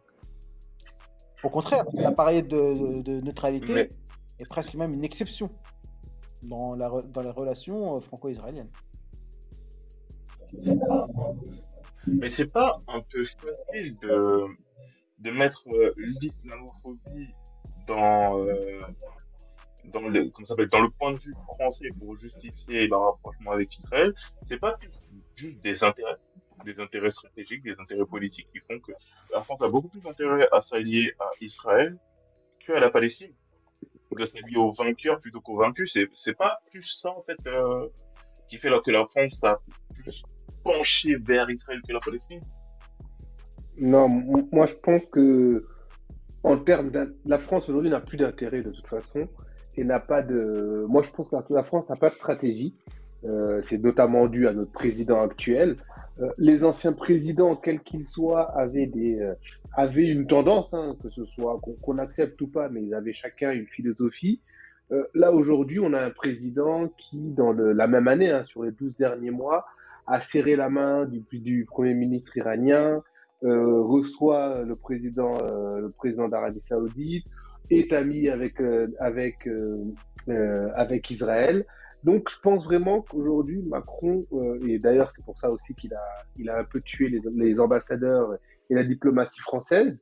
Au 1.44 1.50
contraire, 1.50 1.86
l'appareil 1.94 2.44
de, 2.44 2.48
de, 2.48 3.02
de 3.02 3.22
neutralité 3.22 3.74
Mais- 3.74 3.90
est 4.40 4.48
presque 4.48 4.76
même 4.76 4.94
une 4.94 5.04
exception 5.04 5.50
dans, 6.44 6.76
la, 6.76 6.90
dans 7.14 7.22
les 7.22 7.30
relations 7.32 7.98
euh, 7.98 8.00
franco-israéliennes. 8.02 8.72
Mais 12.08 12.30
c'est 12.30 12.52
pas 12.52 12.80
un 12.88 13.00
peu 13.12 13.24
facile 13.24 13.98
de, 14.02 14.46
de 15.20 15.32
mettre 15.32 15.64
euh, 15.68 15.90
l'islamophobie 15.98 17.34
dans, 17.88 18.40
euh, 18.42 18.82
dans, 19.92 20.02
le, 20.08 20.30
comment 20.30 20.46
ça 20.46 20.54
s'appelle, 20.54 20.68
dans 20.68 20.82
le 20.82 20.90
point 20.90 21.12
de 21.12 21.18
vue 21.18 21.34
français 21.56 21.90
pour 22.00 22.18
justifier 22.18 22.88
le 22.88 22.96
rapprochement 22.96 23.52
avec 23.52 23.76
Israël. 23.78 24.14
C'est 24.44 24.58
pas 24.58 24.78
juste 25.36 25.62
des 25.62 25.84
intérêts, 25.84 26.16
des 26.66 26.80
intérêts 26.80 27.10
stratégiques, 27.10 27.64
des 27.64 27.76
intérêts 27.80 28.06
politiques 28.06 28.48
qui 28.52 28.60
font 28.60 28.80
que 28.80 28.92
la 29.34 29.42
France 29.44 29.62
a 29.62 29.68
beaucoup 29.68 29.90
plus 29.90 30.02
d'intérêt 30.02 30.48
à 30.52 30.60
s'allier 30.60 31.14
à 31.20 31.30
Israël 31.42 31.98
qu'à 32.66 32.80
la 32.80 32.90
Palestine. 32.90 33.32
De 34.18 34.26
s'allier 34.26 34.56
aux 34.56 34.72
vainqueurs 34.72 35.20
plutôt 35.20 35.42
qu'aux 35.42 35.58
vaincus. 35.58 35.92
C'est, 35.94 36.08
c'est 36.14 36.34
pas 36.34 36.60
plus 36.72 36.82
ça, 36.82 37.12
en 37.12 37.22
fait, 37.22 37.38
euh, 37.46 37.88
qui 38.50 38.58
fait 38.58 38.70
que 38.84 38.92
la 38.92 39.06
France 39.06 39.44
a 39.44 39.60
plus 39.94 40.24
pencher 40.64 41.16
vers 41.16 41.50
Israël 41.50 41.82
que 41.88 41.94
la 41.94 42.00
Palestine 42.04 42.42
Non, 43.80 44.08
moi 44.10 44.68
je 44.68 44.76
pense 44.76 45.08
que 45.10 45.64
en 46.44 46.58
termes 46.58 46.92
la 47.26 47.40
France 47.40 47.70
aujourd'hui 47.70 47.90
n'a 47.90 48.00
plus 48.00 48.18
d'intérêt 48.18 48.62
de 48.62 48.72
toute 48.72 48.88
façon 48.88 49.28
et 49.76 49.84
n'a 49.84 50.00
pas 50.00 50.22
de. 50.22 50.86
Moi 50.88 51.04
je 51.04 51.12
pense 51.12 51.30
que 51.30 51.54
la 51.54 51.64
France 51.64 51.88
n'a 51.90 51.96
pas 51.96 52.10
de 52.10 52.16
stratégie. 52.16 52.76
Euh, 53.26 53.62
c'est 53.64 53.80
notamment 53.80 54.28
dû 54.28 54.48
à 54.48 54.54
notre 54.54 54.72
président 54.72 55.22
actuel. 55.22 55.76
Euh, 56.20 56.30
les 56.38 56.64
anciens 56.64 56.94
présidents, 56.94 57.56
quels 57.56 57.80
qu'ils 57.80 58.06
soient, 58.06 58.52
avaient 58.58 58.86
des 58.86 59.20
euh, 59.20 59.34
avaient 59.74 60.06
une 60.06 60.28
tendance, 60.28 60.74
hein, 60.74 60.96
que 61.02 61.10
ce 61.10 61.26
soit 61.26 61.60
qu'on 61.62 61.74
qu'on 61.74 61.98
accepte 61.98 62.40
ou 62.42 62.48
pas, 62.48 62.70
mais 62.70 62.84
ils 62.84 62.94
avaient 62.94 63.14
chacun 63.14 63.52
une 63.52 63.68
philosophie. 63.68 64.42
Là 65.14 65.34
aujourd'hui, 65.34 65.82
on 65.82 65.92
a 65.92 66.02
un 66.02 66.12
président 66.12 66.88
qui, 66.98 67.18
dans 67.18 67.52
la 67.52 67.88
même 67.88 68.08
année, 68.08 68.32
hein, 68.32 68.46
sur 68.46 68.64
les 68.64 68.72
12 68.72 68.96
derniers 68.96 69.32
mois, 69.32 69.66
a 70.06 70.22
serré 70.22 70.56
la 70.56 70.70
main 70.70 71.04
du, 71.04 71.26
du 71.34 71.66
premier 71.66 71.94
ministre 71.94 72.38
iranien, 72.38 73.04
reçoit 73.42 74.64
le 74.64 74.76
président, 74.76 75.40
le 75.44 75.90
président 75.90 76.30
d'Arabie 76.30 76.62
Saoudite, 76.62 77.26
est 77.70 77.92
ami 77.92 78.30
avec, 78.30 78.62
avec, 79.02 79.50
avec 80.30 81.12
Israël. 81.12 81.66
Donc, 82.04 82.30
je 82.30 82.40
pense 82.40 82.64
vraiment 82.64 83.02
qu'aujourd'hui, 83.02 83.64
Macron, 83.68 84.22
euh, 84.34 84.60
et 84.68 84.78
d'ailleurs, 84.80 85.12
c'est 85.16 85.26
pour 85.26 85.38
ça 85.38 85.52
aussi 85.52 85.74
qu'il 85.74 85.94
a, 85.94 86.04
il 86.38 86.50
a 86.50 86.60
un 86.60 86.64
peu 86.64 86.80
tué 86.80 87.10
les, 87.10 87.22
les 87.34 87.60
ambassadeurs 87.60 88.38
et 88.70 88.76
la 88.76 88.84
diplomatie 88.84 89.42
française, 89.42 90.00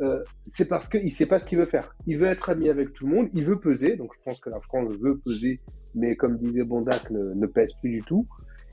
euh, 0.00 0.22
c'est 0.46 0.68
parce 0.68 0.88
qu'il 0.88 1.04
ne 1.04 1.10
sait 1.10 1.26
pas 1.26 1.38
ce 1.38 1.46
qu'il 1.46 1.58
veut 1.58 1.66
faire. 1.66 1.94
Il 2.06 2.18
veut 2.18 2.26
être 2.26 2.48
ami 2.50 2.68
avec 2.68 2.92
tout 2.92 3.06
le 3.06 3.14
monde, 3.14 3.28
il 3.34 3.44
veut 3.44 3.58
peser, 3.58 3.96
donc 3.96 4.12
je 4.14 4.22
pense 4.24 4.40
que 4.40 4.50
la 4.50 4.60
France 4.60 4.92
veut 4.94 5.18
peser, 5.18 5.60
mais 5.94 6.16
comme 6.16 6.38
disait 6.38 6.64
Bondac, 6.64 7.10
ne, 7.10 7.34
ne 7.34 7.46
pèse 7.46 7.74
plus 7.74 7.90
du 7.90 8.02
tout. 8.02 8.26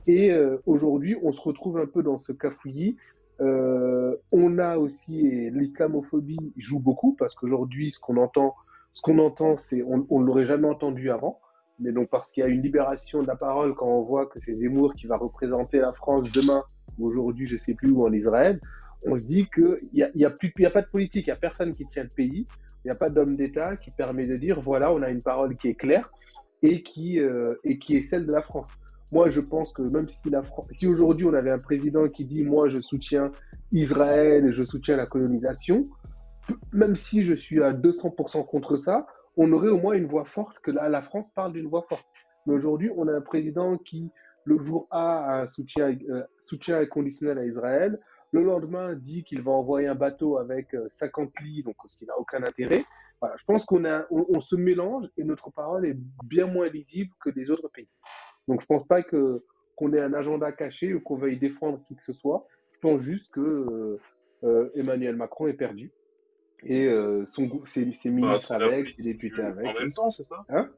Et 0.08 0.32
euh, 0.32 0.58
aujourd'hui, 0.66 1.18
on 1.22 1.32
se 1.32 1.42
retrouve 1.42 1.78
un 1.78 1.86
peu 1.86 2.04
dans 2.04 2.18
ce 2.18 2.32
cafouillis. 2.32 2.96
Euh, 3.42 4.16
on 4.32 4.58
a 4.58 4.78
aussi 4.78 5.26
et 5.28 5.50
l'islamophobie 5.50 6.54
joue 6.58 6.80
beaucoup 6.80 7.16
parce 7.18 7.36
qu'aujourd'hui, 7.36 7.92
ce 7.92 8.00
qu'on 8.00 8.18
entend, 8.18 8.56
ce 8.92 9.02
qu'on 9.02 9.20
entend, 9.20 9.58
c'est 9.58 9.84
on, 9.84 10.06
on 10.10 10.20
l'aurait 10.22 10.46
jamais 10.46 10.68
entendu 10.68 11.12
avant. 11.12 11.40
Mais 11.80 11.92
donc 11.92 12.10
parce 12.10 12.32
qu'il 12.32 12.44
y 12.44 12.46
a 12.46 12.50
une 12.50 12.62
libération 12.62 13.22
de 13.22 13.28
la 13.28 13.36
parole 13.36 13.74
quand 13.74 13.88
on 13.88 14.04
voit 14.04 14.26
que 14.26 14.40
c'est 14.40 14.56
Zemmour 14.56 14.94
qui 14.94 15.08
va 15.08 15.18
représenter 15.18 15.80
la 15.80 15.92
France 15.92 16.32
demain 16.32 16.64
ou 16.98 17.08
aujourd'hui, 17.08 17.48
je 17.48 17.58
sais 17.58 17.74
plus 17.74 17.92
où 17.92 18.06
en 18.06 18.12
Israël, 18.12 18.60
on 19.06 19.18
se 19.18 19.26
dit 19.26 19.48
que 19.48 19.78
il 19.94 20.00
y 20.00 20.04
a, 20.04 20.10
y 20.16 20.26
a 20.26 20.34
y 20.60 20.66
a 20.66 20.70
pas 20.70 20.82
de 20.82 20.88
politique, 20.88 21.28
il 21.28 21.30
y 21.30 21.34
a 21.34 21.38
personne 21.38 21.72
qui 21.74 21.86
tient 21.86 22.04
le 22.04 22.10
pays, 22.10 22.46
il 22.84 22.88
n'y 22.88 22.92
a 22.92 22.96
pas 22.96 23.10
d'homme 23.10 23.36
d'État 23.36 23.78
qui 23.78 23.92
permet 23.92 24.26
de 24.26 24.36
dire 24.36 24.60
voilà, 24.60 24.92
on 24.94 25.02
a 25.02 25.10
une 25.10 25.22
parole 25.22 25.56
qui 25.56 25.70
est 25.70 25.76
claire 25.76 26.12
et 26.62 26.84
qui 26.84 27.20
euh, 27.20 27.56
et 27.64 27.80
qui 27.80 27.96
est 27.96 28.02
celle 28.02 28.26
de 28.26 28.32
la 28.32 28.42
France. 28.42 28.74
Moi, 29.12 29.30
je 29.30 29.40
pense 29.40 29.72
que 29.72 29.82
même 29.82 30.10
si 30.10 30.30
si 30.72 30.88
aujourd'hui 30.88 31.26
on 31.26 31.34
avait 31.34 31.52
un 31.52 31.58
président 31.60 32.08
qui 32.10 32.26
dit 32.26 32.44
moi 32.44 32.70
je 32.70 32.82
soutiens 32.82 33.32
Israël 33.72 34.46
et 34.46 34.54
je 34.54 34.64
soutiens 34.66 34.98
la 34.98 35.06
colonisation, 35.06 35.84
même 36.74 36.96
si 36.96 37.24
je 37.24 37.34
suis 37.34 37.64
à 37.64 37.74
200% 37.74 38.46
contre 38.46 38.78
ça, 38.78 39.06
on 39.40 39.52
aurait 39.54 39.70
au 39.70 39.80
moins 39.80 39.94
une 39.96 40.06
voix 40.06 40.26
forte 40.26 40.60
que 40.60 40.70
la 40.70 41.02
France 41.02 41.30
parle 41.34 41.54
d'une 41.54 41.68
voix 41.68 41.86
forte. 41.90 42.06
Mais 42.46 42.54
aujourd'hui, 42.54 42.92
on 42.96 43.08
a 43.08 43.14
un 43.14 43.22
président 43.22 43.78
qui 43.78 44.12
le 44.44 44.62
jour 44.64 44.88
A 44.92 45.26
a 45.26 45.42
un 45.44 45.48
soutien 45.48 45.98
euh, 46.10 46.82
inconditionnel 46.82 47.38
à 47.38 47.46
Israël, 47.46 48.00
le 48.32 48.44
lendemain 48.44 48.94
dit 48.96 49.24
qu'il 49.24 49.42
va 49.42 49.52
envoyer 49.52 49.88
un 49.88 49.96
bateau 49.96 50.38
avec 50.38 50.74
euh, 50.76 50.88
50 50.90 51.32
lits, 51.42 51.64
donc 51.64 51.76
ce 51.88 51.98
qui 51.98 52.06
n'a 52.06 52.18
aucun 52.18 52.44
intérêt. 52.44 52.86
Voilà, 53.22 53.36
je 53.38 53.46
pense 53.46 53.66
qu'on 53.66 54.42
se 54.42 54.56
mélange 54.56 55.08
et 55.18 55.24
notre 55.24 55.52
parole 55.52 55.86
est 55.86 55.98
bien 56.26 56.46
moins 56.46 56.70
lisible 56.70 57.12
que 57.24 57.30
des 57.30 57.50
autres 57.50 57.70
pays. 57.70 57.90
Donc 58.48 58.62
je 58.62 58.66
pense 58.66 58.86
pas 58.88 59.04
que 59.04 59.44
qu'on 59.76 59.94
ait 59.94 60.02
un 60.02 60.14
agenda 60.14 60.52
caché 60.52 60.94
ou 60.94 61.00
qu'on 61.00 61.16
veuille 61.16 61.38
défendre 61.38 61.82
qui 61.88 61.96
que 61.96 62.04
ce 62.04 62.14
soit. 62.14 62.46
Je 62.72 62.80
pense 62.80 63.02
juste 63.02 63.32
que 63.32 63.40
euh, 63.40 64.00
euh, 64.44 64.70
Emmanuel 64.76 65.16
Macron 65.16 65.48
est 65.48 65.54
perdu 65.54 65.92
et 66.64 66.86
euh, 66.86 67.26
son, 67.26 67.44
gou- 67.46 67.66
ses, 67.66 67.92
ses 67.94 68.10
Bah, 68.10 68.16
ministres 68.16 68.52
avec, 68.54 68.96
ses 68.96 69.04
députés 69.04 69.42
avec. 69.42 69.66
En 69.68 69.74
même 69.80 69.92
temps, 69.92 70.10
c'est 70.10 70.28
ça? 70.28 70.46
Hein? 70.50 70.70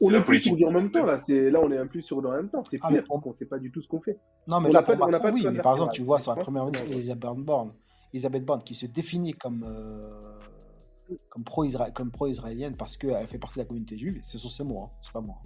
On 0.00 0.12
est 0.14 0.22
plus 0.22 0.40
sur 0.40 0.56
du 0.56 0.64
en 0.64 0.70
même 0.70 0.90
temps 0.90 1.04
là. 1.04 1.18
C'est 1.18 1.50
là 1.50 1.60
on 1.62 1.70
est 1.70 1.76
un 1.76 1.86
plus 1.86 2.02
sur 2.02 2.20
du 2.22 2.26
en 2.26 2.32
même 2.32 2.48
temps. 2.48 2.64
C'est 2.64 2.78
Ah, 2.82 2.88
pire 2.88 3.04
parce 3.06 3.20
qu'on 3.22 3.32
sait 3.34 3.44
pas 3.46 3.58
du 3.58 3.70
tout 3.70 3.82
ce 3.82 3.88
qu'on 3.88 4.00
fait. 4.00 4.18
Non, 4.46 4.60
mais 4.60 4.70
On 4.70 4.72
là, 4.72 4.80
n'a 4.80 4.82
pas 4.82 4.94
on 4.94 4.96
n'a 4.98 5.06
Macron, 5.10 5.28
pas 5.28 5.32
oui, 5.34 5.46
mais 5.52 5.60
par 5.60 5.74
exemple, 5.74 5.92
tu 5.92 6.02
vois, 6.02 6.18
sur 6.20 6.30
la 6.30 6.36
pense 6.36 6.44
première 6.44 6.64
ministre. 6.66 6.86
Elisabeth 6.90 7.36
Borne, 7.38 7.74
Elisabeth 8.12 8.44
Borne, 8.46 8.62
qui 8.64 8.74
se 8.74 8.86
définit 8.86 9.32
comme, 9.32 9.62
euh, 9.68 11.16
comme 11.28 11.44
pro-isra- 11.44 11.92
comme 11.92 12.10
pro-israélienne 12.10 12.74
parce 12.78 12.96
qu'elle 12.96 13.26
fait 13.26 13.38
partie 13.38 13.58
de 13.58 13.64
la 13.64 13.66
communauté 13.66 13.98
juive, 13.98 14.20
ce 14.24 14.38
sont 14.38 14.48
ses 14.48 14.64
mots, 14.64 14.84
hein, 14.84 14.90
c'est 15.02 15.12
pas 15.12 15.20
moi. 15.20 15.36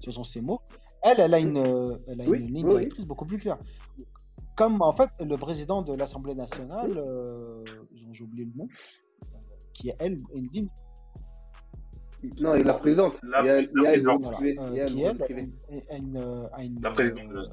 Ce 0.00 0.10
sont 0.10 0.24
ses 0.24 0.40
mots. 0.40 0.60
Elle, 1.02 1.20
elle 1.20 1.34
a 1.34 1.38
une, 1.38 1.58
euh, 1.58 1.96
elle 2.08 2.20
a 2.20 2.24
Oui, 2.26 2.38
une 2.40 2.46
ligne 2.46 2.66
oui, 2.66 2.72
oui. 2.74 2.78
directrice 2.80 3.06
beaucoup 3.06 3.26
plus 3.26 3.38
claire. 3.38 3.58
Comme 4.56 4.80
en 4.82 4.92
fait 4.92 5.10
le 5.20 5.36
président 5.36 5.82
de 5.82 5.92
l'Assemblée 5.94 6.34
nationale, 6.34 6.96
euh, 6.96 7.64
j'ai 8.12 8.22
oublié 8.22 8.44
le 8.44 8.52
nom, 8.56 8.68
euh, 8.68 9.38
qui 9.72 9.88
est 9.88 9.96
elle, 9.98 10.18
une 10.34 10.48
ligne 10.52 10.68
Non, 12.40 12.54
il 12.54 12.64
la 12.64 12.74
présente. 12.74 13.14
La- 13.24 13.38
a, 13.40 13.42
présidente. 13.42 14.26
euh, 14.40 14.46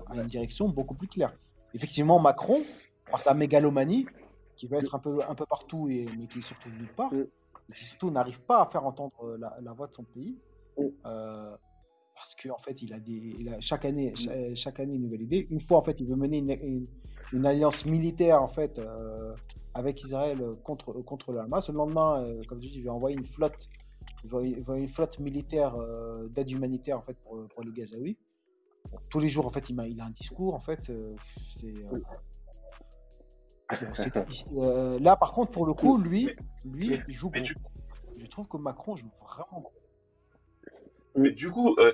a 0.08 0.16
une 0.22 0.28
direction 0.28 0.70
beaucoup 0.70 0.94
plus 0.96 1.08
claire. 1.08 1.34
Effectivement, 1.74 2.20
Macron, 2.20 2.62
par 3.10 3.22
sa 3.22 3.34
mégalomanie, 3.34 4.06
qui 4.56 4.68
veut 4.68 4.78
être 4.78 4.94
un 4.94 5.00
peu, 5.00 5.20
un 5.28 5.34
peu 5.36 5.46
partout, 5.48 5.88
et, 5.90 6.06
mais 6.20 6.28
qui 6.28 6.40
est 6.40 6.44
surtout 6.44 6.70
nulle 6.70 6.94
part, 6.96 7.12
Mm. 7.14 7.22
et 7.70 7.74
qui 7.74 7.86
surtout 7.86 8.12
n'arrive 8.12 8.42
pas 8.42 8.62
à 8.62 8.66
faire 8.70 8.86
entendre 8.86 9.14
euh, 9.24 9.38
la, 9.40 9.56
la 9.62 9.74
voix 9.74 9.88
de 9.88 9.94
son 9.94 10.04
pays, 10.04 10.38
Mm. 10.78 10.84
euh, 11.06 11.56
parce 12.22 12.36
qu'en 12.36 12.58
fait, 12.60 12.84
il 12.84 12.94
a 12.94 13.00
des, 13.00 13.36
il 13.40 13.50
a 13.50 13.60
chaque 13.60 13.84
année, 13.84 14.16
cha- 14.16 14.54
chaque, 14.54 14.80
année 14.80 14.94
une 14.94 15.02
nouvelle 15.02 15.24
idée. 15.24 15.48
Une 15.50 15.60
fois, 15.60 15.80
en 15.80 15.84
fait, 15.84 16.00
il 16.00 16.08
veut 16.08 16.16
mener 16.16 16.38
une, 16.38 16.52
une- 16.52 16.88
une 17.34 17.46
alliance 17.48 17.86
militaire, 17.86 18.44
en 18.44 18.48
fait, 18.48 18.78
euh, 18.78 19.34
avec 19.74 20.04
Israël 20.04 20.40
euh, 20.40 20.54
contre, 20.64 20.94
contre 21.02 21.32
le 21.32 21.40
Hamas. 21.40 21.68
Le 21.70 21.76
lendemain, 21.76 22.24
euh, 22.24 22.44
comme 22.44 22.62
je 22.62 22.68
dis, 22.68 22.78
il 22.78 22.86
va 22.86 22.94
envoyer 22.94 23.18
une 23.18 23.26
flotte, 23.26 23.70
il 24.24 24.30
une 24.78 24.88
flotte 24.88 25.18
militaire 25.20 25.74
euh, 25.76 26.28
d'aide 26.28 26.52
humanitaire, 26.52 27.00
en 27.00 27.02
fait, 27.02 27.18
pour, 27.24 27.48
pour 27.48 27.64
les 27.64 27.72
Gazaouis. 27.72 28.18
Bon, 28.92 29.00
tous 29.10 29.20
les 29.20 29.30
jours, 29.30 29.48
en 29.48 29.52
fait, 29.52 29.68
il, 29.72 29.80
a 30.00 30.06
un 30.06 30.12
discours, 30.12 30.54
en 30.54 30.60
fait, 30.60 30.92
euh, 30.92 31.16
c'est... 31.58 31.74
euh, 31.74 32.02
bon, 34.52 34.62
euh, 34.62 35.00
là, 35.00 35.16
par 35.16 35.34
contre, 35.34 35.50
pour 35.52 35.66
le 35.66 35.74
coup, 35.74 35.98
lui, 35.98 36.30
lui, 36.66 37.02
il 37.08 37.16
joue 37.16 37.32
gros. 37.32 37.42
Je 38.16 38.28
trouve 38.28 38.48
que 38.48 38.58
Macron 38.58 38.96
joue 38.96 39.10
vraiment 39.22 39.62
gros. 39.62 39.74
Mais 41.16 41.32
du 41.32 41.52
coup, 41.52 41.76
euh, 41.80 41.92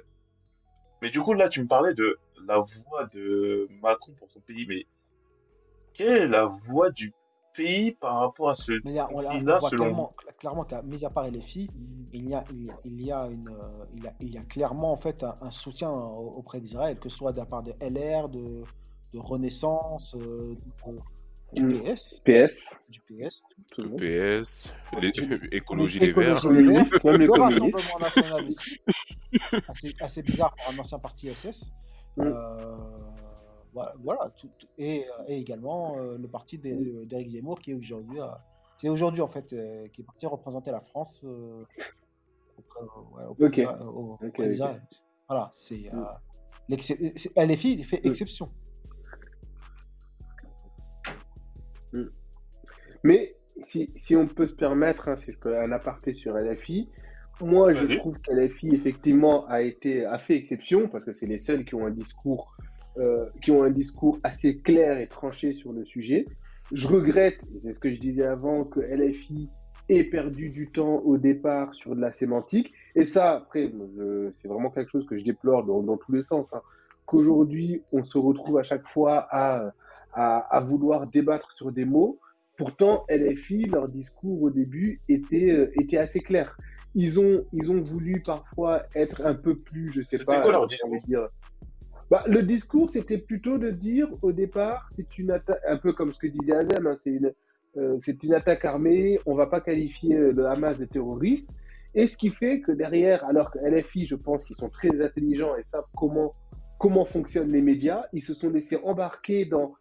mais 1.02 1.10
du 1.10 1.22
coup, 1.22 1.34
là, 1.34 1.50
tu 1.50 1.62
me 1.62 1.68
parlais 1.68 1.94
de 1.94 2.18
la 2.46 2.60
voix 2.60 3.06
de 3.14 3.68
Macron 3.82 4.14
pour 4.18 4.30
son 4.30 4.40
pays, 4.42 4.66
mais 4.68 4.86
quelle 5.94 6.18
est 6.24 6.28
la 6.28 6.46
voix 6.46 6.90
du 6.92 7.14
pays 7.56 7.92
par 7.92 8.20
rapport 8.20 8.50
à 8.50 8.54
ce 8.54 8.72
Mais 8.84 8.94
là, 8.94 9.10
on, 9.12 9.22
là, 9.22 9.30
on 9.30 9.32
conflit-là, 9.32 9.60
voit 9.60 9.70
selon 9.70 9.84
clairement, 9.84 10.12
cla- 10.18 10.38
clairement 10.38 10.64
qu'à 10.64 10.82
mis 10.84 11.04
à 11.06 11.10
part 11.10 11.30
les 11.30 11.42
filles, 11.42 11.68
il 12.14 12.30
y 12.30 12.34
a, 12.34 12.44
il, 12.52 12.72
il 12.86 13.02
y 13.02 13.12
a 13.12 13.26
une, 13.28 13.48
euh, 13.50 13.86
il 13.94 14.04
y 14.04 14.08
a, 14.08 14.14
il 14.20 14.34
y 14.34 14.38
a 14.38 14.44
clairement 14.44 14.92
en 14.92 14.98
fait 14.98 15.24
un, 15.24 15.36
un 15.42 15.52
soutien 15.52 15.90
au- 15.92 16.34
auprès 16.38 16.62
d'Israël, 16.62 17.00
que 17.00 17.10
ce 17.10 17.18
soit 17.18 17.32
de 17.32 17.38
la 17.38 17.46
part 17.46 17.64
de 17.64 17.74
LR, 17.80 18.30
de, 18.30 18.62
de 19.14 19.20
Renaissance, 19.20 20.14
euh, 20.16 20.56
de- 20.56 20.98
du 21.54 21.64
Mm. 21.64 21.82
PS, 21.84 22.22
PS. 22.26 22.80
du 22.90 23.00
PS, 23.02 23.44
tout 23.72 23.82
le 23.82 23.90
monde. 23.90 24.00
PS, 24.00 24.74
les- 25.02 25.12
écologie 25.58 26.00
les 26.00 26.12
Verts. 26.12 26.46
Même 26.46 26.66
le. 27.26 27.32
Rassemblement 27.32 28.00
National 28.00 28.46
aussi, 28.48 28.82
assez, 29.70 29.94
assez 30.02 30.22
bizarre 30.24 30.54
pour 30.56 30.74
un 30.74 30.78
ancien 30.80 31.00
parti 31.00 31.30
SS. 31.30 31.72
Mm. 32.18 32.22
Euh, 32.24 32.76
voilà, 34.04 34.30
tout- 34.38 34.50
tout- 34.58 34.68
et, 34.78 35.06
euh, 35.06 35.24
et 35.28 35.38
également 35.38 35.98
euh, 36.00 36.18
le 36.18 36.28
parti 36.28 36.58
d'É- 36.58 37.06
d'Éric 37.06 37.30
Zemmour 37.30 37.60
qui 37.60 37.72
est 37.72 37.76
aujourd'hui, 37.76 38.20
c'est 38.78 38.90
aujourd'hui 38.90 39.22
en 39.22 39.28
fait, 39.28 39.54
euh, 39.54 39.88
qui 39.90 40.02
est 40.02 40.04
parti 40.04 40.26
représenter 40.26 40.72
la 40.72 40.82
France 40.82 41.24
euh, 41.26 41.64
auprès, 42.58 42.82
ouais, 42.82 43.24
auprès 43.30 43.66
au- 43.86 44.14
Ok, 44.14 44.24
auprès 44.24 44.44
ok. 44.44 44.50
d'Israël. 44.50 44.82
Voilà, 45.30 45.50
c'est 45.54 45.92
Mm. 45.94 46.00
euh, 46.00 46.12
LFI 47.36 47.74
il 47.74 47.86
fait 47.86 48.02
Mm. 48.04 48.08
Mais 53.04 53.36
si, 53.62 53.88
si 53.96 54.16
on 54.16 54.28
peut 54.28 54.46
se 54.46 54.54
permettre, 54.54 55.10
hein, 55.10 55.16
si 55.18 55.32
je 55.32 55.38
peux 55.38 55.58
un 55.58 55.72
aparté 55.72 56.14
sur 56.14 56.36
LFI, 56.36 56.90
moi 57.42 57.74
je 57.74 57.98
trouve 57.98 58.20
que 58.20 58.34
LFI 58.34 58.70
effectivement 58.74 59.46
a 59.48 59.62
été 59.62 60.06
a 60.06 60.18
fait 60.18 60.36
exception 60.36 60.88
parce 60.88 61.06
que 61.06 61.14
c'est 61.14 61.28
les 61.28 61.38
seuls 61.40 61.66
qui 61.66 61.76
ont 61.76 61.86
un 61.86 61.92
discours 61.92 62.56
euh, 63.00 63.28
qui 63.44 63.52
ont 63.52 63.64
un 63.64 63.70
discours 63.70 64.18
assez 64.24 64.58
clair 64.58 64.98
et 64.98 65.06
tranché 65.06 65.54
sur 65.54 65.72
le 65.72 65.86
sujet. 65.86 66.26
Je 66.72 66.88
regrette, 66.88 67.40
et 67.56 67.60
c'est 67.62 67.74
ce 67.74 67.80
que 67.80 67.94
je 67.94 68.00
disais 68.00 68.26
avant, 68.26 68.64
que 68.64 68.80
LFI 68.80 69.50
ait 69.90 70.04
perdu 70.04 70.50
du 70.50 70.72
temps 70.72 70.98
au 71.06 71.18
départ 71.18 71.74
sur 71.76 71.96
de 71.96 72.02
la 72.02 72.12
sémantique. 72.12 72.74
Et 72.96 73.06
ça, 73.06 73.36
après, 73.36 73.72
c'est 74.38 74.48
vraiment 74.48 74.72
quelque 74.72 74.90
chose 74.92 75.06
que 75.06 75.16
je 75.18 75.24
déplore 75.24 75.64
dans, 75.64 75.82
dans 75.84 75.98
tous 75.98 76.12
les 76.12 76.24
sens. 76.24 76.52
hein. 76.54 76.62
Qu'aujourd'hui, 77.06 77.84
on 77.92 78.04
se 78.04 78.18
retrouve 78.18 78.58
à 78.58 78.64
chaque 78.64 78.86
fois 78.88 79.28
à, 79.30 79.72
à, 80.14 80.38
à 80.56 80.60
vouloir 80.62 81.08
débattre 81.08 81.52
sur 81.52 81.72
des 81.72 81.86
mots. 81.86 82.20
Pourtant, 82.58 83.04
LFI, 83.10 83.66
leur 83.66 83.88
discours 83.88 84.42
au 84.42 84.50
début 84.50 85.00
était, 85.08 85.52
euh, 85.52 85.72
était 85.80 85.98
assez 85.98 86.20
clair. 86.20 86.58
Ils 86.96 87.20
ont, 87.20 87.46
ils 87.54 87.70
ont 87.70 87.84
voulu 87.84 88.22
parfois 88.26 88.84
être 88.96 89.24
un 89.24 89.36
peu 89.36 89.56
plus, 89.56 89.92
je 89.94 90.02
sais 90.02 90.18
pas, 90.18 90.42
quoi 90.42 90.52
leur 90.52 90.62
envie 90.62 90.70
discours 90.70 91.02
dire, 91.06 91.28
Bah, 92.10 92.24
le 92.28 92.42
discours, 92.42 92.90
c'était 92.90 93.20
plutôt 93.20 93.60
de 93.60 93.70
dire 93.70 94.08
au 94.24 94.32
départ, 94.32 94.90
c'est 94.96 95.18
une 95.20 95.30
attaque, 95.30 95.62
un 95.68 95.78
peu 95.78 95.94
comme 95.94 96.12
ce 96.14 96.20
que 96.20 96.28
disait 96.28 96.56
Azem, 96.56 96.88
hein, 96.88 96.96
c'est 96.96 97.12
une, 97.12 97.32
euh, 97.78 97.98
c'est 98.00 98.24
une 98.24 98.34
attaque 98.34 98.66
armée, 98.66 99.20
on 99.28 99.36
va 99.36 99.46
pas 99.46 99.62
qualifier 99.62 100.16
euh, 100.16 100.32
le 100.32 100.48
Hamas 100.48 100.80
de 100.80 100.86
terroriste. 100.86 101.52
Et 101.94 102.08
ce 102.08 102.18
qui 102.18 102.30
fait 102.30 102.60
que 102.62 102.72
derrière, 102.72 103.24
alors 103.26 103.52
que 103.52 103.60
LFI, 103.60 104.08
je 104.08 104.16
pense 104.16 104.44
qu'ils 104.44 104.56
sont 104.56 104.70
très 104.70 105.02
intelligents 105.02 105.56
et 105.56 105.64
savent 105.64 105.86
comment, 105.96 106.32
comment 106.80 107.06
fonctionnent 107.06 107.52
les 107.52 107.62
médias, 107.62 108.06
ils 108.14 108.24
se 108.24 108.34
sont 108.34 108.50
laissés 108.50 108.78
embarquer 108.84 109.46
dans, 109.46 109.74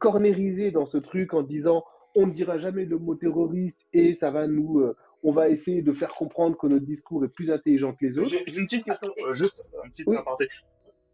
cornériser 0.00 0.70
dans 0.70 0.86
ce 0.86 0.98
truc 0.98 1.34
en 1.34 1.42
disant 1.42 1.84
on 2.16 2.26
ne 2.26 2.32
dira 2.32 2.58
jamais 2.58 2.84
le 2.84 2.98
mot 2.98 3.14
terroriste 3.16 3.80
et 3.92 4.14
ça 4.14 4.30
va 4.30 4.46
nous, 4.46 4.80
euh, 4.80 4.96
on 5.22 5.32
va 5.32 5.48
essayer 5.48 5.82
de 5.82 5.92
faire 5.92 6.10
comprendre 6.10 6.56
que 6.56 6.66
notre 6.68 6.84
discours 6.84 7.24
est 7.24 7.28
plus 7.28 7.50
intelligent 7.50 7.92
que 7.92 8.06
les 8.06 8.18
autres. 8.18 8.28
J'ai 8.28 8.56
une 8.56 8.64
petite 8.66 8.84
question, 8.84 9.12
euh, 9.26 9.32
juste 9.32 9.60
un 9.84 9.88
petit 9.88 10.04
Oui. 10.06 10.16
aparté. 10.16 10.46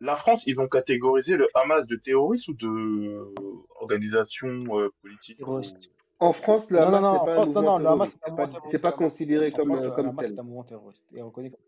La 0.02 0.14
France, 0.16 0.42
ils 0.46 0.60
ont 0.60 0.66
catégorisé 0.68 1.36
le 1.36 1.46
Hamas 1.54 1.84
de 1.86 1.94
terroriste 1.96 2.48
ou 2.48 2.54
de 2.54 3.32
organisation 3.80 4.58
euh, 4.78 4.88
politique 5.02 5.38
Terroriste. 5.38 5.90
En 6.18 6.32
France, 6.34 6.70
le 6.70 6.78
Non, 6.80 6.90
non, 6.90 6.96
Hamas 6.96 7.02
non, 7.02 7.12
n'est 7.12 7.18
en 7.18 7.24
pas 7.24 7.32
un 7.32 7.34
non, 7.36 7.46
mouvement 7.46 7.62
non, 7.62 7.78
le 7.78 7.86
Hamas, 7.86 8.18
c'est 8.26 8.36
pas, 8.36 8.48
c'est 8.70 8.82
pas 8.82 8.92
considéré 8.92 9.48
En 9.52 9.56
comme, 9.56 9.68
France, 9.68 9.80
euh, 9.84 9.88
le 9.88 9.94
comme 9.94 10.06
Hamas, 10.08 10.24
tel. 10.26 10.34
c'est 10.34 10.40
un 10.40 10.42
mouvement 10.42 10.64
terroriste. 10.64 11.04
Et 11.14 11.22
reconnu 11.22 11.50
comme... 11.50 11.60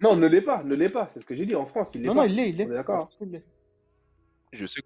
Non, 0.00 0.16
ne 0.16 0.26
l'est 0.26 0.42
pas, 0.42 0.62
ne 0.64 0.74
l'est 0.74 0.92
pas. 0.92 1.08
C'est 1.14 1.20
ce 1.20 1.24
que 1.24 1.34
j'ai 1.34 1.46
dit. 1.46 1.54
En 1.54 1.64
France, 1.66 1.94
il 1.94 2.02
l'est 2.02 2.08
Non, 2.08 2.14
pas. 2.14 2.22
non, 2.22 2.26
il 2.28 2.36
l'est, 2.36 2.50
il 2.50 2.56
l'est. 2.56 2.66
D'accord. 2.66 3.08
Je 4.52 4.66
sais 4.66 4.80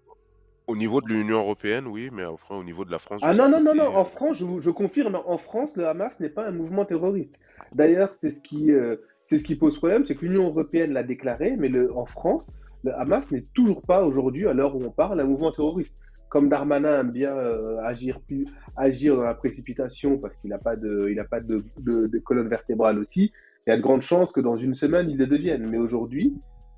qu'au 0.69 0.75
niveau 0.75 1.01
de 1.01 1.07
l'Union 1.07 1.39
européenne, 1.39 1.87
oui, 1.87 2.09
mais 2.13 2.21
après, 2.21 2.53
au 2.53 2.63
niveau 2.63 2.85
de 2.85 2.91
la 2.91 2.99
France, 2.99 3.21
Ah 3.23 3.33
non, 3.33 3.49
non, 3.49 3.59
non, 3.59 3.73
non. 3.73 3.87
En 3.87 4.01
euh, 4.01 4.05
France, 4.05 4.37
je, 4.37 4.69
confirme, 4.69 5.19
en 5.25 5.37
France, 5.39 5.75
le 5.75 5.87
Hamas 5.87 6.11
n'est 6.19 6.29
pas 6.29 6.47
un 6.47 6.51
mouvement 6.51 6.85
terroriste. 6.85 7.33
D'ailleurs, 7.73 8.13
c'est 8.13 8.29
ce 8.29 8.39
qui, 8.39 8.71
euh, 8.71 8.97
c'est 9.25 9.39
ce 9.39 9.43
qui 9.43 9.55
pose 9.55 9.75
problème, 9.77 10.05
c'est 10.05 10.13
que 10.13 10.23
l'Union 10.23 10.45
européenne 10.45 10.93
l'a 10.93 11.01
déclaré, 11.01 11.55
mais 11.57 11.69
le, 11.69 11.91
en 11.97 12.05
France, 12.05 12.51
le 12.83 12.93
Hamas 12.93 13.31
n'est 13.31 13.43
toujours 13.55 13.81
pas 13.81 14.03
aujourd'hui, 14.03 14.47
à 14.47 14.53
l'heure 14.53 14.75
où 14.75 14.83
on 14.83 14.91
parle, 14.91 15.19
un 15.19 15.23
mouvement 15.23 15.51
terroriste. 15.51 15.95
Comme 16.29 16.49
Darmanin 16.49 16.99
aime 16.99 17.09
bien 17.09 17.35
euh, 17.35 17.79
agir, 17.83 18.21
plus, 18.21 18.45
agir 18.77 19.15
dans 19.15 19.23
la 19.23 19.33
précipitation 19.33 20.19
parce 20.19 20.35
qu'il 20.35 20.51
n'a 20.51 20.59
pas, 20.59 20.75
de, 20.75 21.07
il 21.09 21.19
a 21.19 21.25
pas 21.25 21.39
de, 21.39 21.63
de, 21.83 22.05
de 22.05 22.19
colonne 22.19 22.47
vertébrale 22.47 22.99
aussi, 22.99 23.31
il 23.65 23.71
y 23.71 23.73
a 23.73 23.77
de 23.77 23.81
grandes 23.81 24.03
chances 24.03 24.31
que 24.31 24.39
dans 24.39 24.55
une 24.55 24.75
semaine, 24.75 25.09
il 25.09 25.17
le 25.17 25.25
devienne. 25.25 25.67
Mais 25.67 25.79
aujourd'hui, 25.79 26.35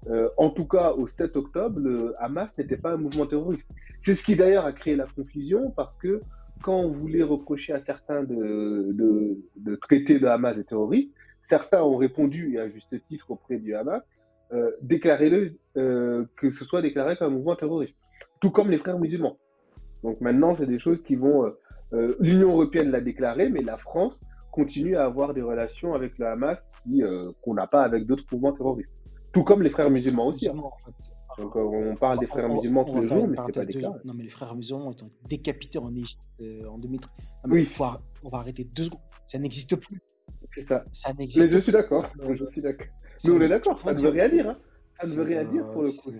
euh, 0.10 0.30
en 0.38 0.50
tout 0.50 0.66
cas 0.66 0.94
au 0.94 1.08
7 1.08 1.36
octobre, 1.36 1.80
le 1.80 2.14
Hamas 2.20 2.50
n'était 2.58 2.78
pas 2.78 2.94
un 2.94 2.98
mouvement 2.98 3.26
terroriste. 3.26 3.70
C'est 4.02 4.16
ce 4.16 4.24
qui 4.24 4.36
d'ailleurs 4.36 4.66
a 4.66 4.72
créé 4.72 4.96
la 4.96 5.06
confusion 5.06 5.72
parce 5.72 5.96
que 5.96 6.20
quand 6.64 6.80
on 6.80 6.92
voulait 6.92 7.24
reprocher 7.24 7.74
à 7.74 7.82
certains 7.82 8.24
de, 8.24 8.92
de, 8.94 9.38
de 9.58 9.76
traiter 9.76 10.20
le 10.20 10.30
Hamas 10.30 10.56
de 10.56 10.64
terroriste, 10.64 11.12
certains 11.44 11.82
ont 11.84 11.98
répondu, 11.98 12.56
et 12.56 12.60
à 12.60 12.70
juste 12.70 12.96
titre 13.08 13.32
auprès 13.32 13.58
du 13.58 13.76
Hamas, 13.76 14.02
euh, 14.54 14.72
déclarez-le, 14.82 15.56
euh, 15.78 16.26
que 16.38 16.52
ce 16.52 16.66
soit 16.66 16.82
déclaré 16.82 17.16
comme 17.16 17.34
un 17.34 17.36
mouvement 17.36 17.56
terroriste, 17.56 18.00
tout 18.42 18.52
comme 18.52 18.70
les 18.70 18.78
frères 18.78 19.00
musulmans. 19.00 19.38
Donc 20.04 20.20
maintenant, 20.22 20.56
c'est 20.56 20.66
des 20.68 20.80
choses 20.80 21.02
qui 21.04 21.16
vont... 21.16 21.46
euh, 21.46 21.50
euh, 21.94 22.16
L'Union 22.20 22.50
européenne 22.50 22.92
l'a 22.92 23.02
déclaré, 23.02 23.50
mais 23.50 23.62
la 23.62 23.78
France 23.78 24.20
continue 24.52 24.96
à 24.96 25.06
avoir 25.06 25.34
des 25.34 25.42
relations 25.42 25.94
avec 25.94 26.18
le 26.20 26.28
Hamas 26.28 26.72
euh, 26.94 27.32
qu'on 27.42 27.54
n'a 27.54 27.68
pas 27.68 27.84
avec 27.84 28.06
d'autres 28.06 28.26
mouvements 28.32 28.52
terroristes. 28.52 28.94
Tout 29.34 29.44
comme 29.44 29.62
les 29.62 29.70
frères 29.70 29.90
musulmans 29.90 30.28
aussi. 30.28 30.48
hein. 30.48 30.54
Musulmans, 30.54 30.74
en 30.74 30.86
fait. 30.86 31.42
Donc 31.42 31.56
euh, 31.56 31.92
on 31.92 31.96
parle 31.96 32.20
des 32.20 32.28
frères 32.28 32.50
On- 32.52 32.56
musulmans 32.56 32.84
tous 32.84 33.02
les 33.02 33.08
jours, 33.08 33.26
mais 33.28 33.30
c'est 33.30 33.36
pas 33.36 33.42
parenthèse 33.44 33.68
de- 33.68 33.72
déclaré. 33.74 34.00
Non, 34.04 34.14
mais 34.14 34.24
les 34.24 34.30
frères 34.30 34.54
musulmans 34.56 34.88
ont 34.88 34.92
été 34.92 35.06
décapités 35.30 35.80
en 35.80 35.96
Égypte 35.96 36.22
euh, 36.42 36.66
en 36.68 36.78
2013. 36.78 37.10
Non, 37.46 37.50
mais 37.54 37.54
Oui. 37.62 37.66
faut 37.66 37.86
on 38.24 38.30
va 38.30 38.40
arrêter 38.40 38.66
deux 38.66 38.84
secondes. 38.84 39.00
Ça 39.28 39.40
n'existe 39.40 39.76
plus. 39.78 40.02
C'est 40.54 40.62
ça. 40.64 40.84
Ça 40.92 41.12
Mais 41.14 41.20
n'existe 41.20 41.48
je 41.48 41.58
suis 41.60 41.72
d'accord. 41.72 42.10
plus. 42.12 42.38
Je 42.38 42.46
suis 42.48 42.62
d'accord. 42.62 42.88
Nous, 43.24 43.34
on 43.36 43.42
est 43.42 43.48
d'accord. 43.48 43.80
Ça 43.80 43.94
ne 43.94 44.02
veut 44.02 44.10
rien 44.10 44.28
dire. 44.28 44.50
Hein. 44.50 44.58
Ça 44.96 45.08
ne 45.08 45.14
veut 45.16 45.24
rien 45.24 45.46
dire 45.46 45.66
pour 45.72 45.84
le 45.84 45.90
euh, 45.90 45.92
coup. 45.94 46.12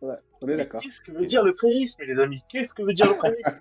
Ouais. 0.00 0.08
Ouais. 0.10 0.14
On 0.42 0.48
est 0.48 0.56
d'accord. 0.56 0.80
Qu'est-ce 0.80 1.00
que 1.00 1.10
veut 1.12 1.24
dire 1.24 1.42
le 1.42 1.52
frérisme, 1.52 2.02
les 2.06 2.20
amis? 2.20 2.40
Qu'est-ce 2.52 2.72
que 2.72 2.82
veut 2.82 2.92
dire 2.92 3.08
le 3.08 3.14
frérisme? 3.14 3.60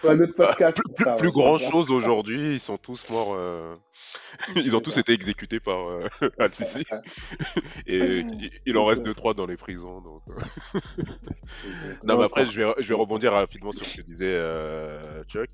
Pour 0.00 0.10
un 0.10 0.20
autre 0.20 0.34
podcast. 0.34 0.76
plus, 0.84 0.94
plus- 0.94 1.04
ça, 1.04 1.14
plus 1.14 1.28
on 1.28 1.32
grand 1.32 1.56
chose 1.58 1.90
aujourd'hui, 1.92 2.54
ils 2.54 2.60
sont 2.60 2.76
tous 2.78 3.08
morts. 3.08 3.34
euh, 3.36 3.76
Ils 4.56 4.74
ont 4.74 4.80
tous 4.80 4.98
été 4.98 5.12
exécutés 5.12 5.60
par 5.60 5.88
euh, 5.88 6.00
Al-Sisi. 6.40 6.84
Et 7.86 8.24
il- 8.66 8.76
en 8.76 8.84
reste 8.86 9.04
deux 9.04 9.14
trois 9.14 9.34
dans 9.34 9.46
les 9.46 9.56
prisons. 9.56 10.00
Donc... 10.00 10.22
euh. 10.30 10.80
Non, 12.04 12.16
mais 12.18 12.24
après, 12.24 12.46
je 12.46 12.60
vais, 12.60 12.72
je 12.78 12.88
vais 12.88 12.94
rebondir 12.94 13.32
rapidement 13.32 13.70
sur 13.72 13.86
ce 13.86 13.94
que 13.94 14.02
disait 14.02 14.34
euh, 14.34 15.22
Chuck. 15.24 15.48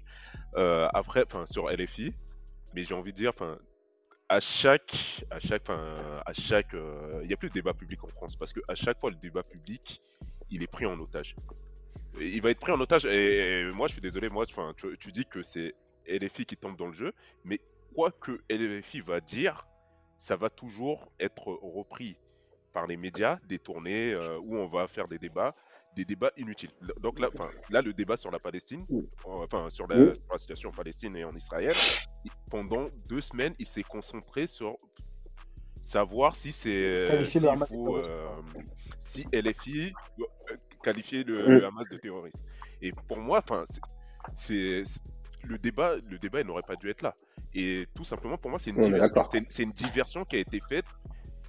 Euh, 0.57 0.89
après, 0.95 1.25
enfin, 1.27 1.45
sur 1.47 1.69
LFI, 1.69 2.15
mais 2.75 2.85
j'ai 2.85 2.95
envie 2.95 3.13
de 3.13 3.17
dire, 3.19 3.33
enfin, 3.35 3.59
à 4.29 4.41
chaque, 4.41 5.25
à 5.31 5.41
chaque, 5.41 5.63
enfin, 5.63 5.95
à 6.27 6.33
chaque, 6.33 6.75
euh, 6.75 7.21
il 7.25 7.31
y 7.31 7.33
a 7.33 7.37
plus 7.37 7.49
de 7.49 7.55
débat 7.55 7.73
public 7.73 8.03
en 8.05 8.09
France 8.09 8.37
parce 8.37 8.53
que 8.53 8.61
à 8.69 8.75
chaque 8.75 9.01
fois 9.01 9.11
le 9.11 9.17
débat 9.17 9.43
public, 9.43 10.01
il 10.51 10.63
est 10.63 10.67
pris 10.67 10.87
en 10.87 10.99
otage. 10.99 11.35
Il 12.21 12.43
va 12.43 12.51
être 12.51 12.61
pris 12.61 12.73
en 12.73 12.81
otage. 12.81 13.07
Et, 13.07 13.65
moi, 13.75 13.87
je 13.87 13.93
suis 13.93 14.03
désolé, 14.03 14.29
moi, 14.29 14.45
tu, 14.47 14.99
tu 14.99 15.13
dis 15.13 15.25
que 15.25 15.43
c'est 15.43 15.75
LFI 16.07 16.45
qui 16.47 16.57
tombe 16.57 16.77
dans 16.77 16.87
le 16.87 16.93
jeu, 16.93 17.13
mais 17.45 17.61
quoi 17.95 18.11
que 18.11 18.41
LFI 18.51 19.01
va 19.01 19.21
dire, 19.21 19.67
ça 20.19 20.37
va 20.37 20.51
toujours 20.51 21.13
être 21.21 21.49
repris 21.63 22.19
par 22.73 22.87
les 22.87 22.97
médias, 22.97 23.39
détourné, 23.47 24.13
euh, 24.13 24.39
où 24.39 24.57
on 24.57 24.67
va 24.67 24.89
faire 24.89 25.09
des 25.09 25.19
débats, 25.19 25.55
des 25.99 26.05
débats 26.05 26.31
inutiles. 26.37 26.71
Donc 27.03 27.19
là, 27.19 27.29
là 27.71 27.83
le 27.83 27.93
débat 27.93 28.17
sur 28.17 28.31
la 28.31 28.39
Palestine, 28.39 28.81
enfin 29.25 29.69
sur 29.69 29.89
la, 29.89 29.97
Oui. 29.99 30.15
sur 30.15 30.33
la 30.33 30.39
situation 30.39 30.69
en 30.69 30.73
Palestine 30.73 31.17
et 31.17 31.25
en 31.25 31.35
Israël, 31.35 31.75
pendant 32.51 32.89
deux 33.09 33.21
semaines, 33.21 33.55
il 33.59 33.67
s'est 33.67 33.83
concentré 33.83 34.47
sur 34.47 34.77
savoir 35.83 36.37
si 36.37 36.53
c'est 36.53 37.09
faut, 37.67 37.99
terroriste. 37.99 38.11
euh, 38.11 38.29
si 39.01 39.27
LFI 39.33 39.93
euh, 40.21 40.57
qualifier 40.83 41.25
le, 41.25 41.65
Hamas 41.65 41.89
de 41.89 41.97
terroriste. 41.97 42.45
Et 42.81 42.93
pour 43.09 43.19
moi, 43.19 43.41
enfin, 43.45 43.65
c'est- 44.37 44.85
le 45.45 45.59
débat, 45.59 45.97
le 45.97 46.19
débat, 46.19 46.41
il 46.41 46.47
n'aurait 46.47 46.63
pas 46.63 46.77
dû 46.77 46.89
être 46.91 47.03
là. 47.03 47.15
Et 47.55 47.87
tout 47.95 48.05
simplement, 48.05 48.37
pour 48.39 48.51
moi, 48.51 48.59
c'est 48.61 48.71
une, 48.71 48.79
diversion- 48.79 49.25
une 49.65 49.73
diversion 49.73 50.25
qui 50.25 50.37
a 50.37 50.41
été 50.41 50.61
faite 50.61 50.87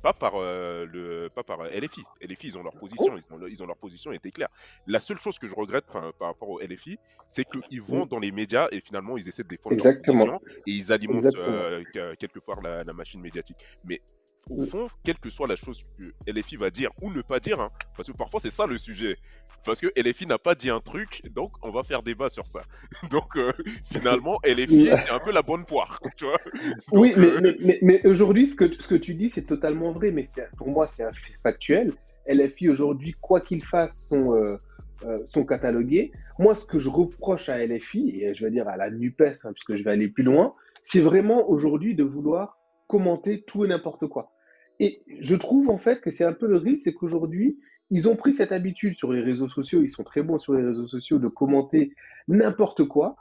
pas 0.01 0.13
par 0.13 0.33
euh, 0.35 0.85
le 0.85 1.29
pas 1.33 1.43
par 1.43 1.61
euh, 1.61 1.69
LFI. 1.69 2.03
LFI, 2.21 2.47
ils 2.47 2.57
ont 2.57 2.63
leur 2.63 2.73
position, 2.73 3.17
ils 3.17 3.33
ont, 3.33 3.37
le- 3.37 3.49
ils 3.49 3.61
ont 3.63 3.65
leur 3.65 3.77
position 3.77 4.11
était 4.11 4.31
claire. 4.31 4.49
La 4.87 4.99
seule 4.99 5.19
chose 5.19 5.37
que 5.37 5.47
je 5.47 5.55
regrette 5.55 5.85
par 5.85 6.27
rapport 6.27 6.49
au 6.49 6.59
LFI, 6.61 6.97
c'est 7.27 7.45
qu'ils 7.45 7.81
vont 7.81 8.05
dans 8.05 8.19
les 8.19 8.31
médias 8.31 8.67
et 8.71 8.81
finalement 8.81 9.17
ils 9.17 9.27
essaient 9.27 9.43
de 9.43 9.47
défendre 9.49 9.75
leur 9.77 9.85
Exactement. 9.87 10.25
position 10.25 10.39
et 10.65 10.71
ils 10.71 10.91
alimentent 10.91 11.35
euh, 11.37 11.83
que- 11.93 12.15
quelque 12.15 12.39
part 12.39 12.61
la, 12.61 12.83
la 12.83 12.93
machine 12.93 13.21
médiatique. 13.21 13.57
Mais 13.83 14.01
au 14.49 14.65
fond, 14.65 14.87
quelle 15.03 15.17
que 15.17 15.29
soit 15.29 15.47
la 15.47 15.55
chose 15.55 15.83
que 15.97 16.31
LFI 16.31 16.55
va 16.55 16.69
dire 16.69 16.91
ou 17.01 17.11
ne 17.11 17.21
pas 17.21 17.39
dire, 17.39 17.59
hein, 17.59 17.67
parce 17.95 18.09
que 18.09 18.17
parfois 18.17 18.39
c'est 18.39 18.49
ça 18.49 18.65
le 18.65 18.77
sujet. 18.77 19.17
Parce 19.65 19.81
que 19.81 19.87
LFI 19.97 20.25
n'a 20.25 20.37
pas 20.37 20.55
dit 20.55 20.69
un 20.69 20.79
truc, 20.79 21.21
donc 21.35 21.51
on 21.61 21.69
va 21.69 21.83
faire 21.83 22.01
débat 22.01 22.29
sur 22.29 22.47
ça. 22.47 22.61
Donc 23.11 23.35
euh, 23.35 23.51
finalement, 23.91 24.39
LFI 24.45 24.89
c'est 24.95 25.11
un 25.11 25.19
peu 25.19 25.33
la 25.33 25.41
bonne 25.41 25.65
poire, 25.65 25.99
tu 26.15 26.25
vois. 26.25 26.39
Oui, 26.93 27.13
mais, 27.17 27.27
euh, 27.27 27.39
mais, 27.41 27.57
mais, 27.59 27.79
mais 27.81 28.07
aujourd'hui, 28.07 28.47
ce 28.47 28.55
que, 28.55 28.73
ce 28.81 28.87
que 28.87 28.95
tu 28.95 29.13
dis, 29.13 29.29
c'est 29.29 29.45
totalement 29.45 29.91
vrai, 29.91 30.11
mais 30.11 30.25
pour 30.57 30.69
moi, 30.69 30.87
c'est 30.87 31.03
un 31.03 31.11
fait 31.11 31.33
factuel. 31.43 31.91
LFI, 32.27 32.69
aujourd'hui, 32.69 33.13
quoi 33.19 33.41
qu'il 33.41 33.63
fasse, 33.63 34.07
sont, 34.07 34.35
euh, 34.35 34.57
euh, 35.05 35.17
sont 35.27 35.45
catalogués. 35.45 36.11
Moi, 36.37 36.55
ce 36.55 36.65
que 36.65 36.79
je 36.79 36.89
reproche 36.89 37.49
à 37.49 37.65
LFI, 37.65 38.21
et 38.21 38.35
je 38.35 38.45
vais 38.45 38.51
dire 38.51 38.67
à 38.67 38.77
la 38.77 38.89
NUPES, 38.89 39.39
hein, 39.43 39.51
puisque 39.53 39.75
je 39.75 39.83
vais 39.83 39.91
aller 39.91 40.07
plus 40.07 40.23
loin, 40.23 40.53
c'est 40.83 40.99
vraiment 40.99 41.49
aujourd'hui 41.49 41.95
de 41.95 42.03
vouloir 42.03 42.57
commenter 42.87 43.43
tout 43.45 43.65
et 43.65 43.67
n'importe 43.67 44.07
quoi. 44.07 44.31
Et 44.79 45.01
je 45.21 45.35
trouve 45.35 45.69
en 45.69 45.77
fait 45.77 46.01
que 46.01 46.11
c'est 46.11 46.23
un 46.23 46.33
peu 46.33 46.47
le 46.47 46.57
risque, 46.57 46.83
c'est 46.85 46.93
qu'aujourd'hui, 46.93 47.59
ils 47.91 48.07
ont 48.07 48.15
pris 48.15 48.33
cette 48.33 48.51
habitude 48.51 48.95
sur 48.95 49.11
les 49.11 49.21
réseaux 49.21 49.49
sociaux, 49.49 49.81
ils 49.81 49.89
sont 49.89 50.03
très 50.03 50.21
bons 50.21 50.37
sur 50.37 50.53
les 50.53 50.63
réseaux 50.63 50.87
sociaux 50.87 51.19
de 51.19 51.27
commenter 51.27 51.93
n'importe 52.27 52.85
quoi. 52.85 53.15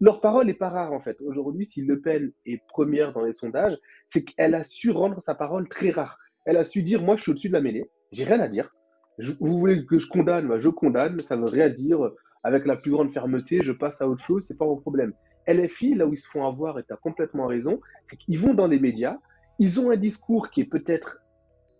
Leur 0.00 0.20
parole 0.20 0.48
est 0.48 0.54
pas 0.54 0.70
rare 0.70 0.92
en 0.92 1.00
fait. 1.00 1.20
Aujourd'hui, 1.20 1.66
si 1.66 1.82
Le 1.82 2.00
Pen 2.00 2.32
est 2.46 2.62
première 2.68 3.12
dans 3.12 3.24
les 3.24 3.34
sondages, 3.34 3.76
c'est 4.08 4.22
qu'elle 4.22 4.54
a 4.54 4.64
su 4.64 4.90
rendre 4.90 5.20
sa 5.20 5.34
parole 5.34 5.68
très 5.68 5.90
rare. 5.90 6.18
Elle 6.44 6.56
a 6.56 6.64
su 6.64 6.82
dire 6.82 7.02
moi 7.02 7.16
je 7.16 7.22
suis 7.22 7.30
au-dessus 7.32 7.48
de 7.48 7.54
la 7.54 7.60
mêlée, 7.60 7.90
j'ai 8.12 8.24
rien 8.24 8.40
à 8.40 8.48
dire. 8.48 8.72
Vous 9.40 9.58
voulez 9.58 9.84
que 9.84 9.98
je 9.98 10.08
condamne, 10.08 10.48
bah, 10.48 10.58
je 10.58 10.68
condamne, 10.68 11.18
ça 11.20 11.36
veut 11.36 11.44
rien 11.44 11.68
dire. 11.68 12.10
Avec 12.44 12.66
la 12.66 12.76
plus 12.76 12.90
grande 12.90 13.12
fermeté, 13.12 13.62
je 13.62 13.72
passe 13.72 14.00
à 14.00 14.08
autre 14.08 14.22
chose, 14.22 14.44
c'est 14.46 14.56
pas 14.56 14.64
mon 14.64 14.76
problème. 14.76 15.12
LFI, 15.46 15.94
là 15.94 16.06
où 16.06 16.14
ils 16.14 16.18
se 16.18 16.28
font 16.28 16.46
avoir, 16.46 16.78
et 16.78 16.84
tu 16.84 16.92
as 16.92 16.96
complètement 16.96 17.46
raison, 17.46 17.80
c'est 18.08 18.16
qu'ils 18.16 18.38
vont 18.38 18.54
dans 18.54 18.66
les 18.66 18.80
médias, 18.80 19.18
ils 19.62 19.78
ont 19.78 19.92
un 19.92 19.96
discours 19.96 20.50
qui 20.50 20.60
est 20.60 20.64
peut-être 20.64 21.18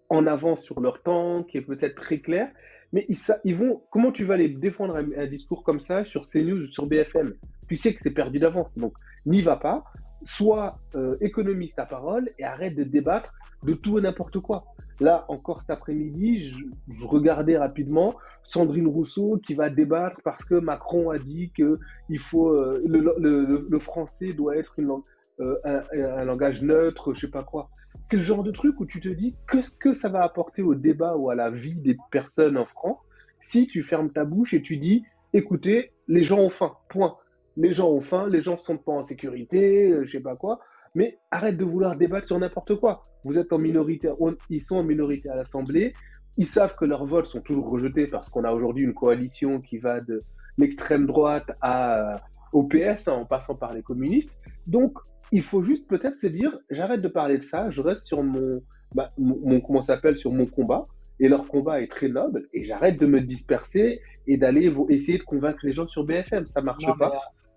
en 0.08 0.28
avance 0.28 0.62
sur 0.62 0.78
leur 0.78 1.02
temps, 1.02 1.42
qui 1.42 1.58
est 1.58 1.62
peut-être 1.62 1.96
très 1.96 2.20
clair, 2.20 2.48
mais 2.92 3.04
ils, 3.08 3.56
vont. 3.56 3.82
Comment 3.90 4.12
tu 4.12 4.24
vas 4.24 4.36
les 4.36 4.48
défendre 4.48 4.94
un, 4.96 5.26
discours 5.26 5.64
comme 5.64 5.80
ça 5.80 6.04
sur 6.04 6.22
CNews 6.22 6.62
ou 6.62 6.66
sur 6.66 6.86
BFM 6.86 7.34
Tu 7.68 7.74
sais 7.74 7.92
que 7.92 7.98
c'est 8.00 8.12
perdu 8.12 8.38
d'avance, 8.38 8.78
donc 8.78 8.94
n'y 9.26 9.42
va 9.42 9.56
pas. 9.56 9.82
Sois 10.22 10.70
euh, 10.94 11.16
économiste 11.20 11.74
ta 11.74 11.84
parole 11.84 12.30
et 12.38 12.44
arrête 12.44 12.76
de 12.76 12.84
débattre 12.84 13.32
de 13.64 13.74
tout 13.74 13.98
et 13.98 14.02
n'importe 14.02 14.38
quoi. 14.38 14.62
Là, 15.00 15.24
encore 15.26 15.62
cet 15.62 15.70
après-midi, 15.70 16.38
je, 16.38 16.64
regardais 17.04 17.58
rapidement 17.58 18.14
Sandrine 18.44 18.86
Rousseau 18.86 19.40
qui 19.44 19.54
va 19.54 19.70
débattre 19.70 20.20
parce 20.22 20.44
que 20.44 20.54
Macron 20.54 21.10
a 21.10 21.18
dit 21.18 21.50
que 21.50 21.80
il 22.08 22.20
faut 22.20 22.50
euh, 22.50 22.80
le 22.86 23.78
français 23.80 24.34
doit 24.34 24.56
être 24.56 24.78
une 24.78 24.86
langue, 24.86 25.02
euh, 25.40 25.56
un, 25.64 26.24
langage 26.24 26.62
neutre, 26.62 27.14
je 27.14 27.20
sais 27.20 27.30
pas 27.30 27.42
quoi. 27.42 27.70
c'est 28.06 28.16
le 28.18 28.22
genre 28.22 28.42
de 28.42 28.50
truc 28.50 28.78
où 28.80 28.86
tu 28.86 29.00
te 29.00 29.08
dis 29.08 29.34
qu'est-ce 29.50 29.72
que 29.72 29.94
ça 29.94 30.08
va 30.08 30.22
apporter 30.22 30.62
au 30.62 30.74
débat 30.74 31.16
ou 31.16 31.30
à 31.30 31.34
la 31.34 31.50
vie 31.50 31.74
des 31.74 31.96
personnes 32.10 32.56
en 32.56 32.66
France 32.66 33.06
si 33.40 33.66
tu 33.66 33.82
fermes 33.82 34.10
ta 34.10 34.24
bouche 34.24 34.54
et 34.54 34.62
tu 34.62 34.76
dis 34.76 35.04
écoutez, 35.32 35.92
les 36.08 36.22
gens 36.22 36.38
ont 36.38 36.50
faim, 36.50 36.72
point. 36.88 37.16
Les 37.56 37.72
gens 37.72 37.90
ont 37.90 38.00
faim, 38.00 38.28
les 38.28 38.42
gens 38.42 38.52
ne 38.52 38.58
sont 38.58 38.78
pas 38.78 38.92
en 38.92 39.02
sécurité, 39.02 39.90
euh, 39.90 40.04
je 40.04 40.12
sais 40.12 40.20
pas 40.20 40.36
quoi. 40.36 40.60
Mais 40.94 41.18
arrête 41.30 41.56
de 41.56 41.64
vouloir 41.64 41.96
débattre 41.96 42.26
sur 42.26 42.38
n'importe 42.38 42.76
quoi. 42.76 43.02
Vous 43.24 43.38
êtes 43.38 43.52
en 43.52 43.58
minorité, 43.58 44.10
ils 44.50 44.62
sont 44.62 44.76
en 44.76 44.84
minorité 44.84 45.30
à 45.30 45.36
l'Assemblée. 45.36 45.92
Ils 46.36 46.46
savent 46.46 46.76
que 46.76 46.84
leurs 46.84 47.06
votes 47.06 47.26
sont 47.26 47.40
toujours 47.40 47.68
rejetés 47.68 48.06
parce 48.06 48.28
qu'on 48.30 48.44
a 48.44 48.52
aujourd'hui 48.52 48.84
une 48.84 48.94
coalition 48.94 49.60
qui 49.60 49.78
va 49.78 50.00
de 50.00 50.18
l'extrême 50.58 51.06
droite 51.06 51.50
à, 51.60 52.20
au 52.52 52.64
PS 52.64 53.08
hein, 53.08 53.12
en 53.12 53.24
passant 53.24 53.54
par 53.54 53.74
les 53.74 53.82
communistes. 53.82 54.32
Donc, 54.66 54.98
il 55.32 55.42
faut 55.42 55.62
juste 55.62 55.88
peut-être 55.88 56.18
se 56.18 56.26
dire, 56.26 56.56
j'arrête 56.70 57.00
de 57.00 57.08
parler 57.08 57.38
de 57.38 57.42
ça, 57.42 57.70
je 57.70 57.80
reste 57.80 58.02
sur 58.02 58.22
mon, 58.22 58.62
bah, 58.94 59.08
mon, 59.18 59.60
comment 59.60 59.82
s'appelle, 59.82 60.16
sur 60.18 60.32
mon 60.32 60.46
combat. 60.46 60.84
Et 61.20 61.28
leur 61.28 61.48
combat 61.48 61.80
est 61.80 61.90
très 61.90 62.08
noble. 62.08 62.48
Et 62.52 62.64
j'arrête 62.64 62.98
de 62.98 63.06
me 63.06 63.20
disperser 63.20 64.00
et 64.26 64.36
d'aller 64.36 64.72
essayer 64.88 65.18
de 65.18 65.22
convaincre 65.22 65.60
les 65.62 65.72
gens 65.72 65.86
sur 65.86 66.04
BFM. 66.04 66.46
Ça 66.46 66.60
marche 66.60 66.84
pas. 66.98 67.12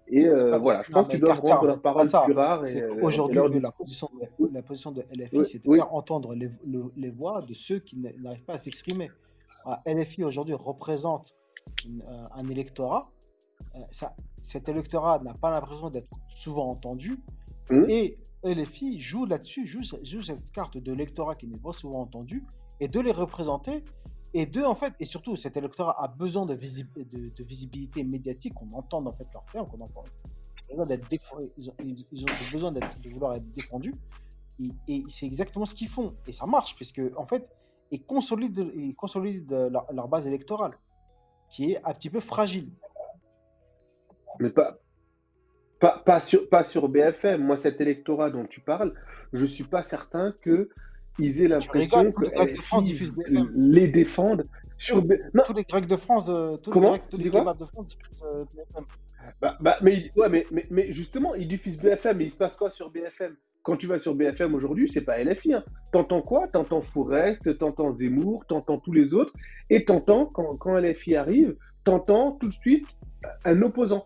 Et 0.07 0.27
euh, 0.27 0.57
voilà, 0.59 0.83
je 0.85 0.91
pense 0.91 1.07
qu'ils 1.07 1.19
doivent 1.19 1.39
rendre 1.39 1.65
leur 1.65 1.81
parole 1.81 2.07
plus 2.07 2.33
rare. 2.33 2.63
Euh, 2.63 2.89
aujourd'hui, 3.01 3.59
la, 3.59 3.71
position 3.71 4.09
de, 4.13 4.49
la 4.53 4.61
position 4.61 4.91
de 4.91 5.03
LFI, 5.11 5.45
c'est 5.45 5.65
de 5.65 5.75
faire 5.75 5.93
entendre 5.93 6.35
les, 6.35 6.49
les, 6.95 7.09
voix 7.09 7.41
de 7.41 7.53
ceux 7.55 7.79
qui 7.79 7.97
n'arrivent 7.97 8.45
pas 8.45 8.53
à 8.53 8.59
s'exprimer. 8.59 9.09
LFI 9.87 10.23
aujourd'hui 10.23 10.53
représente 10.53 11.35
euh, 11.87 12.23
un 12.35 12.47
électorat. 12.49 13.09
Ça, 13.91 14.15
cet 14.37 14.69
électorat 14.69 15.19
n'a 15.23 15.33
pas 15.33 15.49
l'impression 15.49 15.89
d'être 15.89 16.11
souvent 16.29 16.69
entendu. 16.69 17.17
Mmh. 17.69 17.85
Et 17.89 18.17
LFI 18.43 18.99
joue 18.99 19.25
là-dessus, 19.25 19.65
joue, 19.65 19.81
joue, 20.03 20.21
cette 20.21 20.51
carte 20.51 20.77
de 20.77 20.91
l'électorat 20.91 21.35
qui 21.35 21.47
n'est 21.47 21.59
pas 21.59 21.73
souvent 21.73 22.01
entendu, 22.01 22.43
et 22.79 22.87
de 22.87 22.99
les 22.99 23.11
représenter 23.11 23.83
et 24.37 24.45
deux, 24.45 24.65
en 24.65 24.75
fait, 24.75 24.93
et 24.99 25.05
surtout, 25.05 25.37
cet 25.37 25.55
électorat 25.55 25.95
a 26.03 26.09
besoin 26.09 26.45
de, 26.45 26.55
de, 26.55 27.43
visibilité 27.45 28.03
médiatique, 28.03 28.53
qu'on 28.53 28.69
entende 28.71 29.07
en 29.07 29.13
fait 29.13 29.25
leur 29.33 29.45
terme, 29.45 29.65
qu'on 29.65 29.79
entend. 29.79 30.03
Ils 30.69 30.77
ont, 30.77 30.85
ils, 31.57 31.69
ont, 31.69 31.73
ils 32.11 32.23
ont 32.23 32.51
besoin 32.51 32.73
de 32.73 32.81
vouloir 33.13 33.35
être 33.35 33.49
défendus. 33.51 33.95
Et, 34.89 35.03
c'est 35.09 35.25
exactement 35.25 35.65
ce 35.65 35.73
qu'ils 35.73 35.87
font. 35.87 36.13
Et 36.27 36.33
ça 36.33 36.45
marche, 36.47 36.75
puisque, 36.75 37.01
en 37.15 37.25
fait, 37.25 37.49
ils 37.91 38.03
consolident, 38.03 38.67
ils 38.73 38.93
consolident 38.93 39.69
leur, 39.69 40.07
base 40.09 40.27
électorale, 40.27 40.77
qui 41.49 41.71
est 41.71 41.85
un 41.85 41.93
petit 41.93 42.09
peu 42.09 42.19
fragile. 42.19 42.73
Mais 44.41 44.49
pas, 44.49 44.79
pas, 45.79 46.01
pas, 46.05 46.21
sur, 46.21 46.47
pas 46.49 46.63
sur 46.63 46.87
BFM. 46.89 47.41
Moi, 47.41 47.57
cet 47.57 47.81
électorat 47.81 48.29
dont 48.29 48.45
tu 48.45 48.61
parles, 48.61 48.93
je 49.33 49.43
ne 49.43 49.49
suis 49.49 49.63
pas 49.63 49.83
certain 49.83 50.33
que 50.41 50.69
ils 51.17 51.41
aient 51.41 51.47
l'impression 51.47 52.11
que 52.11 52.25
les, 53.29 53.43
les 53.55 53.87
défendent 53.87 54.43
sur 54.77 54.97
non. 54.97 55.43
tous 55.45 55.53
les 55.53 55.63
Grecs 55.63 55.87
de 55.87 55.95
France, 55.95 56.25
euh, 56.29 56.57
tous 56.57 56.71
Comment 56.71 56.93
les, 56.93 56.99
Grecs, 56.99 57.09
tous 57.09 57.17
les 57.17 57.29
kebabs 57.29 57.57
de 57.57 57.65
France 57.65 57.87
diffusent 57.87 58.23
euh, 58.23 58.45
BFM. 58.53 58.83
Bah, 59.41 59.57
bah, 59.59 59.77
mais, 59.81 60.11
ouais, 60.15 60.29
mais, 60.29 60.45
mais, 60.51 60.65
mais, 60.69 60.93
justement, 60.93 61.33
ils 61.35 61.47
diffusent 61.47 61.77
BFM, 61.77 62.17
mais 62.17 62.25
il 62.25 62.31
se 62.31 62.37
passe 62.37 62.57
quoi 62.57 62.69
sur 62.69 62.91
BFM 62.91 63.35
Quand 63.63 63.77
tu 63.77 63.87
vas 63.87 63.97
sur 63.97 64.13
BFM 64.13 64.53
aujourd'hui, 64.53 64.89
c'est 64.91 65.01
pas 65.01 65.23
LFI. 65.23 65.53
Hein. 65.53 65.63
T'entends 65.91 66.21
quoi? 66.21 66.47
T'entends 66.47 66.81
Forest, 66.81 67.57
t'entends 67.57 67.95
Zemmour, 67.95 68.45
t'entends 68.45 68.77
tous 68.77 68.91
les 68.91 69.13
autres, 69.13 69.33
et 69.69 69.85
t'entends, 69.85 70.25
quand, 70.25 70.57
quand 70.57 70.77
LFI 70.77 71.15
arrive, 71.15 71.55
t'entends 71.83 72.33
tout 72.33 72.49
de 72.49 72.53
suite 72.53 72.85
un 73.45 73.61
opposant. 73.61 74.05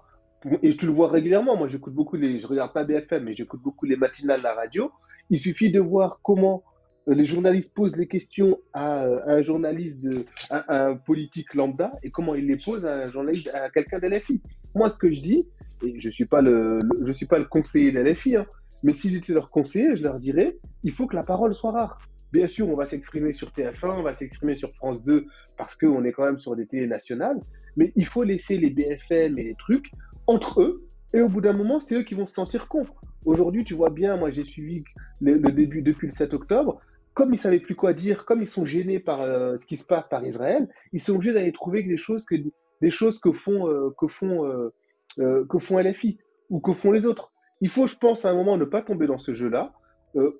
Et 0.64 0.76
tu 0.76 0.86
le 0.86 0.92
vois 0.92 1.10
régulièrement. 1.10 1.58
Moi, 1.58 1.68
j'écoute 1.68 1.94
beaucoup 1.94 2.16
les. 2.16 2.40
Je 2.40 2.48
regarde 2.48 2.74
pas 2.74 2.84
BFM, 2.84 3.24
mais 3.26 3.34
j'écoute 3.34 3.62
beaucoup 3.62 3.86
les 3.86 3.96
matinales 3.96 4.40
de 4.40 4.44
la 4.44 4.54
radio. 4.54 4.92
Il 5.30 5.38
suffit 5.38 5.72
de 5.72 5.80
voir 5.80 6.20
comment 6.24 6.64
euh, 7.08 7.14
les 7.14 7.26
journalistes 7.26 7.74
posent 7.74 7.96
les 7.96 8.08
questions 8.08 8.58
à, 8.74 9.06
un 9.26 9.42
journaliste, 9.42 10.00
de, 10.00 10.26
à, 10.50 10.88
un 10.88 10.96
politique 10.96 11.54
lambda, 11.54 11.92
et 12.04 12.10
comment 12.10 12.36
ils 12.36 12.48
les 12.48 12.58
posent 12.58 12.86
à 12.86 13.04
un 13.04 13.08
journaliste, 13.08 13.50
à 13.54 13.70
quelqu'un 13.70 14.00
d'LFI. 14.00 14.42
Moi, 14.76 14.90
ce 14.90 14.98
que 14.98 15.12
je 15.12 15.22
dis, 15.22 15.48
et 15.84 16.00
je 16.00 16.10
suis 16.10 16.26
pas 16.26 16.42
le, 16.42 16.80
je 17.06 17.12
suis 17.12 17.26
pas 17.26 17.40
le 17.40 17.46
conseiller 17.46 17.92
d'LFI, 17.92 18.38
hein, 18.38 18.46
mais 18.84 18.94
si 18.94 19.10
j'étais 19.10 19.34
leur 19.34 19.50
conseiller, 19.50 19.98
je 19.98 20.04
leur 20.04 20.20
dirais, 20.20 20.58
il 20.84 20.92
faut 20.92 21.08
que 21.08 21.16
la 21.16 21.24
parole 21.24 21.56
soit 21.56 21.72
rare. 21.72 21.98
Bien 22.32 22.48
sûr, 22.48 22.70
on 22.70 22.76
va 22.76 22.86
s'exprimer 22.86 23.34
sur 23.34 23.50
TF1, 23.50 24.00
on 24.00 24.04
va 24.04 24.14
s'exprimer 24.14 24.56
sur 24.56 24.72
France 24.74 25.04
2, 25.04 25.26
parce 25.58 25.76
qu'on 25.76 26.04
est 26.04 26.12
quand 26.12 26.26
même 26.26 26.38
sur 26.38 26.56
des 26.56 26.68
télé 26.68 26.86
nationales, 26.86 27.40
mais 27.76 27.92
il 27.96 28.06
faut 28.06 28.24
laisser 28.24 28.58
les 28.58 28.70
BFM 28.70 29.38
et 29.40 29.44
les 29.44 29.56
trucs 29.56 29.92
entre 30.30 30.62
eux, 30.62 30.86
et 31.14 31.22
au 31.22 31.28
bout 31.28 31.42
d'un 31.42 31.54
moment, 31.54 31.80
c'est 31.80 31.96
eux 31.96 32.04
qui 32.04 32.14
vont 32.14 32.28
se 32.28 32.36
sentir 32.36 32.68
cons. 32.68 32.86
Aujourd'hui, 33.26 33.66
tu 33.66 33.74
vois 33.74 33.90
bien, 33.90 34.16
moi 34.16 34.30
j'ai 34.30 34.46
suivi 34.46 34.84
le, 35.22 35.40
début 35.40 35.82
depuis 35.82 36.08
le 36.08 36.14
7 36.14 36.36
octobre, 36.36 36.80
comme 37.16 37.34
ils 37.34 37.40
savaient 37.40 37.60
plus 37.60 37.76
quoi 37.76 37.94
dire, 37.94 38.26
comme 38.26 38.42
ils 38.44 38.48
sont 38.48 38.64
gênés 38.64 39.00
par 39.00 39.22
euh, 39.22 39.58
ce 39.60 39.66
qui 39.66 39.76
se 39.76 39.86
passe 39.86 40.08
par 40.08 40.24
Israël, 40.24 40.70
ils 40.94 41.02
sont 41.02 41.16
obligés 41.16 41.34
d'aller 41.34 41.52
trouver 41.52 41.82
des 41.82 41.98
choses 41.98 42.26
que 42.26 42.36
des 42.82 42.92
choses 42.92 43.20
que 43.20 43.32
font 43.32 43.68
euh, 43.68 43.90
que 43.98 44.08
font 44.08 44.46
euh, 44.46 45.46
que 45.50 45.58
font 45.58 45.80
LFI 45.80 46.20
ou 46.50 46.60
que 46.60 46.74
font 46.74 46.92
les 46.92 47.08
autres. 47.08 47.32
Il 47.62 47.70
faut, 47.70 47.88
je 47.88 47.98
pense, 47.98 48.24
à 48.24 48.30
un 48.30 48.36
moment 48.36 48.56
ne 48.56 48.66
pas 48.66 48.84
tomber 48.84 49.08
dans 49.08 49.18
ce 49.18 49.34
jeu-là, 49.34 49.74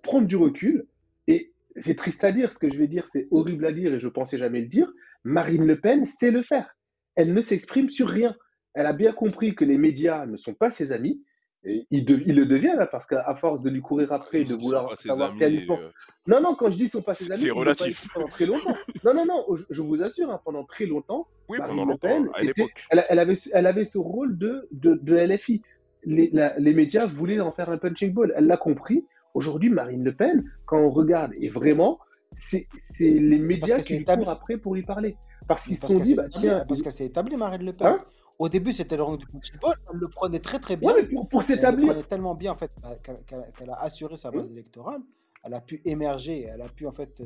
prendre 0.04 0.26
du 0.28 0.38
recul. 0.38 0.86
Et 1.28 1.52
c'est 1.76 1.96
triste 1.96 2.24
à 2.24 2.32
dire, 2.32 2.54
ce 2.54 2.60
que 2.60 2.72
je 2.72 2.78
vais 2.78 2.88
dire, 2.88 3.08
c'est 3.12 3.28
horrible 3.32 3.66
à 3.66 3.74
dire 3.74 3.94
et 3.94 4.00
je 4.00 4.08
pensais 4.08 4.38
jamais 4.38 4.62
le 4.62 4.68
dire. 4.68 4.90
Marine 5.26 5.66
Le 5.66 5.78
Pen 5.82 6.06
sait 6.06 6.32
le 6.32 6.44
faire. 6.44 6.78
Elle 7.16 7.34
ne 7.34 7.42
s'exprime 7.42 7.90
sur 7.90 8.08
rien. 8.08 8.36
Elle 8.74 8.86
a 8.86 8.94
bien 8.94 9.12
compris 9.12 9.56
que 9.56 9.66
les 9.66 9.78
médias 9.78 10.26
ne 10.26 10.38
sont 10.38 10.54
pas 10.54 10.72
ses 10.72 10.92
amis 10.92 11.22
il, 11.64 11.86
il, 11.92 12.36
le 12.36 12.46
devient 12.46 12.74
là 12.78 12.88
parce 12.88 13.06
qu'à 13.06 13.36
force 13.36 13.62
de 13.62 13.70
lui 13.70 13.82
courir 13.82 14.14
après, 14.14 14.44
de 14.44 14.54
vouloir 14.54 14.98
savoir 14.98 15.34
ce 15.34 15.38
qu'elle 15.38 15.66
pense. 15.66 15.80
Euh, 15.80 15.92
non, 16.26 16.40
non, 16.42 16.56
quand 16.56 16.72
je 16.72 16.78
dis 16.78 16.88
sont 16.88 17.02
pas 17.02 17.16
ses 17.16 17.30
amis, 17.32 17.42
c'est 17.42 17.52
relatif. 17.52 18.08
Pendant 18.14 18.28
très 18.28 18.46
longtemps. 18.46 18.76
non, 19.04 19.14
non, 19.14 19.26
non, 19.26 19.46
je, 19.70 19.82
vous 19.82 20.02
assure, 20.02 20.30
hein, 20.32 20.40
pendant 20.46 20.64
très 20.64 20.86
longtemps, 20.86 21.28
oui, 21.50 21.58
pendant 21.58 21.86
longtemps, 21.86 22.26
à 22.34 22.44
l'époque. 22.44 22.72
Elle, 22.92 23.04
elle, 23.10 23.20
avait, 23.20 23.34
elle 23.52 23.68
avait 23.68 23.84
ce 23.84 23.98
rôle 23.98 24.38
de, 24.38 24.68
de, 24.72 25.00
de 25.02 25.16
LFI. 25.16 25.62
Les, 26.06 26.32
les, 26.58 26.74
médias 26.74 27.08
voulaient 27.08 27.42
en 27.42 27.52
faire 27.52 27.70
un 27.70 27.78
punching 27.78 28.14
ball. 28.14 28.34
Elle 28.38 28.48
l'a 28.48 28.58
compris. 28.58 29.06
Aujourd'hui, 29.34 29.70
Marine 29.70 30.04
Le 30.04 30.16
Pen, 30.16 30.42
quand 30.66 30.80
on 30.80 30.90
regarde, 30.90 31.34
et 31.40 31.50
vraiment, 31.50 32.00
c'est 32.38 32.68
les 33.00 33.38
médias 33.38 33.82
qui 33.82 33.98
lui 33.98 34.06
courent 34.06 34.30
après 34.30 34.58
pour 34.58 34.76
lui 34.76 34.84
parler. 34.84 35.18
Parce 35.48 35.66
qu'ils 35.66 35.78
se 35.78 35.88
sont 35.88 36.00
dit, 36.00 36.16
bah, 36.16 36.28
tiens. 36.30 36.64
Parce 36.68 36.82
qu'elle 36.82 36.94
s'est 36.94 37.06
établie, 37.06 37.36
Marine 37.36 37.66
Le 37.66 37.74
Pen. 37.74 37.88
Hein? 37.88 38.06
Au 38.40 38.48
début, 38.48 38.72
c'était 38.72 38.96
le 38.96 39.04
rang 39.04 39.18
du 39.18 39.26
football. 39.26 39.76
Elle 39.92 39.98
le 39.98 40.08
prenait 40.08 40.40
très 40.40 40.60
très 40.60 40.78
bien. 40.78 40.94
Ouais, 40.94 41.08
mais 41.12 41.20
pour, 41.30 41.44
s'établir. 41.44 41.80
Elle 41.80 41.88
le 41.88 41.94
prenait 41.94 42.08
tellement 42.08 42.36
bien 42.36 42.54
en 42.54 42.56
fait 42.56 42.72
qu'elle 43.04 43.70
a 43.70 43.76
assuré 43.76 44.16
sa 44.16 44.32
base 44.32 44.50
électorale. 44.50 45.02
Elle 45.44 45.54
a 45.54 45.62
pu 45.62 45.82
émerger, 45.86 46.44
elle 46.44 46.62
a 46.62 46.70
pu 46.70 46.88
en 46.88 46.94
fait 46.94 47.22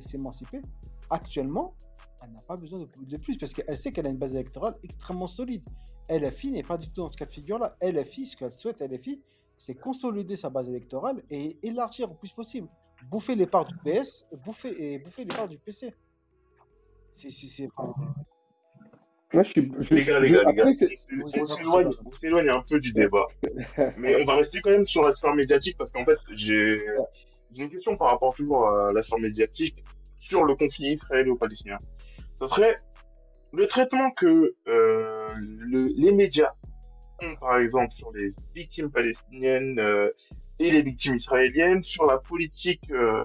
s'émanciper. 0.00 0.60
Actuellement, 1.10 1.74
elle 2.22 2.32
n'a 2.32 2.42
pas 2.42 2.56
besoin 2.56 2.80
de, 2.80 3.16
plus 3.18 3.36
parce 3.36 3.52
qu'elle 3.52 3.76
sait 3.76 3.90
qu'elle 3.90 4.06
a 4.06 4.10
une 4.10 4.18
base 4.18 4.34
électorale 4.34 4.74
extrêmement 4.82 5.26
solide. 5.26 5.62
LFI 6.08 6.52
n'est 6.52 6.62
pas 6.62 6.78
du 6.78 6.88
tout 6.88 7.02
dans 7.02 7.10
ce 7.10 7.16
cas 7.16 7.26
de 7.26 7.30
figure-là. 7.30 7.76
LFI, 7.82 8.26
ce 8.26 8.36
qu'elle 8.36 8.52
souhaite, 8.52 8.80
LFI, 8.80 9.22
c'est 9.56 9.74
consolider 9.74 10.36
sa 10.36 10.50
base 10.50 10.68
électorale 10.68 11.22
et 11.30 11.58
élargir 11.62 12.10
au 12.10 12.14
plus 12.14 12.32
possible. 12.32 12.68
Bouffer 13.10 13.34
les 13.34 13.46
parts 13.46 13.66
du 13.66 13.74
PS, 13.76 14.26
bouffer, 14.44 14.94
et 14.94 14.98
bouffer 14.98 15.24
les 15.24 15.34
parts 15.34 15.48
du 15.48 15.58
PC. 15.58 15.94
C'est 17.10 17.68
moi, 19.34 19.42
je 19.42 19.50
suis. 19.50 19.72
les 19.90 20.04
gars, 20.04 20.20
les 20.20 20.30
gars, 20.30 20.42
les 20.46 20.54
gars, 20.54 20.64
on 21.20 22.12
s'éloigne 22.12 22.48
un 22.48 22.62
peu 22.68 22.78
du 22.78 22.92
débat. 22.92 23.26
Mais 23.98 24.20
on 24.20 24.24
va 24.24 24.36
rester 24.36 24.60
quand 24.60 24.70
même 24.70 24.86
sur 24.86 25.02
la 25.02 25.10
sphère 25.10 25.34
médiatique 25.34 25.76
parce 25.76 25.90
qu'en 25.90 26.04
fait, 26.04 26.18
j'ai 26.32 26.80
une 27.56 27.68
question 27.68 27.96
par 27.96 28.08
rapport 28.08 28.34
toujours 28.34 28.68
à 28.68 28.92
la 28.92 29.02
sphère 29.02 29.18
médiatique 29.18 29.82
sur 30.20 30.44
le 30.44 30.54
conflit 30.54 30.92
israélo-palestinien. 30.92 31.76
Ce 32.38 32.46
serait 32.46 32.74
le 33.52 33.66
traitement 33.66 34.10
que 34.12 34.54
euh, 34.68 35.28
les 35.68 36.12
médias 36.12 36.52
ont, 37.22 37.34
par 37.40 37.58
exemple, 37.58 37.90
sur 37.92 38.10
les 38.12 38.28
victimes 38.54 38.90
palestiniennes 38.90 39.78
euh, 39.78 40.08
et 40.58 40.70
les 40.70 40.82
victimes 40.82 41.14
israéliennes, 41.14 41.82
sur 41.82 42.06
la 42.06 42.18
politique 42.18 42.90
euh, 42.90 43.24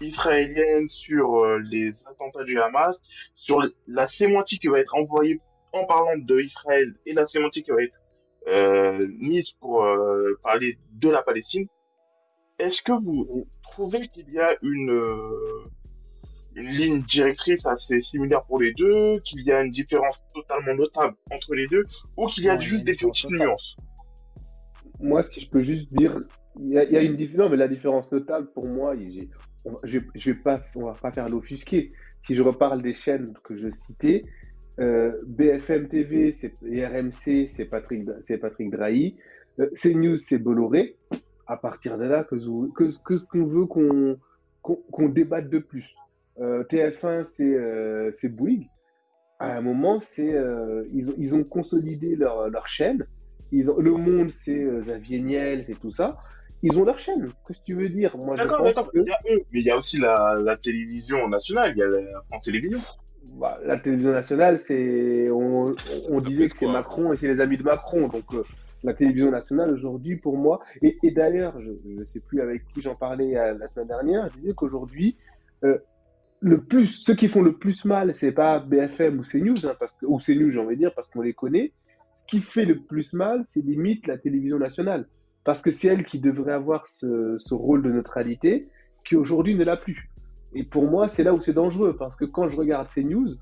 israélienne, 0.00 0.88
sur 0.88 1.44
euh, 1.44 1.58
les 1.70 1.90
attentats 2.06 2.44
du 2.44 2.60
Hamas, 2.60 2.98
sur 3.34 3.62
la 3.86 4.06
sémantique 4.06 4.62
qui 4.62 4.68
va 4.68 4.80
être 4.80 4.94
envoyée 4.94 5.40
en 5.72 5.84
parlant 5.84 6.16
de 6.16 6.40
Israël 6.40 6.94
et 7.06 7.12
la 7.12 7.26
sémantique 7.26 7.66
qui 7.66 7.70
va 7.70 7.82
être 7.82 7.98
euh, 8.48 9.06
mise 9.18 9.52
pour 9.52 9.86
parler 10.42 10.78
de 10.92 11.08
la 11.08 11.22
Palestine. 11.22 11.66
Est-ce 12.58 12.82
que 12.82 12.92
vous 12.92 13.46
trouvez 13.62 14.08
qu'il 14.08 14.30
y 14.30 14.38
a 14.38 14.54
une, 14.62 14.90
une 16.54 16.68
ligne 16.68 17.02
directrice 17.02 17.64
assez 17.64 18.00
similaire 18.00 18.44
pour 18.44 18.60
les 18.60 18.72
deux, 18.74 19.18
qu'il 19.20 19.44
y 19.46 19.52
a 19.52 19.62
une 19.62 19.70
différence 19.70 20.20
totalement 20.34 20.74
notable 20.74 21.14
entre 21.30 21.54
les 21.54 21.66
deux, 21.68 21.84
ou 22.16 22.26
qu'il 22.26 22.44
y 22.44 22.50
a 22.50 22.58
juste 22.58 22.84
des 22.84 22.94
petites 22.94 23.30
nuances? 23.30 23.76
Moi, 25.00 25.22
si 25.22 25.40
je 25.40 25.48
peux 25.48 25.62
juste 25.62 25.88
dire 25.94 26.20
il 26.60 26.72
y, 26.72 26.78
a, 26.78 27.02
une 27.02 27.16
différence, 27.16 27.50
mais 27.50 27.56
la 27.56 27.68
différence 27.68 28.10
notable 28.12 28.48
pour 28.52 28.68
moi, 28.68 28.94
je, 29.84 29.98
je 30.14 30.30
vais 30.30 30.38
pas, 30.38 30.60
on 30.74 30.84
va 30.84 30.92
pas 30.92 31.10
faire 31.10 31.28
l'offusquer. 31.28 31.90
Si 32.24 32.34
je 32.34 32.42
reparle 32.42 32.82
des 32.82 32.94
chaînes 32.94 33.32
que 33.42 33.56
je 33.56 33.70
citais, 33.70 34.22
euh, 34.80 35.12
BFM 35.26 35.88
TV 35.88 36.34
et 36.66 36.86
RMC, 36.86 37.48
c'est 37.50 37.66
Patrick, 37.66 38.08
c'est 38.26 38.38
Patrick 38.38 38.70
Drahi. 38.70 39.16
Euh, 39.60 39.68
CNews, 39.74 40.18
c'est 40.18 40.38
Bolloré. 40.38 40.96
à 41.46 41.56
partir 41.56 41.98
de 41.98 42.04
là 42.04 42.24
que, 42.24 42.36
que, 42.74 43.02
que 43.04 43.16
ce 43.16 43.26
qu'on 43.26 43.44
veut 43.44 43.66
qu'on 43.66 44.16
qu'on 44.62 45.08
débatte 45.08 45.50
de 45.50 45.58
plus. 45.58 45.94
Euh, 46.40 46.64
TF1, 46.64 47.26
c'est 47.36 48.12
c'est 48.18 48.28
Bouygues. 48.28 48.68
À 49.38 49.56
un 49.56 49.60
moment, 49.60 50.00
c'est 50.00 50.34
ils, 50.92 51.10
ont, 51.10 51.14
ils 51.18 51.34
ont 51.34 51.44
consolidé 51.44 52.14
leur, 52.14 52.48
leur 52.48 52.68
chaîne. 52.68 53.02
Le 53.50 53.90
Monde, 53.90 54.30
c'est 54.30 54.64
Xavier 54.80 55.20
Niel, 55.20 55.64
c'est 55.68 55.78
tout 55.78 55.90
ça. 55.90 56.16
Ils 56.62 56.78
ont 56.78 56.84
leur 56.84 56.98
chaîne. 56.98 57.32
Qu'est-ce 57.46 57.58
que 57.58 57.64
tu 57.64 57.74
veux 57.74 57.88
dire? 57.88 58.16
Moi, 58.16 58.36
D'accord, 58.36 58.62
d'accord. 58.62 58.90
que 58.92 58.98
Il 58.98 59.06
y 59.06 59.10
a 59.10 59.34
eux, 59.34 59.42
mais 59.52 59.60
il 59.60 59.66
y 59.66 59.70
a 59.70 59.76
aussi 59.76 59.98
la, 59.98 60.36
la 60.40 60.56
télévision 60.56 61.28
nationale, 61.28 61.72
il 61.74 61.78
y 61.78 61.82
a 61.82 61.86
la 61.86 62.22
France 62.28 62.44
Télévisions. 62.44 62.80
bah, 63.38 63.58
la 63.64 63.78
télévision 63.78 64.12
nationale, 64.12 64.60
c'est 64.66 65.30
on, 65.30 65.66
disait 66.20 66.48
que 66.48 66.56
c'est 66.56 66.66
Macron 66.66 67.12
et 67.12 67.16
c'est 67.16 67.28
les 67.28 67.40
amis 67.40 67.56
de 67.56 67.64
Macron. 67.64 68.06
Donc 68.08 68.32
euh, 68.34 68.44
la 68.84 68.94
télévision 68.94 69.30
nationale 69.30 69.72
aujourd'hui, 69.72 70.16
pour 70.16 70.36
moi, 70.36 70.60
et, 70.82 70.96
et 71.02 71.10
d'ailleurs, 71.10 71.58
je 71.58 71.70
ne 71.84 72.04
sais 72.04 72.20
plus 72.20 72.40
avec 72.40 72.66
qui 72.68 72.80
j'en 72.80 72.94
parlais 72.94 73.36
euh, 73.36 73.56
la 73.58 73.68
semaine 73.68 73.88
dernière, 73.88 74.28
je 74.28 74.40
disais 74.40 74.54
qu'aujourd'hui, 74.54 75.16
euh, 75.64 75.78
le 76.40 76.60
plus, 76.60 76.88
ceux 76.88 77.14
qui 77.14 77.28
font 77.28 77.42
le 77.42 77.56
plus 77.56 77.84
mal, 77.84 78.14
c'est 78.14 78.32
pas 78.32 78.58
BFM 78.58 79.20
ou 79.20 79.22
CNews, 79.22 79.66
hein, 79.66 79.76
parce 79.78 79.96
que, 79.96 80.06
ou 80.06 80.18
CNews, 80.18 80.50
j'ai 80.50 80.58
envie 80.58 80.74
de 80.74 80.80
dire, 80.80 80.94
parce 80.94 81.08
qu'on 81.08 81.22
les 81.22 81.34
connaît. 81.34 81.72
Ce 82.14 82.24
qui 82.26 82.40
fait 82.40 82.64
le 82.64 82.80
plus 82.80 83.12
mal, 83.14 83.42
c'est 83.44 83.60
limite 83.60 84.06
la 84.06 84.18
télévision 84.18 84.58
nationale, 84.58 85.08
parce 85.44 85.62
que 85.62 85.70
c'est 85.70 85.88
elle 85.88 86.04
qui 86.04 86.18
devrait 86.18 86.52
avoir 86.52 86.86
ce, 86.86 87.36
ce 87.38 87.54
rôle 87.54 87.82
de 87.82 87.90
neutralité, 87.90 88.68
qui 89.06 89.16
aujourd'hui 89.16 89.54
ne 89.54 89.64
l'a 89.64 89.76
plus. 89.76 90.10
Et 90.54 90.64
pour 90.64 90.88
moi, 90.88 91.08
c'est 91.08 91.24
là 91.24 91.34
où 91.34 91.40
c'est 91.40 91.54
dangereux, 91.54 91.96
parce 91.98 92.16
que 92.16 92.24
quand 92.24 92.48
je 92.48 92.56
regarde 92.56 92.88
CNews, 92.88 93.36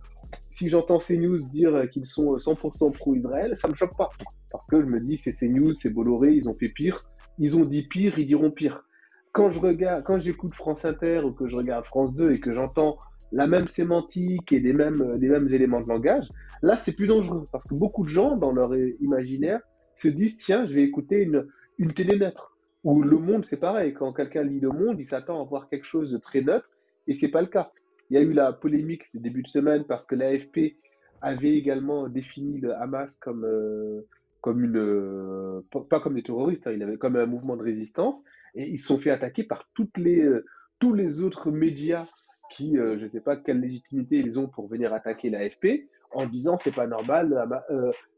si 0.49 0.71
j'entends 0.71 0.99
CNews 0.99 1.39
dire 1.51 1.91
qu'ils 1.91 2.07
sont 2.07 2.37
100% 2.37 2.93
pro-Israël, 2.93 3.57
ça 3.57 3.69
me 3.69 3.75
choque 3.75 3.97
pas, 3.97 4.09
parce 4.51 4.65
que 4.67 4.81
je 4.81 4.87
me 4.87 5.01
dis, 5.01 5.17
c'est 5.17 5.33
CNews, 5.33 5.73
c'est 5.73 5.91
Bolloré, 5.91 6.33
ils 6.33 6.49
ont 6.49 6.55
fait 6.55 6.69
pire, 6.69 7.03
ils 7.39 7.57
ont 7.57 7.65
dit 7.65 7.87
pire, 7.89 8.19
ils 8.19 8.27
diront 8.27 8.51
pire. 8.51 8.85
Quand 9.33 9.51
je 9.51 9.61
regarde, 9.61 10.05
quand 10.05 10.21
j'écoute 10.21 10.55
France 10.55 10.85
Inter 10.85 11.23
ou 11.25 11.33
que 11.33 11.47
je 11.47 11.57
regarde 11.57 11.85
France 11.85 12.15
2 12.15 12.33
et 12.33 12.41
que 12.41 12.55
j'entends 12.55 12.99
la 13.33 13.47
même 13.47 13.69
sémantique 13.69 14.53
et 14.53 14.59
les 14.59 14.73
mêmes, 14.73 15.01
euh, 15.03 15.17
les 15.17 15.29
mêmes 15.29 15.49
éléments 15.53 15.81
de 15.81 15.89
langage, 15.89 16.29
là 16.63 16.77
c'est 16.79 16.93
plus 16.93 17.07
dangereux. 17.07 17.45
Parce 17.53 17.65
que 17.67 17.75
beaucoup 17.75 18.03
de 18.03 18.09
gens 18.09 18.37
dans 18.37 18.53
leur 18.53 18.73
euh, 18.73 18.97
imaginaire 19.01 19.61
se 19.99 20.09
disent 20.09 20.37
tiens 20.37 20.67
je 20.67 20.75
vais 20.75 20.83
écouter 20.83 21.23
une, 21.23 21.47
une 21.81 21.95
télé 21.95 22.17
neutre. 22.19 22.57
Ou 22.85 23.03
Le 23.03 23.19
Monde 23.19 23.45
c'est 23.45 23.57
pareil, 23.57 23.93
quand 23.93 24.13
quelqu'un 24.13 24.45
lit 24.45 24.61
Le 24.61 24.71
Monde 24.71 25.01
il 25.01 25.07
s'attend 25.07 25.43
à 25.43 25.45
voir 25.45 25.69
quelque 25.69 25.87
chose 25.87 26.13
de 26.13 26.19
très 26.19 26.43
neutre 26.43 26.69
et 27.09 27.15
c'est 27.15 27.31
pas 27.31 27.41
le 27.41 27.49
cas. 27.49 27.73
Il 28.09 28.15
y 28.15 28.17
a 28.19 28.23
eu 28.23 28.33
la 28.33 28.53
polémique 28.53 29.07
ce 29.07 29.19
début 29.19 29.43
de 29.43 29.49
semaine 29.49 29.85
parce 29.85 30.07
que 30.07 30.15
l'AFP 30.15 30.77
avait 31.23 31.55
également 31.55 32.09
défini 32.09 32.59
le 32.61 32.75
Hamas 32.75 33.17
comme 33.17 33.45
euh, 33.45 34.07
comme 34.41 34.65
une 34.65 34.79
euh, 34.79 35.61
pas 35.91 36.01
comme 36.01 36.15
des 36.15 36.23
terroristes, 36.23 36.67
hein, 36.67 36.73
il 36.73 36.83
avait 36.83 36.97
comme 36.97 37.17
un 37.17 37.27
mouvement 37.27 37.57
de 37.57 37.63
résistance 37.63 38.23
et 38.55 38.69
ils 38.69 38.79
se 38.79 38.87
sont 38.87 38.99
fait 38.99 39.11
attaquer 39.11 39.45
par 39.45 39.69
toutes 39.75 39.97
les 39.99 40.23
euh, 40.23 40.45
tous 40.79 40.95
les 40.95 41.23
autres 41.23 41.51
médias 41.51 42.07
qui 42.51 42.77
je 42.77 43.07
sais 43.13 43.21
pas 43.21 43.37
quelle 43.37 43.61
légitimité 43.61 44.17
ils 44.17 44.39
ont 44.39 44.49
pour 44.49 44.67
venir 44.67 44.93
attaquer 44.93 45.31
l'AFP 45.31 45.89
en 46.11 46.27
disant 46.27 46.59
c'est 46.59 46.75
pas 46.75 46.89
normal, 46.89 47.49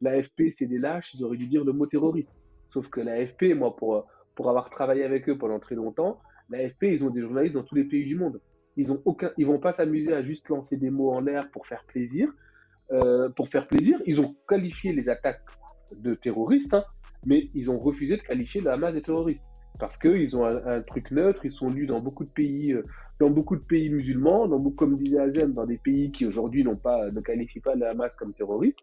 l'AFP 0.01 0.45
c'est 0.51 0.65
des 0.67 0.79
lâches, 0.79 1.13
ils 1.15 1.23
auraient 1.23 1.37
dû 1.37 1.49
dire 1.49 1.65
le 1.65 1.73
mot 1.73 1.85
terroriste. 1.85 2.33
Sauf 2.73 2.89
que 2.89 3.01
l'AFP, 3.01 3.55
moi 3.55 3.77
pour 3.77 4.07
pour 4.35 4.49
avoir 4.49 4.71
travaillé 4.71 5.05
avec 5.05 5.29
eux 5.29 5.37
pendant 5.37 5.59
très 5.59 5.75
longtemps, 5.75 6.21
l'AFP 6.49 6.85
ils 6.85 7.05
ont 7.05 7.11
des 7.11 7.21
journalistes 7.21 7.55
dans 7.55 7.63
tous 7.63 7.75
les 7.75 7.85
pays 7.85 8.05
du 8.05 8.17
monde. 8.17 8.41
Ils 8.77 8.93
ont 8.93 9.03
aucun, 9.05 9.31
ils 9.37 9.47
vont 9.47 9.59
pas 9.59 9.75
s'amuser 9.75 10.15
à 10.15 10.23
juste 10.23 10.49
lancer 10.49 10.77
des 10.77 10.91
mots 10.91 11.13
en 11.13 11.21
l'air 11.21 11.51
pour 11.51 11.67
faire 11.67 11.85
plaisir. 11.85 12.33
Euh, 12.91 13.29
pour 13.31 13.49
faire 13.49 13.69
plaisir, 13.69 14.01
ils 14.07 14.21
ont 14.21 14.35
qualifié 14.49 14.93
les 14.93 15.09
attaques 15.09 15.45
de 15.97 16.15
terroristes, 16.15 16.75
hein, 16.75 16.85
mais 17.27 17.43
ils 17.55 17.71
ont 17.71 17.79
refusé 17.79 18.17
de 18.17 18.23
qualifier 18.23 18.61
le 18.61 18.71
Hamas 18.71 18.95
de 18.95 19.01
terroriste 19.01 19.43
parce 19.79 19.99
qu'ils 19.99 20.37
ont 20.37 20.45
un, 20.45 20.81
truc 20.83 21.11
neutre, 21.11 21.45
ils 21.45 21.51
sont 21.51 21.69
lus 21.69 21.87
dans 21.87 22.01
beaucoup 22.01 22.25
de 22.25 22.31
pays, 22.31 22.73
euh, 22.73 22.83
dans 23.19 23.31
beaucoup 23.31 23.57
de 23.57 23.65
pays 23.65 23.91
musulmans, 23.91 24.47
dans 24.47 24.63
comme 24.71 24.97
disait 24.97 25.19
Azem, 25.19 25.53
dans 25.53 25.67
des 25.67 25.79
pays 25.79 26.13
qui 26.13 26.27
aujourd'hui 26.27 26.65
pas, 26.83 27.11
ne 27.11 27.21
qualifient 27.21 27.61
pas 27.61 27.75
le 27.75 27.89
Hamas 27.89 28.15
comme 28.15 28.33
terroriste. 28.35 28.79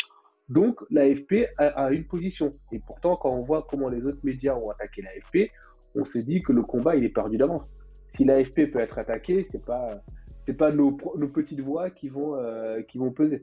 Donc 0.50 0.82
l'AFP 0.90 1.48
a, 1.58 1.92
une 1.92 2.06
position. 2.06 2.52
Et 2.72 2.80
pourtant, 2.80 3.16
quand 3.16 3.30
on 3.30 3.42
voit 3.42 3.66
comment 3.70 3.90
les 3.90 4.04
autres 4.06 4.20
médias 4.24 4.56
ont 4.56 4.70
attaqué 4.70 5.02
l'AFP, 5.02 5.52
on 5.96 6.06
se 6.06 6.20
dit 6.20 6.42
que 6.42 6.52
le 6.52 6.64
combat 6.64 6.96
il 6.96 7.04
est 7.04 7.10
perdu 7.10 7.38
d'avance. 7.38 7.74
Si 8.16 8.26
l'AFP 8.26 8.72
peut 8.72 8.80
être 8.80 8.98
attaqué, 8.98 9.48
c'est 9.52 9.64
pas, 9.64 10.02
c'est 10.46 10.58
pas 10.58 10.72
nos, 10.72 10.92
petites 10.92 11.62
voix 11.62 11.92
qui 11.92 12.10
vont, 12.10 12.36
euh, 12.36 12.82
peser. 13.16 13.42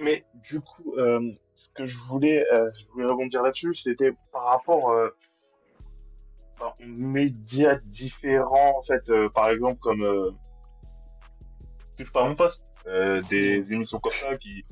Mais 0.00 0.24
du 0.34 0.60
coup, 0.60 0.94
euh, 0.98 1.30
ce 1.54 1.68
que 1.74 1.86
je 1.86 1.96
voulais, 2.08 2.44
euh, 2.52 2.70
je 2.78 2.92
voulais 2.92 3.06
rebondir 3.06 3.42
là-dessus, 3.42 3.72
c'était 3.74 4.12
par 4.32 4.44
rapport 4.46 4.92
aux 6.60 6.84
médias 6.84 7.76
différents, 7.86 8.78
en 8.78 9.28
par 9.32 9.50
exemple 9.50 9.78
comme 9.80 10.02
euh, 10.02 10.30
Touche 11.96 12.12
pas 12.12 12.24
à 12.24 12.28
mon 12.28 12.34
poste, 12.34 12.63
euh, 12.86 13.22
des 13.28 13.72
émissions 13.72 13.98
comme 13.98 14.10
ça 14.12 14.36
qui, 14.36 14.64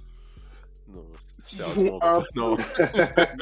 Non, 0.88 1.04
sérieusement, 1.44 1.98
un 2.02 2.22
non. 2.34 2.56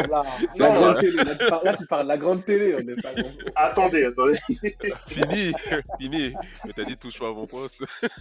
Là, 0.08 0.24
La 0.58 0.70
grande 0.70 0.96
euh, 0.96 1.00
télé, 1.00 1.16
là 1.24 1.34
tu, 1.34 1.46
parles, 1.48 1.64
là, 1.64 1.76
tu 1.76 1.86
parles 1.86 2.02
de 2.04 2.08
la 2.08 2.18
grande 2.18 2.44
télé, 2.44 2.74
on 2.76 2.82
n'est 2.82 2.94
pas 2.96 3.14
dans- 3.14 3.28
Attendez, 3.56 4.04
attendez. 4.04 4.38
Fini, 5.08 5.52
fini. 6.00 6.34
Mais 6.64 6.72
t'as 6.74 6.84
dit 6.84 6.96
touche 6.96 7.18
pas 7.18 7.28
à 7.28 7.32
mon 7.32 7.46
poste. 7.46 7.76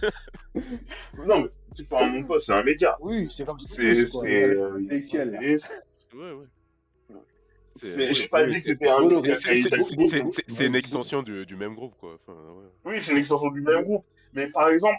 Non, 1.26 1.42
mais 1.42 1.48
Touche 1.76 1.86
pas 1.86 2.00
à 2.04 2.06
mon 2.06 2.24
poste, 2.24 2.46
c'est 2.46 2.52
un 2.52 2.62
média. 2.62 2.96
oui, 3.00 3.28
c'est 3.30 3.44
comme 3.44 3.58
ça. 3.60 3.68
C'est, 3.74 4.10
quoi. 4.10 4.22
c'est, 4.24 4.48
euh, 4.48 4.78
là. 5.24 5.38
télé, 5.40 5.56
Ouais, 6.14 6.32
ouais. 6.32 6.46
J'ai 8.12 8.28
pas 8.28 8.44
dit 8.44 8.58
que 8.58 8.64
c'était 8.64 8.88
un 8.88 9.00
c'est- 10.48 10.66
une 10.66 10.74
extension 10.74 11.22
du, 11.22 11.46
du 11.46 11.54
même 11.56 11.74
groupe, 11.76 11.94
quoi. 11.98 12.16
Enfin, 12.20 12.32
ouais. 12.32 12.66
Oui, 12.84 12.96
c'est 13.00 13.12
une 13.12 13.18
extension 13.18 13.50
du 13.50 13.60
même 13.60 13.84
groupe. 13.84 14.04
Mais 14.34 14.48
par 14.48 14.68
exemple, 14.68 14.98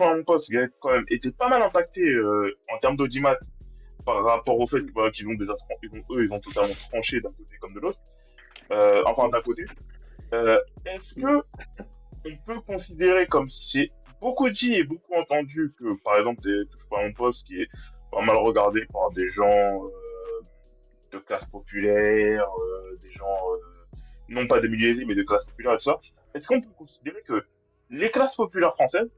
À 0.00 0.14
mon 0.14 0.22
poste, 0.22 0.48
il 0.48 0.58
a 0.58 0.66
quand 0.80 0.90
même 0.92 1.04
été 1.08 1.30
pas 1.32 1.48
mal 1.48 1.62
impacté 1.62 2.02
euh, 2.02 2.54
en 2.72 2.78
termes 2.78 2.96
d'audimat 2.96 3.36
par 4.04 4.22
rapport 4.24 4.58
au 4.58 4.66
fait 4.66 4.80
voilà, 4.92 5.10
qu'ils 5.10 5.26
ont 5.28 5.34
déjà, 5.34 5.52
ils 5.82 5.90
ont- 5.98 6.14
eux, 6.16 6.24
ils 6.24 6.32
ont 6.32 6.40
totalement 6.40 6.74
tranché 6.90 7.20
d'un 7.20 7.30
côté 7.30 7.56
comme 7.60 7.72
de 7.74 7.80
l'autre. 7.80 7.98
Euh, 8.70 9.02
enfin, 9.06 9.28
d'un 9.28 9.40
côté. 9.40 9.64
Euh, 10.34 10.58
Est-ce 10.84 11.14
que 11.14 11.42
on 12.26 12.36
peut 12.46 12.60
considérer 12.60 13.26
comme 13.26 13.46
c'est 13.46 13.86
beaucoup 14.20 14.50
dit 14.50 14.74
et 14.74 14.84
beaucoup 14.84 15.14
entendu 15.14 15.72
que, 15.78 15.94
par 16.02 16.18
exemple, 16.18 16.42
des 16.42 16.64
pas 16.90 17.02
mon 17.02 17.12
poste 17.12 17.46
qui 17.46 17.62
est 17.62 17.68
pas 18.12 18.20
mal 18.22 18.36
regardé 18.36 18.84
par 18.92 19.10
des 19.12 19.28
gens 19.28 19.84
de 21.12 21.18
classe 21.18 21.44
populaire, 21.44 22.46
des 23.02 23.10
gens 23.12 23.36
non 24.28 24.44
pas 24.46 24.60
de 24.60 24.68
aisé, 24.68 25.04
mais 25.06 25.14
de 25.14 25.22
classe 25.22 25.44
populaire 25.44 25.74
et 25.74 25.78
ça. 25.78 25.98
Est-ce 26.34 26.46
qu'on 26.46 26.60
peut 26.60 26.66
considérer 26.76 27.22
que 27.22 27.42
les 27.90 28.10
classes 28.10 28.36
populaires 28.36 28.74
françaises 28.74 29.10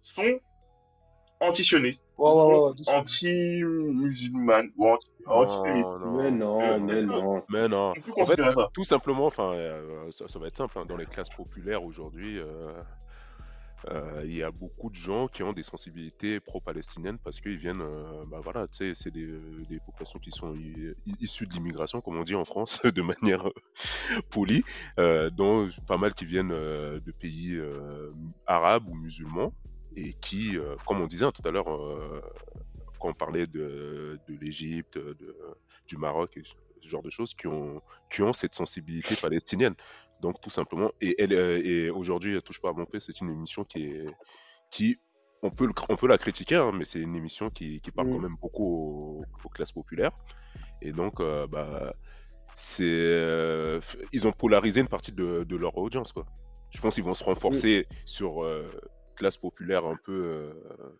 sont 0.00 0.40
antisionistes, 1.40 2.00
Ouais, 2.18 2.30
ouais, 2.32 2.42
ouais, 2.42 2.58
ouais, 2.68 2.74
doucement. 2.74 2.96
anti-musulmanes 2.98 4.70
ou 4.76 4.88
anti- 4.88 5.06
antisémites 5.26 5.86
Non, 6.00 6.22
Mais 6.22 6.30
non. 6.32 6.78
non, 6.78 7.42
mais 7.48 7.68
non. 7.68 7.94
Mais 7.94 8.22
En 8.22 8.24
fait, 8.24 8.40
tout 8.74 8.84
simplement, 8.84 9.26
enfin, 9.26 9.52
euh, 9.54 10.10
ça, 10.10 10.26
ça 10.28 10.38
va 10.38 10.48
être 10.48 10.56
simple. 10.56 10.78
hein, 10.78 10.84
Dans 10.86 10.96
les 10.96 11.06
classes 11.06 11.30
populaires 11.30 11.84
aujourd'hui, 11.84 12.38
euh, 12.40 12.72
euh, 13.90 14.22
il 14.24 14.34
y 14.34 14.42
a 14.42 14.50
beaucoup 14.50 14.90
de 14.90 14.96
gens 14.96 15.28
qui 15.28 15.44
ont 15.44 15.52
des 15.52 15.62
sensibilités 15.62 16.40
pro-palestiniennes 16.40 17.18
parce 17.22 17.38
qu'ils 17.40 17.56
viennent, 17.56 17.80
euh, 17.80 18.24
bah 18.26 18.40
voilà, 18.42 18.66
tu 18.66 18.78
sais, 18.78 18.92
c'est 18.94 19.12
des, 19.12 19.24
euh, 19.24 19.64
des 19.68 19.78
populations 19.78 20.18
qui 20.18 20.32
sont 20.32 20.52
issues 21.20 21.46
de 21.46 21.54
l'immigration, 21.54 22.00
comme 22.00 22.16
on 22.18 22.24
dit 22.24 22.34
en 22.34 22.44
France, 22.44 22.80
de 22.94 23.02
manière 23.02 23.46
euh, 23.46 23.52
polie, 24.30 24.64
euh, 24.98 25.30
dont 25.30 25.68
pas 25.86 25.96
mal 25.96 26.12
qui 26.14 26.24
viennent 26.26 26.52
euh, 26.52 26.98
de 27.00 27.12
pays 27.12 27.54
euh, 27.54 28.10
arabes 28.46 28.88
ou 28.88 28.94
musulmans 28.96 29.52
et 30.00 30.14
qui, 30.20 30.56
euh, 30.58 30.76
comme 30.86 31.00
on 31.00 31.06
disait 31.06 31.30
tout 31.32 31.46
à 31.46 31.50
l'heure, 31.50 31.68
euh, 31.68 32.20
quand 32.98 33.08
on 33.08 33.14
parlait 33.14 33.46
de, 33.46 34.20
de 34.26 34.34
l'Égypte, 34.40 34.98
du 35.86 35.96
Maroc 35.96 36.36
et 36.36 36.42
ce 36.82 36.88
genre 36.88 37.02
de 37.02 37.10
choses, 37.10 37.34
qui 37.34 37.46
ont, 37.46 37.80
qui 38.10 38.22
ont 38.22 38.32
cette 38.32 38.54
sensibilité 38.54 39.14
palestinienne. 39.20 39.74
Donc 40.20 40.40
tout 40.40 40.50
simplement, 40.50 40.90
et, 41.00 41.14
elle, 41.22 41.32
euh, 41.32 41.60
et 41.64 41.90
aujourd'hui, 41.90 42.40
touche 42.42 42.60
pas 42.60 42.70
à 42.70 42.72
mon 42.72 42.86
paix, 42.86 43.00
c'est 43.00 43.20
une 43.20 43.30
émission 43.30 43.64
qui 43.64 43.84
est, 43.84 44.06
qui, 44.70 44.98
on 45.42 45.50
peut, 45.50 45.66
le- 45.66 45.72
on 45.88 45.96
peut 45.96 46.08
la 46.08 46.18
critiquer, 46.18 46.56
hein, 46.56 46.72
mais 46.72 46.84
c'est 46.84 47.00
une 47.00 47.14
émission 47.14 47.50
qui, 47.50 47.80
qui 47.80 47.90
parle 47.92 48.08
Mm. 48.08 48.12
quand 48.14 48.22
même 48.22 48.36
beaucoup 48.40 48.64
aux, 48.64 49.24
aux 49.44 49.48
classes 49.48 49.72
populaires. 49.72 50.12
Et 50.82 50.92
donc, 50.92 51.20
euh, 51.20 51.46
bah, 51.46 51.94
c'est, 52.56 52.84
euh, 52.84 53.80
ils 54.12 54.26
ont 54.26 54.32
polarisé 54.32 54.80
une 54.80 54.88
partie 54.88 55.12
de, 55.12 55.44
de 55.44 55.56
leur 55.56 55.76
audience, 55.78 56.12
quoi. 56.12 56.26
Je 56.70 56.80
pense 56.80 56.94
qu'ils 56.94 57.04
vont 57.04 57.14
se 57.14 57.24
renforcer 57.24 57.86
sur 58.04 58.44
euh, 58.44 58.66
classe 59.18 59.36
populaire 59.36 59.84
un 59.84 59.96
peu 59.96 60.52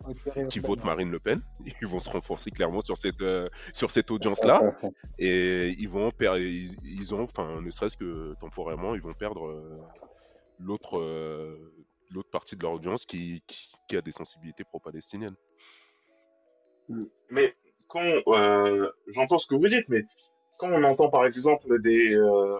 euh, 0.08 0.44
qui 0.48 0.58
vote. 0.58 0.84
Marine 0.84 1.10
Le 1.10 1.18
Pen. 1.18 1.40
Ils 1.80 1.86
vont 1.86 2.00
se 2.00 2.10
renforcer 2.10 2.50
clairement 2.50 2.80
sur 2.80 2.98
cette, 2.98 3.22
euh, 3.22 3.48
sur 3.72 3.90
cette 3.90 4.10
audience-là. 4.10 4.60
Et 5.18 5.74
ils 5.78 5.88
vont 5.88 6.10
perdre, 6.10 6.38
ils, 6.38 6.76
ils 6.84 7.14
ont, 7.14 7.22
enfin, 7.22 7.60
ne 7.62 7.70
serait-ce 7.70 7.96
que 7.96 8.34
temporairement, 8.34 8.94
ils 8.94 9.00
vont 9.00 9.14
perdre 9.14 9.46
euh, 9.46 9.78
l'autre, 10.58 10.98
euh, 10.98 11.72
l'autre 12.10 12.30
partie 12.30 12.56
de 12.56 12.62
leur 12.62 12.72
audience 12.72 13.06
qui, 13.06 13.42
qui, 13.46 13.70
qui 13.88 13.96
a 13.96 14.02
des 14.02 14.12
sensibilités 14.12 14.64
pro-palestiniennes. 14.64 15.36
Mais 17.30 17.54
quand 17.88 18.04
euh, 18.28 18.90
j'entends 19.08 19.38
ce 19.38 19.46
que 19.46 19.54
vous 19.54 19.68
dites, 19.68 19.88
mais 19.88 20.04
quand 20.58 20.70
on 20.70 20.82
entend 20.84 21.08
par 21.08 21.24
exemple 21.24 21.80
des, 21.80 22.14
euh, 22.14 22.58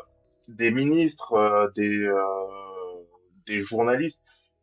des 0.49 0.71
ministres, 0.71 1.35
euh, 1.35 1.69
des, 1.77 1.99
euh, 1.99 2.25
des 3.47 3.61
journalistes 3.61 4.18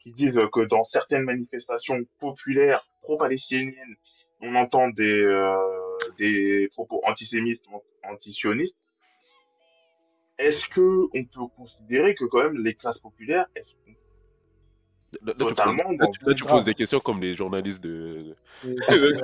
qui 0.06 0.12
disent 0.12 0.40
que 0.54 0.66
dans 0.68 0.84
certaines 0.84 1.24
manifestations 1.24 2.00
populaires 2.20 2.88
pro-palestiniennes, 3.02 3.96
on 4.40 4.54
entend 4.54 4.90
des, 4.90 5.20
euh, 5.22 5.56
des 6.20 6.68
propos 6.74 7.02
antisémites, 7.08 7.64
antisionistes, 8.04 8.76
est-ce 10.38 10.68
que 10.68 10.82
on 11.14 11.24
peut 11.24 11.48
considérer 11.56 12.14
que 12.14 12.26
quand 12.26 12.44
même 12.44 12.64
les 12.64 12.76
classes 12.76 13.00
populaires, 13.00 13.48
est-ce 13.56 13.74
qu'on 13.74 13.92
Là, 15.22 15.28
là, 15.28 15.34
tu 15.34 15.44
poses, 15.46 15.54
totalement 15.56 15.92
là, 15.98 16.08
tu- 16.12 16.26
là, 16.26 16.34
tu 16.34 16.44
grave. 16.44 16.56
poses 16.58 16.66
des 16.66 16.74
questions 16.74 17.00
comme 17.00 17.22
les 17.22 17.36
journalistes 17.36 17.82
de, 17.82 18.36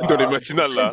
dans 0.08 0.16
les 0.16 0.28
matinales 0.28 0.74
là. 0.74 0.90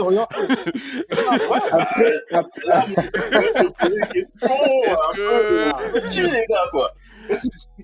Après, 1.71 2.15
après- 2.33 2.63
Là, 2.67 2.85
je 2.89 3.63
peux 3.63 3.73
poser 3.79 4.01
des 4.01 4.09
questions 4.09 4.83
Est-ce 4.83 5.09
un 5.09 5.13
que- 5.15 5.93
peu 5.93 6.01
petits, 6.01 6.23
les 6.23 6.45
gars, 6.49 6.65
quoi. 6.73 6.93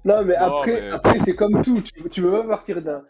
Non, 0.05 0.25
mais 0.25 0.35
après, 0.35 0.81
mais- 0.83 0.91
après 0.91 1.19
c'est 1.25 1.35
comme 1.35 1.63
tout. 1.63 1.81
Tu, 1.81 2.09
tu 2.11 2.23
peux 2.23 2.31
pas 2.31 2.45
partir 2.45 2.83
d'un 2.83 3.03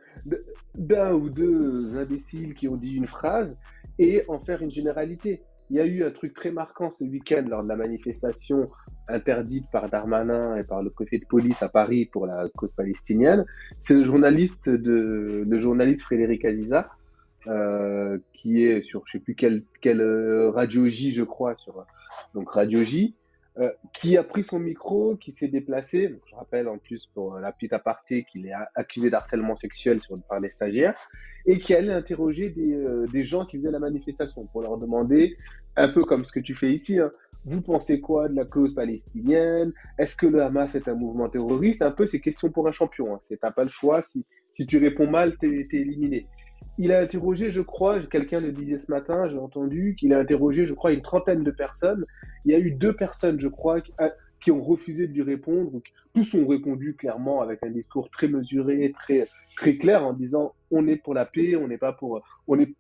d'un 0.77 1.13
ou 1.13 1.29
deux 1.29 1.97
imbéciles 1.99 2.55
qui 2.55 2.69
ont 2.69 2.77
dit 2.77 2.93
une 2.95 3.07
phrase 3.07 3.57
et 3.99 4.23
en 4.29 4.39
faire 4.41 4.63
une 4.63 4.71
généralité. 4.71 5.43
Il 5.71 5.77
y 5.77 5.81
a 5.81 5.87
eu 5.87 6.05
un 6.05 6.11
truc 6.11 6.35
très 6.35 6.51
marquant 6.51 6.91
ce 6.91 7.05
week-end 7.05 7.45
lors 7.49 7.63
de 7.63 7.69
la 7.69 7.77
manifestation 7.77 8.67
interdite 9.09 9.65
par 9.73 9.89
Darmanin 9.89 10.57
et 10.57 10.65
par 10.65 10.83
le 10.83 10.91
préfet 10.91 11.19
de 11.19 11.25
police 11.27 11.63
à 11.63 11.69
Paris 11.69 12.07
pour 12.07 12.27
la 12.27 12.49
cause 12.57 12.73
palestinienne. 12.73 13.45
C'est 13.81 13.95
le 13.95 14.05
journaliste 14.05 14.69
de 14.69 15.43
le 15.49 15.61
journaliste 15.61 16.03
Frédéric 16.03 16.45
Aziza 16.45 16.91
euh, 17.47 18.19
qui 18.35 18.63
est 18.65 18.83
sur 18.83 19.03
je 19.07 19.13
sais 19.13 19.19
plus 19.19 19.35
quelle 19.35 19.65
quelle 19.81 20.01
euh, 20.01 20.51
radio 20.51 20.87
J 20.87 21.13
je 21.13 21.23
crois 21.23 21.57
sur 21.57 21.85
donc 22.35 22.51
radio 22.51 22.83
J 22.85 23.15
euh, 23.61 23.71
qui 23.93 24.17
a 24.17 24.25
pris 24.25 24.43
son 24.43 24.59
micro, 24.59 25.17
qui 25.17 25.31
s'est 25.31 25.49
déplacé. 25.49 26.13
Je 26.29 26.35
rappelle 26.35 26.67
en 26.67 26.79
plus 26.79 27.09
pour 27.15 27.37
euh, 27.37 27.41
la 27.41 27.53
petite 27.53 27.73
aparté 27.73 28.25
qu'il 28.25 28.47
est 28.47 28.53
accusé 28.75 29.11
d'harcèlement 29.11 29.55
sexuel 29.55 30.01
sur, 30.01 30.17
par 30.29 30.41
des 30.41 30.51
stagiaires 30.51 30.99
et 31.47 31.61
qui 31.61 31.73
allait 31.73 31.93
interroger 31.93 32.51
des, 32.51 32.75
euh, 32.75 33.07
des 33.13 33.23
gens 33.23 33.45
qui 33.45 33.59
faisaient 33.59 33.71
la 33.71 33.79
manifestation 33.79 34.47
pour 34.47 34.63
leur 34.63 34.77
demander, 34.77 35.37
un 35.77 35.89
peu 35.89 36.05
comme 36.05 36.25
ce 36.25 36.33
que 36.33 36.41
tu 36.41 36.55
fais 36.55 36.71
ici, 36.71 36.99
hein, 36.99 37.11
vous 37.45 37.61
pensez 37.61 38.01
quoi 38.01 38.29
de 38.29 38.35
la 38.35 38.45
cause 38.45 38.75
palestinienne? 38.75 39.73
Est-ce 39.99 40.17
que 40.17 40.27
le 40.27 40.43
Hamas 40.43 40.75
est 40.75 40.89
un 40.89 40.95
mouvement 40.95 41.29
terroriste? 41.29 41.83
Un 41.83 41.91
peu 41.91 42.07
ces 42.07 42.21
questions 42.21 42.51
pour 42.51 42.67
un 42.67 42.73
champion. 42.73 43.15
Hein. 43.15 43.21
T'as 43.41 43.51
pas 43.51 43.65
le 43.65 43.71
choix. 43.71 44.03
Si, 44.55 44.67
tu 44.67 44.79
réponds 44.79 45.11
mal, 45.11 45.37
t'es 45.37 45.49
es 45.49 45.77
éliminé. 45.77 46.25
Il 46.79 46.91
a 46.91 47.01
interrogé, 47.01 47.51
je 47.51 47.61
crois, 47.61 48.01
quelqu'un 48.01 48.41
le 48.41 48.51
disait 48.51 48.79
ce 48.79 48.91
matin, 48.91 49.29
j'ai 49.29 49.39
entendu, 49.39 49.95
qu'il 49.97 50.15
a 50.15 50.19
interrogé, 50.19 50.67
je 50.67 50.75
crois, 50.75 50.93
une 50.93 51.03
trentaine 51.03 51.45
de 51.45 51.51
personnes 51.51 52.05
il 52.45 52.53
y 52.53 52.55
a 52.55 52.59
eu 52.59 52.73
deux 52.73 52.93
personnes, 52.93 53.41
je 53.41 53.49
crois, 53.49 53.81
qui, 53.81 53.93
a- 53.99 54.13
qui 54.43 54.51
ont 54.51 54.63
refusé 54.63 55.07
de 55.07 55.13
lui 55.13 55.23
répondre. 55.23 55.81
Tous 56.15 56.35
ont 56.35 56.47
répondu 56.47 56.95
clairement 56.95 57.41
avec 57.41 57.61
un 57.63 57.71
discours 57.71 58.11
très 58.11 58.29
mesuré, 58.29 58.93
très 58.93 59.27
très 59.57 59.77
clair, 59.77 60.05
en 60.05 60.13
disant 60.13 60.55
on 60.71 60.87
est 60.87 60.97
pour 60.97 61.15
la 61.15 61.25
paix, 61.25 61.57
on 61.57 61.69
n'est 61.69 61.79
pas 61.79 61.97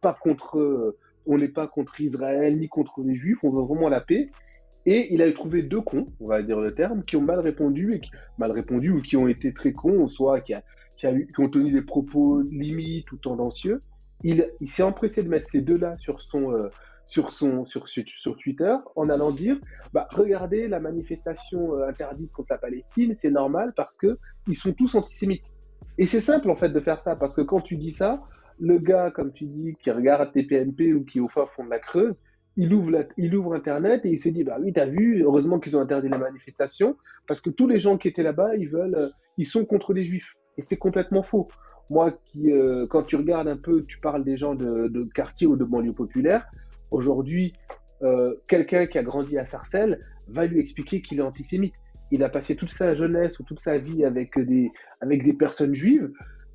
pas 0.01 0.15
contre, 0.15 0.97
on 1.27 1.39
n'est 1.39 1.49
pas 1.49 1.67
contre 1.67 2.01
Israël 2.01 2.59
ni 2.59 2.69
contre 2.69 3.03
les 3.03 3.17
Juifs, 3.17 3.39
on 3.43 3.51
veut 3.51 3.63
vraiment 3.63 3.89
la 3.89 4.01
paix. 4.01 4.29
Et 4.87 5.15
il 5.15 5.23
a 5.23 5.33
trouvé 5.33 5.63
deux 5.63 5.81
cons, 5.81 6.05
on 6.21 6.27
va 6.29 6.43
dire 6.43 6.61
le 6.61 6.75
terme, 6.75 7.03
qui 7.05 7.17
ont 7.17 7.23
mal 7.23 7.41
répondu 7.41 7.95
et 7.95 8.01
qui, 8.01 8.11
mal 8.39 8.53
répondu 8.53 8.91
ou 8.91 9.01
qui 9.01 9.17
ont 9.17 9.29
été 9.29 9.55
très 9.55 9.73
cons, 9.73 10.09
soit 10.09 10.41
qui, 10.41 10.53
eu- 11.03 11.27
ont 11.39 11.49
tenu 11.49 11.71
des 11.73 11.83
propos 11.83 12.43
limites 12.43 13.11
ou 13.13 13.17
tendancieux. 13.17 13.81
Il, 14.23 14.47
il 14.61 14.69
s'est 14.71 14.83
empressé 14.83 15.23
de 15.23 15.29
mettre 15.29 15.51
ces 15.51 15.63
deux-là 15.63 15.97
sur 15.97 16.21
son 16.21 16.53
euh, 16.53 16.69
sur 17.07 17.31
son 17.31 17.67
sur, 17.67 17.89
sur, 17.89 18.37
Twitter 18.37 18.75
en 18.97 19.09
allant 19.09 19.31
dire 19.31 19.59
bah, 19.93 20.09
regardez 20.11 20.69
la 20.69 20.79
manifestation 20.79 21.75
euh, 21.75 21.89
interdite 21.89 22.33
contre 22.33 22.49
la 22.51 22.59
Palestine, 22.59 23.15
c'est 23.15 23.31
normal 23.31 23.73
parce 23.77 23.97
que 23.97 24.17
ils 24.49 24.57
sont 24.57 24.73
tous 24.73 24.95
antisémites. 24.95 25.45
Et 25.99 26.07
c'est 26.07 26.21
simple 26.21 26.51
en 26.51 26.57
fait 26.57 26.71
de 26.71 26.81
faire 26.81 26.99
ça 26.99 27.15
parce 27.17 27.37
que 27.37 27.43
quand 27.43 27.61
tu 27.61 27.77
dis 27.77 27.93
ça, 27.93 28.19
le 28.59 28.79
gars, 28.79 29.11
comme 29.11 29.33
tu 29.33 29.45
dis, 29.47 29.77
qui 29.83 29.91
regarde 29.91 30.33
TPMP 30.33 30.95
ou 30.95 31.05
qui 31.05 31.21
au 31.21 31.29
fond 31.29 31.65
de 31.65 31.71
la 31.71 31.79
Creuse, 31.79 32.23
il 32.57 32.73
ouvre, 32.73 33.05
il 33.17 33.35
ouvre 33.35 33.55
Internet 33.55 34.05
et 34.05 34.11
il 34.11 34.19
se 34.19 34.29
dit 34.29 34.45
bah 34.45 34.59
oui, 34.61 34.73
t'as 34.73 34.87
vu, 34.87 35.23
heureusement 35.23 35.59
qu'ils 35.59 35.77
ont 35.77 35.81
interdit 35.81 36.09
la 36.09 36.19
manifestation 36.19 36.97
parce 37.27 37.41
que 37.41 37.51
tous 37.51 37.67
les 37.67 37.79
gens 37.79 37.99
qui 37.99 38.09
étaient 38.09 38.23
là-bas, 38.23 38.57
ils 38.57 38.69
veulent, 38.69 38.95
euh, 38.95 39.09
ils 39.39 39.47
sont 39.47 39.65
contre 39.65 39.93
les 39.93 40.05
juifs. 40.05 40.35
Et 40.57 40.63
c'est 40.63 40.77
complètement 40.77 41.23
faux. 41.23 41.49
Moi, 41.91 42.13
qui, 42.25 42.53
euh, 42.53 42.87
quand 42.87 43.03
tu 43.03 43.17
regardes 43.17 43.49
un 43.49 43.57
peu, 43.57 43.81
tu 43.83 43.99
parles 43.99 44.25
des 44.25 44.37
gens 44.37 44.55
de, 44.55 44.89
de 44.89 45.03
quartier 45.03 45.47
ou 45.47 45.57
de 45.57 45.65
banlieue 45.65 45.93
populaire. 45.93 46.47
Aujourd'hui, 46.95 47.53
euh, 48.03 48.35
quelqu'un 48.49 48.87
qui 48.87 48.99
a 48.99 49.03
grandi 49.03 49.37
à 49.37 49.47
Sarcelles 49.47 49.99
va 50.29 50.47
lui 50.47 50.61
expliquer 50.61 51.03
qu'il 51.03 51.19
est 51.19 51.23
antisémite. 51.23 51.75
Il 52.13 52.23
a 52.23 52.29
passé 52.29 52.55
toute 52.55 52.71
sa 52.71 52.95
jeunesse 52.95 53.37
ou 53.41 53.43
toute 53.43 53.59
sa 53.59 53.79
vie 53.79 54.05
avec 54.05 54.39
des, 54.39 54.71
avec 55.01 55.25
des 55.25 55.33
personnes 55.33 55.75
juives. 55.75 56.13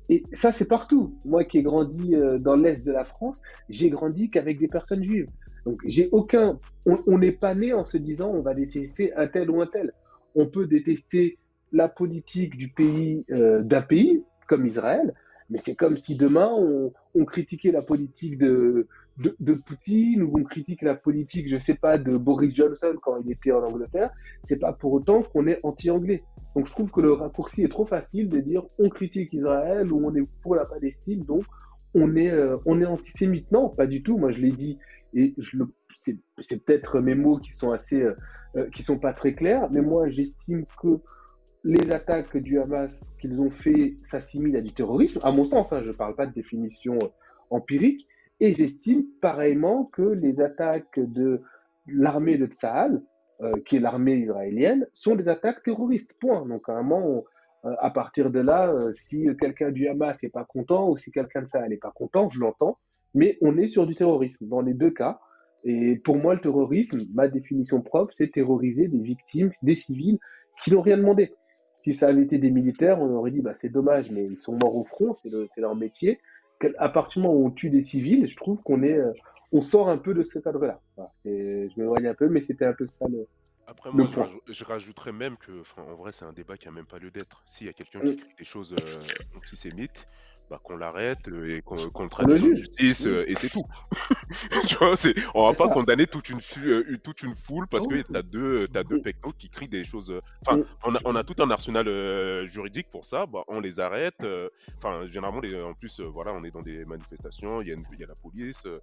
Et 0.08 0.22
ça, 0.32 0.50
c'est 0.50 0.66
partout. 0.66 1.14
Moi 1.26 1.44
qui 1.44 1.58
ai 1.58 1.62
grandi 1.62 2.14
euh, 2.14 2.38
dans 2.38 2.56
l'Est 2.56 2.86
de 2.86 2.92
la 2.92 3.04
France, 3.04 3.42
j'ai 3.68 3.90
grandi 3.90 4.30
qu'avec 4.30 4.58
des 4.58 4.66
personnes 4.66 5.04
juives. 5.04 5.26
Donc, 5.66 5.76
j'ai 5.84 6.08
aucun. 6.10 6.58
On 6.86 7.18
n'est 7.18 7.32
pas 7.32 7.54
né 7.54 7.74
en 7.74 7.84
se 7.84 7.98
disant 7.98 8.30
on 8.30 8.40
va 8.40 8.54
détester 8.54 9.12
un 9.14 9.26
tel 9.26 9.50
ou 9.50 9.60
un 9.60 9.66
tel. 9.66 9.92
On 10.34 10.46
peut 10.46 10.66
détester 10.66 11.36
la 11.70 11.88
politique 11.88 12.56
du 12.56 12.68
pays, 12.68 13.26
euh, 13.30 13.60
d'un 13.62 13.82
pays, 13.82 14.24
comme 14.48 14.64
Israël, 14.66 15.12
mais 15.50 15.58
c'est 15.58 15.74
comme 15.74 15.96
si 15.96 16.16
demain 16.16 16.50
on, 17.14 17.24
critiquait 17.24 17.72
la 17.72 17.82
politique 17.82 18.38
de, 18.38 18.86
de, 19.18 19.52
Poutine 19.54 20.22
ou 20.22 20.32
on 20.38 20.44
critique 20.44 20.82
la 20.82 20.94
politique, 20.94 21.48
je 21.48 21.58
sais 21.58 21.74
pas, 21.74 21.98
de 21.98 22.16
Boris 22.16 22.54
Johnson 22.54 22.94
quand 23.02 23.18
il 23.24 23.30
était 23.32 23.52
en 23.52 23.62
Angleterre. 23.64 24.10
C'est 24.44 24.58
pas 24.58 24.72
pour 24.72 24.92
autant 24.92 25.22
qu'on 25.22 25.46
est 25.46 25.58
anti-anglais. 25.64 26.22
Donc 26.54 26.66
je 26.66 26.72
trouve 26.72 26.90
que 26.90 27.00
le 27.00 27.12
raccourci 27.12 27.62
est 27.62 27.68
trop 27.68 27.84
facile 27.84 28.28
de 28.28 28.40
dire 28.40 28.62
on 28.78 28.88
critique 28.88 29.32
Israël 29.32 29.92
ou 29.92 30.06
on 30.06 30.14
est 30.14 30.22
pour 30.42 30.54
la 30.54 30.64
Palestine, 30.64 31.20
donc 31.20 31.44
on 31.94 32.14
est, 32.16 32.30
euh, 32.30 32.56
on 32.66 32.80
est 32.80 32.86
antisémite. 32.86 33.50
Non, 33.52 33.68
pas 33.68 33.86
du 33.86 34.02
tout. 34.02 34.16
Moi, 34.16 34.30
je 34.30 34.38
l'ai 34.38 34.52
dit 34.52 34.78
et 35.12 35.34
je 35.38 35.56
c'est 36.40 36.64
peut-être 36.64 37.00
mes 37.00 37.14
mots 37.14 37.36
qui 37.36 37.52
sont 37.52 37.72
assez, 37.72 38.02
euh, 38.02 38.14
euh, 38.56 38.68
qui 38.70 38.82
sont 38.82 38.98
pas 38.98 39.12
très 39.12 39.34
clairs, 39.34 39.68
mais 39.70 39.82
moi, 39.82 40.08
j'estime 40.08 40.64
que 40.80 41.00
les 41.64 41.92
attaques 41.92 42.36
du 42.36 42.58
Hamas 42.58 43.12
qu'ils 43.20 43.38
ont 43.40 43.50
fait 43.50 43.96
s'assimilent 44.06 44.56
à 44.56 44.60
du 44.60 44.72
terrorisme. 44.72 45.20
À 45.22 45.30
mon 45.30 45.44
sens, 45.44 45.72
hein, 45.72 45.82
je 45.84 45.92
parle 45.92 46.14
pas 46.14 46.26
de 46.26 46.32
définition 46.32 46.98
euh, 47.02 47.08
empirique. 47.50 48.06
Et 48.40 48.54
j'estime 48.54 49.04
pareillement 49.20 49.84
que 49.84 50.02
les 50.02 50.40
attaques 50.40 50.98
de 50.98 51.42
l'armée 51.86 52.38
de 52.38 52.46
Tsahal, 52.46 53.02
euh, 53.42 53.52
qui 53.66 53.76
est 53.76 53.80
l'armée 53.80 54.14
israélienne, 54.14 54.86
sont 54.94 55.14
des 55.14 55.28
attaques 55.28 55.62
terroristes. 55.62 56.14
Point. 56.20 56.46
Donc, 56.46 56.68
à 56.68 56.80
euh, 56.80 57.20
à 57.78 57.90
partir 57.90 58.30
de 58.30 58.40
là, 58.40 58.74
si 58.94 59.26
quelqu'un 59.38 59.70
du 59.70 59.86
Hamas 59.86 60.22
n'est 60.22 60.30
pas 60.30 60.44
content 60.44 60.88
ou 60.88 60.96
si 60.96 61.10
quelqu'un 61.10 61.42
de 61.42 61.48
Tsahal 61.48 61.68
n'est 61.68 61.76
pas 61.76 61.92
content, 61.94 62.30
je 62.30 62.40
l'entends, 62.40 62.78
mais 63.12 63.36
on 63.42 63.58
est 63.58 63.68
sur 63.68 63.86
du 63.86 63.94
terrorisme 63.94 64.48
dans 64.48 64.62
les 64.62 64.72
deux 64.72 64.90
cas. 64.90 65.20
Et 65.64 65.96
pour 65.96 66.16
moi, 66.16 66.34
le 66.34 66.40
terrorisme, 66.40 67.04
ma 67.12 67.28
définition 67.28 67.82
propre, 67.82 68.14
c'est 68.16 68.32
terroriser 68.32 68.88
des 68.88 69.00
victimes, 69.00 69.50
des 69.62 69.76
civils 69.76 70.18
qui 70.62 70.72
n'ont 70.72 70.80
rien 70.80 70.96
demandé. 70.96 71.34
Si 71.82 71.94
ça 71.94 72.08
avait 72.08 72.22
été 72.22 72.38
des 72.38 72.50
militaires, 72.50 73.00
on 73.00 73.10
aurait 73.14 73.30
dit 73.30 73.40
bah, 73.40 73.54
c'est 73.56 73.68
dommage, 73.70 74.10
mais 74.10 74.24
ils 74.24 74.38
sont 74.38 74.56
morts 74.62 74.76
au 74.76 74.84
front, 74.84 75.14
c'est 75.22 75.30
le- 75.30 75.46
c'est 75.48 75.60
leur 75.60 75.74
métier. 75.74 76.20
Quel- 76.60 76.74
À 76.78 76.88
partir 76.90 77.22
du 77.22 77.26
moment 77.28 77.40
où 77.40 77.46
on 77.46 77.50
tue 77.50 77.70
des 77.70 77.82
civils, 77.82 78.28
je 78.28 78.36
trouve 78.36 78.60
qu'on 78.62 78.82
est, 78.82 78.98
euh, 78.98 79.12
on 79.52 79.62
sort 79.62 79.88
un 79.88 79.96
peu 79.96 80.12
de 80.14 80.22
ce 80.22 80.38
cadre-là. 80.38 80.80
Voilà. 80.96 81.10
Je 81.24 81.70
m'éloigne 81.78 82.06
un 82.06 82.14
peu, 82.14 82.28
mais 82.28 82.42
c'était 82.42 82.66
un 82.66 82.74
peu 82.74 82.86
ça 82.86 83.06
le. 83.08 83.26
Après, 83.66 83.90
moi, 83.92 84.04
je, 84.06 84.12
point. 84.14 84.24
rajou- 84.24 84.40
je 84.48 84.64
rajouterais 84.64 85.12
même 85.12 85.36
que, 85.36 85.62
en 85.80 85.94
vrai, 85.94 86.10
c'est 86.12 86.24
un 86.24 86.32
débat 86.32 86.56
qui 86.56 86.66
a 86.68 86.72
même 86.72 86.86
pas 86.86 86.98
lieu 86.98 87.10
d'être. 87.10 87.42
S'il 87.46 87.66
y 87.66 87.70
a 87.70 87.72
quelqu'un 87.72 88.00
Mm. 88.00 88.14
qui 88.14 88.16
crie 88.16 88.34
des 88.36 88.44
choses 88.44 88.74
euh, 88.74 89.36
antisémites, 89.36 90.08
bah, 90.50 90.60
qu'on 90.62 90.76
l'arrête 90.76 91.28
euh, 91.28 91.56
et 91.56 91.62
qu'on 91.62 91.76
le 91.76 92.32
en 92.32 92.36
juge. 92.36 92.58
justice 92.58 93.06
Mm. 93.06 93.08
euh, 93.08 93.24
et 93.30 93.34
c'est 93.36 93.48
tout. 93.48 93.62
tu 94.68 94.76
vois, 94.76 94.96
c'est, 94.96 95.14
on 95.34 95.44
va 95.46 95.52
pas 95.52 95.68
ça. 95.68 95.74
condamner 95.74 96.06
toute 96.06 96.28
une, 96.28 96.40
euh, 96.58 96.96
toute 97.02 97.22
une 97.22 97.34
foule 97.34 97.66
parce 97.68 97.86
que 97.86 98.00
t'as 98.02 98.22
deux, 98.22 98.66
t'as 98.68 98.82
deux 98.84 98.98
pecnos 98.98 99.32
qui 99.36 99.48
crient 99.50 99.68
des 99.68 99.84
choses. 99.84 100.10
euh, 100.10 100.20
Enfin, 100.46 100.58
on, 100.84 100.94
a, 100.94 101.00
on 101.04 101.14
a 101.16 101.24
tout 101.24 101.42
un 101.42 101.50
arsenal 101.50 101.88
euh, 101.88 102.46
juridique 102.46 102.90
pour 102.90 103.04
ça. 103.04 103.26
Bah, 103.26 103.44
on 103.48 103.60
les 103.60 103.80
arrête. 103.80 104.14
euh, 104.22 104.48
Enfin, 104.82 105.04
généralement, 105.06 105.40
les, 105.40 105.60
en 105.62 105.74
plus, 105.74 106.00
voilà, 106.00 106.32
on 106.32 106.42
est 106.42 106.50
dans 106.50 106.62
des 106.62 106.84
manifestations. 106.84 107.60
Il 107.62 107.68
y 107.68 107.72
a, 107.72 107.74
y 107.76 108.06
la 108.06 108.14
police. 108.22 108.64
a- 108.66 108.78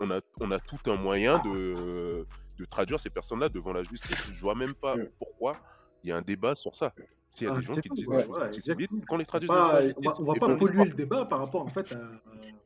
on 0.00 0.10
a, 0.10 0.20
on 0.40 0.50
a 0.50 0.60
tout 0.60 0.78
un 0.90 0.96
moyen 0.96 1.38
de, 1.38 2.26
de 2.58 2.64
traduire 2.64 3.00
ces 3.00 3.10
personnes-là 3.10 3.48
devant 3.48 3.72
la 3.72 3.82
justice. 3.84 4.26
Je 4.32 4.40
vois 4.40 4.54
même 4.54 4.74
pas 4.74 4.96
pourquoi 5.18 5.58
il 6.06 6.10
y 6.10 6.12
a 6.12 6.16
un 6.16 6.22
débat 6.22 6.54
sur 6.54 6.74
ça. 6.74 6.94
S'il 7.34 7.48
y 7.48 7.50
a 7.50 7.54
Ah, 7.54 7.58
des 7.58 7.66
gens 7.66 7.74
c'est 7.74 7.80
qui 7.82 7.88
disent 7.90 8.06
ouais, 8.08 8.16
des 8.16 8.22
choses 8.22 8.28
voilà, 8.28 8.46
antisémites, 8.46 8.80
exactement. 8.90 9.06
qu'on 9.08 9.16
les 9.16 9.24
On 9.24 9.26
traduise 9.26 9.48
pas, 9.48 9.80
on 9.98 10.02
va, 10.02 10.20
on 10.20 10.24
va 10.24 10.34
pas 10.36 10.56
polluer 10.56 10.84
le 10.84 10.94
débat 10.94 11.24
par 11.26 11.40
rapport 11.40 11.62
en 11.62 11.68
fait 11.68 11.92
à, 11.92 11.96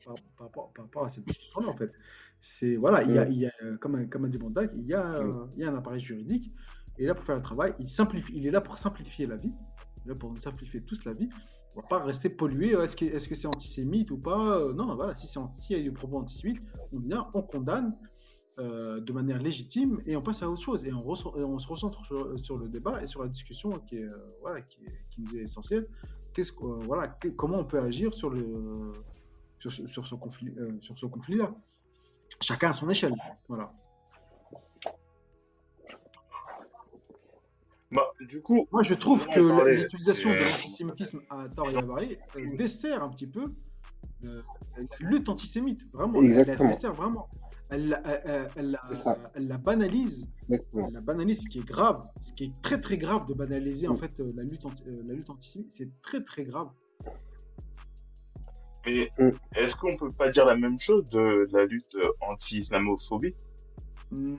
par, 0.04 0.14
par 0.36 0.46
rapport, 0.46 0.72
par 0.74 0.84
rapport 0.84 1.04
à 1.06 1.08
cette 1.08 1.24
discussion-là 1.24 1.68
en 1.68 1.76
fait. 1.76 1.90
C'est 2.40 2.76
voilà, 2.76 3.02
il 3.02 3.12
y 3.14 3.18
a, 3.18 3.28
il 3.28 3.38
y 3.38 3.46
a 3.46 3.52
comme, 3.80 3.94
a- 3.96 4.04
comme 4.04 4.26
a 4.26 4.28
dit 4.28 4.38
Bondac, 4.38 4.70
il 4.76 4.84
y 4.86 4.94
a, 4.94 5.14
euh, 5.14 5.46
il 5.56 5.62
y 5.62 5.64
a 5.64 5.70
un 5.70 5.76
appareil 5.76 6.00
juridique. 6.00 6.52
Il 6.98 7.04
est 7.04 7.06
là 7.08 7.14
pour 7.14 7.24
faire 7.24 7.36
le 7.36 7.42
travail. 7.42 7.74
Il 7.78 7.88
simplifie, 7.88 8.32
il 8.36 8.46
est 8.46 8.50
là 8.50 8.60
pour 8.60 8.76
simplifier 8.78 9.26
la 9.26 9.36
vie. 9.36 9.54
Il 10.04 10.10
est 10.10 10.14
là 10.14 10.18
pour 10.18 10.30
nous 10.32 10.38
simplifier 10.38 10.84
tous 10.84 11.04
la 11.04 11.12
vie. 11.14 11.28
On 11.74 11.80
va 11.80 11.86
pas 11.86 12.04
rester 12.04 12.28
pollué. 12.30 12.74
euh, 12.74 12.84
Est-ce 12.84 12.96
que 12.96 13.04
est-ce 13.06 13.28
que 13.28 13.34
c'est 13.34 13.46
antisémite 13.48 14.10
ou 14.10 14.18
pas 14.18 14.58
Euh, 14.58 14.72
Non, 14.74 14.94
voilà. 14.96 15.16
Si 15.16 15.26
c'est 15.26 15.38
anti, 15.38 15.72
il 15.74 15.78
y 15.78 15.80
a 15.80 15.82
des 15.84 15.92
propos 15.92 16.18
antisémites, 16.18 16.62
on 16.92 16.98
vient, 17.00 17.28
on 17.34 17.42
condamne. 17.42 17.96
Euh, 18.59 19.01
de 19.01 19.12
manière 19.12 19.39
légitime 19.39 20.01
et 20.06 20.16
on 20.16 20.20
passe 20.20 20.43
à 20.43 20.51
autre 20.51 20.60
chose 20.60 20.85
et 20.85 20.93
on, 20.93 20.98
reço- 20.98 21.39
et 21.39 21.44
on 21.44 21.59
se 21.59 21.66
recentre 21.68 22.05
sur, 22.05 22.39
sur 22.39 22.56
le 22.59 22.68
débat 22.68 23.01
et 23.02 23.06
sur 23.06 23.22
la 23.22 23.28
discussion 23.28 23.70
qui, 23.89 23.97
est, 23.98 24.02
euh, 24.05 24.27
voilà, 24.40 24.60
qui, 24.60 24.82
est- 24.85 25.09
qui 25.10 25.22
nous 25.22 25.36
est 25.36 25.43
essentielle. 25.43 25.86
Qu'est-ce 26.35 26.52
que- 26.52 26.64
euh, 26.64 26.78
voilà, 26.86 27.09
que- 27.09 27.28
comment 27.28 27.59
on 27.59 27.64
peut 27.64 27.81
agir 27.81 28.12
sur, 28.12 28.28
le, 28.31 28.93
sur, 29.59 29.72
ce- 29.72 29.86
sur 29.86 30.06
ce 30.06 30.14
conflit, 30.14 30.52
euh, 30.59 30.77
sur 30.81 30.98
ce 30.98 31.06
conflit-là? 31.06 31.55
Chacun 32.40 32.70
à 32.70 32.72
son 32.72 32.89
échelle. 32.90 33.14
Voilà. 33.48 33.72
Bah, 37.93 38.09
du 38.20 38.40
coup, 38.40 38.68
Moi, 38.70 38.82
je 38.85 38.94
trouve 38.94 39.27
que 39.28 39.40
l'utilisation 39.74 40.31
de 40.31 40.36
l'antisémitisme 40.36 41.22
à 41.28 41.48
tort 41.48 41.70
et 41.70 41.77
à 41.77 41.82
Paris 41.82 42.16
euh, 42.36 42.56
dessert 42.56 43.02
un 43.02 43.09
petit 43.09 43.27
peu 43.27 43.44
la 44.22 44.31
lutte 45.01 45.28
antisémite. 45.28 45.81
Vraiment, 45.93 46.20
Exactement. 46.22 46.68
elle 46.68 46.74
dessert 46.77 46.93
vraiment. 46.93 47.28
Elle, 47.70 47.88
la- 47.88 48.01
elle, 48.05 48.20
elle- 48.24 48.48
elle 48.56 48.70
la- 48.72 48.80
C'est 48.88 48.97
ça. 48.97 49.16
elle 49.34 49.47
la 49.48 49.59
banalise. 49.59 50.28
Elle 50.51 50.60
la 50.92 51.01
banalise, 51.01 51.42
ce 51.42 51.48
qui 51.48 51.60
est 51.60 51.64
grave. 51.66 52.05
Ce 52.20 52.32
qui 52.32 52.44
est 52.44 52.62
très 52.62 52.80
très 52.80 52.98
grave 52.98 53.26
de 53.26 53.34
banaliser 53.34 53.86
en 53.88 53.97
fait 53.97 54.18
euh, 54.20 54.30
la 54.34 54.42
lutte, 54.42 54.66
anti- 54.66 54.82
euh, 54.88 55.02
la 55.06 55.14
lutte 55.14 55.30
antisémite. 55.30 55.70
C'est 55.70 55.88
très 56.02 56.22
très 56.24 56.44
grave. 56.44 56.68
Mais 58.86 59.10
Mm. 59.18 59.30
est-ce 59.56 59.76
qu'on 59.76 59.94
peut 59.97 60.10
pas 60.10 60.30
dire 60.30 60.44
la 60.47 60.56
même 60.56 60.78
chose 60.78 61.05
de 61.10 61.47
la 61.52 61.64
lutte 61.64 61.94
euh, 61.97 62.10
anti-islamophobie? 62.22 63.36
Hmm, 64.10 64.34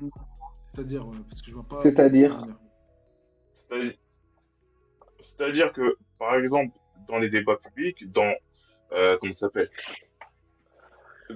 C'est-à-dire, 0.73 1.07
parce 1.29 1.41
que 1.41 1.49
je 1.49 1.55
vois 1.55 1.63
pas. 1.63 1.77
C'est-à-dire? 1.77 2.37
C'est- 3.69 3.97
C'est-à-dire 5.37 5.71
que, 5.71 5.95
par 6.19 6.35
exemple, 6.35 6.75
dans 7.07 7.17
les 7.17 7.29
débats 7.29 7.57
publics, 7.57 8.09
dans, 8.11 8.33
euh, 8.91 9.17
comment 9.19 9.31
ça 9.31 9.39
s'appelle? 9.47 9.69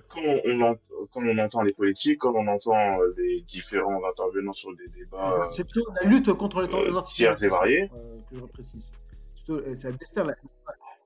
Quand 0.08 0.22
on, 0.46 0.62
ent- 0.62 0.76
quand 1.14 1.22
on 1.24 1.38
entend 1.38 1.62
les 1.64 1.74
politiques, 1.74 2.20
quand 2.20 2.34
on 2.36 2.48
entend 2.48 3.00
euh, 3.00 3.12
les 3.18 3.42
différents 3.42 4.02
intervenants 4.08 4.54
sur 4.54 4.74
des 4.76 4.86
débats, 4.98 5.50
C'est 5.52 5.64
plutôt 5.70 5.90
la 6.02 6.10
lutte 6.10 6.32
contre 6.34 6.62
les 6.62 6.68
euh, 6.74 6.92
l'antisémitisme 6.92 7.36
divers 7.36 7.44
et 7.44 7.48
variés. 7.48 7.90
euh, 7.96 8.18
que 8.30 8.36
je 8.40 8.46
précise. 8.46 8.92
C'est 9.48 9.52
euh, 9.52 10.24
la- 10.24 10.36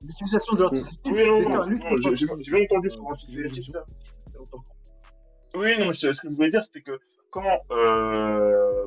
l'utilisation 0.02 0.54
de 0.56 0.62
l'antisémitisme. 0.62 1.10
Oui, 1.12 1.24
non, 1.26 1.40
non, 1.42 1.66
non, 1.66 2.14
j'ai 2.14 2.26
bien 2.26 2.62
entendu 2.64 2.88
ce 2.88 2.98
Euh, 2.98 3.02
qu'on 3.02 4.58
Oui, 5.60 5.76
non, 5.78 5.86
mais 5.86 5.92
ce 5.92 6.06
que 6.20 6.28
je 6.28 6.34
voulais 6.34 6.48
dire, 6.48 6.62
c'était 6.62 6.80
que 6.80 6.98
quand 7.30 7.58
euh, 7.72 8.86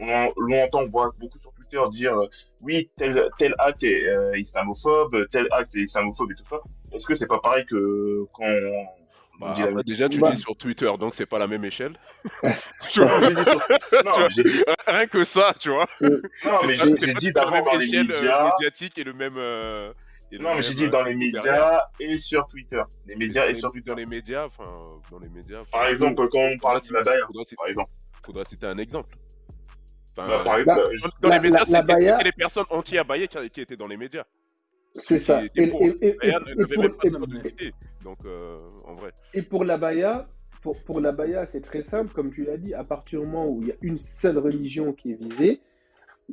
on, 0.00 0.32
l'on 0.36 0.62
entend 0.64 0.86
voir 0.86 1.12
beaucoup 1.20 1.38
sur 1.38 1.52
Twitter 1.52 1.80
dire 1.90 2.14
euh, 2.18 2.26
oui, 2.62 2.90
tel, 2.96 3.28
tel 3.36 3.54
acte 3.58 3.82
est 3.82 4.06
euh, 4.08 4.36
islamophobe, 4.38 5.26
tel 5.30 5.46
acte 5.50 5.74
est 5.74 5.80
islamophobe 5.80 6.30
et 6.30 6.34
tout 6.34 6.44
ça, 6.44 6.60
est-ce 6.92 7.04
que 7.04 7.14
c'est 7.14 7.26
pas 7.26 7.38
pareil 7.40 7.64
que 7.66 8.24
quand 8.32 8.44
on 8.44 8.86
Bah, 9.38 9.54
la 9.56 9.82
déjà, 9.82 10.08
tu 10.08 10.18
Bah. 10.18 10.30
dis 10.32 10.36
sur 10.36 10.56
Twitter, 10.56 10.90
donc 10.98 11.14
c'est 11.14 11.26
pas 11.26 11.38
la 11.38 11.46
même 11.46 11.64
échelle. 11.64 11.96
tu 12.90 13.00
Non, 13.00 13.06
vois, 13.06 13.20
j'ai 13.20 13.34
dit 13.34 13.44
sur- 13.44 13.54
non, 14.04 14.10
Tu 14.12 14.18
vois, 14.20 14.28
j'ai 14.30 14.42
dit- 14.42 14.64
Rien 14.86 15.06
que 15.06 15.24
ça, 15.24 15.54
tu 15.58 15.70
vois. 15.70 15.86
non, 16.00 16.18
C'est 16.96 17.14
dit 17.14 17.30
la 17.34 17.46
même 17.50 17.64
dans 17.64 17.74
les 17.76 17.84
échelle 17.86 18.10
euh, 18.10 18.20
médias. 18.20 18.44
médiatique 18.50 18.98
et 18.98 19.04
le 19.04 19.12
même. 19.12 19.36
euh, 19.36 19.92
et 20.32 20.38
le 20.38 20.42
Non, 20.44 20.54
mais 20.56 20.62
j'ai 20.62 20.74
dit 20.74 20.84
euh, 20.86 20.88
dans 20.88 21.02
les 21.02 21.14
derrière. 21.14 21.42
médias 21.42 21.80
et 22.00 22.16
sur 22.16 22.46
Twitter. 22.46 22.82
Les 23.06 23.14
médias 23.16 23.44
et 23.44 23.48
les- 23.48 23.54
sur 23.54 23.70
Twitter. 23.70 23.90
Dans 23.90 23.96
les 23.96 24.06
médias, 24.06 24.44
enfin, 24.46 24.64
dans 25.10 25.18
les 25.20 25.28
médias. 25.28 25.60
Par 25.70 25.86
exemple, 25.86 26.26
quand 26.28 26.38
on 26.40 26.58
parle 26.58 26.80
de 26.80 26.92
la 26.92 27.04
citer- 27.04 27.54
par 27.56 27.68
exemple. 27.68 27.90
faudra 28.26 28.42
citer 28.44 28.66
un 28.66 28.78
exemple. 28.78 29.14
Enfin, 30.16 30.28
Bah, 30.28 30.40
par 30.42 30.54
euh, 30.54 30.58
exemple, 30.60 31.14
dans, 31.20 31.28
la- 31.28 31.38
les 31.38 31.50
médias, 31.50 31.64
c'était 31.64 32.24
les 32.24 32.32
personnes 32.32 32.66
anti-Abaye 32.70 33.28
qui, 33.28 33.50
qui 33.50 33.60
étaient 33.60 33.76
dans 33.76 33.86
les 33.86 33.96
médias. 33.96 34.24
C'est 34.98 35.18
ça. 35.18 35.42
Et, 35.56 35.68
pour. 35.68 35.82
et- 35.82 35.96
et- 36.00 36.12
Baïa 36.14 36.40
et- 36.40 36.44
ne 36.44 36.50
et 36.50 36.54
devait 36.56 36.74
pour, 36.74 36.82
même 36.82 36.92
pas 36.92 37.08
et- 37.08 37.10
se 37.10 37.26
discuter. 37.30 37.72
Donc, 38.04 38.18
euh, 38.24 38.56
en 38.86 38.94
vrai. 38.94 39.10
et 39.34 39.42
pour 39.42 39.64
la 39.64 39.78
Baïa, 39.78 40.26
pour, 40.62 40.82
pour 40.84 41.00
la 41.00 41.12
c'est 41.46 41.60
très 41.60 41.82
simple, 41.82 42.12
comme 42.12 42.30
tu 42.32 42.44
l'as 42.44 42.56
dit, 42.56 42.74
à 42.74 42.84
partir 42.84 43.20
du 43.20 43.26
moment 43.26 43.48
où 43.48 43.60
il 43.62 43.68
y 43.68 43.72
a 43.72 43.76
une 43.82 43.98
seule 43.98 44.38
religion 44.38 44.92
qui 44.92 45.12
est 45.12 45.14
visée, 45.22 45.60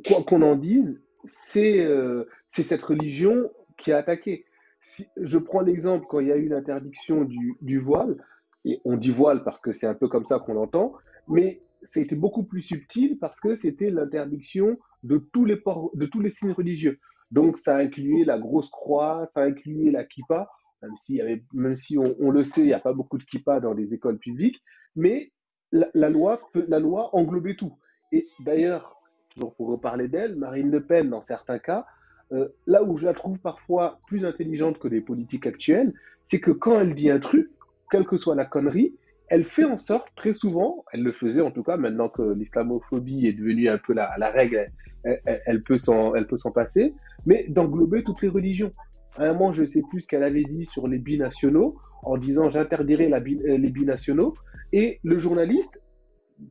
quoi 0.06 0.22
qu'on 0.24 0.42
en 0.42 0.56
dise, 0.56 1.00
c'est 1.26 1.84
euh, 1.84 2.24
cette 2.50 2.82
religion 2.82 3.50
qui 3.76 3.90
est 3.90 3.94
attaquée. 3.94 4.44
Si, 4.80 5.06
je 5.16 5.38
prends 5.38 5.60
l'exemple 5.60 6.06
quand 6.08 6.20
il 6.20 6.28
y 6.28 6.32
a 6.32 6.36
eu 6.36 6.48
l'interdiction 6.48 7.24
du, 7.24 7.54
du 7.60 7.78
voile, 7.78 8.16
et 8.64 8.80
on 8.84 8.96
dit 8.96 9.10
voile 9.10 9.42
parce 9.44 9.60
que 9.60 9.72
c'est 9.72 9.86
un 9.86 9.94
peu 9.94 10.08
comme 10.08 10.26
ça 10.26 10.38
qu'on 10.38 10.54
l'entend, 10.54 10.94
mais 11.28 11.60
c'était 11.82 12.16
beaucoup 12.16 12.42
plus 12.44 12.62
subtil 12.62 13.18
parce 13.18 13.40
que 13.40 13.54
c'était 13.54 13.90
l'interdiction 13.90 14.78
de 15.02 15.18
tous 15.32 15.44
les 15.44 15.56
ports, 15.56 15.90
de 15.94 16.06
tous 16.06 16.20
les 16.20 16.30
signes 16.30 16.52
religieux. 16.52 16.98
Donc 17.30 17.58
ça 17.58 17.76
incluait 17.76 18.24
la 18.24 18.38
grosse 18.38 18.70
croix, 18.70 19.28
ça 19.34 19.42
incluait 19.42 19.90
la 19.90 20.04
kippa, 20.04 20.48
même 20.82 20.96
si, 20.96 21.20
même 21.52 21.76
si 21.76 21.98
on, 21.98 22.30
le 22.30 22.44
sait, 22.44 22.62
il 22.62 22.66
n'y 22.66 22.72
a 22.72 22.80
pas 22.80 22.92
beaucoup 22.92 23.18
de 23.18 23.24
kippa 23.24 23.60
dans 23.60 23.72
les 23.72 23.92
écoles 23.94 24.18
publiques, 24.18 24.62
mais 24.94 25.32
la, 25.72 26.10
loi, 26.10 26.40
la 26.54 26.78
loi 26.78 27.14
englobait 27.14 27.56
tout. 27.56 27.76
Et 28.12 28.28
d'ailleurs, 28.40 28.96
toujours 29.34 29.54
pour 29.54 29.68
reparler 29.68 30.08
d'elle, 30.08 30.36
Marine 30.36 30.70
Le 30.70 30.82
Pen, 30.84 31.10
dans 31.10 31.22
certains 31.22 31.58
cas, 31.58 31.86
euh, 32.32 32.48
là 32.66 32.82
où 32.82 32.98
je 32.98 33.04
la 33.04 33.14
trouve 33.14 33.38
parfois 33.38 34.00
plus 34.06 34.24
intelligente 34.24 34.78
que 34.78 34.88
les 34.88 35.00
politiques 35.00 35.46
actuelles, 35.46 35.92
c'est 36.24 36.40
que 36.40 36.50
quand 36.50 36.80
elle 36.80 36.94
dit 36.94 37.10
un 37.10 37.20
truc, 37.20 37.50
quelle 37.90 38.04
que 38.04 38.18
soit 38.18 38.34
la 38.34 38.44
connerie, 38.44 38.96
elle 39.28 39.44
fait 39.44 39.64
en 39.64 39.78
sorte 39.78 40.08
très 40.16 40.34
souvent, 40.34 40.84
elle 40.92 41.02
le 41.02 41.12
faisait 41.12 41.40
en 41.40 41.50
tout 41.50 41.62
cas, 41.62 41.76
maintenant 41.76 42.08
que 42.08 42.22
l'islamophobie 42.22 43.26
est 43.26 43.32
devenue 43.32 43.68
un 43.68 43.78
peu 43.78 43.92
la, 43.92 44.08
règle, 44.30 44.66
elle, 45.04 45.62
peut 45.62 45.78
s'en 45.78 46.12
passer, 46.54 46.94
mais 47.26 47.46
d'englober 47.48 48.02
toutes 48.02 48.22
les 48.22 48.28
religions. 48.28 48.70
À 49.16 49.24
un 49.24 49.32
moment, 49.32 49.52
je 49.52 49.62
ne 49.62 49.66
sais 49.66 49.82
plus 49.88 50.02
ce 50.02 50.08
qu'elle 50.08 50.22
avait 50.22 50.44
dit 50.44 50.64
sur 50.64 50.86
les 50.86 50.98
binationaux, 50.98 51.76
en 52.02 52.16
disant 52.18 52.50
j'interdirai 52.50 53.08
bi- 53.20 53.40
euh, 53.46 53.56
les 53.56 53.70
binationaux, 53.70 54.34
et 54.72 55.00
le 55.02 55.18
journaliste, 55.18 55.80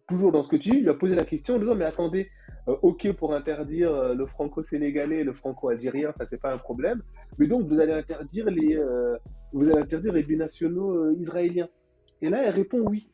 toujours 0.09 0.31
dans 0.31 0.43
ce 0.43 0.49
que 0.49 0.55
tu 0.55 0.71
dis, 0.71 0.81
lui 0.81 0.89
a 0.89 0.95
posé 0.95 1.15
la 1.15 1.25
question 1.25 1.55
en 1.55 1.59
disant 1.59 1.75
mais 1.75 1.85
attendez, 1.85 2.27
euh, 2.67 2.75
ok 2.81 3.11
pour 3.13 3.35
interdire 3.35 3.93
euh, 3.93 4.15
le 4.15 4.25
franco-sénégalais 4.25 5.23
le 5.23 5.33
franco-algérien, 5.33 6.11
ça 6.17 6.25
c'est 6.27 6.41
pas 6.41 6.51
un 6.51 6.57
problème, 6.57 6.99
mais 7.37 7.45
donc 7.45 7.67
vous 7.67 7.79
allez 7.79 7.93
interdire 7.93 8.47
les, 8.47 8.79
vous 9.53 9.69
allez 9.69 9.81
interdire 9.81 10.13
les 10.13 10.23
binationaux 10.23 10.95
euh, 10.95 11.15
israéliens. 11.19 11.69
Et 12.25 12.29
là, 12.29 12.41
elle 12.43 12.55
répond 12.55 12.79
oui. 12.79 13.11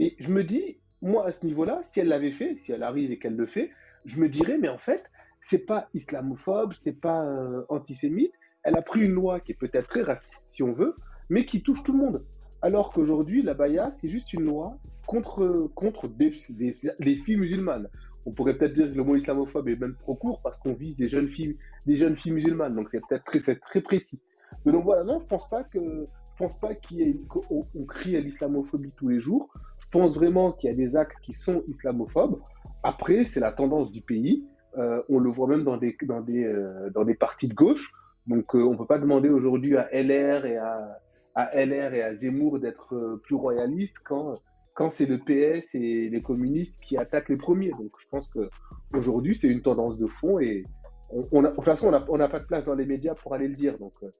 Et 0.00 0.16
je 0.18 0.30
me 0.30 0.42
dis, 0.42 0.78
moi 1.02 1.26
à 1.26 1.32
ce 1.32 1.44
niveau-là, 1.44 1.82
si 1.84 2.00
elle 2.00 2.08
l'avait 2.08 2.32
fait, 2.32 2.56
si 2.56 2.72
elle 2.72 2.82
arrive 2.82 3.12
et 3.12 3.18
qu'elle 3.18 3.36
le 3.36 3.46
fait, 3.46 3.70
je 4.06 4.18
me 4.18 4.30
dirais 4.30 4.56
mais 4.56 4.70
en 4.70 4.78
fait, 4.78 5.04
c'est 5.42 5.66
pas 5.66 5.90
islamophobe, 5.92 6.72
c'est 6.72 6.98
pas 6.98 7.26
euh, 7.26 7.66
antisémite. 7.68 8.32
Elle 8.62 8.78
a 8.78 8.80
pris 8.80 9.00
une 9.00 9.12
loi 9.12 9.38
qui 9.38 9.52
est 9.52 9.54
peut-être 9.54 9.88
très 9.88 10.00
raciste 10.00 10.46
si 10.50 10.62
on 10.62 10.72
veut, 10.72 10.94
mais 11.28 11.44
qui 11.44 11.62
touche 11.62 11.82
tout 11.82 11.92
le 11.92 11.98
monde. 11.98 12.22
Alors 12.62 12.90
qu'aujourd'hui, 12.90 13.42
la 13.42 13.52
Baïa, 13.52 13.94
c'est 14.00 14.08
juste 14.08 14.32
une 14.32 14.44
loi 14.44 14.78
contre, 15.06 15.70
contre 15.74 16.08
des, 16.08 16.32
filles 16.32 17.36
musulmanes. 17.36 17.90
On 18.24 18.32
pourrait 18.32 18.56
peut-être 18.56 18.74
dire 18.74 18.88
que 18.88 18.94
le 18.94 19.04
mot 19.04 19.14
islamophobe 19.14 19.68
est 19.68 19.76
même 19.76 19.94
trop 19.96 20.14
court 20.14 20.40
parce 20.42 20.58
qu'on 20.58 20.72
vise 20.72 20.96
des 20.96 21.10
jeunes 21.10 21.28
filles, 21.28 21.58
des 21.84 21.98
jeunes 21.98 22.16
filles 22.16 22.32
musulmanes. 22.32 22.74
Donc 22.74 22.88
c'est 22.92 23.00
peut-être 23.06 23.24
très, 23.26 23.56
très 23.56 23.80
précis. 23.82 24.22
Mais 24.64 24.72
donc 24.72 24.84
voilà, 24.84 25.04
non, 25.04 25.20
je 25.20 25.26
pense 25.26 25.46
pas 25.48 25.64
que, 25.64 26.06
pense 26.38 26.58
pas 26.58 26.74
qu'on 26.74 27.64
on 27.74 27.84
crie 27.84 28.16
à 28.16 28.20
l'islamophobie 28.20 28.92
tous 28.96 29.08
les 29.08 29.20
jours. 29.20 29.48
Je 29.80 29.88
pense 29.90 30.14
vraiment 30.14 30.52
qu'il 30.52 30.70
y 30.70 30.72
a 30.72 30.76
des 30.76 30.96
actes 30.96 31.18
qui 31.22 31.32
sont 31.32 31.62
islamophobes. 31.66 32.40
Après, 32.82 33.24
c'est 33.24 33.40
la 33.40 33.52
tendance 33.52 33.90
du 33.90 34.00
pays. 34.00 34.46
Euh, 34.76 35.02
on 35.08 35.18
le 35.18 35.30
voit 35.30 35.48
même 35.48 35.64
dans 35.64 35.76
des, 35.76 35.96
dans 36.02 36.20
des, 36.20 36.44
euh, 36.44 36.90
dans 36.90 37.04
des 37.04 37.14
partis 37.14 37.48
de 37.48 37.54
gauche. 37.54 37.92
Donc, 38.26 38.54
euh, 38.54 38.62
on 38.62 38.76
peut 38.76 38.86
pas 38.86 38.98
demander 38.98 39.28
aujourd'hui 39.28 39.76
à 39.76 39.88
LR 39.92 40.44
et 40.44 40.56
à, 40.56 41.00
à 41.34 41.64
LR 41.64 41.94
et 41.94 42.02
à 42.02 42.14
Zemmour 42.14 42.60
d'être 42.60 43.18
plus 43.24 43.34
royalistes 43.34 43.96
quand, 44.04 44.32
quand 44.74 44.92
c'est 44.92 45.06
le 45.06 45.18
PS 45.18 45.74
et 45.74 46.08
les 46.10 46.20
communistes 46.20 46.80
qui 46.82 46.96
attaquent 46.96 47.30
les 47.30 47.36
premiers. 47.36 47.70
Donc, 47.70 47.92
je 47.98 48.06
pense 48.10 48.28
que 48.28 48.48
aujourd'hui, 48.94 49.34
c'est 49.34 49.48
une 49.48 49.62
tendance 49.62 49.96
de 49.96 50.06
fond 50.06 50.38
et 50.38 50.64
on, 51.10 51.44
a- 51.44 51.50
de 51.50 51.54
toute 51.54 51.64
façon, 51.64 51.92
on 52.08 52.18
n'a 52.18 52.28
pas 52.28 52.38
de 52.40 52.46
place 52.46 52.64
dans 52.64 52.74
les 52.74 52.86
médias 52.86 53.14
pour 53.14 53.34
aller 53.34 53.48
le 53.48 53.54
dire. 53.54 53.78
Donc, 53.78 53.92
euh, 54.02 54.10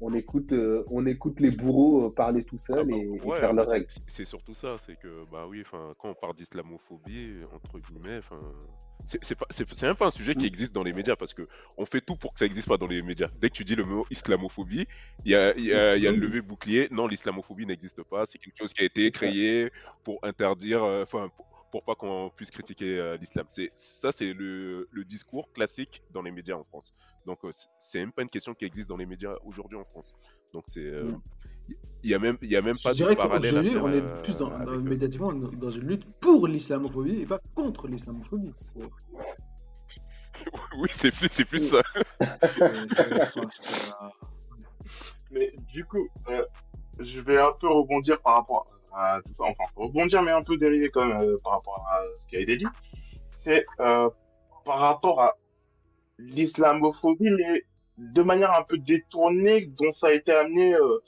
on 0.00 0.12
écoute, 0.14 0.52
euh, 0.52 0.84
on 0.90 1.06
écoute 1.06 1.40
les 1.40 1.50
bourreaux 1.50 2.06
euh, 2.06 2.10
parler 2.10 2.44
tout 2.44 2.58
seuls 2.58 2.90
et, 2.90 2.94
et 2.98 3.20
Ouais, 3.22 3.38
faire 3.40 3.54
bah, 3.54 3.62
leurs 3.62 3.68
règles. 3.70 3.86
c'est- 4.06 4.24
surtout 4.26 4.52
ça, 4.54 4.76
c'est 4.78 4.96
que 4.96 5.24
bah 5.32 5.46
oui, 5.48 5.64
quand 5.70 6.10
on 6.10 6.14
parle 6.14 6.34
d'islamophobie, 6.34 7.32
entre 7.54 7.78
guillemets, 7.78 8.20
c'est 9.04 9.82
même 9.82 9.94
pas 9.96 10.06
un 10.06 10.10
sujet 10.10 10.32
Mm. 10.34 10.38
qui 10.38 10.46
existe 10.46 10.74
dans 10.74 10.82
les 10.82 10.92
médias 10.92 11.16
parce 11.16 11.32
que 11.32 11.46
on 11.78 11.86
fait 11.86 12.00
tout 12.00 12.16
pour 12.16 12.32
que 12.32 12.40
ça 12.40 12.46
existe 12.46 12.68
pas 12.68 12.76
dans 12.76 12.86
les 12.88 13.02
médias. 13.02 13.28
Dès 13.40 13.48
que 13.50 13.54
tu 13.54 13.64
dis 13.64 13.74
le 13.76 13.84
mot 13.84 14.04
islamophobie, 14.10 14.86
il 15.24 15.30
y 15.30 15.34
a, 15.34 15.56
il 15.56 15.64
y 15.64 15.72
a, 15.72 15.96
il 15.96 16.02
y 16.02 16.06
a 16.06 16.10
le 16.10 16.18
levé 16.18 16.40
bouclier. 16.42 16.88
Non, 16.90 17.06
l'islamophobie 17.06 17.66
n'existe 17.66 18.02
pas. 18.02 18.26
C'est 18.26 18.38
quelque 18.38 18.58
chose 18.58 18.72
qui 18.74 18.82
a 18.82 18.84
été 18.84 19.10
créé 19.10 19.70
pour 20.04 20.18
interdire, 20.22 20.82
enfin, 20.84 21.30
pour, 21.36 21.46
pour 21.70 21.84
pas 21.84 21.94
qu'on 21.94 22.30
puisse 22.34 22.50
critiquer 22.50 22.98
euh, 22.98 23.16
l'islam. 23.16 23.46
C'est 23.50 23.70
ça, 23.74 24.12
c'est 24.12 24.32
le, 24.32 24.88
le 24.90 25.04
discours 25.04 25.50
classique 25.52 26.02
dans 26.10 26.22
les 26.22 26.30
médias 26.30 26.56
en 26.56 26.64
France. 26.64 26.94
Donc 27.26 27.44
euh, 27.44 27.50
c'est- 27.78 27.98
même 27.98 28.12
pas 28.12 28.22
une 28.22 28.30
question 28.30 28.54
qui 28.54 28.64
existe 28.64 28.88
dans 28.88 28.96
les 28.96 29.06
médias 29.06 29.34
aujourd'hui 29.44 29.78
en 29.78 29.84
France. 29.84 30.16
Donc 30.52 30.64
c'est, 30.68 30.84
euh, 30.84 31.04
Mm. 31.04 31.20
il 32.04 32.10
y 32.10 32.14
a 32.14 32.18
même, 32.18 32.38
il 32.42 32.50
y 32.50 32.56
a 32.56 32.62
même 32.62 32.76
Je 32.78 32.82
pas 32.84 32.90
de 32.92 32.96
dirais 32.96 33.16
parallèle 33.16 33.58
à 33.58 33.62
qu'aujourd'hui, 33.62 33.74
faire, 33.74 33.84
on 33.84 33.92
est 33.92 34.02
euh, 34.02 34.22
plus 34.22 34.36
dans, 34.36 34.50
dans- 34.50 34.72
euh, 34.72 34.80
médiatiquement 34.80 35.32
dans 35.32 35.48
dans 35.48 35.70
une 35.70 35.88
lutte 35.88 36.06
pour 36.20 36.46
l'islamophobie 36.46 37.20
et 37.22 37.26
pas 37.26 37.40
contre 37.54 37.88
l'islamophobie. 37.88 38.52
Oui, 40.78 40.88
c'est 40.92 41.10
plus, 41.10 41.28
c'est 41.30 41.46
plus 41.46 41.70
ça. 41.70 41.80
Mais 45.30 45.52
du 45.72 45.84
coup, 45.84 46.08
euh, 46.28 46.44
je 47.00 47.20
vais 47.20 47.38
un 47.38 47.50
peu 47.60 47.68
rebondir 47.68 48.20
par 48.20 48.34
rapport 48.36 48.66
enfin, 48.96 49.64
rebondir, 49.76 50.22
mais 50.22 50.30
un 50.30 50.42
peu 50.42 50.56
dérivé 50.56 50.88
quand 50.88 51.06
même 51.06 51.20
euh, 51.20 51.36
par 51.42 51.54
rapport 51.54 51.86
à 51.90 52.00
ce 52.16 52.30
qui 52.30 52.36
a 52.36 52.40
été 52.40 52.56
dit, 52.56 52.66
c'est 53.44 53.64
euh, 53.80 54.08
par 54.64 54.78
rapport 54.78 55.20
à 55.20 55.34
l'islamophobie, 56.18 57.30
mais 57.30 57.62
de 57.98 58.22
manière 58.22 58.52
un 58.52 58.62
peu 58.62 58.78
détournée 58.78 59.66
dont 59.66 59.90
ça 59.90 60.08
a 60.08 60.12
été 60.12 60.32
amené 60.32 60.74
euh, 60.74 60.98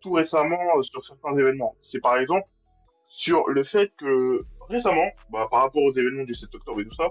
tout 0.00 0.12
récemment 0.12 0.80
sur 0.80 1.04
certains 1.04 1.36
événements. 1.36 1.74
C'est 1.78 2.00
par 2.00 2.18
exemple 2.18 2.46
sur 3.02 3.48
le 3.48 3.62
fait 3.62 3.92
que 3.96 4.38
récemment, 4.68 5.08
bah, 5.30 5.46
par 5.50 5.62
rapport 5.62 5.82
aux 5.82 5.92
événements 5.92 6.24
du 6.24 6.34
7 6.34 6.52
octobre 6.54 6.80
et 6.80 6.84
tout 6.84 6.94
ça, 6.94 7.08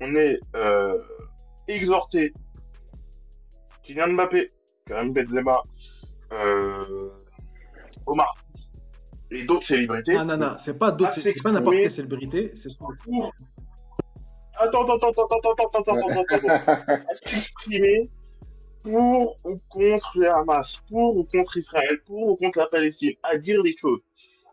on 0.00 0.14
est 0.14 0.38
exhorté 1.66 2.32
Kylian 3.82 4.12
Mbappé, 4.12 4.46
Karim 4.86 5.12
Benzema, 5.12 5.62
euh, 6.32 7.10
Omar 8.06 8.30
et 9.30 9.44
d'autres 9.44 9.66
célébrités. 9.66 10.16
Ah 10.16 10.24
non, 10.24 10.36
non, 10.36 10.56
c'est 10.58 10.78
pas 10.78 10.90
d'autres, 10.90 11.14
c'est 11.14 11.34
n'importe 11.44 11.76
quelle 11.76 11.90
célébrité, 11.90 12.52
c'est 12.54 12.76
pour... 12.76 12.92
Attends, 14.58 14.82
attends, 14.82 15.08
attends, 15.08 15.24
attends, 15.24 15.52
attends, 15.52 15.78
attends, 15.78 15.96
attends, 15.96 16.34
attends, 16.36 17.04
S'exprimer 17.24 18.02
pour 18.82 19.36
ou 19.44 19.56
contre 19.68 20.12
le 20.18 20.30
Hamas, 20.30 20.80
pour 20.88 21.16
ou 21.16 21.24
contre 21.24 21.56
Israël, 21.56 22.00
pour 22.06 22.28
ou 22.28 22.36
contre 22.36 22.58
la 22.58 22.66
Palestine, 22.66 23.14
à 23.22 23.36
dire 23.38 23.62
des 23.62 23.74
choses. 23.74 24.00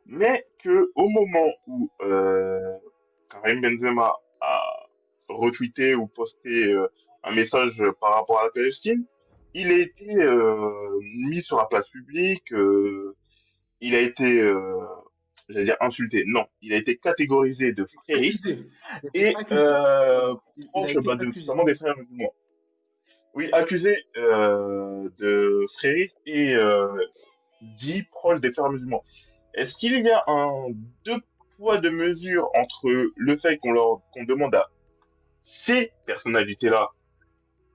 Mais 0.05 0.47
que 0.63 0.91
au 0.95 1.09
moment 1.09 1.51
où 1.67 1.89
euh, 2.01 2.77
Karim 3.29 3.61
Benzema 3.61 4.13
a 4.39 4.87
retweeté 5.27 5.95
ou 5.95 6.07
posté 6.07 6.67
euh, 6.67 6.87
un 7.23 7.31
message 7.31 7.81
par 7.99 8.13
rapport 8.13 8.39
à 8.39 8.45
la 8.45 8.49
Palestine, 8.49 9.05
il 9.53 9.71
a 9.71 9.77
été 9.77 10.15
euh, 10.15 10.99
mis 11.25 11.41
sur 11.41 11.57
la 11.57 11.65
place 11.65 11.89
publique, 11.89 12.53
euh, 12.53 13.16
il 13.81 13.95
a 13.95 14.01
été, 14.01 14.41
euh, 14.41 14.79
j'allais 15.49 15.65
dire 15.65 15.77
insulté, 15.79 16.23
non, 16.25 16.45
il 16.61 16.73
a 16.73 16.77
été 16.77 16.97
catégorisé 16.97 17.71
de 17.71 17.85
frériste 17.85 18.49
et 19.13 19.35
euh, 19.51 20.33
proche 20.71 20.93
bah, 20.95 21.15
de, 21.15 21.65
des 21.65 21.75
frères 21.75 21.97
musulmans. 21.97 22.33
Oui, 23.33 23.49
accusé 23.53 24.03
euh, 24.17 25.09
de 25.19 25.63
frérisme 25.77 26.17
et 26.25 26.55
euh, 26.55 26.87
dit 27.61 28.03
proche 28.03 28.39
des 28.39 28.51
frères 28.51 28.69
musulmans. 28.69 29.03
Est-ce 29.53 29.75
qu'il 29.75 29.99
y 30.01 30.09
a 30.09 30.23
un 30.27 30.69
deux 31.05 31.19
poids 31.55 31.77
deux 31.77 31.91
mesures 31.91 32.49
entre 32.55 33.11
le 33.15 33.37
fait 33.37 33.57
qu'on 33.57 33.71
leur 33.71 34.01
qu'on 34.11 34.23
demande 34.23 34.55
à 34.55 34.67
ces 35.39 35.91
personnalités-là, 36.05 36.89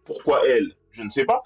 pourquoi 0.06 0.46
elles, 0.46 0.72
je 0.90 1.02
ne 1.02 1.08
sais 1.08 1.24
pas, 1.24 1.42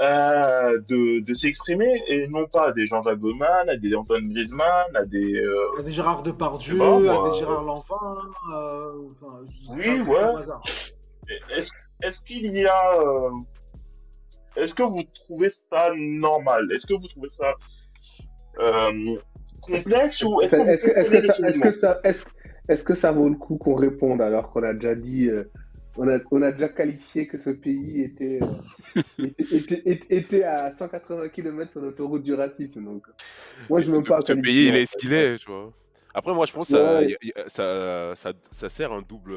euh, 0.00 0.78
de, 0.88 1.20
de 1.24 1.32
s'exprimer 1.34 2.02
et 2.08 2.28
non 2.28 2.46
pas 2.46 2.68
à 2.68 2.72
des 2.72 2.86
Jean-Jacques 2.86 3.18
Goldman, 3.18 3.68
à 3.68 3.76
des 3.76 3.94
Antoine 3.94 4.28
Griezmann, 4.30 4.94
à 4.94 5.04
des 5.04 5.36
euh, 5.40 5.78
À 5.78 5.82
des 5.82 5.92
Gérard 5.92 6.22
Depardieu, 6.22 6.80
à 6.82 7.28
des 7.30 7.36
Gérard 7.38 7.64
Lanvin, 7.64 8.14
euh, 8.54 9.08
enfin, 9.20 9.40
Oui, 9.70 10.00
ouais. 10.00 11.64
Est-ce 12.02 12.18
qu'il 12.20 12.52
y 12.52 12.66
a. 12.66 13.00
euh, 13.00 13.30
Est-ce 14.56 14.74
que 14.74 14.82
vous 14.82 15.02
trouvez 15.14 15.48
ça 15.48 15.90
normal? 15.96 16.68
Est-ce 16.72 16.86
que 16.86 16.94
vous 16.94 17.06
trouvez 17.08 17.28
ça 17.30 17.54
euh, 18.60 19.16
complexe 19.62 20.22
ou 20.22 20.40
est-ce 20.42 20.56
que 20.56 20.62
Est-ce 20.68 20.86
que, 20.86 20.94
ça, 21.20 21.46
est-ce 21.46 21.60
que 21.60 21.70
ça, 21.70 22.00
est-ce, 22.04 22.26
est-ce 22.68 22.84
que 22.84 22.94
ça 22.94 23.12
vaut 23.12 23.28
le 23.28 23.34
coup 23.36 23.56
qu'on 23.56 23.74
réponde 23.74 24.20
alors 24.22 24.50
qu'on 24.50 24.62
a 24.62 24.72
déjà 24.74 24.94
dit, 24.94 25.28
euh, 25.28 25.44
on 25.96 26.08
a, 26.08 26.18
on 26.30 26.42
a 26.42 26.52
déjà 26.52 26.68
qualifié 26.68 27.26
que 27.26 27.40
ce 27.40 27.50
pays 27.50 28.02
était, 28.02 28.40
euh, 28.42 28.96
était, 29.18 29.56
était, 29.56 29.82
était- 29.84 30.16
était 30.16 30.42
à 30.44 30.76
180 30.76 31.28
km 31.30 31.72
sur 31.72 31.80
l'autoroute 31.80 32.22
du 32.22 32.34
racisme. 32.34 32.84
Donc, 32.84 33.06
moi, 33.68 33.80
je 33.80 33.90
ne 33.90 33.96
veux 33.98 34.02
pas 34.04 34.20
Ce 34.20 34.32
pays, 34.32 34.68
il 34.68 34.76
est 34.76 34.86
ce 34.86 34.96
qu'il 34.96 35.12
est, 35.12 35.38
tu 35.38 35.50
vois. 35.50 35.72
Après, 36.14 36.32
moi, 36.34 36.46
je 36.46 36.52
pense 36.52 36.68
que 36.68 36.76
ça, 36.76 36.98
Ouais. 37.00 37.16
ça, 37.48 38.12
ça, 38.14 38.32
ça 38.50 38.70
sert 38.70 38.92
un 38.92 39.02
double. 39.02 39.36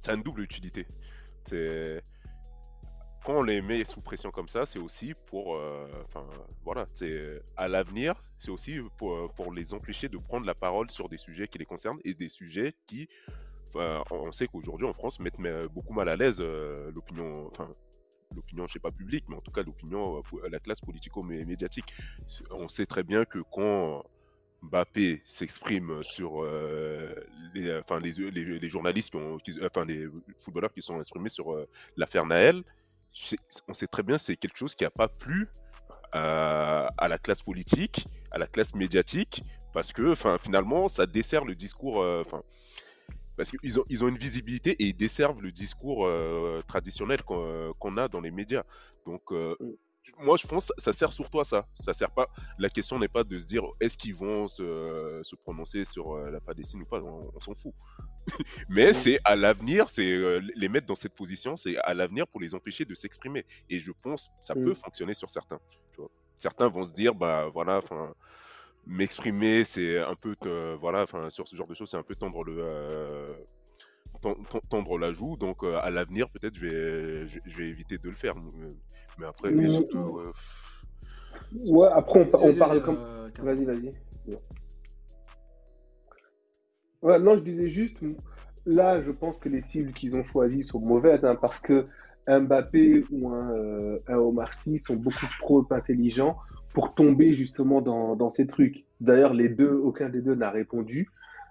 Ça 0.00 0.12
a 0.12 0.14
une 0.14 0.22
double 0.22 0.42
utilité. 0.42 0.86
C'est. 1.44 2.00
Quand 3.26 3.38
on 3.38 3.42
les 3.42 3.62
met 3.62 3.84
sous 3.84 4.02
pression 4.02 4.30
comme 4.30 4.48
ça, 4.48 4.66
c'est 4.66 4.78
aussi 4.78 5.12
pour. 5.26 5.56
euh, 5.56 5.86
Enfin, 6.06 6.26
voilà. 6.62 6.86
C'est 6.94 7.40
à 7.56 7.68
l'avenir, 7.68 8.14
c'est 8.38 8.50
aussi 8.50 8.78
pour, 8.98 9.14
euh, 9.14 9.28
pour 9.34 9.52
les 9.52 9.72
empêcher 9.72 10.08
de 10.08 10.18
prendre 10.18 10.46
la 10.46 10.54
parole 10.54 10.90
sur 10.90 11.08
des 11.08 11.16
sujets 11.18 11.48
qui 11.48 11.58
les 11.58 11.64
concernent 11.64 12.00
et 12.04 12.12
des 12.14 12.28
sujets 12.28 12.74
qui. 12.86 13.08
On 13.74 14.32
sait 14.32 14.46
qu'aujourd'hui 14.46 14.86
en 14.86 14.92
France 14.92 15.20
mettent 15.20 15.38
mais, 15.38 15.68
beaucoup 15.68 15.92
mal 15.92 16.08
à 16.08 16.16
l'aise 16.16 16.38
euh, 16.40 16.90
l'opinion. 16.92 17.46
Enfin, 17.48 17.68
l'opinion, 18.34 18.66
je 18.66 18.72
sais 18.74 18.78
pas 18.78 18.90
publique, 18.90 19.24
mais 19.28 19.36
en 19.36 19.40
tout 19.40 19.52
cas 19.52 19.62
l'opinion, 19.62 20.18
euh, 20.18 20.48
la 20.50 20.58
classe 20.58 20.80
politico-médiatique. 20.80 21.94
On 22.50 22.68
sait 22.68 22.86
très 22.86 23.02
bien 23.02 23.24
que 23.24 23.38
quand 23.52 24.04
Mbappé 24.64 25.22
s'exprime 25.24 26.02
sur 26.02 26.42
euh, 26.42 27.14
les, 27.54 27.76
enfin, 27.78 28.00
les, 28.00 28.68
journalistes, 28.68 29.14
enfin 29.62 29.84
les 29.84 30.06
footballeurs 30.40 30.72
qui 30.72 30.82
sont 30.82 30.98
exprimés 31.00 31.28
sur 31.28 31.52
euh, 31.52 31.68
l'affaire 31.96 32.26
Naël, 32.26 32.62
on 33.68 33.74
sait 33.74 33.86
très 33.86 34.02
bien 34.02 34.18
c'est 34.18 34.36
quelque 34.36 34.56
chose 34.56 34.74
qui 34.74 34.84
n'a 34.84 34.90
pas 34.90 35.08
plu 35.08 35.48
à, 36.12 37.08
la 37.08 37.18
classe 37.18 37.42
politique, 37.42 38.06
à 38.30 38.38
la 38.38 38.46
classe 38.46 38.74
médiatique, 38.74 39.42
parce 39.72 39.92
que 39.92 40.14
finalement 40.40 40.88
ça 40.88 41.06
dessert 41.06 41.44
le 41.44 41.54
discours. 41.54 42.02
euh, 42.02 42.24
parce 43.36 43.50
qu'ils 43.50 43.80
ont, 43.80 43.84
ils 43.88 44.04
ont 44.04 44.08
une 44.08 44.18
visibilité 44.18 44.70
et 44.82 44.86
ils 44.88 44.96
desservent 44.96 45.42
le 45.42 45.52
discours 45.52 46.06
euh, 46.06 46.62
traditionnel 46.66 47.22
qu'on 47.22 47.44
euh, 47.44 47.70
qu'on 47.78 47.96
a 47.96 48.08
dans 48.08 48.20
les 48.20 48.30
médias. 48.30 48.64
Donc, 49.06 49.22
euh, 49.32 49.56
moi, 50.18 50.36
je 50.36 50.46
pense 50.46 50.68
que 50.68 50.74
ça 50.80 50.92
sert 50.92 51.12
surtout 51.12 51.40
à 51.40 51.44
ça. 51.44 51.66
Ça 51.72 51.94
sert 51.94 52.10
pas. 52.12 52.28
La 52.58 52.68
question 52.70 52.98
n'est 52.98 53.08
pas 53.08 53.24
de 53.24 53.38
se 53.38 53.44
dire 53.46 53.64
est-ce 53.80 53.96
qu'ils 53.98 54.14
vont 54.14 54.46
se, 54.48 55.20
se 55.22 55.34
prononcer 55.36 55.84
sur 55.84 56.16
la 56.18 56.40
Palestine 56.40 56.82
ou 56.82 56.86
pas? 56.86 57.00
On, 57.02 57.30
on 57.34 57.40
s'en 57.40 57.54
fout. 57.54 57.72
Mais 58.68 58.92
c'est 58.92 59.18
à 59.24 59.36
l'avenir, 59.36 59.88
c'est 59.90 60.10
euh, 60.10 60.40
les 60.54 60.68
mettre 60.68 60.86
dans 60.86 60.94
cette 60.94 61.14
position, 61.14 61.56
c'est 61.56 61.76
à 61.78 61.94
l'avenir 61.94 62.26
pour 62.28 62.40
les 62.40 62.54
empêcher 62.54 62.84
de 62.84 62.94
s'exprimer. 62.94 63.44
Et 63.68 63.80
je 63.80 63.92
pense 64.02 64.28
que 64.28 64.32
ça 64.40 64.54
Mm. 64.54 64.64
peut 64.64 64.74
fonctionner 64.74 65.14
sur 65.14 65.30
certains. 65.30 65.58
tu 65.92 66.00
vois. 66.00 66.10
Certains 66.38 66.68
vont 66.68 66.84
se 66.84 66.92
dire 66.92 67.14
bah 67.14 67.48
voilà, 67.52 67.78
enfin 67.78 68.14
m'exprimer, 68.86 69.64
c'est 69.64 69.98
un 69.98 70.14
peu 70.14 70.34
voilà, 70.80 71.02
enfin 71.02 71.30
sur 71.30 71.48
ce 71.48 71.56
genre 71.56 71.66
de 71.66 71.74
choses, 71.74 71.90
c'est 71.90 71.96
un 71.96 72.02
peu 72.02 72.14
tendre 72.14 72.44
le 72.44 72.56
euh, 72.58 73.32
ten- 74.22 74.36
ten- 74.50 74.60
tendre 74.68 74.98
la 74.98 75.12
joue. 75.12 75.36
Donc 75.36 75.62
euh, 75.64 75.78
à 75.82 75.90
l'avenir, 75.90 76.28
peut-être 76.30 76.54
je 76.54 76.66
vais 76.66 77.26
je, 77.26 77.56
vais 77.56 77.68
éviter 77.68 77.98
de 77.98 78.08
le 78.08 78.16
faire. 78.16 78.34
Mais, 78.36 78.68
mais 79.18 79.26
après, 79.26 79.52
mais 79.52 79.66
Mm. 79.66 79.70
surtout, 79.70 80.18
euh, 80.18 80.32
Ouais, 81.66 81.88
après, 81.92 82.28
on, 82.34 82.54
parle 82.54 82.78
vas-y, 82.78 82.82
comme. 82.82 83.30
Vas-y, 83.38 83.64
vas-y. 83.64 83.94
Ouais, 87.02 87.18
non, 87.18 87.34
je 87.36 87.40
disais 87.40 87.68
juste, 87.68 87.98
là, 88.64 89.02
je 89.02 89.10
pense 89.10 89.38
que 89.38 89.48
les 89.48 89.60
cibles 89.60 89.92
qu'ils 89.92 90.16
ont 90.16 90.24
choisies 90.24 90.64
sont 90.64 90.80
mauvaises, 90.80 91.24
hein, 91.24 91.36
parce 91.36 91.60
que 91.60 91.84
Mbappé 92.26 93.04
ou 93.10 93.28
un, 93.28 93.50
euh, 93.52 93.98
un 94.08 94.16
Omar 94.16 94.54
Sy 94.54 94.78
sont 94.78 94.96
beaucoup 94.96 95.26
trop 95.40 95.66
intelligents 95.70 96.38
pour 96.74 96.92
tomber 96.94 97.34
justement 97.34 97.80
dans, 97.80 98.30
ces 98.30 98.46
trucs. 98.46 98.84
D'ailleurs, 99.00 99.32
les 99.32 99.48
deux, 99.48 99.72
aucun 99.72 100.08
des 100.08 100.20
deux 100.20 100.34
n'a 100.34 100.50
répondu. 100.50 101.08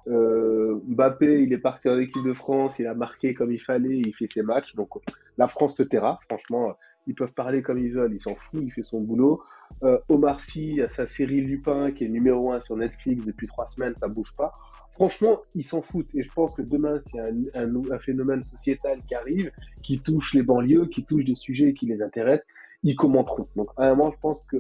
Euh, 0.08 0.82
Mbappé, 0.86 1.42
il 1.42 1.54
est 1.54 1.58
parti 1.58 1.88
en 1.88 1.98
équipe 1.98 2.26
de 2.26 2.34
France, 2.34 2.78
il 2.78 2.88
a 2.88 2.94
marqué 2.94 3.34
comme 3.34 3.52
il 3.54 3.62
fallait, 3.62 3.98
il 3.98 4.14
fait 4.14 4.28
ses 4.28 4.44
matchs. 4.44 4.76
Donc 4.76 4.90
la 5.38 5.48
France 5.48 5.78
se 5.78 5.84
taira. 5.84 6.20
Franchement, 6.28 6.76
ils 7.08 7.16
peuvent 7.16 7.32
parler 7.32 7.62
comme 7.62 7.78
ils 7.78 7.94
veulent, 7.94 8.14
ils 8.14 8.20
s'en 8.20 8.36
foutent, 8.36 8.62
il 8.62 8.72
fait 8.72 8.84
son 8.84 9.00
boulot. 9.00 9.42
Euh, 9.84 9.98
Omar 10.10 10.42
Sy 10.42 10.82
sa 10.90 11.08
série 11.08 11.40
Lupin 11.40 11.94
qui 11.94 12.04
est 12.04 12.10
numéro 12.10 12.52
un 12.52 12.60
sur 12.60 12.76
Netflix 12.76 13.24
depuis 13.24 13.48
trois 13.48 13.68
semaines, 13.70 13.96
ça 13.96 14.10
bouge 14.10 14.34
pas. 14.38 14.52
Franchement, 14.92 15.40
ils 15.56 15.64
s'en 15.64 15.82
foutent. 15.82 16.14
Et 16.14 16.24
je 16.24 16.32
pense 16.34 16.56
que 16.56 16.64
demain, 16.64 17.00
c'est 17.00 17.20
un, 17.20 17.34
un, 17.56 17.92
un 17.92 18.00
phénomène 18.00 18.44
sociétal 18.44 18.98
qui 19.08 19.16
arrive, 19.16 19.52
qui 19.84 20.00
touche 20.00 20.34
les 20.34 20.44
banlieues, 20.44 20.88
qui 20.88 21.06
touche 21.06 21.24
des 21.24 21.36
sujets 21.36 21.74
qui 21.74 21.86
les 21.86 22.04
intéressent, 22.04 22.46
ils 22.84 22.96
commenteront. 22.96 23.46
Donc, 23.56 23.68
à 23.78 23.88
un 23.88 23.96
moment, 23.96 24.12
je 24.12 24.20
pense 24.20 24.42
que 24.44 24.58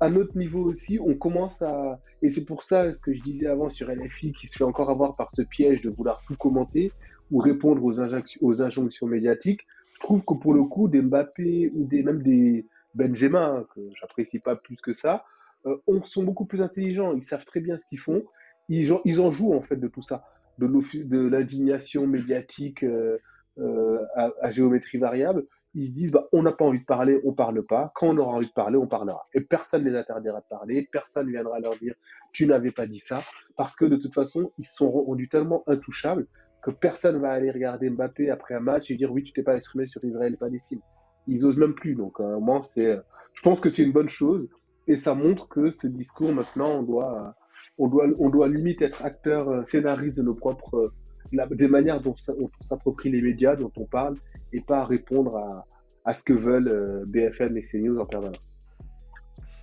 à 0.00 0.10
notre 0.10 0.36
niveau 0.36 0.62
aussi, 0.64 0.98
on 1.00 1.14
commence 1.14 1.60
à, 1.62 1.98
et 2.22 2.30
c'est 2.30 2.44
pour 2.44 2.62
ça 2.62 2.92
que 2.92 3.12
je 3.12 3.22
disais 3.22 3.46
avant 3.46 3.70
sur 3.70 3.88
LFI, 3.88 4.32
qui 4.32 4.46
se 4.46 4.58
fait 4.58 4.64
encore 4.64 4.90
avoir 4.90 5.16
par 5.16 5.32
ce 5.32 5.42
piège 5.42 5.82
de 5.82 5.90
vouloir 5.90 6.22
tout 6.26 6.36
commenter 6.36 6.92
ou 7.30 7.38
répondre 7.38 7.82
aux, 7.84 8.00
injonctions, 8.00 9.06
médiatiques. 9.06 9.66
Je 9.94 10.00
trouve 10.00 10.22
que 10.22 10.34
pour 10.34 10.54
le 10.54 10.64
coup, 10.64 10.88
des 10.88 11.00
Mbappé 11.00 11.72
ou 11.74 11.84
des, 11.84 12.02
même 12.02 12.22
des 12.22 12.66
Benzema, 12.94 13.64
que 13.74 13.80
j'apprécie 14.00 14.38
pas 14.38 14.56
plus 14.56 14.76
que 14.76 14.92
ça, 14.92 15.24
euh, 15.66 15.76
on, 15.86 16.02
sont 16.04 16.22
beaucoup 16.22 16.44
plus 16.44 16.62
intelligents. 16.62 17.14
Ils 17.14 17.22
savent 17.22 17.44
très 17.44 17.60
bien 17.60 17.78
ce 17.78 17.86
qu'ils 17.88 17.98
font. 17.98 18.24
Ils, 18.68 18.92
en 18.92 19.30
jouent 19.30 19.54
en 19.54 19.62
fait 19.62 19.76
de 19.76 19.88
tout 19.88 20.02
ça, 20.02 20.24
de, 20.58 21.28
l'indignation 21.28 22.06
médiatique 22.06 22.82
euh, 22.82 23.18
euh, 23.58 23.98
à, 24.14 24.50
géométrie 24.50 24.98
variable. 24.98 25.46
Ils 25.78 25.88
se 25.88 25.92
disent, 25.92 26.10
bah, 26.10 26.26
on 26.32 26.42
n'a 26.42 26.52
pas 26.52 26.64
envie 26.64 26.80
de 26.80 26.84
parler, 26.86 27.20
on 27.24 27.34
parle 27.34 27.62
pas. 27.62 27.92
Quand 27.94 28.08
on 28.08 28.16
aura 28.16 28.32
envie 28.32 28.46
de 28.46 28.52
parler, 28.52 28.78
on 28.78 28.86
parlera. 28.86 29.28
Et 29.34 29.42
personne 29.42 29.84
ne 29.84 29.90
les 29.90 29.96
interdira 29.96 30.40
de 30.40 30.46
parler. 30.48 30.88
Personne 30.90 31.26
ne 31.26 31.32
viendra 31.32 31.60
leur 31.60 31.76
dire, 31.78 31.94
tu 32.32 32.46
n'avais 32.46 32.70
pas 32.70 32.86
dit 32.86 32.98
ça. 32.98 33.20
Parce 33.58 33.76
que 33.76 33.84
de 33.84 33.96
toute 33.96 34.14
façon, 34.14 34.50
ils 34.58 34.64
se 34.64 34.74
sont 34.74 34.90
rendus 34.90 35.28
tellement 35.28 35.62
intouchables 35.66 36.26
que 36.62 36.70
personne 36.70 37.20
va 37.20 37.30
aller 37.30 37.50
regarder 37.50 37.90
Mbappé 37.90 38.30
après 38.30 38.54
un 38.54 38.60
match 38.60 38.90
et 38.90 38.96
dire, 38.96 39.12
oui, 39.12 39.22
tu 39.22 39.34
t'es 39.34 39.42
pas 39.42 39.54
exprimé 39.54 39.86
sur 39.86 40.02
Israël 40.02 40.32
et 40.32 40.36
Palestine. 40.38 40.80
Ils 41.26 41.44
osent 41.44 41.58
même 41.58 41.74
plus. 41.74 41.94
Donc, 41.94 42.20
un 42.20 42.30
moment, 42.30 42.62
c'est, 42.62 42.98
je 43.34 43.42
pense 43.42 43.60
que 43.60 43.68
c'est 43.68 43.82
une 43.82 43.92
bonne 43.92 44.08
chose. 44.08 44.48
Et 44.88 44.96
ça 44.96 45.14
montre 45.14 45.46
que 45.46 45.70
ce 45.70 45.86
discours, 45.88 46.32
maintenant, 46.32 46.78
on 46.78 46.82
doit, 46.82 47.34
on 47.76 47.88
doit, 47.88 48.06
on 48.18 48.30
doit 48.30 48.48
limite 48.48 48.80
être 48.80 49.04
acteur, 49.04 49.48
euh, 49.48 49.62
scénariste 49.64 50.16
de 50.16 50.22
nos 50.22 50.34
propres, 50.34 50.88
euh, 51.34 51.46
des 51.50 51.68
manières 51.68 52.00
dont 52.00 52.14
on 52.28 52.62
s'approprie 52.62 53.10
les 53.10 53.20
médias, 53.20 53.56
dont 53.56 53.72
on 53.76 53.84
parle, 53.84 54.16
pas 54.60 54.84
répondre 54.84 55.36
à, 55.36 55.64
à 56.06 56.14
ce 56.14 56.22
que 56.22 56.32
veulent 56.32 56.68
euh, 56.68 57.04
BFM 57.08 57.56
et 57.56 57.62
CNews 57.62 57.98
en 57.98 58.06
permanence. 58.06 58.56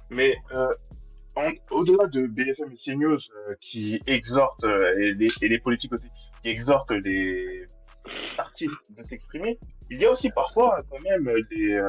Mais 0.10 0.36
euh, 0.52 0.68
au-delà 1.72 2.06
de 2.08 2.28
BFM 2.28 2.72
et 2.72 2.76
CNews 2.76 3.18
euh, 3.18 3.56
qui 3.60 4.00
exhortent, 4.06 4.66
et, 5.00 5.14
les, 5.42 5.60
politiques 5.60 5.94
aussi, 5.94 6.08
qui 6.42 6.50
exhortent 6.50 6.92
les 6.92 7.66
artistes 8.38 8.74
de 8.96 9.04
s'exprimer, 9.04 9.58
il 9.90 10.00
y 10.00 10.06
a 10.06 10.12
aussi 10.12 10.30
parfois 10.30 10.80
quand 10.90 11.02
même 11.02 11.34
des, 11.50 11.82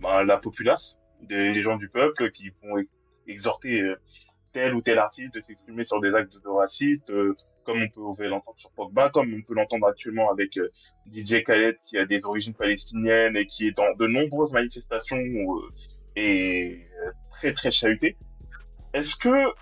bah, 0.00 0.22
la 0.24 0.36
populace, 0.38 0.96
les 1.28 1.60
gens 1.60 1.76
du 1.76 1.88
peuple 1.88 2.30
qui 2.30 2.50
vont 2.62 2.78
ex- 2.78 2.90
exhorter 3.26 3.94
tel 4.52 4.74
ou 4.74 4.80
tel 4.80 4.98
artiste 4.98 5.34
de 5.34 5.40
s'exprimer 5.40 5.84
sur 5.84 6.00
des 6.00 6.14
actes 6.14 6.32
de 6.32 6.48
racisme, 6.48 7.34
comme 7.64 7.86
on 7.96 8.12
peut 8.14 8.26
l'entendre 8.26 8.58
sur 8.58 8.70
Pogba, 8.70 9.08
comme 9.10 9.34
on 9.34 9.42
peut 9.42 9.54
l'entendre 9.54 9.86
actuellement 9.86 10.30
avec 10.30 10.56
euh, 10.56 10.70
DJ 11.12 11.42
Khaled 11.42 11.78
qui 11.80 11.98
a 11.98 12.04
des 12.04 12.20
origines 12.24 12.54
palestiniennes 12.54 13.36
et 13.36 13.46
qui 13.46 13.68
est 13.68 13.72
dans 13.72 13.92
de 13.98 14.06
nombreuses 14.06 14.52
manifestations 14.52 15.16
euh, 15.16 15.68
et 16.16 16.84
euh, 17.04 17.10
très 17.30 17.52
très 17.52 17.70
chahuté. 17.70 18.16
Est-ce 18.92 19.16
que 19.16 19.52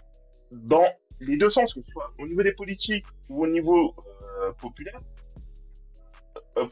dans 0.50 0.86
les 1.20 1.36
deux 1.36 1.50
sens, 1.50 1.72
que 1.74 1.80
ce 1.80 1.90
soit 1.92 2.12
au 2.18 2.26
niveau 2.26 2.42
des 2.42 2.52
politiques 2.52 3.06
ou 3.28 3.44
au 3.44 3.46
niveau 3.46 3.94
populaire, 4.58 4.98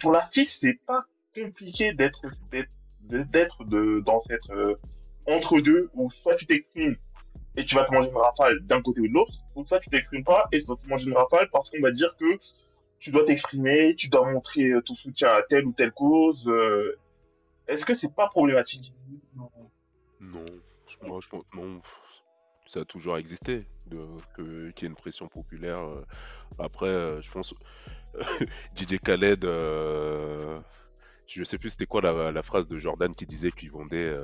pour 0.01 0.13
l'artiste, 0.13 0.59
c'est 0.61 0.79
pas 0.87 1.05
compliqué 1.35 1.93
d'être 1.93 2.21
dans 4.03 4.21
cette 4.21 4.51
euh, 4.51 4.75
entre 5.27 5.61
deux 5.61 5.91
où 5.95 6.11
soit 6.11 6.35
tu 6.35 6.47
t'exprimes 6.47 6.97
et 7.61 7.65
tu 7.65 7.75
vas 7.75 7.85
te 7.85 7.93
manger 7.93 8.09
une 8.09 8.17
rafale 8.17 8.61
d'un 8.65 8.81
côté 8.81 9.01
ou 9.01 9.09
de 9.09 9.13
l'autre, 9.13 9.35
ou 9.55 9.65
soit 9.67 9.79
tu 9.79 9.89
t'exprimes 9.89 10.25
pas 10.25 10.47
et 10.53 10.61
tu 10.61 10.67
vas 10.67 10.77
te 10.77 10.87
manger 10.89 11.05
une 11.07 11.17
rafale 11.17 11.49
parce 11.53 11.69
qu'on 11.69 11.81
va 11.81 11.91
dire 11.91 12.15
que 12.19 12.25
tu 12.99 13.11
dois 13.11 13.25
t'exprimer, 13.25 13.95
tu 13.95 14.09
dois 14.09 14.31
montrer 14.31 14.71
euh, 14.71 14.81
ton 14.81 14.95
soutien 14.95 15.29
à 15.29 15.43
telle 15.43 15.67
ou 15.67 15.73
telle 15.73 15.93
cause. 15.93 16.47
euh, 16.49 16.99
Est-ce 17.69 17.85
que 17.85 17.95
c'est 17.95 18.15
pas 18.15 18.27
problématique? 18.27 18.93
Non, 20.21 20.45
moi 21.03 21.21
je 21.23 21.29
pense 21.29 21.45
non, 21.55 21.81
ça 22.67 22.81
a 22.81 22.85
toujours 22.85 23.17
existé 23.19 23.61
qu'il 24.37 24.73
y 24.81 24.85
ait 24.85 24.87
une 24.87 24.95
pression 24.95 25.29
populaire. 25.29 25.81
euh. 25.81 26.05
Après, 26.59 27.21
je 27.23 27.31
pense 27.31 27.55
DJ 28.77 28.99
Khaled, 28.99 29.45
euh, 29.45 30.59
je 31.27 31.45
sais 31.45 31.59
plus 31.59 31.71
c'était 31.71 31.87
quoi 31.87 32.01
la, 32.01 32.43
phrase 32.43 32.69
de 32.69 32.79
Jordan 32.79 33.15
qui 33.15 33.27
disait 33.27 33.51
qu'il 33.51 33.71
vendait 33.71 34.15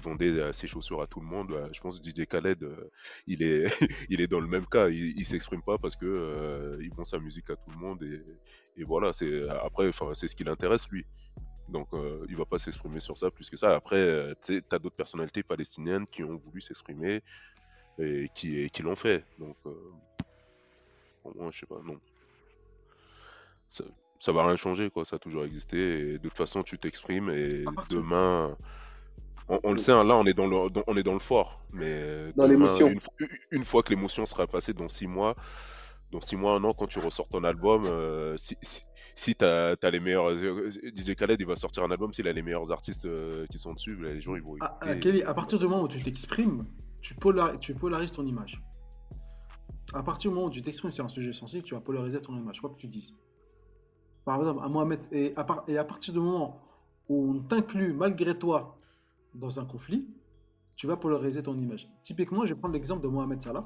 vendait 0.00 0.38
euh, 0.38 0.52
ses 0.52 0.66
chaussures 0.66 1.02
à 1.02 1.06
tout 1.06 1.20
le 1.20 1.26
monde. 1.26 1.52
Euh, 1.52 1.68
Je 1.72 1.80
pense 1.80 1.98
que 1.98 2.04
DJ 2.04 2.26
Khaled, 2.26 2.62
euh, 2.62 2.90
il 3.26 3.42
est 3.42 3.66
il 4.10 4.20
est 4.20 4.26
dans 4.28 4.40
le 4.40 4.48
même 4.48 4.66
cas. 4.66 4.88
Il, 4.88 5.24
s'exprime 5.24 5.62
pas 5.62 5.76
parce 5.78 5.96
que 5.96 6.78
il 6.80 6.90
vend 6.94 7.04
sa 7.04 7.18
musique 7.18 7.50
à 7.50 7.56
tout 7.56 7.70
le 7.70 7.78
monde 7.78 8.02
et, 8.02 8.22
et 8.80 8.84
voilà. 8.84 9.12
C'est 9.12 9.48
après, 9.48 9.88
enfin 9.88 10.14
c'est 10.14 10.28
ce 10.28 10.36
qui 10.36 10.44
l'intéresse 10.44 10.88
lui. 10.90 11.04
Donc, 11.68 11.88
euh, 11.94 12.26
il 12.28 12.36
va 12.36 12.44
pas 12.44 12.58
s'exprimer 12.58 13.00
sur 13.00 13.16
ça 13.16 13.30
plus 13.30 13.48
que 13.48 13.56
ça. 13.56 13.74
Après, 13.74 13.96
euh, 13.96 14.34
tu 14.44 14.62
t'as 14.62 14.78
d'autres 14.78 14.96
personnalités 14.96 15.42
palestiniennes 15.42 16.06
qui 16.06 16.22
ont 16.22 16.36
voulu 16.36 16.60
s'exprimer 16.60 17.22
et 17.98 18.28
qui, 18.34 18.58
et 18.58 18.70
qui 18.70 18.82
l'ont 18.82 18.96
fait. 18.96 19.24
Donc, 19.38 19.56
euh, 19.66 19.92
pour 21.22 21.34
moi, 21.36 21.50
je 21.50 21.60
sais 21.60 21.66
pas, 21.66 21.80
non. 21.84 21.98
Ça, 23.68 23.84
ça 24.18 24.32
va 24.32 24.46
rien 24.46 24.56
changer, 24.56 24.90
quoi. 24.90 25.04
Ça 25.04 25.16
a 25.16 25.18
toujours 25.18 25.44
existé. 25.44 26.00
Et 26.00 26.18
de 26.18 26.28
toute 26.28 26.36
façon, 26.36 26.62
tu 26.62 26.78
t'exprimes 26.78 27.30
et 27.30 27.64
demain. 27.88 28.56
On, 29.48 29.58
on 29.64 29.72
le 29.72 29.78
sait, 29.78 29.92
hein, 29.92 30.04
là, 30.04 30.16
on 30.16 30.24
est 30.24 30.34
dans 30.34 30.46
le, 30.46 30.70
dans- 30.70 30.84
on 30.86 30.96
est 30.96 31.02
dans 31.02 31.12
le 31.14 31.18
fort. 31.20 31.60
Mais 31.72 32.26
Dans 32.36 32.44
demain, 32.44 32.48
l'émotion. 32.48 32.88
Une, 32.88 32.98
fo- 33.00 33.28
une 33.50 33.64
fois 33.64 33.82
que 33.82 33.90
l'émotion 33.90 34.24
sera 34.26 34.46
passée 34.46 34.72
dans 34.72 34.88
six 34.88 35.06
mois, 35.06 35.34
dans 36.10 36.20
six 36.20 36.36
mois, 36.36 36.54
un 36.54 36.64
an, 36.64 36.72
quand 36.72 36.86
tu 36.86 36.98
ressors 37.00 37.28
ton 37.28 37.42
album, 37.44 37.84
euh, 37.86 38.36
si, 38.36 38.56
si, 38.62 38.84
si 39.14 39.34
t'as 39.34 39.74
as 39.82 39.90
les 39.90 40.00
meilleurs. 40.00 40.30
euh, 40.30 40.70
DJ 40.94 41.14
Khaled, 41.16 41.38
il 41.40 41.46
va 41.46 41.56
sortir 41.56 41.82
un 41.82 41.90
album 41.90 42.12
s'il 42.14 42.28
a 42.28 42.32
les 42.32 42.42
meilleurs 42.42 42.70
artistes 42.70 43.04
euh, 43.06 43.46
qui 43.50 43.58
sont 43.58 43.72
dessus, 43.72 43.96
les 44.00 44.20
gens 44.20 44.36
ils 44.36 44.42
vont 44.42 44.56
Ah, 44.60 44.76
écouter. 44.78 44.92
ah, 44.92 44.96
Kelly, 44.96 45.22
à 45.24 45.34
partir 45.34 45.58
du 45.58 45.66
moment 45.66 45.82
où 45.82 45.88
tu 45.88 46.00
t'exprimes, 46.02 46.64
tu, 47.02 47.14
polar- 47.14 47.58
tu 47.58 47.74
polarises 47.74 48.12
ton 48.12 48.24
image. 48.26 48.60
À 49.94 50.02
partir 50.02 50.30
du 50.30 50.34
moment 50.36 50.46
où 50.46 50.50
tu 50.50 50.62
t'exprimes 50.62 50.92
sur 50.92 51.04
un 51.04 51.08
sujet 51.08 51.32
sensible, 51.32 51.64
tu 51.64 51.74
vas 51.74 51.80
polariser 51.80 52.20
ton 52.22 52.34
image, 52.36 52.60
quoi 52.60 52.70
que 52.70 52.76
tu 52.78 52.86
dises. 52.86 53.14
Par 54.24 54.38
exemple, 54.38 54.62
à 54.64 54.68
Mohamed, 54.68 55.00
et 55.12 55.32
à, 55.36 55.44
par- 55.44 55.64
et 55.66 55.76
à 55.76 55.84
partir 55.84 56.14
du 56.14 56.20
moment 56.20 56.60
où 57.08 57.34
on 57.34 57.40
t'inclut 57.40 57.92
malgré 57.92 58.38
toi 58.38 58.78
dans 59.34 59.60
un 59.60 59.64
conflit, 59.64 60.06
tu 60.76 60.86
vas 60.86 60.96
polariser 60.96 61.42
ton 61.42 61.56
image. 61.58 61.88
Typiquement, 62.02 62.44
je 62.46 62.54
vais 62.54 62.60
prendre 62.60 62.74
l'exemple 62.74 63.02
de 63.02 63.08
Mohamed 63.08 63.42
Salah, 63.42 63.62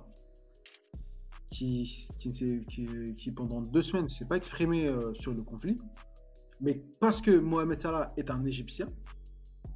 qui, 1.50 2.08
qui, 2.18 3.32
pendant 3.32 3.62
deux 3.62 3.82
semaines 3.82 4.04
ne 4.04 4.08
s'est 4.08 4.26
pas 4.26 4.36
exprimé 4.36 4.86
euh, 4.86 5.12
sur 5.14 5.32
le 5.32 5.42
conflit, 5.42 5.76
mais 6.60 6.74
parce 7.00 7.20
que 7.20 7.30
Mohamed 7.38 7.80
Salah 7.80 8.08
est 8.16 8.30
un 8.30 8.44
Égyptien, 8.44 8.86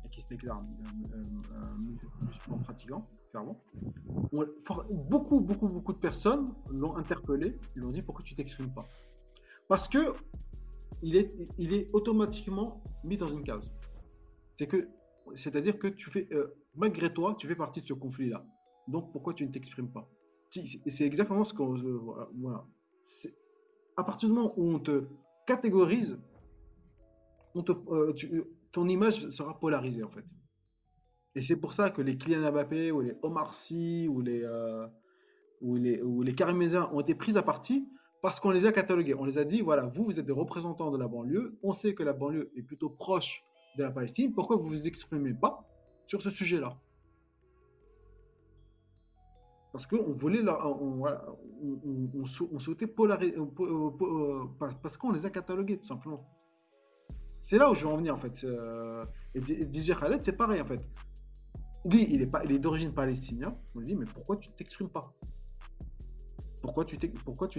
et 0.04 0.08
qui 0.10 0.20
se 0.20 0.26
déclare 0.28 0.58
un, 0.58 1.78
musulman 1.78 2.58
pratiquant, 2.62 3.08
for- 4.66 4.84
beaucoup, 5.08 5.40
beaucoup, 5.40 5.68
beaucoup 5.68 5.92
de 5.92 5.98
personnes 5.98 6.52
l'ont 6.70 6.96
interpellé, 6.96 7.56
lui 7.76 7.84
ont 7.84 7.92
dit 7.92 8.02
pourquoi 8.02 8.24
tu 8.24 8.34
t'exprimes 8.34 8.72
pas? 8.74 8.86
Parce 9.68 9.88
que 9.88 10.12
il 11.02 11.16
est, 11.16 11.34
il 11.56 11.72
est 11.72 11.86
automatiquement 11.94 12.82
mis 13.04 13.16
dans 13.16 13.28
une 13.28 13.42
case. 13.42 13.72
C'est 14.56 14.66
que, 14.66 14.88
c'est-à-dire 15.34 15.78
que 15.78 15.86
tu 15.88 16.10
fais, 16.10 16.28
euh, 16.32 16.54
malgré 16.74 17.12
toi, 17.12 17.34
tu 17.38 17.46
fais 17.46 17.56
partie 17.56 17.82
de 17.82 17.86
ce 17.86 17.94
conflit-là. 17.94 18.44
Donc 18.88 19.12
pourquoi 19.12 19.34
tu 19.34 19.46
ne 19.46 19.52
t'exprimes 19.52 19.90
pas? 19.90 20.08
C'est- 20.48 21.06
exactement 21.06 21.44
ce 21.44 21.54
qu'on, 21.54 21.76
euh, 21.76 22.26
voilà. 22.34 22.66
À 23.96 24.04
partir 24.04 24.28
du 24.28 24.34
moment 24.34 24.52
où 24.56 24.70
on 24.70 24.78
te 24.78 25.04
catégorise, 25.46 26.18
euh, 27.56 28.12
ton 28.72 28.88
image 28.88 29.28
sera 29.28 29.58
polarisée 29.58 30.02
en 30.02 30.10
fait. 30.10 30.24
Et 31.34 31.42
c'est 31.42 31.56
pour 31.56 31.72
ça 31.72 31.90
que 31.90 32.02
les 32.02 32.18
Kylian 32.18 32.50
Mbappé 32.50 32.90
ou 32.90 33.00
les 33.00 33.16
Omar 33.22 33.54
Sy 33.54 34.08
ou 34.08 34.20
les, 34.20 34.42
euh, 34.42 34.86
ou 35.60 35.76
les, 35.76 36.02
ou 36.02 36.22
les 36.22 36.34
ont 36.92 37.00
été 37.00 37.14
pris 37.14 37.36
à 37.36 37.42
partie 37.42 37.88
parce 38.22 38.40
qu'on 38.40 38.50
les 38.50 38.66
a 38.66 38.72
catalogués. 38.72 39.14
On 39.14 39.24
les 39.24 39.38
a 39.38 39.44
dit, 39.44 39.62
voilà, 39.62 39.86
vous, 39.86 40.04
vous 40.04 40.18
êtes 40.18 40.26
des 40.26 40.32
représentants 40.32 40.90
de 40.90 40.98
la 40.98 41.08
banlieue. 41.08 41.58
On 41.62 41.72
sait 41.72 41.94
que 41.94 42.02
la 42.02 42.12
banlieue 42.12 42.50
est 42.56 42.62
plutôt 42.62 42.90
proche 42.90 43.44
de 43.76 43.82
la 43.84 43.90
Palestine. 43.90 44.32
Pourquoi 44.32 44.56
vous 44.56 44.68
vous 44.68 44.86
exprimez 44.88 45.34
pas 45.34 45.64
sur 46.06 46.20
ce 46.22 46.30
sujet-là? 46.30 46.76
Parce 49.72 49.86
qu'on 49.86 50.12
voulait, 50.14 50.42
leur- 50.42 50.66
on, 50.82 51.04
on- 51.06 51.80
on- 51.86 52.10
on 52.22 52.24
sou- 52.26 52.48
on 52.52 52.58
souhaitait 52.58 52.88
polariser, 52.88 53.36
parce 54.82 54.96
qu'on 54.96 55.12
les 55.12 55.24
a 55.24 55.30
catalogués, 55.30 55.78
tout 55.78 55.86
simplement. 55.86 56.26
C'est 57.42 57.56
là 57.58 57.70
où 57.70 57.74
je 57.74 57.84
veux 57.86 57.92
en 57.92 57.96
venir, 57.96 58.14
en 58.14 58.18
fait. 58.18 58.44
Euh, 58.44 59.04
et 59.34 59.40
DJ 59.40 59.94
Khaled, 59.98 60.22
c'est 60.22 60.36
pareil, 60.36 60.60
en 60.60 60.66
fait. 60.66 60.84
Lui, 61.84 62.06
il 62.10 62.20
est, 62.22 62.30
est 62.50 62.58
d'origine 62.58 62.92
palestinienne. 62.92 63.54
On 63.74 63.78
lui 63.80 63.86
dit, 63.86 63.94
mais 63.94 64.06
pourquoi 64.06 64.36
tu 64.36 64.50
t'exprimes 64.50 64.88
pas? 64.90 65.12
Pourquoi 66.62 66.84
tu 66.84 66.98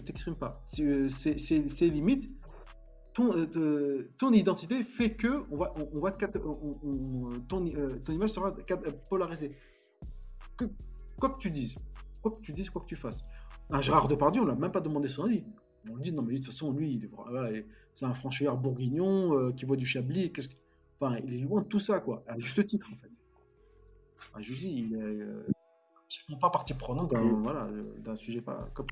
t'exprimes 0.03 0.35
pas? 0.35 0.51
Euh, 0.79 1.09
c'est 1.09 1.87
limite. 1.87 2.29
Ton, 3.13 3.29
euh, 3.35 4.09
ton 4.17 4.31
identité 4.31 4.83
fait 4.83 5.09
que 5.15 5.43
on 5.51 5.57
va, 5.57 5.73
on, 5.75 5.89
on 5.93 5.99
va 5.99 6.11
te 6.11 6.37
on- 6.39 6.71
on- 6.83 7.39
ton, 7.41 7.67
euh, 7.67 7.97
ton 8.05 8.13
image 8.13 8.29
sera 8.29 8.53
euh, 8.71 8.91
polarisée. 9.09 9.57
Que, 10.57 10.65
quoi 11.19 11.29
que 11.31 11.39
tu 11.39 11.51
dises, 11.51 11.75
quoi 12.21 12.31
que 12.31 12.39
tu 12.39 12.53
dises, 12.53 12.69
quoi 12.69 12.81
que 12.81 12.87
tu 12.87 12.95
fasses. 12.95 13.21
Un 13.69 13.81
Gérard 13.81 14.07
Depardieu, 14.07 14.41
on 14.41 14.45
l'a 14.45 14.55
même 14.55 14.71
pas 14.71 14.79
demandé 14.81 15.07
son 15.09 15.23
avis. 15.25 15.43
On 15.89 15.95
lui 15.95 16.03
dit 16.03 16.11
non 16.13 16.21
mais 16.21 16.29
lui, 16.31 16.39
de 16.39 16.45
toute 16.45 16.53
façon 16.53 16.71
lui, 16.71 16.93
il 16.93 17.03
est, 17.05 17.09
voilà, 17.13 17.51
il- 17.51 17.65
c'est 17.93 18.05
un 18.05 18.13
franchisseur 18.13 18.55
bourguignon 18.57 19.37
euh, 19.37 19.51
qui 19.51 19.65
boit 19.65 19.75
du 19.77 19.85
chablis. 19.85 20.31
Qu'est-ce 20.31 20.47
que- 20.47 20.55
Enfin, 20.99 21.17
il 21.25 21.33
est 21.33 21.37
loin 21.43 21.61
de 21.61 21.67
tout 21.67 21.79
ça 21.79 21.99
quoi. 21.99 22.23
À 22.27 22.37
juste 22.39 22.65
titre 22.65 22.87
en 22.93 22.95
fait. 22.95 23.11
À 24.35 24.41
juste 24.41 24.61
dit, 24.61 24.87
il 24.89 24.95
est 24.95 26.39
pas 26.39 26.49
partie 26.49 26.73
prenante 26.75 27.11
d'un 27.11 27.21
voilà, 27.41 27.67
d'un 28.05 28.15
sujet 28.15 28.39
pas 28.41 28.57
comme 28.75 28.85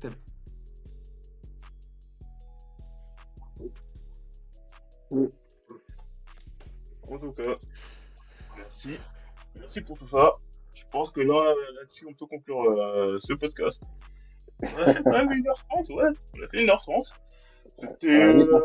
En 5.12 5.26
tout 7.18 7.32
cas, 7.32 7.56
merci. 8.56 8.90
Merci 9.58 9.80
pour 9.80 9.98
tout 9.98 10.06
ça. 10.06 10.30
Je 10.76 10.82
pense 10.92 11.10
que 11.10 11.20
là, 11.20 11.52
là-dessus, 11.74 12.06
on 12.08 12.12
peut 12.14 12.26
conclure 12.26 12.62
euh, 12.62 13.18
ce 13.18 13.32
podcast. 13.34 13.80
On 14.62 14.66
a 14.78 14.94
fait 14.94 15.02
quand 15.02 15.10
même 15.12 15.28
1h30, 15.28 15.92
ouais. 15.94 16.04
On 16.38 16.42
a 16.42 16.46
fait 16.48 16.64
1h30. 16.64 17.10
C'était, 17.80 18.22
euh, 18.22 18.62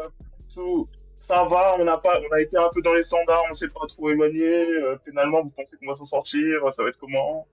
tout- 0.53 0.87
ça 1.27 1.43
va, 1.45 1.75
on 1.79 1.87
a, 1.87 1.97
pas, 1.97 2.19
on 2.29 2.33
a 2.35 2.39
été 2.41 2.55
un 2.57 2.69
peu 2.71 2.81
dans 2.81 2.93
les 2.93 3.01
standards, 3.01 3.41
on 3.49 3.53
s'est 3.53 3.67
pas 3.69 3.87
trop 3.87 4.11
éloigné. 4.11 4.43
Euh, 4.47 4.95
finalement, 5.03 5.41
vous 5.41 5.49
pensez 5.49 5.75
qu'on 5.77 5.87
va 5.87 5.95
s'en 5.95 6.05
sortir? 6.05 6.71
Ça 6.71 6.83
va 6.83 6.89
être 6.89 6.99
comment? 6.99 7.47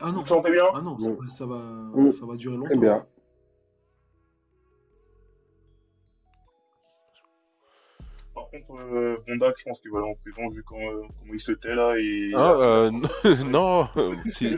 Ah 0.00 0.10
non, 0.10 0.22
Vous 0.22 0.26
sentez 0.26 0.50
bien? 0.50 0.64
Ah 0.74 0.80
non, 0.80 0.98
ça, 0.98 1.10
va- 1.10 1.28
ça 1.28 1.46
va, 1.46 1.62
ça 2.18 2.26
va 2.26 2.34
durer 2.36 2.56
Très 2.64 2.74
longtemps. 2.74 2.80
bien. 2.80 3.06
Par 8.50 8.60
contre, 8.60 8.82
euh, 8.82 9.16
Bondac, 9.26 9.56
je 9.58 9.64
pense 9.64 9.80
qu'il 9.80 9.90
va 9.90 9.98
aller 9.98 10.08
en 10.08 10.14
prison 10.14 10.48
vu 10.48 10.62
comment, 10.62 10.90
euh, 10.90 11.02
comment 11.18 11.34
il 11.34 11.38
se 11.38 11.52
tait 11.52 11.74
là. 11.74 11.94
Et... 11.98 12.32
Ah, 12.34 12.52
euh, 12.52 12.90
non, 13.44 13.88
qui, 14.34 14.56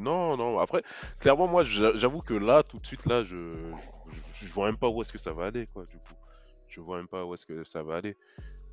Non, 0.00 0.36
non. 0.36 0.58
Après, 0.58 0.82
clairement, 1.20 1.46
moi, 1.46 1.62
j'a- 1.64 1.94
j'avoue 1.94 2.20
que 2.20 2.34
là, 2.34 2.62
tout 2.62 2.78
de 2.78 2.86
suite, 2.86 3.06
là, 3.06 3.22
je, 3.24 3.72
je, 4.06 4.20
je 4.46 4.52
vois 4.52 4.66
même 4.66 4.76
pas 4.76 4.88
où 4.88 5.02
est-ce 5.02 5.12
que 5.12 5.18
ça 5.18 5.32
va 5.32 5.46
aller, 5.46 5.66
quoi, 5.72 5.84
du 5.84 5.98
coup. 5.98 6.14
Je 6.68 6.80
vois 6.80 6.98
même 6.98 7.08
pas 7.08 7.24
où 7.24 7.34
est-ce 7.34 7.46
que 7.46 7.64
ça 7.64 7.82
va 7.82 7.96
aller. 7.96 8.16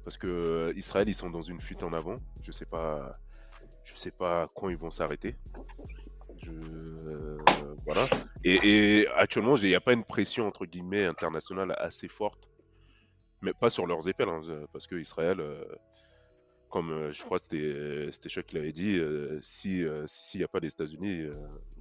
Parce 0.04 0.18
que 0.18 0.28
euh, 0.28 0.74
Israël, 0.76 1.10
ils 1.10 1.16
sont 1.16 1.30
dans 1.30 1.42
une 1.44 1.60
fuite 1.60 1.84
en 1.84 1.94
avant. 1.94 2.18
Je 2.44 2.52
sais 2.52 2.66
pas, 2.66 3.12
je 3.84 3.96
sais 3.96 4.12
pas 4.12 4.48
quand 4.56 4.70
ils 4.70 4.78
vont 4.78 4.92
s'arrêter. 4.92 5.36
Je, 6.38 6.52
euh, 6.52 7.76
voilà. 7.86 8.08
Et, 8.44 9.02
et 9.02 9.08
actuellement, 9.16 9.56
il 9.58 9.68
n'y 9.70 9.76
a 9.76 9.82
pas 9.82 9.94
une 9.94 10.04
pression, 10.04 10.48
entre 10.48 10.66
guillemets, 10.66 11.06
internationale 11.06 11.74
assez 11.78 12.08
forte. 12.08 12.48
Mais 13.46 13.54
pas 13.54 13.70
sur 13.70 13.86
leurs 13.86 14.08
épaules, 14.10 14.30
hein, 14.30 14.42
parce 14.74 14.88
que 14.88 14.96
Israël, 14.96 15.40
euh, 15.40 15.64
comme 16.70 16.92
euh, 16.92 17.12
je 17.14 17.24
crois 17.24 17.40
que 17.40 18.10
c'était 18.12 18.30
Chuck 18.30 18.46
qui 18.48 18.56
l'avait 18.56 18.72
dit, 18.74 18.98
euh, 18.98 19.40
si 19.42 19.84
euh, 19.86 20.06
s'il 20.08 20.40
n'y 20.40 20.46
a 20.46 20.48
pas 20.48 20.60
les 20.60 20.70
États-Unis, 20.70 21.22
euh, 21.22 21.32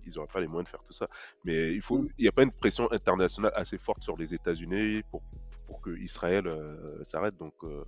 ils 0.06 0.12
n'auraient 0.14 0.32
pas 0.32 0.40
les 0.40 0.46
moyens 0.46 0.66
de 0.66 0.70
faire 0.70 0.82
tout 0.82 0.92
ça. 0.92 1.06
Mais 1.44 1.72
il 1.74 1.80
faut, 1.82 2.04
il 2.18 2.22
n'y 2.22 2.28
a 2.28 2.32
pas 2.32 2.42
une 2.42 2.52
pression 2.52 2.90
internationale 2.92 3.52
assez 3.56 3.78
forte 3.78 4.02
sur 4.02 4.16
les 4.16 4.34
États-Unis 4.34 5.02
pour 5.10 5.22
pour 5.66 5.80
que 5.80 5.90
Israël 5.98 6.46
euh, 6.46 7.02
s'arrête. 7.04 7.36
Donc 7.38 7.54
euh, 7.64 7.82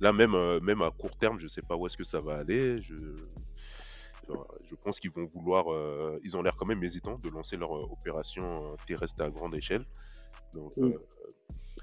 là, 0.00 0.12
même 0.12 0.34
euh, 0.34 0.60
même 0.60 0.82
à 0.82 0.90
court 0.92 1.16
terme, 1.16 1.40
je 1.40 1.48
sais 1.48 1.62
pas 1.62 1.76
où 1.76 1.86
est-ce 1.86 1.96
que 1.96 2.04
ça 2.04 2.20
va 2.20 2.36
aller. 2.38 2.78
Je 2.82 2.96
je 4.70 4.74
pense 4.76 5.00
qu'ils 5.00 5.10
vont 5.10 5.26
vouloir, 5.26 5.72
euh, 5.72 6.18
ils 6.22 6.36
ont 6.36 6.42
l'air 6.42 6.56
quand 6.56 6.66
même 6.66 6.82
hésitants 6.84 7.18
de 7.18 7.28
lancer 7.28 7.56
leur 7.56 7.76
euh, 7.76 7.86
opération 7.90 8.72
euh, 8.72 8.76
terrestre 8.86 9.22
à 9.24 9.30
grande 9.30 9.54
échelle. 9.56 9.84
Donc 10.52 10.72
Mm. 10.76 10.92
euh, 10.94 10.98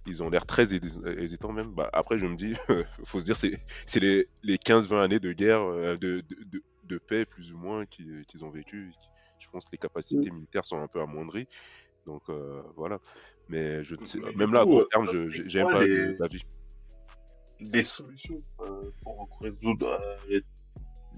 ils 0.07 0.23
ont 0.23 0.29
l'air 0.29 0.45
très 0.45 0.65
hési- 0.73 1.07
hésitants 1.19 1.51
même. 1.51 1.71
Bah, 1.71 1.89
après, 1.93 2.17
je 2.17 2.25
me 2.25 2.35
dis, 2.35 2.53
faut 3.05 3.19
se 3.19 3.25
dire, 3.25 3.35
c'est 3.35 3.99
les, 3.99 4.27
les 4.43 4.57
15-20 4.57 5.03
années 5.03 5.19
de 5.19 5.33
guerre, 5.33 5.61
euh, 5.61 5.97
de, 5.97 6.21
de, 6.21 6.35
de, 6.45 6.63
de 6.83 6.97
paix 6.97 7.25
plus 7.25 7.51
ou 7.53 7.57
moins 7.57 7.85
qui- 7.85 8.25
qu'ils 8.27 8.43
ont 8.45 8.49
vécu. 8.49 8.93
Je 9.39 9.47
pense 9.49 9.65
que 9.65 9.71
les 9.73 9.77
capacités 9.77 10.31
militaires 10.31 10.65
sont 10.65 10.79
un 10.81 10.87
peu 10.87 11.01
amoindries. 11.01 11.47
Donc 12.05 12.23
euh, 12.29 12.61
voilà. 12.75 12.99
Mais 13.49 13.83
je 13.83 13.95
ne 13.95 14.05
sais, 14.05 14.19
Mais 14.19 14.31
du 14.31 14.37
même 14.37 14.53
là, 14.53 14.61
à 14.61 14.63
court 14.63 14.81
euh, 14.81 14.87
terme, 14.89 15.07
je 15.11 15.61
quoi 15.61 15.71
pas 15.73 15.83
les- 15.85 16.15
d'avis. 16.15 16.41
des 17.59 17.81
solutions 17.83 18.41
euh, 18.61 18.91
pour 19.01 19.27
résoudre 19.41 19.87
euh, 20.01 20.17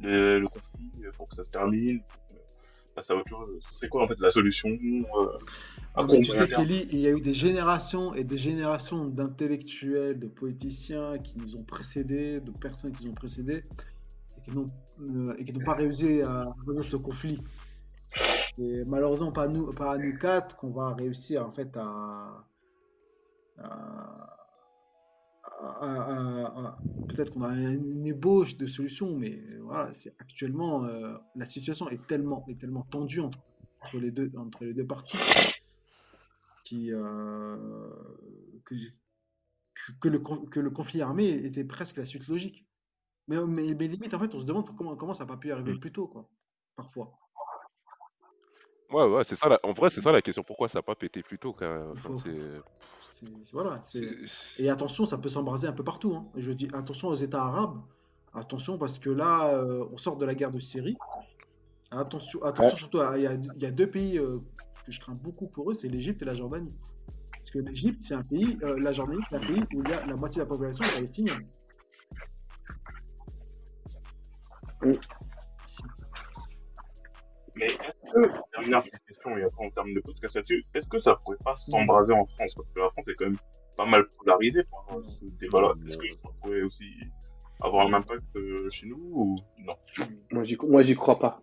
les- 0.02 0.40
le 0.40 0.48
conflit, 0.48 1.04
pour 1.18 1.28
que 1.30 1.36
ça 1.36 1.44
se 1.44 1.50
termine, 1.50 2.02
pour 2.04 2.39
passer 2.94 3.14
à 3.14 3.16
autre 3.16 3.30
chose. 3.30 3.64
Ce 3.68 3.74
serait 3.76 3.90
quoi 3.90 4.04
en 4.04 4.08
fait 4.08 4.20
la 4.20 4.30
solution 4.30 4.70
euh, 4.70 5.38
mais 6.14 6.20
tu 6.22 6.32
sais, 6.32 6.48
Kelly, 6.56 6.88
il 6.92 7.00
y 7.00 7.08
a 7.08 7.12
eu 7.12 7.20
des 7.22 7.34
générations 7.34 8.14
et 8.14 8.24
des 8.24 8.38
générations 8.38 9.06
d'intellectuels, 9.06 10.20
de 10.20 10.28
politiciens 10.28 11.18
qui 11.18 11.38
nous 11.40 11.56
ont 11.56 11.64
précédés, 11.64 12.40
de 12.40 12.52
personnes 12.52 12.92
qui 12.92 13.06
nous 13.06 13.12
ont 13.12 13.16
précédés 13.16 13.64
et 14.38 14.42
qui 14.42 14.56
n'ont 14.56 14.66
euh, 15.02 15.64
pas 15.66 15.74
réussi 15.74 16.22
à 16.22 16.46
résoudre 16.60 16.84
ce 16.84 16.96
conflit. 16.96 17.40
Et 18.58 18.84
malheureusement, 18.86 19.32
pas 19.32 19.48
nous, 19.48 19.72
pas 19.74 19.94
à 19.94 19.98
nous 19.98 20.18
quatre 20.18 20.56
qu'on 20.56 20.72
va 20.72 20.94
réussir 20.94 21.46
en 21.46 21.52
fait 21.52 21.76
à- 21.78 22.46
peut-être 27.08 27.32
qu'on 27.32 27.44
a 27.44 27.54
une 27.54 28.06
ébauche 28.06 28.56
de 28.58 28.68
solution, 28.68 29.16
mais 29.18 29.42
voilà, 29.62 29.94
c'est 29.94 30.14
actuellement 30.20 30.86
euh, 30.86 31.18
la 31.36 31.46
situation 31.46 31.90
est 31.90 32.06
tellement 32.08 32.46
est 32.48 32.60
tellement 32.60 32.84
tendue 32.84 33.20
entre, 33.20 33.40
entre 33.82 33.98
les 33.98 34.12
deux 34.12 34.32
entre 34.38 34.64
les 34.64 34.74
deux 34.74 34.86
parties 34.88 35.18
qui, 36.64 36.92
euh, 36.94 37.90
que, 38.66 38.76
que- 40.02 40.10
le, 40.10 40.20
que 40.20 40.60
le 40.60 40.70
conflit 40.70 41.02
armé 41.02 41.30
était 41.30 41.64
presque 41.64 41.98
la 41.98 42.06
suite 42.06 42.28
logique. 42.28 42.66
Mais, 43.28 43.44
mais, 43.46 43.74
mais 43.74 43.88
limite, 43.88 44.14
en 44.14 44.20
fait, 44.20 44.34
on 44.36 44.40
se 44.40 44.46
demande 44.46 44.76
comment, 44.78 44.96
comment 44.96 45.14
ça 45.14 45.24
n'a 45.24 45.28
pas 45.28 45.38
pu 45.38 45.52
arriver 45.52 45.74
plus 45.80 45.92
tôt, 45.92 46.08
quoi, 46.08 46.30
parfois. 46.76 47.18
Ouais, 48.92 49.04
ouais, 49.04 49.24
c'est 49.24 49.36
ça. 49.36 49.50
la- 49.50 49.60
En 49.64 49.74
vrai, 49.74 49.90
c'est 49.90 50.02
ça 50.02 50.12
la 50.12 50.22
question. 50.22 50.44
Pourquoi 50.44 50.68
ça 50.68 50.80
n'a 50.80 50.84
pas 50.84 50.96
pété 50.96 51.22
plus 51.24 51.38
tôt 51.40 51.54
quand- 51.54 51.92
enfin, 51.94 52.14
Voilà, 53.52 53.82
Et 54.60 54.70
attention, 54.70 55.06
ça 55.06 55.18
peut 55.18 55.30
s'embraser 55.30 55.68
un 55.68 55.74
peu 55.74 55.84
partout. 55.84 56.14
hein. 56.16 56.28
Je 56.36 56.52
dis 56.52 56.68
attention 56.74 57.08
aux 57.10 57.16
États 57.16 57.44
arabes. 57.44 57.82
Attention 58.34 58.78
parce 58.78 58.98
que 59.00 59.10
là, 59.10 59.54
euh, 59.56 59.86
on 59.92 59.98
sort 59.98 60.18
de 60.18 60.26
la 60.26 60.36
guerre 60.36 60.52
de 60.52 60.60
Syrie. 60.60 60.98
Attention, 61.92 62.42
attention 62.44 62.74
Ouais. 62.74 62.78
surtout, 62.78 63.00
à- 63.00 63.18
il 63.18 63.24
y 63.24 63.28
a, 63.28 63.34
il 63.34 63.62
y 63.62 63.66
a 63.66 63.72
deux 63.72 63.90
pays 63.90 64.20
euh, 64.20 64.38
que 64.86 64.92
je 64.92 65.00
crains 65.00 65.16
beaucoup 65.24 65.48
pour 65.48 65.72
eux, 65.72 65.74
c'est 65.74 65.88
l'Égypte 65.88 66.22
et 66.22 66.26
la 66.26 66.36
Jordanie. 66.36 66.74
Parce 67.32 67.50
que 67.52 67.60
l'Égypte, 67.60 68.02
c'est 68.04 68.14
un 68.14 68.22
pays, 68.22 68.58
euh, 68.64 68.80
la 68.80 68.94
Jordanie, 68.94 69.22
c'est 69.30 69.38
un 69.38 69.40
pays 69.40 69.64
où 69.74 69.82
il 69.84 69.90
y 69.90 69.94
a 69.94 70.06
la 70.06 70.16
moitié 70.16 70.40
de 70.40 70.44
la 70.44 70.50
population 70.50 70.86
est 70.86 70.94
palestinienne. 70.94 71.46
Mais 77.60 77.66
est-ce 77.66 78.14
que, 78.14 78.32
dernière 78.58 78.84
petite 78.84 79.06
question, 79.08 79.38
et 79.38 79.44
après 79.44 79.66
en 79.66 79.70
termes 79.70 79.94
de 79.94 80.00
podcast 80.00 80.36
là-dessus, 80.36 80.64
est-ce 80.74 80.88
que 80.88 80.98
ça 80.98 81.16
pourrait 81.24 81.38
pas 81.44 81.54
s'embraser 81.56 82.14
en 82.14 82.26
France? 82.26 82.54
Parce 82.56 82.74
que 82.74 82.80
la 82.80 82.90
France 82.92 83.08
est 83.08 83.14
quand 83.14 83.26
même 83.26 83.38
pas 83.76 83.86
mal 83.86 84.04
polarisée 84.18 84.62
par 84.72 85.04
ce 85.04 85.40
débat-là. 85.40 85.74
Est-ce 85.86 85.98
que 85.98 86.10
ça 86.10 86.18
pourrait 86.42 86.62
aussi 86.62 86.86
avoir 87.62 87.88
un 87.88 87.94
impact 87.94 88.24
euh, 88.38 88.70
chez 88.70 88.88
nous 88.88 89.02
ou 89.12 89.36
non? 89.66 89.76
Moi, 90.32 90.44
j'y, 90.44 90.58
moi, 90.64 90.82
j'y 90.82 90.96
crois 90.96 91.20
pas. 91.20 91.42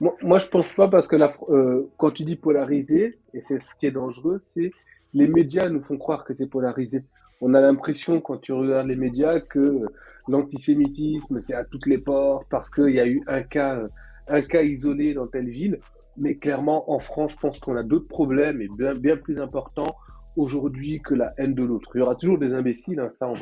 Moi, 0.00 0.16
moi, 0.22 0.38
je 0.38 0.46
pense 0.46 0.72
pas 0.72 0.88
parce 0.88 1.06
que 1.06 1.16
la, 1.16 1.32
euh, 1.48 1.88
quand 1.96 2.10
tu 2.10 2.24
dis 2.24 2.36
polarisé, 2.36 3.18
et 3.34 3.40
c'est 3.42 3.60
ce 3.60 3.74
qui 3.76 3.86
est 3.86 3.92
dangereux, 3.92 4.38
c'est 4.40 4.72
les 5.12 5.28
médias 5.28 5.68
nous 5.68 5.82
font 5.82 5.98
croire 5.98 6.24
que 6.24 6.34
c'est 6.34 6.48
polarisé. 6.48 7.04
On 7.40 7.54
a 7.54 7.60
l'impression, 7.60 8.20
quand 8.20 8.38
tu 8.38 8.52
regardes 8.52 8.86
les 8.86 8.96
médias, 8.96 9.40
que 9.40 9.80
l'antisémitisme, 10.28 11.40
c'est 11.40 11.54
à 11.54 11.64
toutes 11.64 11.86
les 11.86 11.98
portes 11.98 12.46
parce 12.50 12.68
qu'il 12.70 12.90
y 12.90 13.00
a 13.00 13.06
eu 13.06 13.22
un 13.26 13.42
cas, 13.42 13.76
euh, 13.76 13.86
un 14.30 14.42
cas 14.42 14.62
isolé 14.62 15.14
dans 15.14 15.26
telle 15.26 15.48
ville. 15.50 15.80
Mais 16.16 16.36
clairement, 16.36 16.90
en 16.90 16.98
France, 16.98 17.32
je 17.32 17.36
pense 17.38 17.58
qu'on 17.60 17.76
a 17.76 17.82
d'autres 17.82 18.08
problèmes 18.08 18.60
et 18.60 18.68
bien, 18.78 19.16
plus 19.16 19.38
importants 19.40 19.96
aujourd'hui 20.36 21.00
que 21.02 21.14
la 21.14 21.32
haine 21.38 21.54
de 21.54 21.64
l'autre. 21.64 21.90
Il 21.94 22.00
y 22.00 22.02
aura 22.02 22.14
toujours 22.14 22.38
des 22.38 22.52
imbéciles, 22.52 23.00
hein, 23.00 23.08
ça, 23.18 23.28
on 23.28 23.34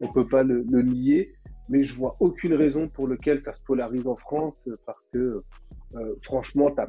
on 0.00 0.12
peut 0.12 0.26
pas 0.26 0.42
le, 0.42 0.62
nier 0.82 1.32
mais 1.68 1.82
je 1.82 1.94
vois 1.96 2.16
aucune 2.20 2.54
raison 2.54 2.88
pour 2.88 3.08
laquelle 3.08 3.40
ça 3.40 3.52
se 3.52 3.60
polarise 3.64 4.06
en 4.06 4.14
France 4.16 4.68
euh, 4.68 4.76
parce 4.86 5.00
que 5.12 5.42
euh, 5.94 6.14
franchement, 6.22 6.70
t'as, 6.70 6.86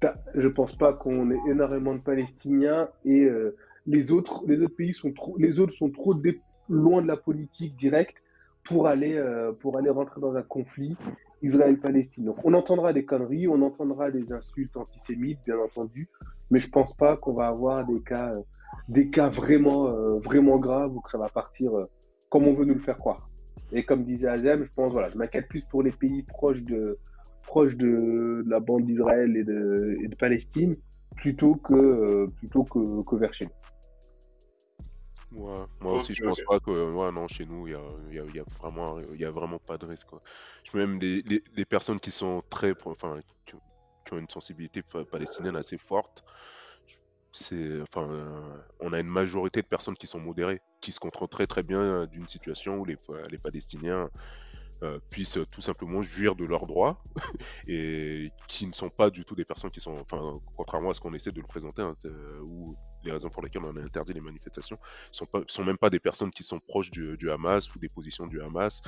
t'as- 0.00 0.18
je 0.34 0.48
pense 0.48 0.76
pas 0.76 0.94
qu'on 0.94 1.30
ait 1.30 1.40
énormément 1.48 1.94
de 1.94 2.00
Palestiniens 2.00 2.88
et 3.04 3.20
euh, 3.24 3.56
les 3.86 4.12
autres, 4.12 4.44
pays 4.68 4.94
sont 4.94 5.12
trop, 5.12 5.36
les 5.38 5.58
autres 5.58 5.74
sont 5.74 5.90
trop 5.90 6.14
loin 6.68 7.02
de 7.02 7.06
la 7.06 7.16
politique 7.16 7.76
directe 7.76 8.16
pour 8.64 8.86
aller 9.78 9.90
rentrer 9.90 10.20
dans 10.20 10.34
un 10.34 10.42
conflit 10.42 10.96
Israël-Palestine. 11.42 12.26
Donc 12.26 12.38
on 12.44 12.54
entendra 12.54 12.92
des 12.92 13.04
conneries, 13.04 13.48
on 13.48 13.62
entendra 13.62 14.10
des 14.10 14.32
insultes 14.32 14.76
antisémites, 14.76 15.38
bien 15.44 15.58
entendu, 15.58 16.08
mais 16.50 16.60
je 16.60 16.68
pense 16.68 16.94
pas 16.94 17.16
qu'on 17.16 17.34
va 17.34 17.48
avoir 17.48 17.84
des 17.86 18.00
cas, 18.00 18.32
euh, 18.34 18.42
des 18.88 19.08
cas 19.08 19.28
vraiment, 19.28 19.88
euh, 19.88 20.18
vraiment 20.18 20.58
graves 20.58 20.94
ou 20.94 21.00
que 21.00 21.10
ça 21.10 21.18
va 21.18 21.28
partir 21.28 21.76
euh, 21.76 21.84
comme 22.28 22.44
on 22.44 22.52
veut 22.52 22.64
nous 22.64 22.74
le 22.74 22.80
faire 22.80 22.96
croire. 22.96 23.28
Et 23.72 23.84
comme 23.84 24.04
disait 24.04 24.28
Azem, 24.28 24.64
je 24.64 24.70
pense, 24.74 24.92
voilà, 24.92 25.08
je 25.10 25.16
m'inquiète 25.16 25.48
plus 25.48 25.62
pour 25.62 25.82
les 25.82 25.92
pays 25.92 26.22
proches 26.22 26.62
de, 26.62 26.98
proches 27.46 27.76
de, 27.76 28.44
la 28.46 28.60
bande 28.60 28.84
d'Israël 28.84 29.36
et 29.36 29.44
de, 29.44 29.94
et 30.02 30.08
de 30.08 30.16
Palestine 30.16 30.74
plutôt 31.16 31.54
que, 31.54 32.26
plutôt 32.38 32.64
que, 32.64 33.02
que 33.04 33.16
vers 33.16 33.32
chez 33.32 33.46
nous. 33.46 33.50
Ouais, 35.36 35.66
moi 35.80 35.92
aussi, 35.94 36.14
je 36.14 36.22
pense 36.22 36.40
pas 36.40 36.60
que, 36.60 36.70
ouais, 36.92 37.12
non, 37.12 37.28
chez 37.28 37.44
nous, 37.44 37.66
il 37.66 37.72
y 37.72 37.74
a, 37.74 37.80
y 38.10 38.18
a- 38.20 38.24
il 38.26 38.34
y 38.34 38.40
a 38.40 38.44
vraiment, 38.58 38.98
il 39.00 39.20
y 39.20 39.24
a 39.24 39.30
vraiment 39.30 39.58
pas 39.58 39.76
de 39.76 39.84
risque, 39.86 40.06
quoi. 40.08 40.22
Même 40.72 40.98
les, 40.98 41.20
les, 41.22 41.42
les 41.52 41.66
personnes 41.66 42.00
qui 42.00 42.10
sont 42.10 42.42
très, 42.48 42.72
enfin, 42.86 43.20
qui, 43.44 43.54
ont 43.56 43.60
qui 44.06 44.14
ont 44.14 44.18
une 44.18 44.28
sensibilité 44.30 44.82
pa- 44.82 45.04
palestinienne 45.04 45.56
assez 45.56 45.76
forte, 45.78 46.22
c'est, 47.32 47.80
enfin, 47.82 48.08
euh, 48.10 48.62
on 48.80 48.92
a 48.92 49.00
une 49.00 49.08
majorité 49.08 49.60
de 49.62 49.66
personnes 49.66 49.96
qui 49.96 50.06
sont 50.06 50.20
modérées, 50.20 50.62
qui 50.80 50.92
se 50.92 51.00
contrôlent 51.00 51.28
très 51.28 51.46
très 51.46 51.62
bien 51.62 51.80
euh, 51.80 52.06
d'une 52.06 52.28
situation 52.28 52.78
où 52.78 52.84
les, 52.84 52.96
les 53.30 53.38
Palestiniens 53.38 54.08
euh, 54.82 54.98
puissent 55.10 55.38
tout 55.50 55.60
simplement 55.60 56.02
jouir 56.02 56.34
de 56.34 56.44
leurs 56.44 56.66
droits 56.66 57.02
et 57.68 58.30
qui 58.46 58.66
ne 58.66 58.72
sont 58.72 58.90
pas 58.90 59.08
du 59.08 59.24
tout 59.24 59.34
des 59.34 59.44
personnes 59.44 59.70
qui 59.70 59.80
sont, 59.80 59.94
enfin, 59.94 60.32
contrairement 60.54 60.90
à 60.90 60.94
ce 60.94 61.00
qu'on 61.00 61.12
essaie 61.12 61.30
de 61.30 61.40
le 61.40 61.46
présenter, 61.46 61.82
hein, 61.82 61.96
euh, 62.04 62.40
ou 62.42 62.76
les 63.02 63.10
raisons 63.10 63.30
pour 63.30 63.42
lesquelles 63.42 63.64
on 63.64 63.76
a 63.76 63.80
interdit 63.80 64.12
les 64.12 64.20
manifestations, 64.20 64.78
sont 65.10 65.26
pas, 65.26 65.40
sont 65.46 65.64
même 65.64 65.78
pas 65.78 65.88
des 65.88 65.98
personnes 65.98 66.30
qui 66.30 66.42
sont 66.42 66.58
proches 66.58 66.90
du, 66.90 67.30
Hamas 67.30 67.74
ou 67.74 67.78
des 67.78 67.88
positions 67.88 68.26
du 68.26 68.40
Hamas, 68.42 68.82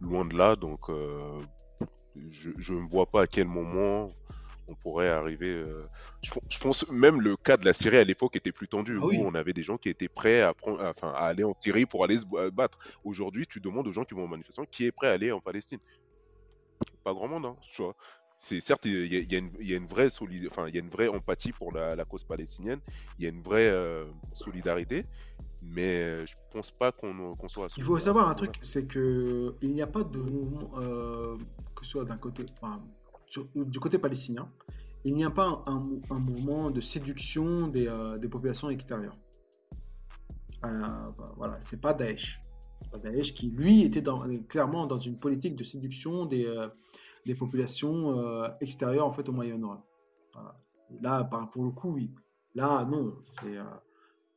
loin 0.00 0.24
de 0.24 0.36
là. 0.36 0.56
Donc, 0.56 0.88
euh, 0.88 1.38
je 2.30 2.72
ne 2.72 2.88
vois 2.88 3.06
pas 3.06 3.22
à 3.22 3.26
quel 3.26 3.46
moment 3.46 4.08
on 4.68 4.74
pourrait 4.76 5.08
arriver. 5.08 5.48
euh, 5.50 5.88
Je, 6.22 6.30
pen- 6.32 6.42
je 6.50 6.58
pense 6.58 6.88
même 6.90 7.20
le 7.20 7.36
cas 7.36 7.56
de 7.56 7.64
la 7.64 7.72
Syrie 7.72 7.98
à 7.98 8.04
l'époque 8.04 8.36
était 8.36 8.52
plus 8.52 8.68
tendu, 8.68 8.98
Ah 8.98 9.04
où 9.04 9.06
oui. 9.06 9.18
on 9.24 9.34
avait 9.34 9.52
des 9.52 9.62
gens 9.62 9.78
qui 9.78 9.88
étaient 9.88 10.08
prêts 10.08 10.42
à, 10.42 10.54
prendre, 10.54 10.80
à- 10.82 10.90
enfin, 10.90 11.10
à 11.12 11.26
aller 11.26 11.44
en 11.44 11.54
Syrie 11.60 11.86
pour 11.86 12.04
aller 12.04 12.18
se 12.18 12.50
battre. 12.50 12.78
Aujourd'hui, 13.04 13.46
tu 13.46 13.60
demandes 13.60 13.86
aux 13.88 13.92
gens 13.92 14.04
qui 14.04 14.14
vont 14.14 14.24
en 14.24 14.28
manifestation 14.28 14.66
qui 14.70 14.84
est 14.86 14.92
prêt 14.92 15.08
à 15.08 15.12
aller 15.12 15.32
en 15.32 15.40
Palestine. 15.40 15.78
Pas 17.04 17.12
grand 17.14 17.28
monde, 17.28 17.46
hein, 17.46 17.56
tu 17.72 17.82
vois. 17.82 17.94
C'est 18.38 18.60
certes, 18.60 18.84
il 18.84 19.12
y, 19.12 19.24
y 19.32 19.34
a 19.34 19.38
une- 19.38 19.56
il 19.60 19.66
y 19.68 19.72
a 19.74 19.76
une 19.78 19.86
vraie 19.86 20.10
solide, 20.10 20.46
enfin, 20.50 20.68
il 20.68 20.74
y 20.74 20.78
a 20.78 20.80
une 20.80 20.90
vraie 20.90 21.08
empathie 21.08 21.52
pour 21.52 21.72
la, 21.72 21.96
la 21.96 22.04
cause 22.04 22.24
palestinienne. 22.24 22.80
Il 23.18 23.24
y 23.24 23.26
a 23.28 23.30
une 23.30 23.42
vraie 23.42 23.68
euh, 23.70 24.04
solidarité, 24.32 25.06
Mais 25.62 26.02
euh, 26.02 26.26
je 26.26 26.34
pense 26.50 26.72
pas 26.72 26.92
qu'on 26.92 27.36
qu'on 27.36 27.48
soit 27.48 27.66
à 27.66 27.70
ce 27.70 27.80
Il 27.80 27.84
faut 27.84 27.98
savoir 27.98 28.28
un 28.28 28.34
truc, 28.34 28.58
c'est 28.62 28.86
que 28.86 29.56
il 29.62 29.72
n'y 29.72 29.82
a 29.82 29.86
pas 29.86 30.02
de 30.04 30.18
mouvement, 30.18 30.78
euh, 30.78 31.36
que 31.74 31.84
ce 31.84 31.90
soit 31.92 32.04
d'un 32.04 32.16
côté, 32.18 32.44
enfin, 32.52 32.82
du 33.54 33.80
côté 33.80 33.98
palestinien, 33.98 34.50
il 35.04 35.14
n'y 35.14 35.24
a 35.24 35.30
pas 35.30 35.62
un, 35.66 35.80
mou- 35.80 36.02
un 36.10 36.18
mouvement 36.18 36.70
de 36.70 36.80
séduction 36.80 37.68
des, 37.68 37.86
euh, 37.88 38.16
populations 38.28 38.70
extérieures. 38.70 39.16
Euh, 40.64 40.68
bah, 41.18 41.32
voilà, 41.36 41.58
c'est 41.60 41.80
pas 41.80 41.94
Daesh. 41.94 42.40
Pas 42.90 42.98
Daesh 42.98 43.34
qui, 43.34 43.50
lui, 43.50 43.82
était 43.82 44.00
dans- 44.00 44.26
clairement 44.48 44.86
dans 44.86 44.98
une 44.98 45.18
politique 45.18 45.54
de 45.56 45.64
séduction 45.64 46.26
des, 46.26 46.46
euh, 46.46 46.68
populations 47.34 48.44
extérieures 48.60 49.06
en 49.06 49.12
fait 49.12 49.28
au 49.28 49.32
Moyen-Orient. 49.32 49.84
Là, 51.00 51.24
par, 51.24 51.50
pour 51.50 51.64
le 51.64 51.70
coup, 51.72 51.90
oui. 51.90 52.14
Là, 52.54 52.84
non, 52.84 53.16
c'est 53.24 53.56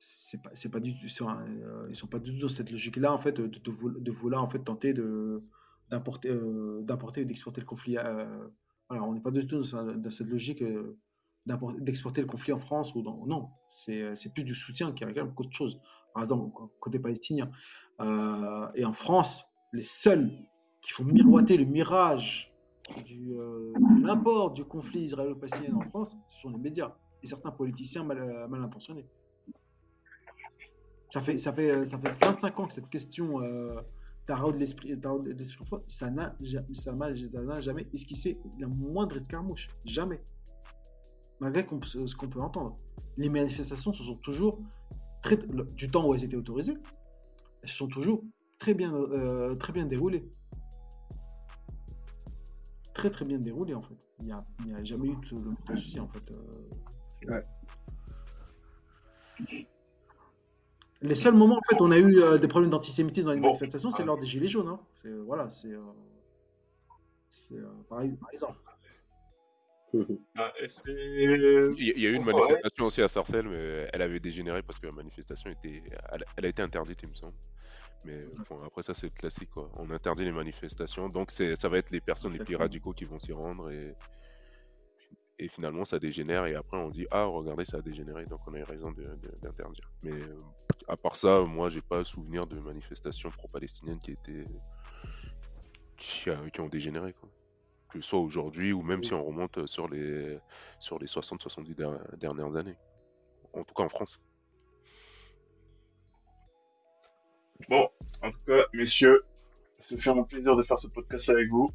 c'est 0.02 0.42
pas, 0.42 0.50
pas 0.72 0.80
du 0.80 0.94
tout, 0.94 1.06
ils 1.06 1.96
sont 1.96 2.08
pas 2.08 2.20
du 2.20 2.34
tout 2.34 2.42
dans 2.42 2.50
cette 2.50 2.72
logique-là 2.72 3.14
en 3.14 3.20
fait 3.20 3.34
de, 3.34 3.48
de, 3.48 3.72
vou- 3.72 3.92
de 4.00 4.12
vouloir 4.12 4.44
en 4.44 4.50
fait 4.50 4.60
tenter 4.60 4.94
de 4.94 5.44
d'importer 5.92 6.30
d'importer 6.84 7.22
ou 7.22 7.26
d'exporter 7.26 7.62
le 7.62 7.68
conflit. 7.68 7.98
Voilà, 8.90 9.04
on 9.04 9.14
n'est 9.14 9.22
pas 9.22 9.32
du 9.32 9.46
tout 9.46 9.62
dans, 9.72 9.84
dans 9.96 10.10
cette 10.10 10.28
logique 10.28 10.62
euh, 10.62 10.98
d'exporter 11.46 12.22
le 12.22 12.28
conflit 12.28 12.54
en 12.54 12.60
France 12.60 12.94
ou 12.96 13.02
non, 13.02 13.50
c'est 13.68 14.02
euh, 14.02 14.16
c'est 14.16 14.34
plus 14.34 14.44
du 14.44 14.56
soutien 14.56 14.92
qui 14.92 15.06
réclame 15.06 15.34
qu'autre 15.34 15.56
chose. 15.56 15.80
Par 16.14 16.24
exemple, 16.24 16.52
côté 16.80 17.00
palestinien 17.00 17.50
Euh, 18.02 18.68
et 18.76 18.86
en 18.86 18.94
France, 18.94 19.44
les 19.74 19.84
seuls 19.84 20.32
qui 20.82 20.92
font 20.94 21.04
miroiter 21.04 21.58
le 21.58 21.66
mirage 21.66 22.54
de 22.96 23.74
l'import 24.02 24.52
du 24.52 24.64
conflit 24.64 25.02
israélo-palestinien 25.02 25.76
en 25.76 25.82
France, 25.90 26.16
ce 26.30 26.40
sont 26.40 26.50
les 26.50 26.58
médias 26.58 26.96
et 27.22 27.28
certains 27.28 27.52
politiciens 27.52 28.06
mal, 28.06 28.64
intentionnés. 28.64 29.06
Ça 31.12 31.22
fait 31.22 31.36
25 31.36 32.60
ans 32.60 32.68
que 32.68 32.74
cette 32.74 32.90
question 32.90 33.42
euh, 34.30 34.36
taraude 34.36 34.56
l'esprit 34.58 35.00
taraude 35.00 35.28
l'esprit 35.28 35.66
français, 35.66 35.86
ça 35.88 36.10
n'a 36.10 36.36
ça 36.74 36.94
n'a 36.94 37.60
jamais 37.62 37.88
esquissé 37.94 38.38
la 38.60 38.68
moindre 38.68 39.18
escarmouche. 39.18 39.68
Jamais. 39.86 40.22
Malgré 41.40 41.66
ce 41.86 42.16
qu'on 42.16 42.28
peut 42.30 42.42
entendre. 42.42 42.76
Les 43.18 43.30
manifestations 43.30 43.94
se 43.94 44.04
sont 44.04 44.16
toujours, 44.16 44.60
très, 45.24 45.38
le- 45.38 45.64
du 45.64 45.90
temps 45.90 46.06
où 46.08 46.14
elles 46.14 46.24
étaient 46.26 46.36
autorisées, 46.36 46.78
elles 47.64 47.70
sont 47.70 47.88
toujours 47.88 48.24
très 48.60 48.74
bien, 48.74 48.94
euh, 48.94 49.56
très 49.56 49.72
bien 49.74 49.86
déroulées. 49.86 50.30
Très 52.94 53.10
très 53.10 53.26
bien 53.26 53.40
déroulées 53.40 53.74
en 53.74 53.82
fait. 53.82 53.98
Il 54.20 54.26
n'y 54.26 54.74
a, 54.74 54.84
jamais 54.84 55.08
eu 55.08 55.16
de, 55.16 55.74
de 55.74 55.80
souci 55.80 56.00
en 56.00 56.08
fait. 56.10 56.32
euh. 56.32 57.42
Les 61.02 61.16
seuls 61.16 61.34
moments 61.36 61.58
en 61.58 61.62
fait 61.70 61.82
on 61.82 61.92
a 61.92 61.98
eu 61.98 62.20
euh, 62.22 62.38
des 62.38 62.48
problèmes 62.48 62.72
d'antisémitisme 62.72 63.28
dans 63.28 63.34
les 63.34 63.40
Bon. 63.40 63.48
manifestations, 63.48 63.92
c'est 63.92 64.04
lors 64.04 64.18
des 64.18 64.26
Gilets 64.26 64.48
jaunes. 64.48 64.68
hein. 64.68 64.80
C'est, 65.02 65.12
voilà, 65.12 65.50
c'est, 65.50 65.72
euh, 65.72 65.82
c'est, 67.30 67.56
euh, 67.56 67.68
par, 67.88 68.00
par 68.20 68.30
exemple. 68.34 68.58
Ah, 70.36 70.54
Il 70.88 71.98
y 71.98 72.06
a- 72.06 72.10
eu 72.10 72.14
une 72.14 72.24
Ouais. 72.26 72.34
manifestation 72.34 72.86
aussi 72.86 73.02
à 73.02 73.08
Sarcelles, 73.08 73.48
mais 73.48 73.90
elle 73.94 74.02
avait 74.02 74.20
dégénéré 74.20 74.62
parce 74.62 74.78
que 74.78 74.88
la 74.88 74.92
manifestation 74.94 75.50
était, 75.50 75.84
elle, 76.12 76.24
elle 76.36 76.46
a 76.46 76.50
été 76.50 76.62
interdite, 76.62 77.02
il 77.04 77.10
me 77.10 77.16
semble. 77.16 77.36
Mais 78.06 78.20
bon, 78.50 78.62
après 78.64 78.84
ça, 78.84 78.94
c'est 78.94 79.14
classique, 79.14 79.50
quoi. 79.50 79.70
On 79.76 79.90
interdit 79.92 80.26
les 80.26 80.32
manifestations, 80.32 81.10
donc 81.10 81.32
c'est, 81.32 81.60
ça 81.60 81.68
va 81.70 81.78
être 81.78 81.92
les 81.92 82.02
personnes 82.02 82.34
les 82.34 82.40
plus 82.40 82.56
radicaux 82.56 82.94
qui 82.94 83.06
vont 83.06 83.20
s'y 83.20 83.34
rendre 83.34 83.72
et, 83.72 83.96
et 85.40 85.48
finalement 85.48 85.86
ça 85.86 86.00
dégénère 86.00 86.46
et 86.46 86.56
après 86.56 86.78
on 86.78 86.90
dit 86.90 87.08
ah 87.12 87.24
regardez 87.26 87.66
ça 87.66 87.78
a 87.78 87.82
dégénéré, 87.82 88.26
donc 88.26 88.40
on 88.48 88.54
a 88.54 88.60
eu 88.60 88.64
raison 88.64 88.92
d'interdire. 89.42 89.90
Mais 90.04 90.12
euh, 90.12 90.38
à 90.88 90.96
part 90.98 91.16
ça, 91.16 91.42
moi 91.42 91.70
j'ai 91.70 91.82
pas 91.82 92.04
souvenir 92.04 92.46
de 92.46 92.60
manifestations 92.60 93.30
pro-palestiniennes 93.30 94.00
qui 94.00 94.12
étaient 94.12 94.44
qui, 95.98 96.30
a- 96.30 96.50
qui 96.50 96.62
ont 96.62 96.70
dégénéré, 96.70 97.14
quoi. 97.14 97.30
Que 97.90 98.02
ce 98.02 98.08
soit 98.10 98.20
aujourd'hui 98.20 98.72
ou 98.72 98.82
même 98.84 99.04
si 99.04 99.14
on 99.14 99.24
remonte 99.26 99.66
sur 99.66 99.88
les 99.90 100.38
sur 100.80 101.00
les 101.00 101.08
60-70 101.08 101.74
der- 101.76 102.00
dernières 102.18 102.56
années. 102.56 102.78
En 103.54 103.64
tout 103.64 103.74
cas 103.74 103.84
en 103.84 103.90
France. 103.90 104.22
Bon, 107.68 107.90
en 108.24 108.30
tout 108.32 108.38
cas, 108.46 108.64
messieurs, 108.74 109.24
ça 109.90 109.98
fait 109.98 110.10
un 110.10 110.24
plaisir 110.24 110.56
de 110.56 110.64
faire 110.64 110.78
ce 110.78 110.88
podcast 110.88 111.30
avec 111.30 111.50
vous. 111.50 111.70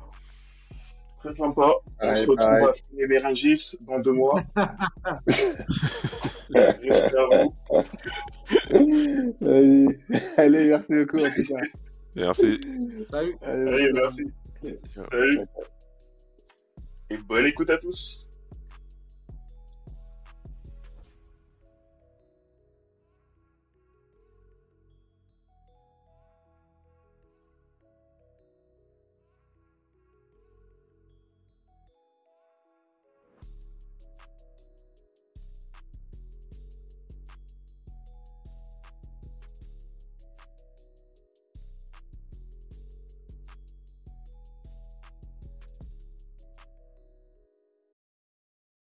Très 1.25 1.35
sympa. 1.37 1.73
On 2.01 2.07
Ouais, 2.09 2.15
se 2.15 2.21
retrouve 2.21 2.37
pareil. 2.37 2.65
à 2.67 2.73
Finet 2.75 3.07
Béringis 3.09 3.79
dans 3.87 3.99
deux 3.99 4.13
mois. 4.13 4.43
J'espère 6.51 7.29
vous. 7.31 7.55
Allez, 9.47 9.87
allez, 10.37 10.69
merci 10.69 10.93
beaucoup 10.95 11.19
en 11.25 11.31
tout 11.31 11.45
cas. 11.47 11.61
Merci. 12.17 12.61
Salut. 13.11 13.37
Allez, 13.43 13.69
Allez, 13.69 13.93
merci. 13.93 14.23
merci. 14.63 14.79
Salut. 15.11 15.41
Et 17.11 17.17
bonne 17.27 17.47
écoute 17.47 17.71
à 17.71 17.79
tous. 17.79 18.29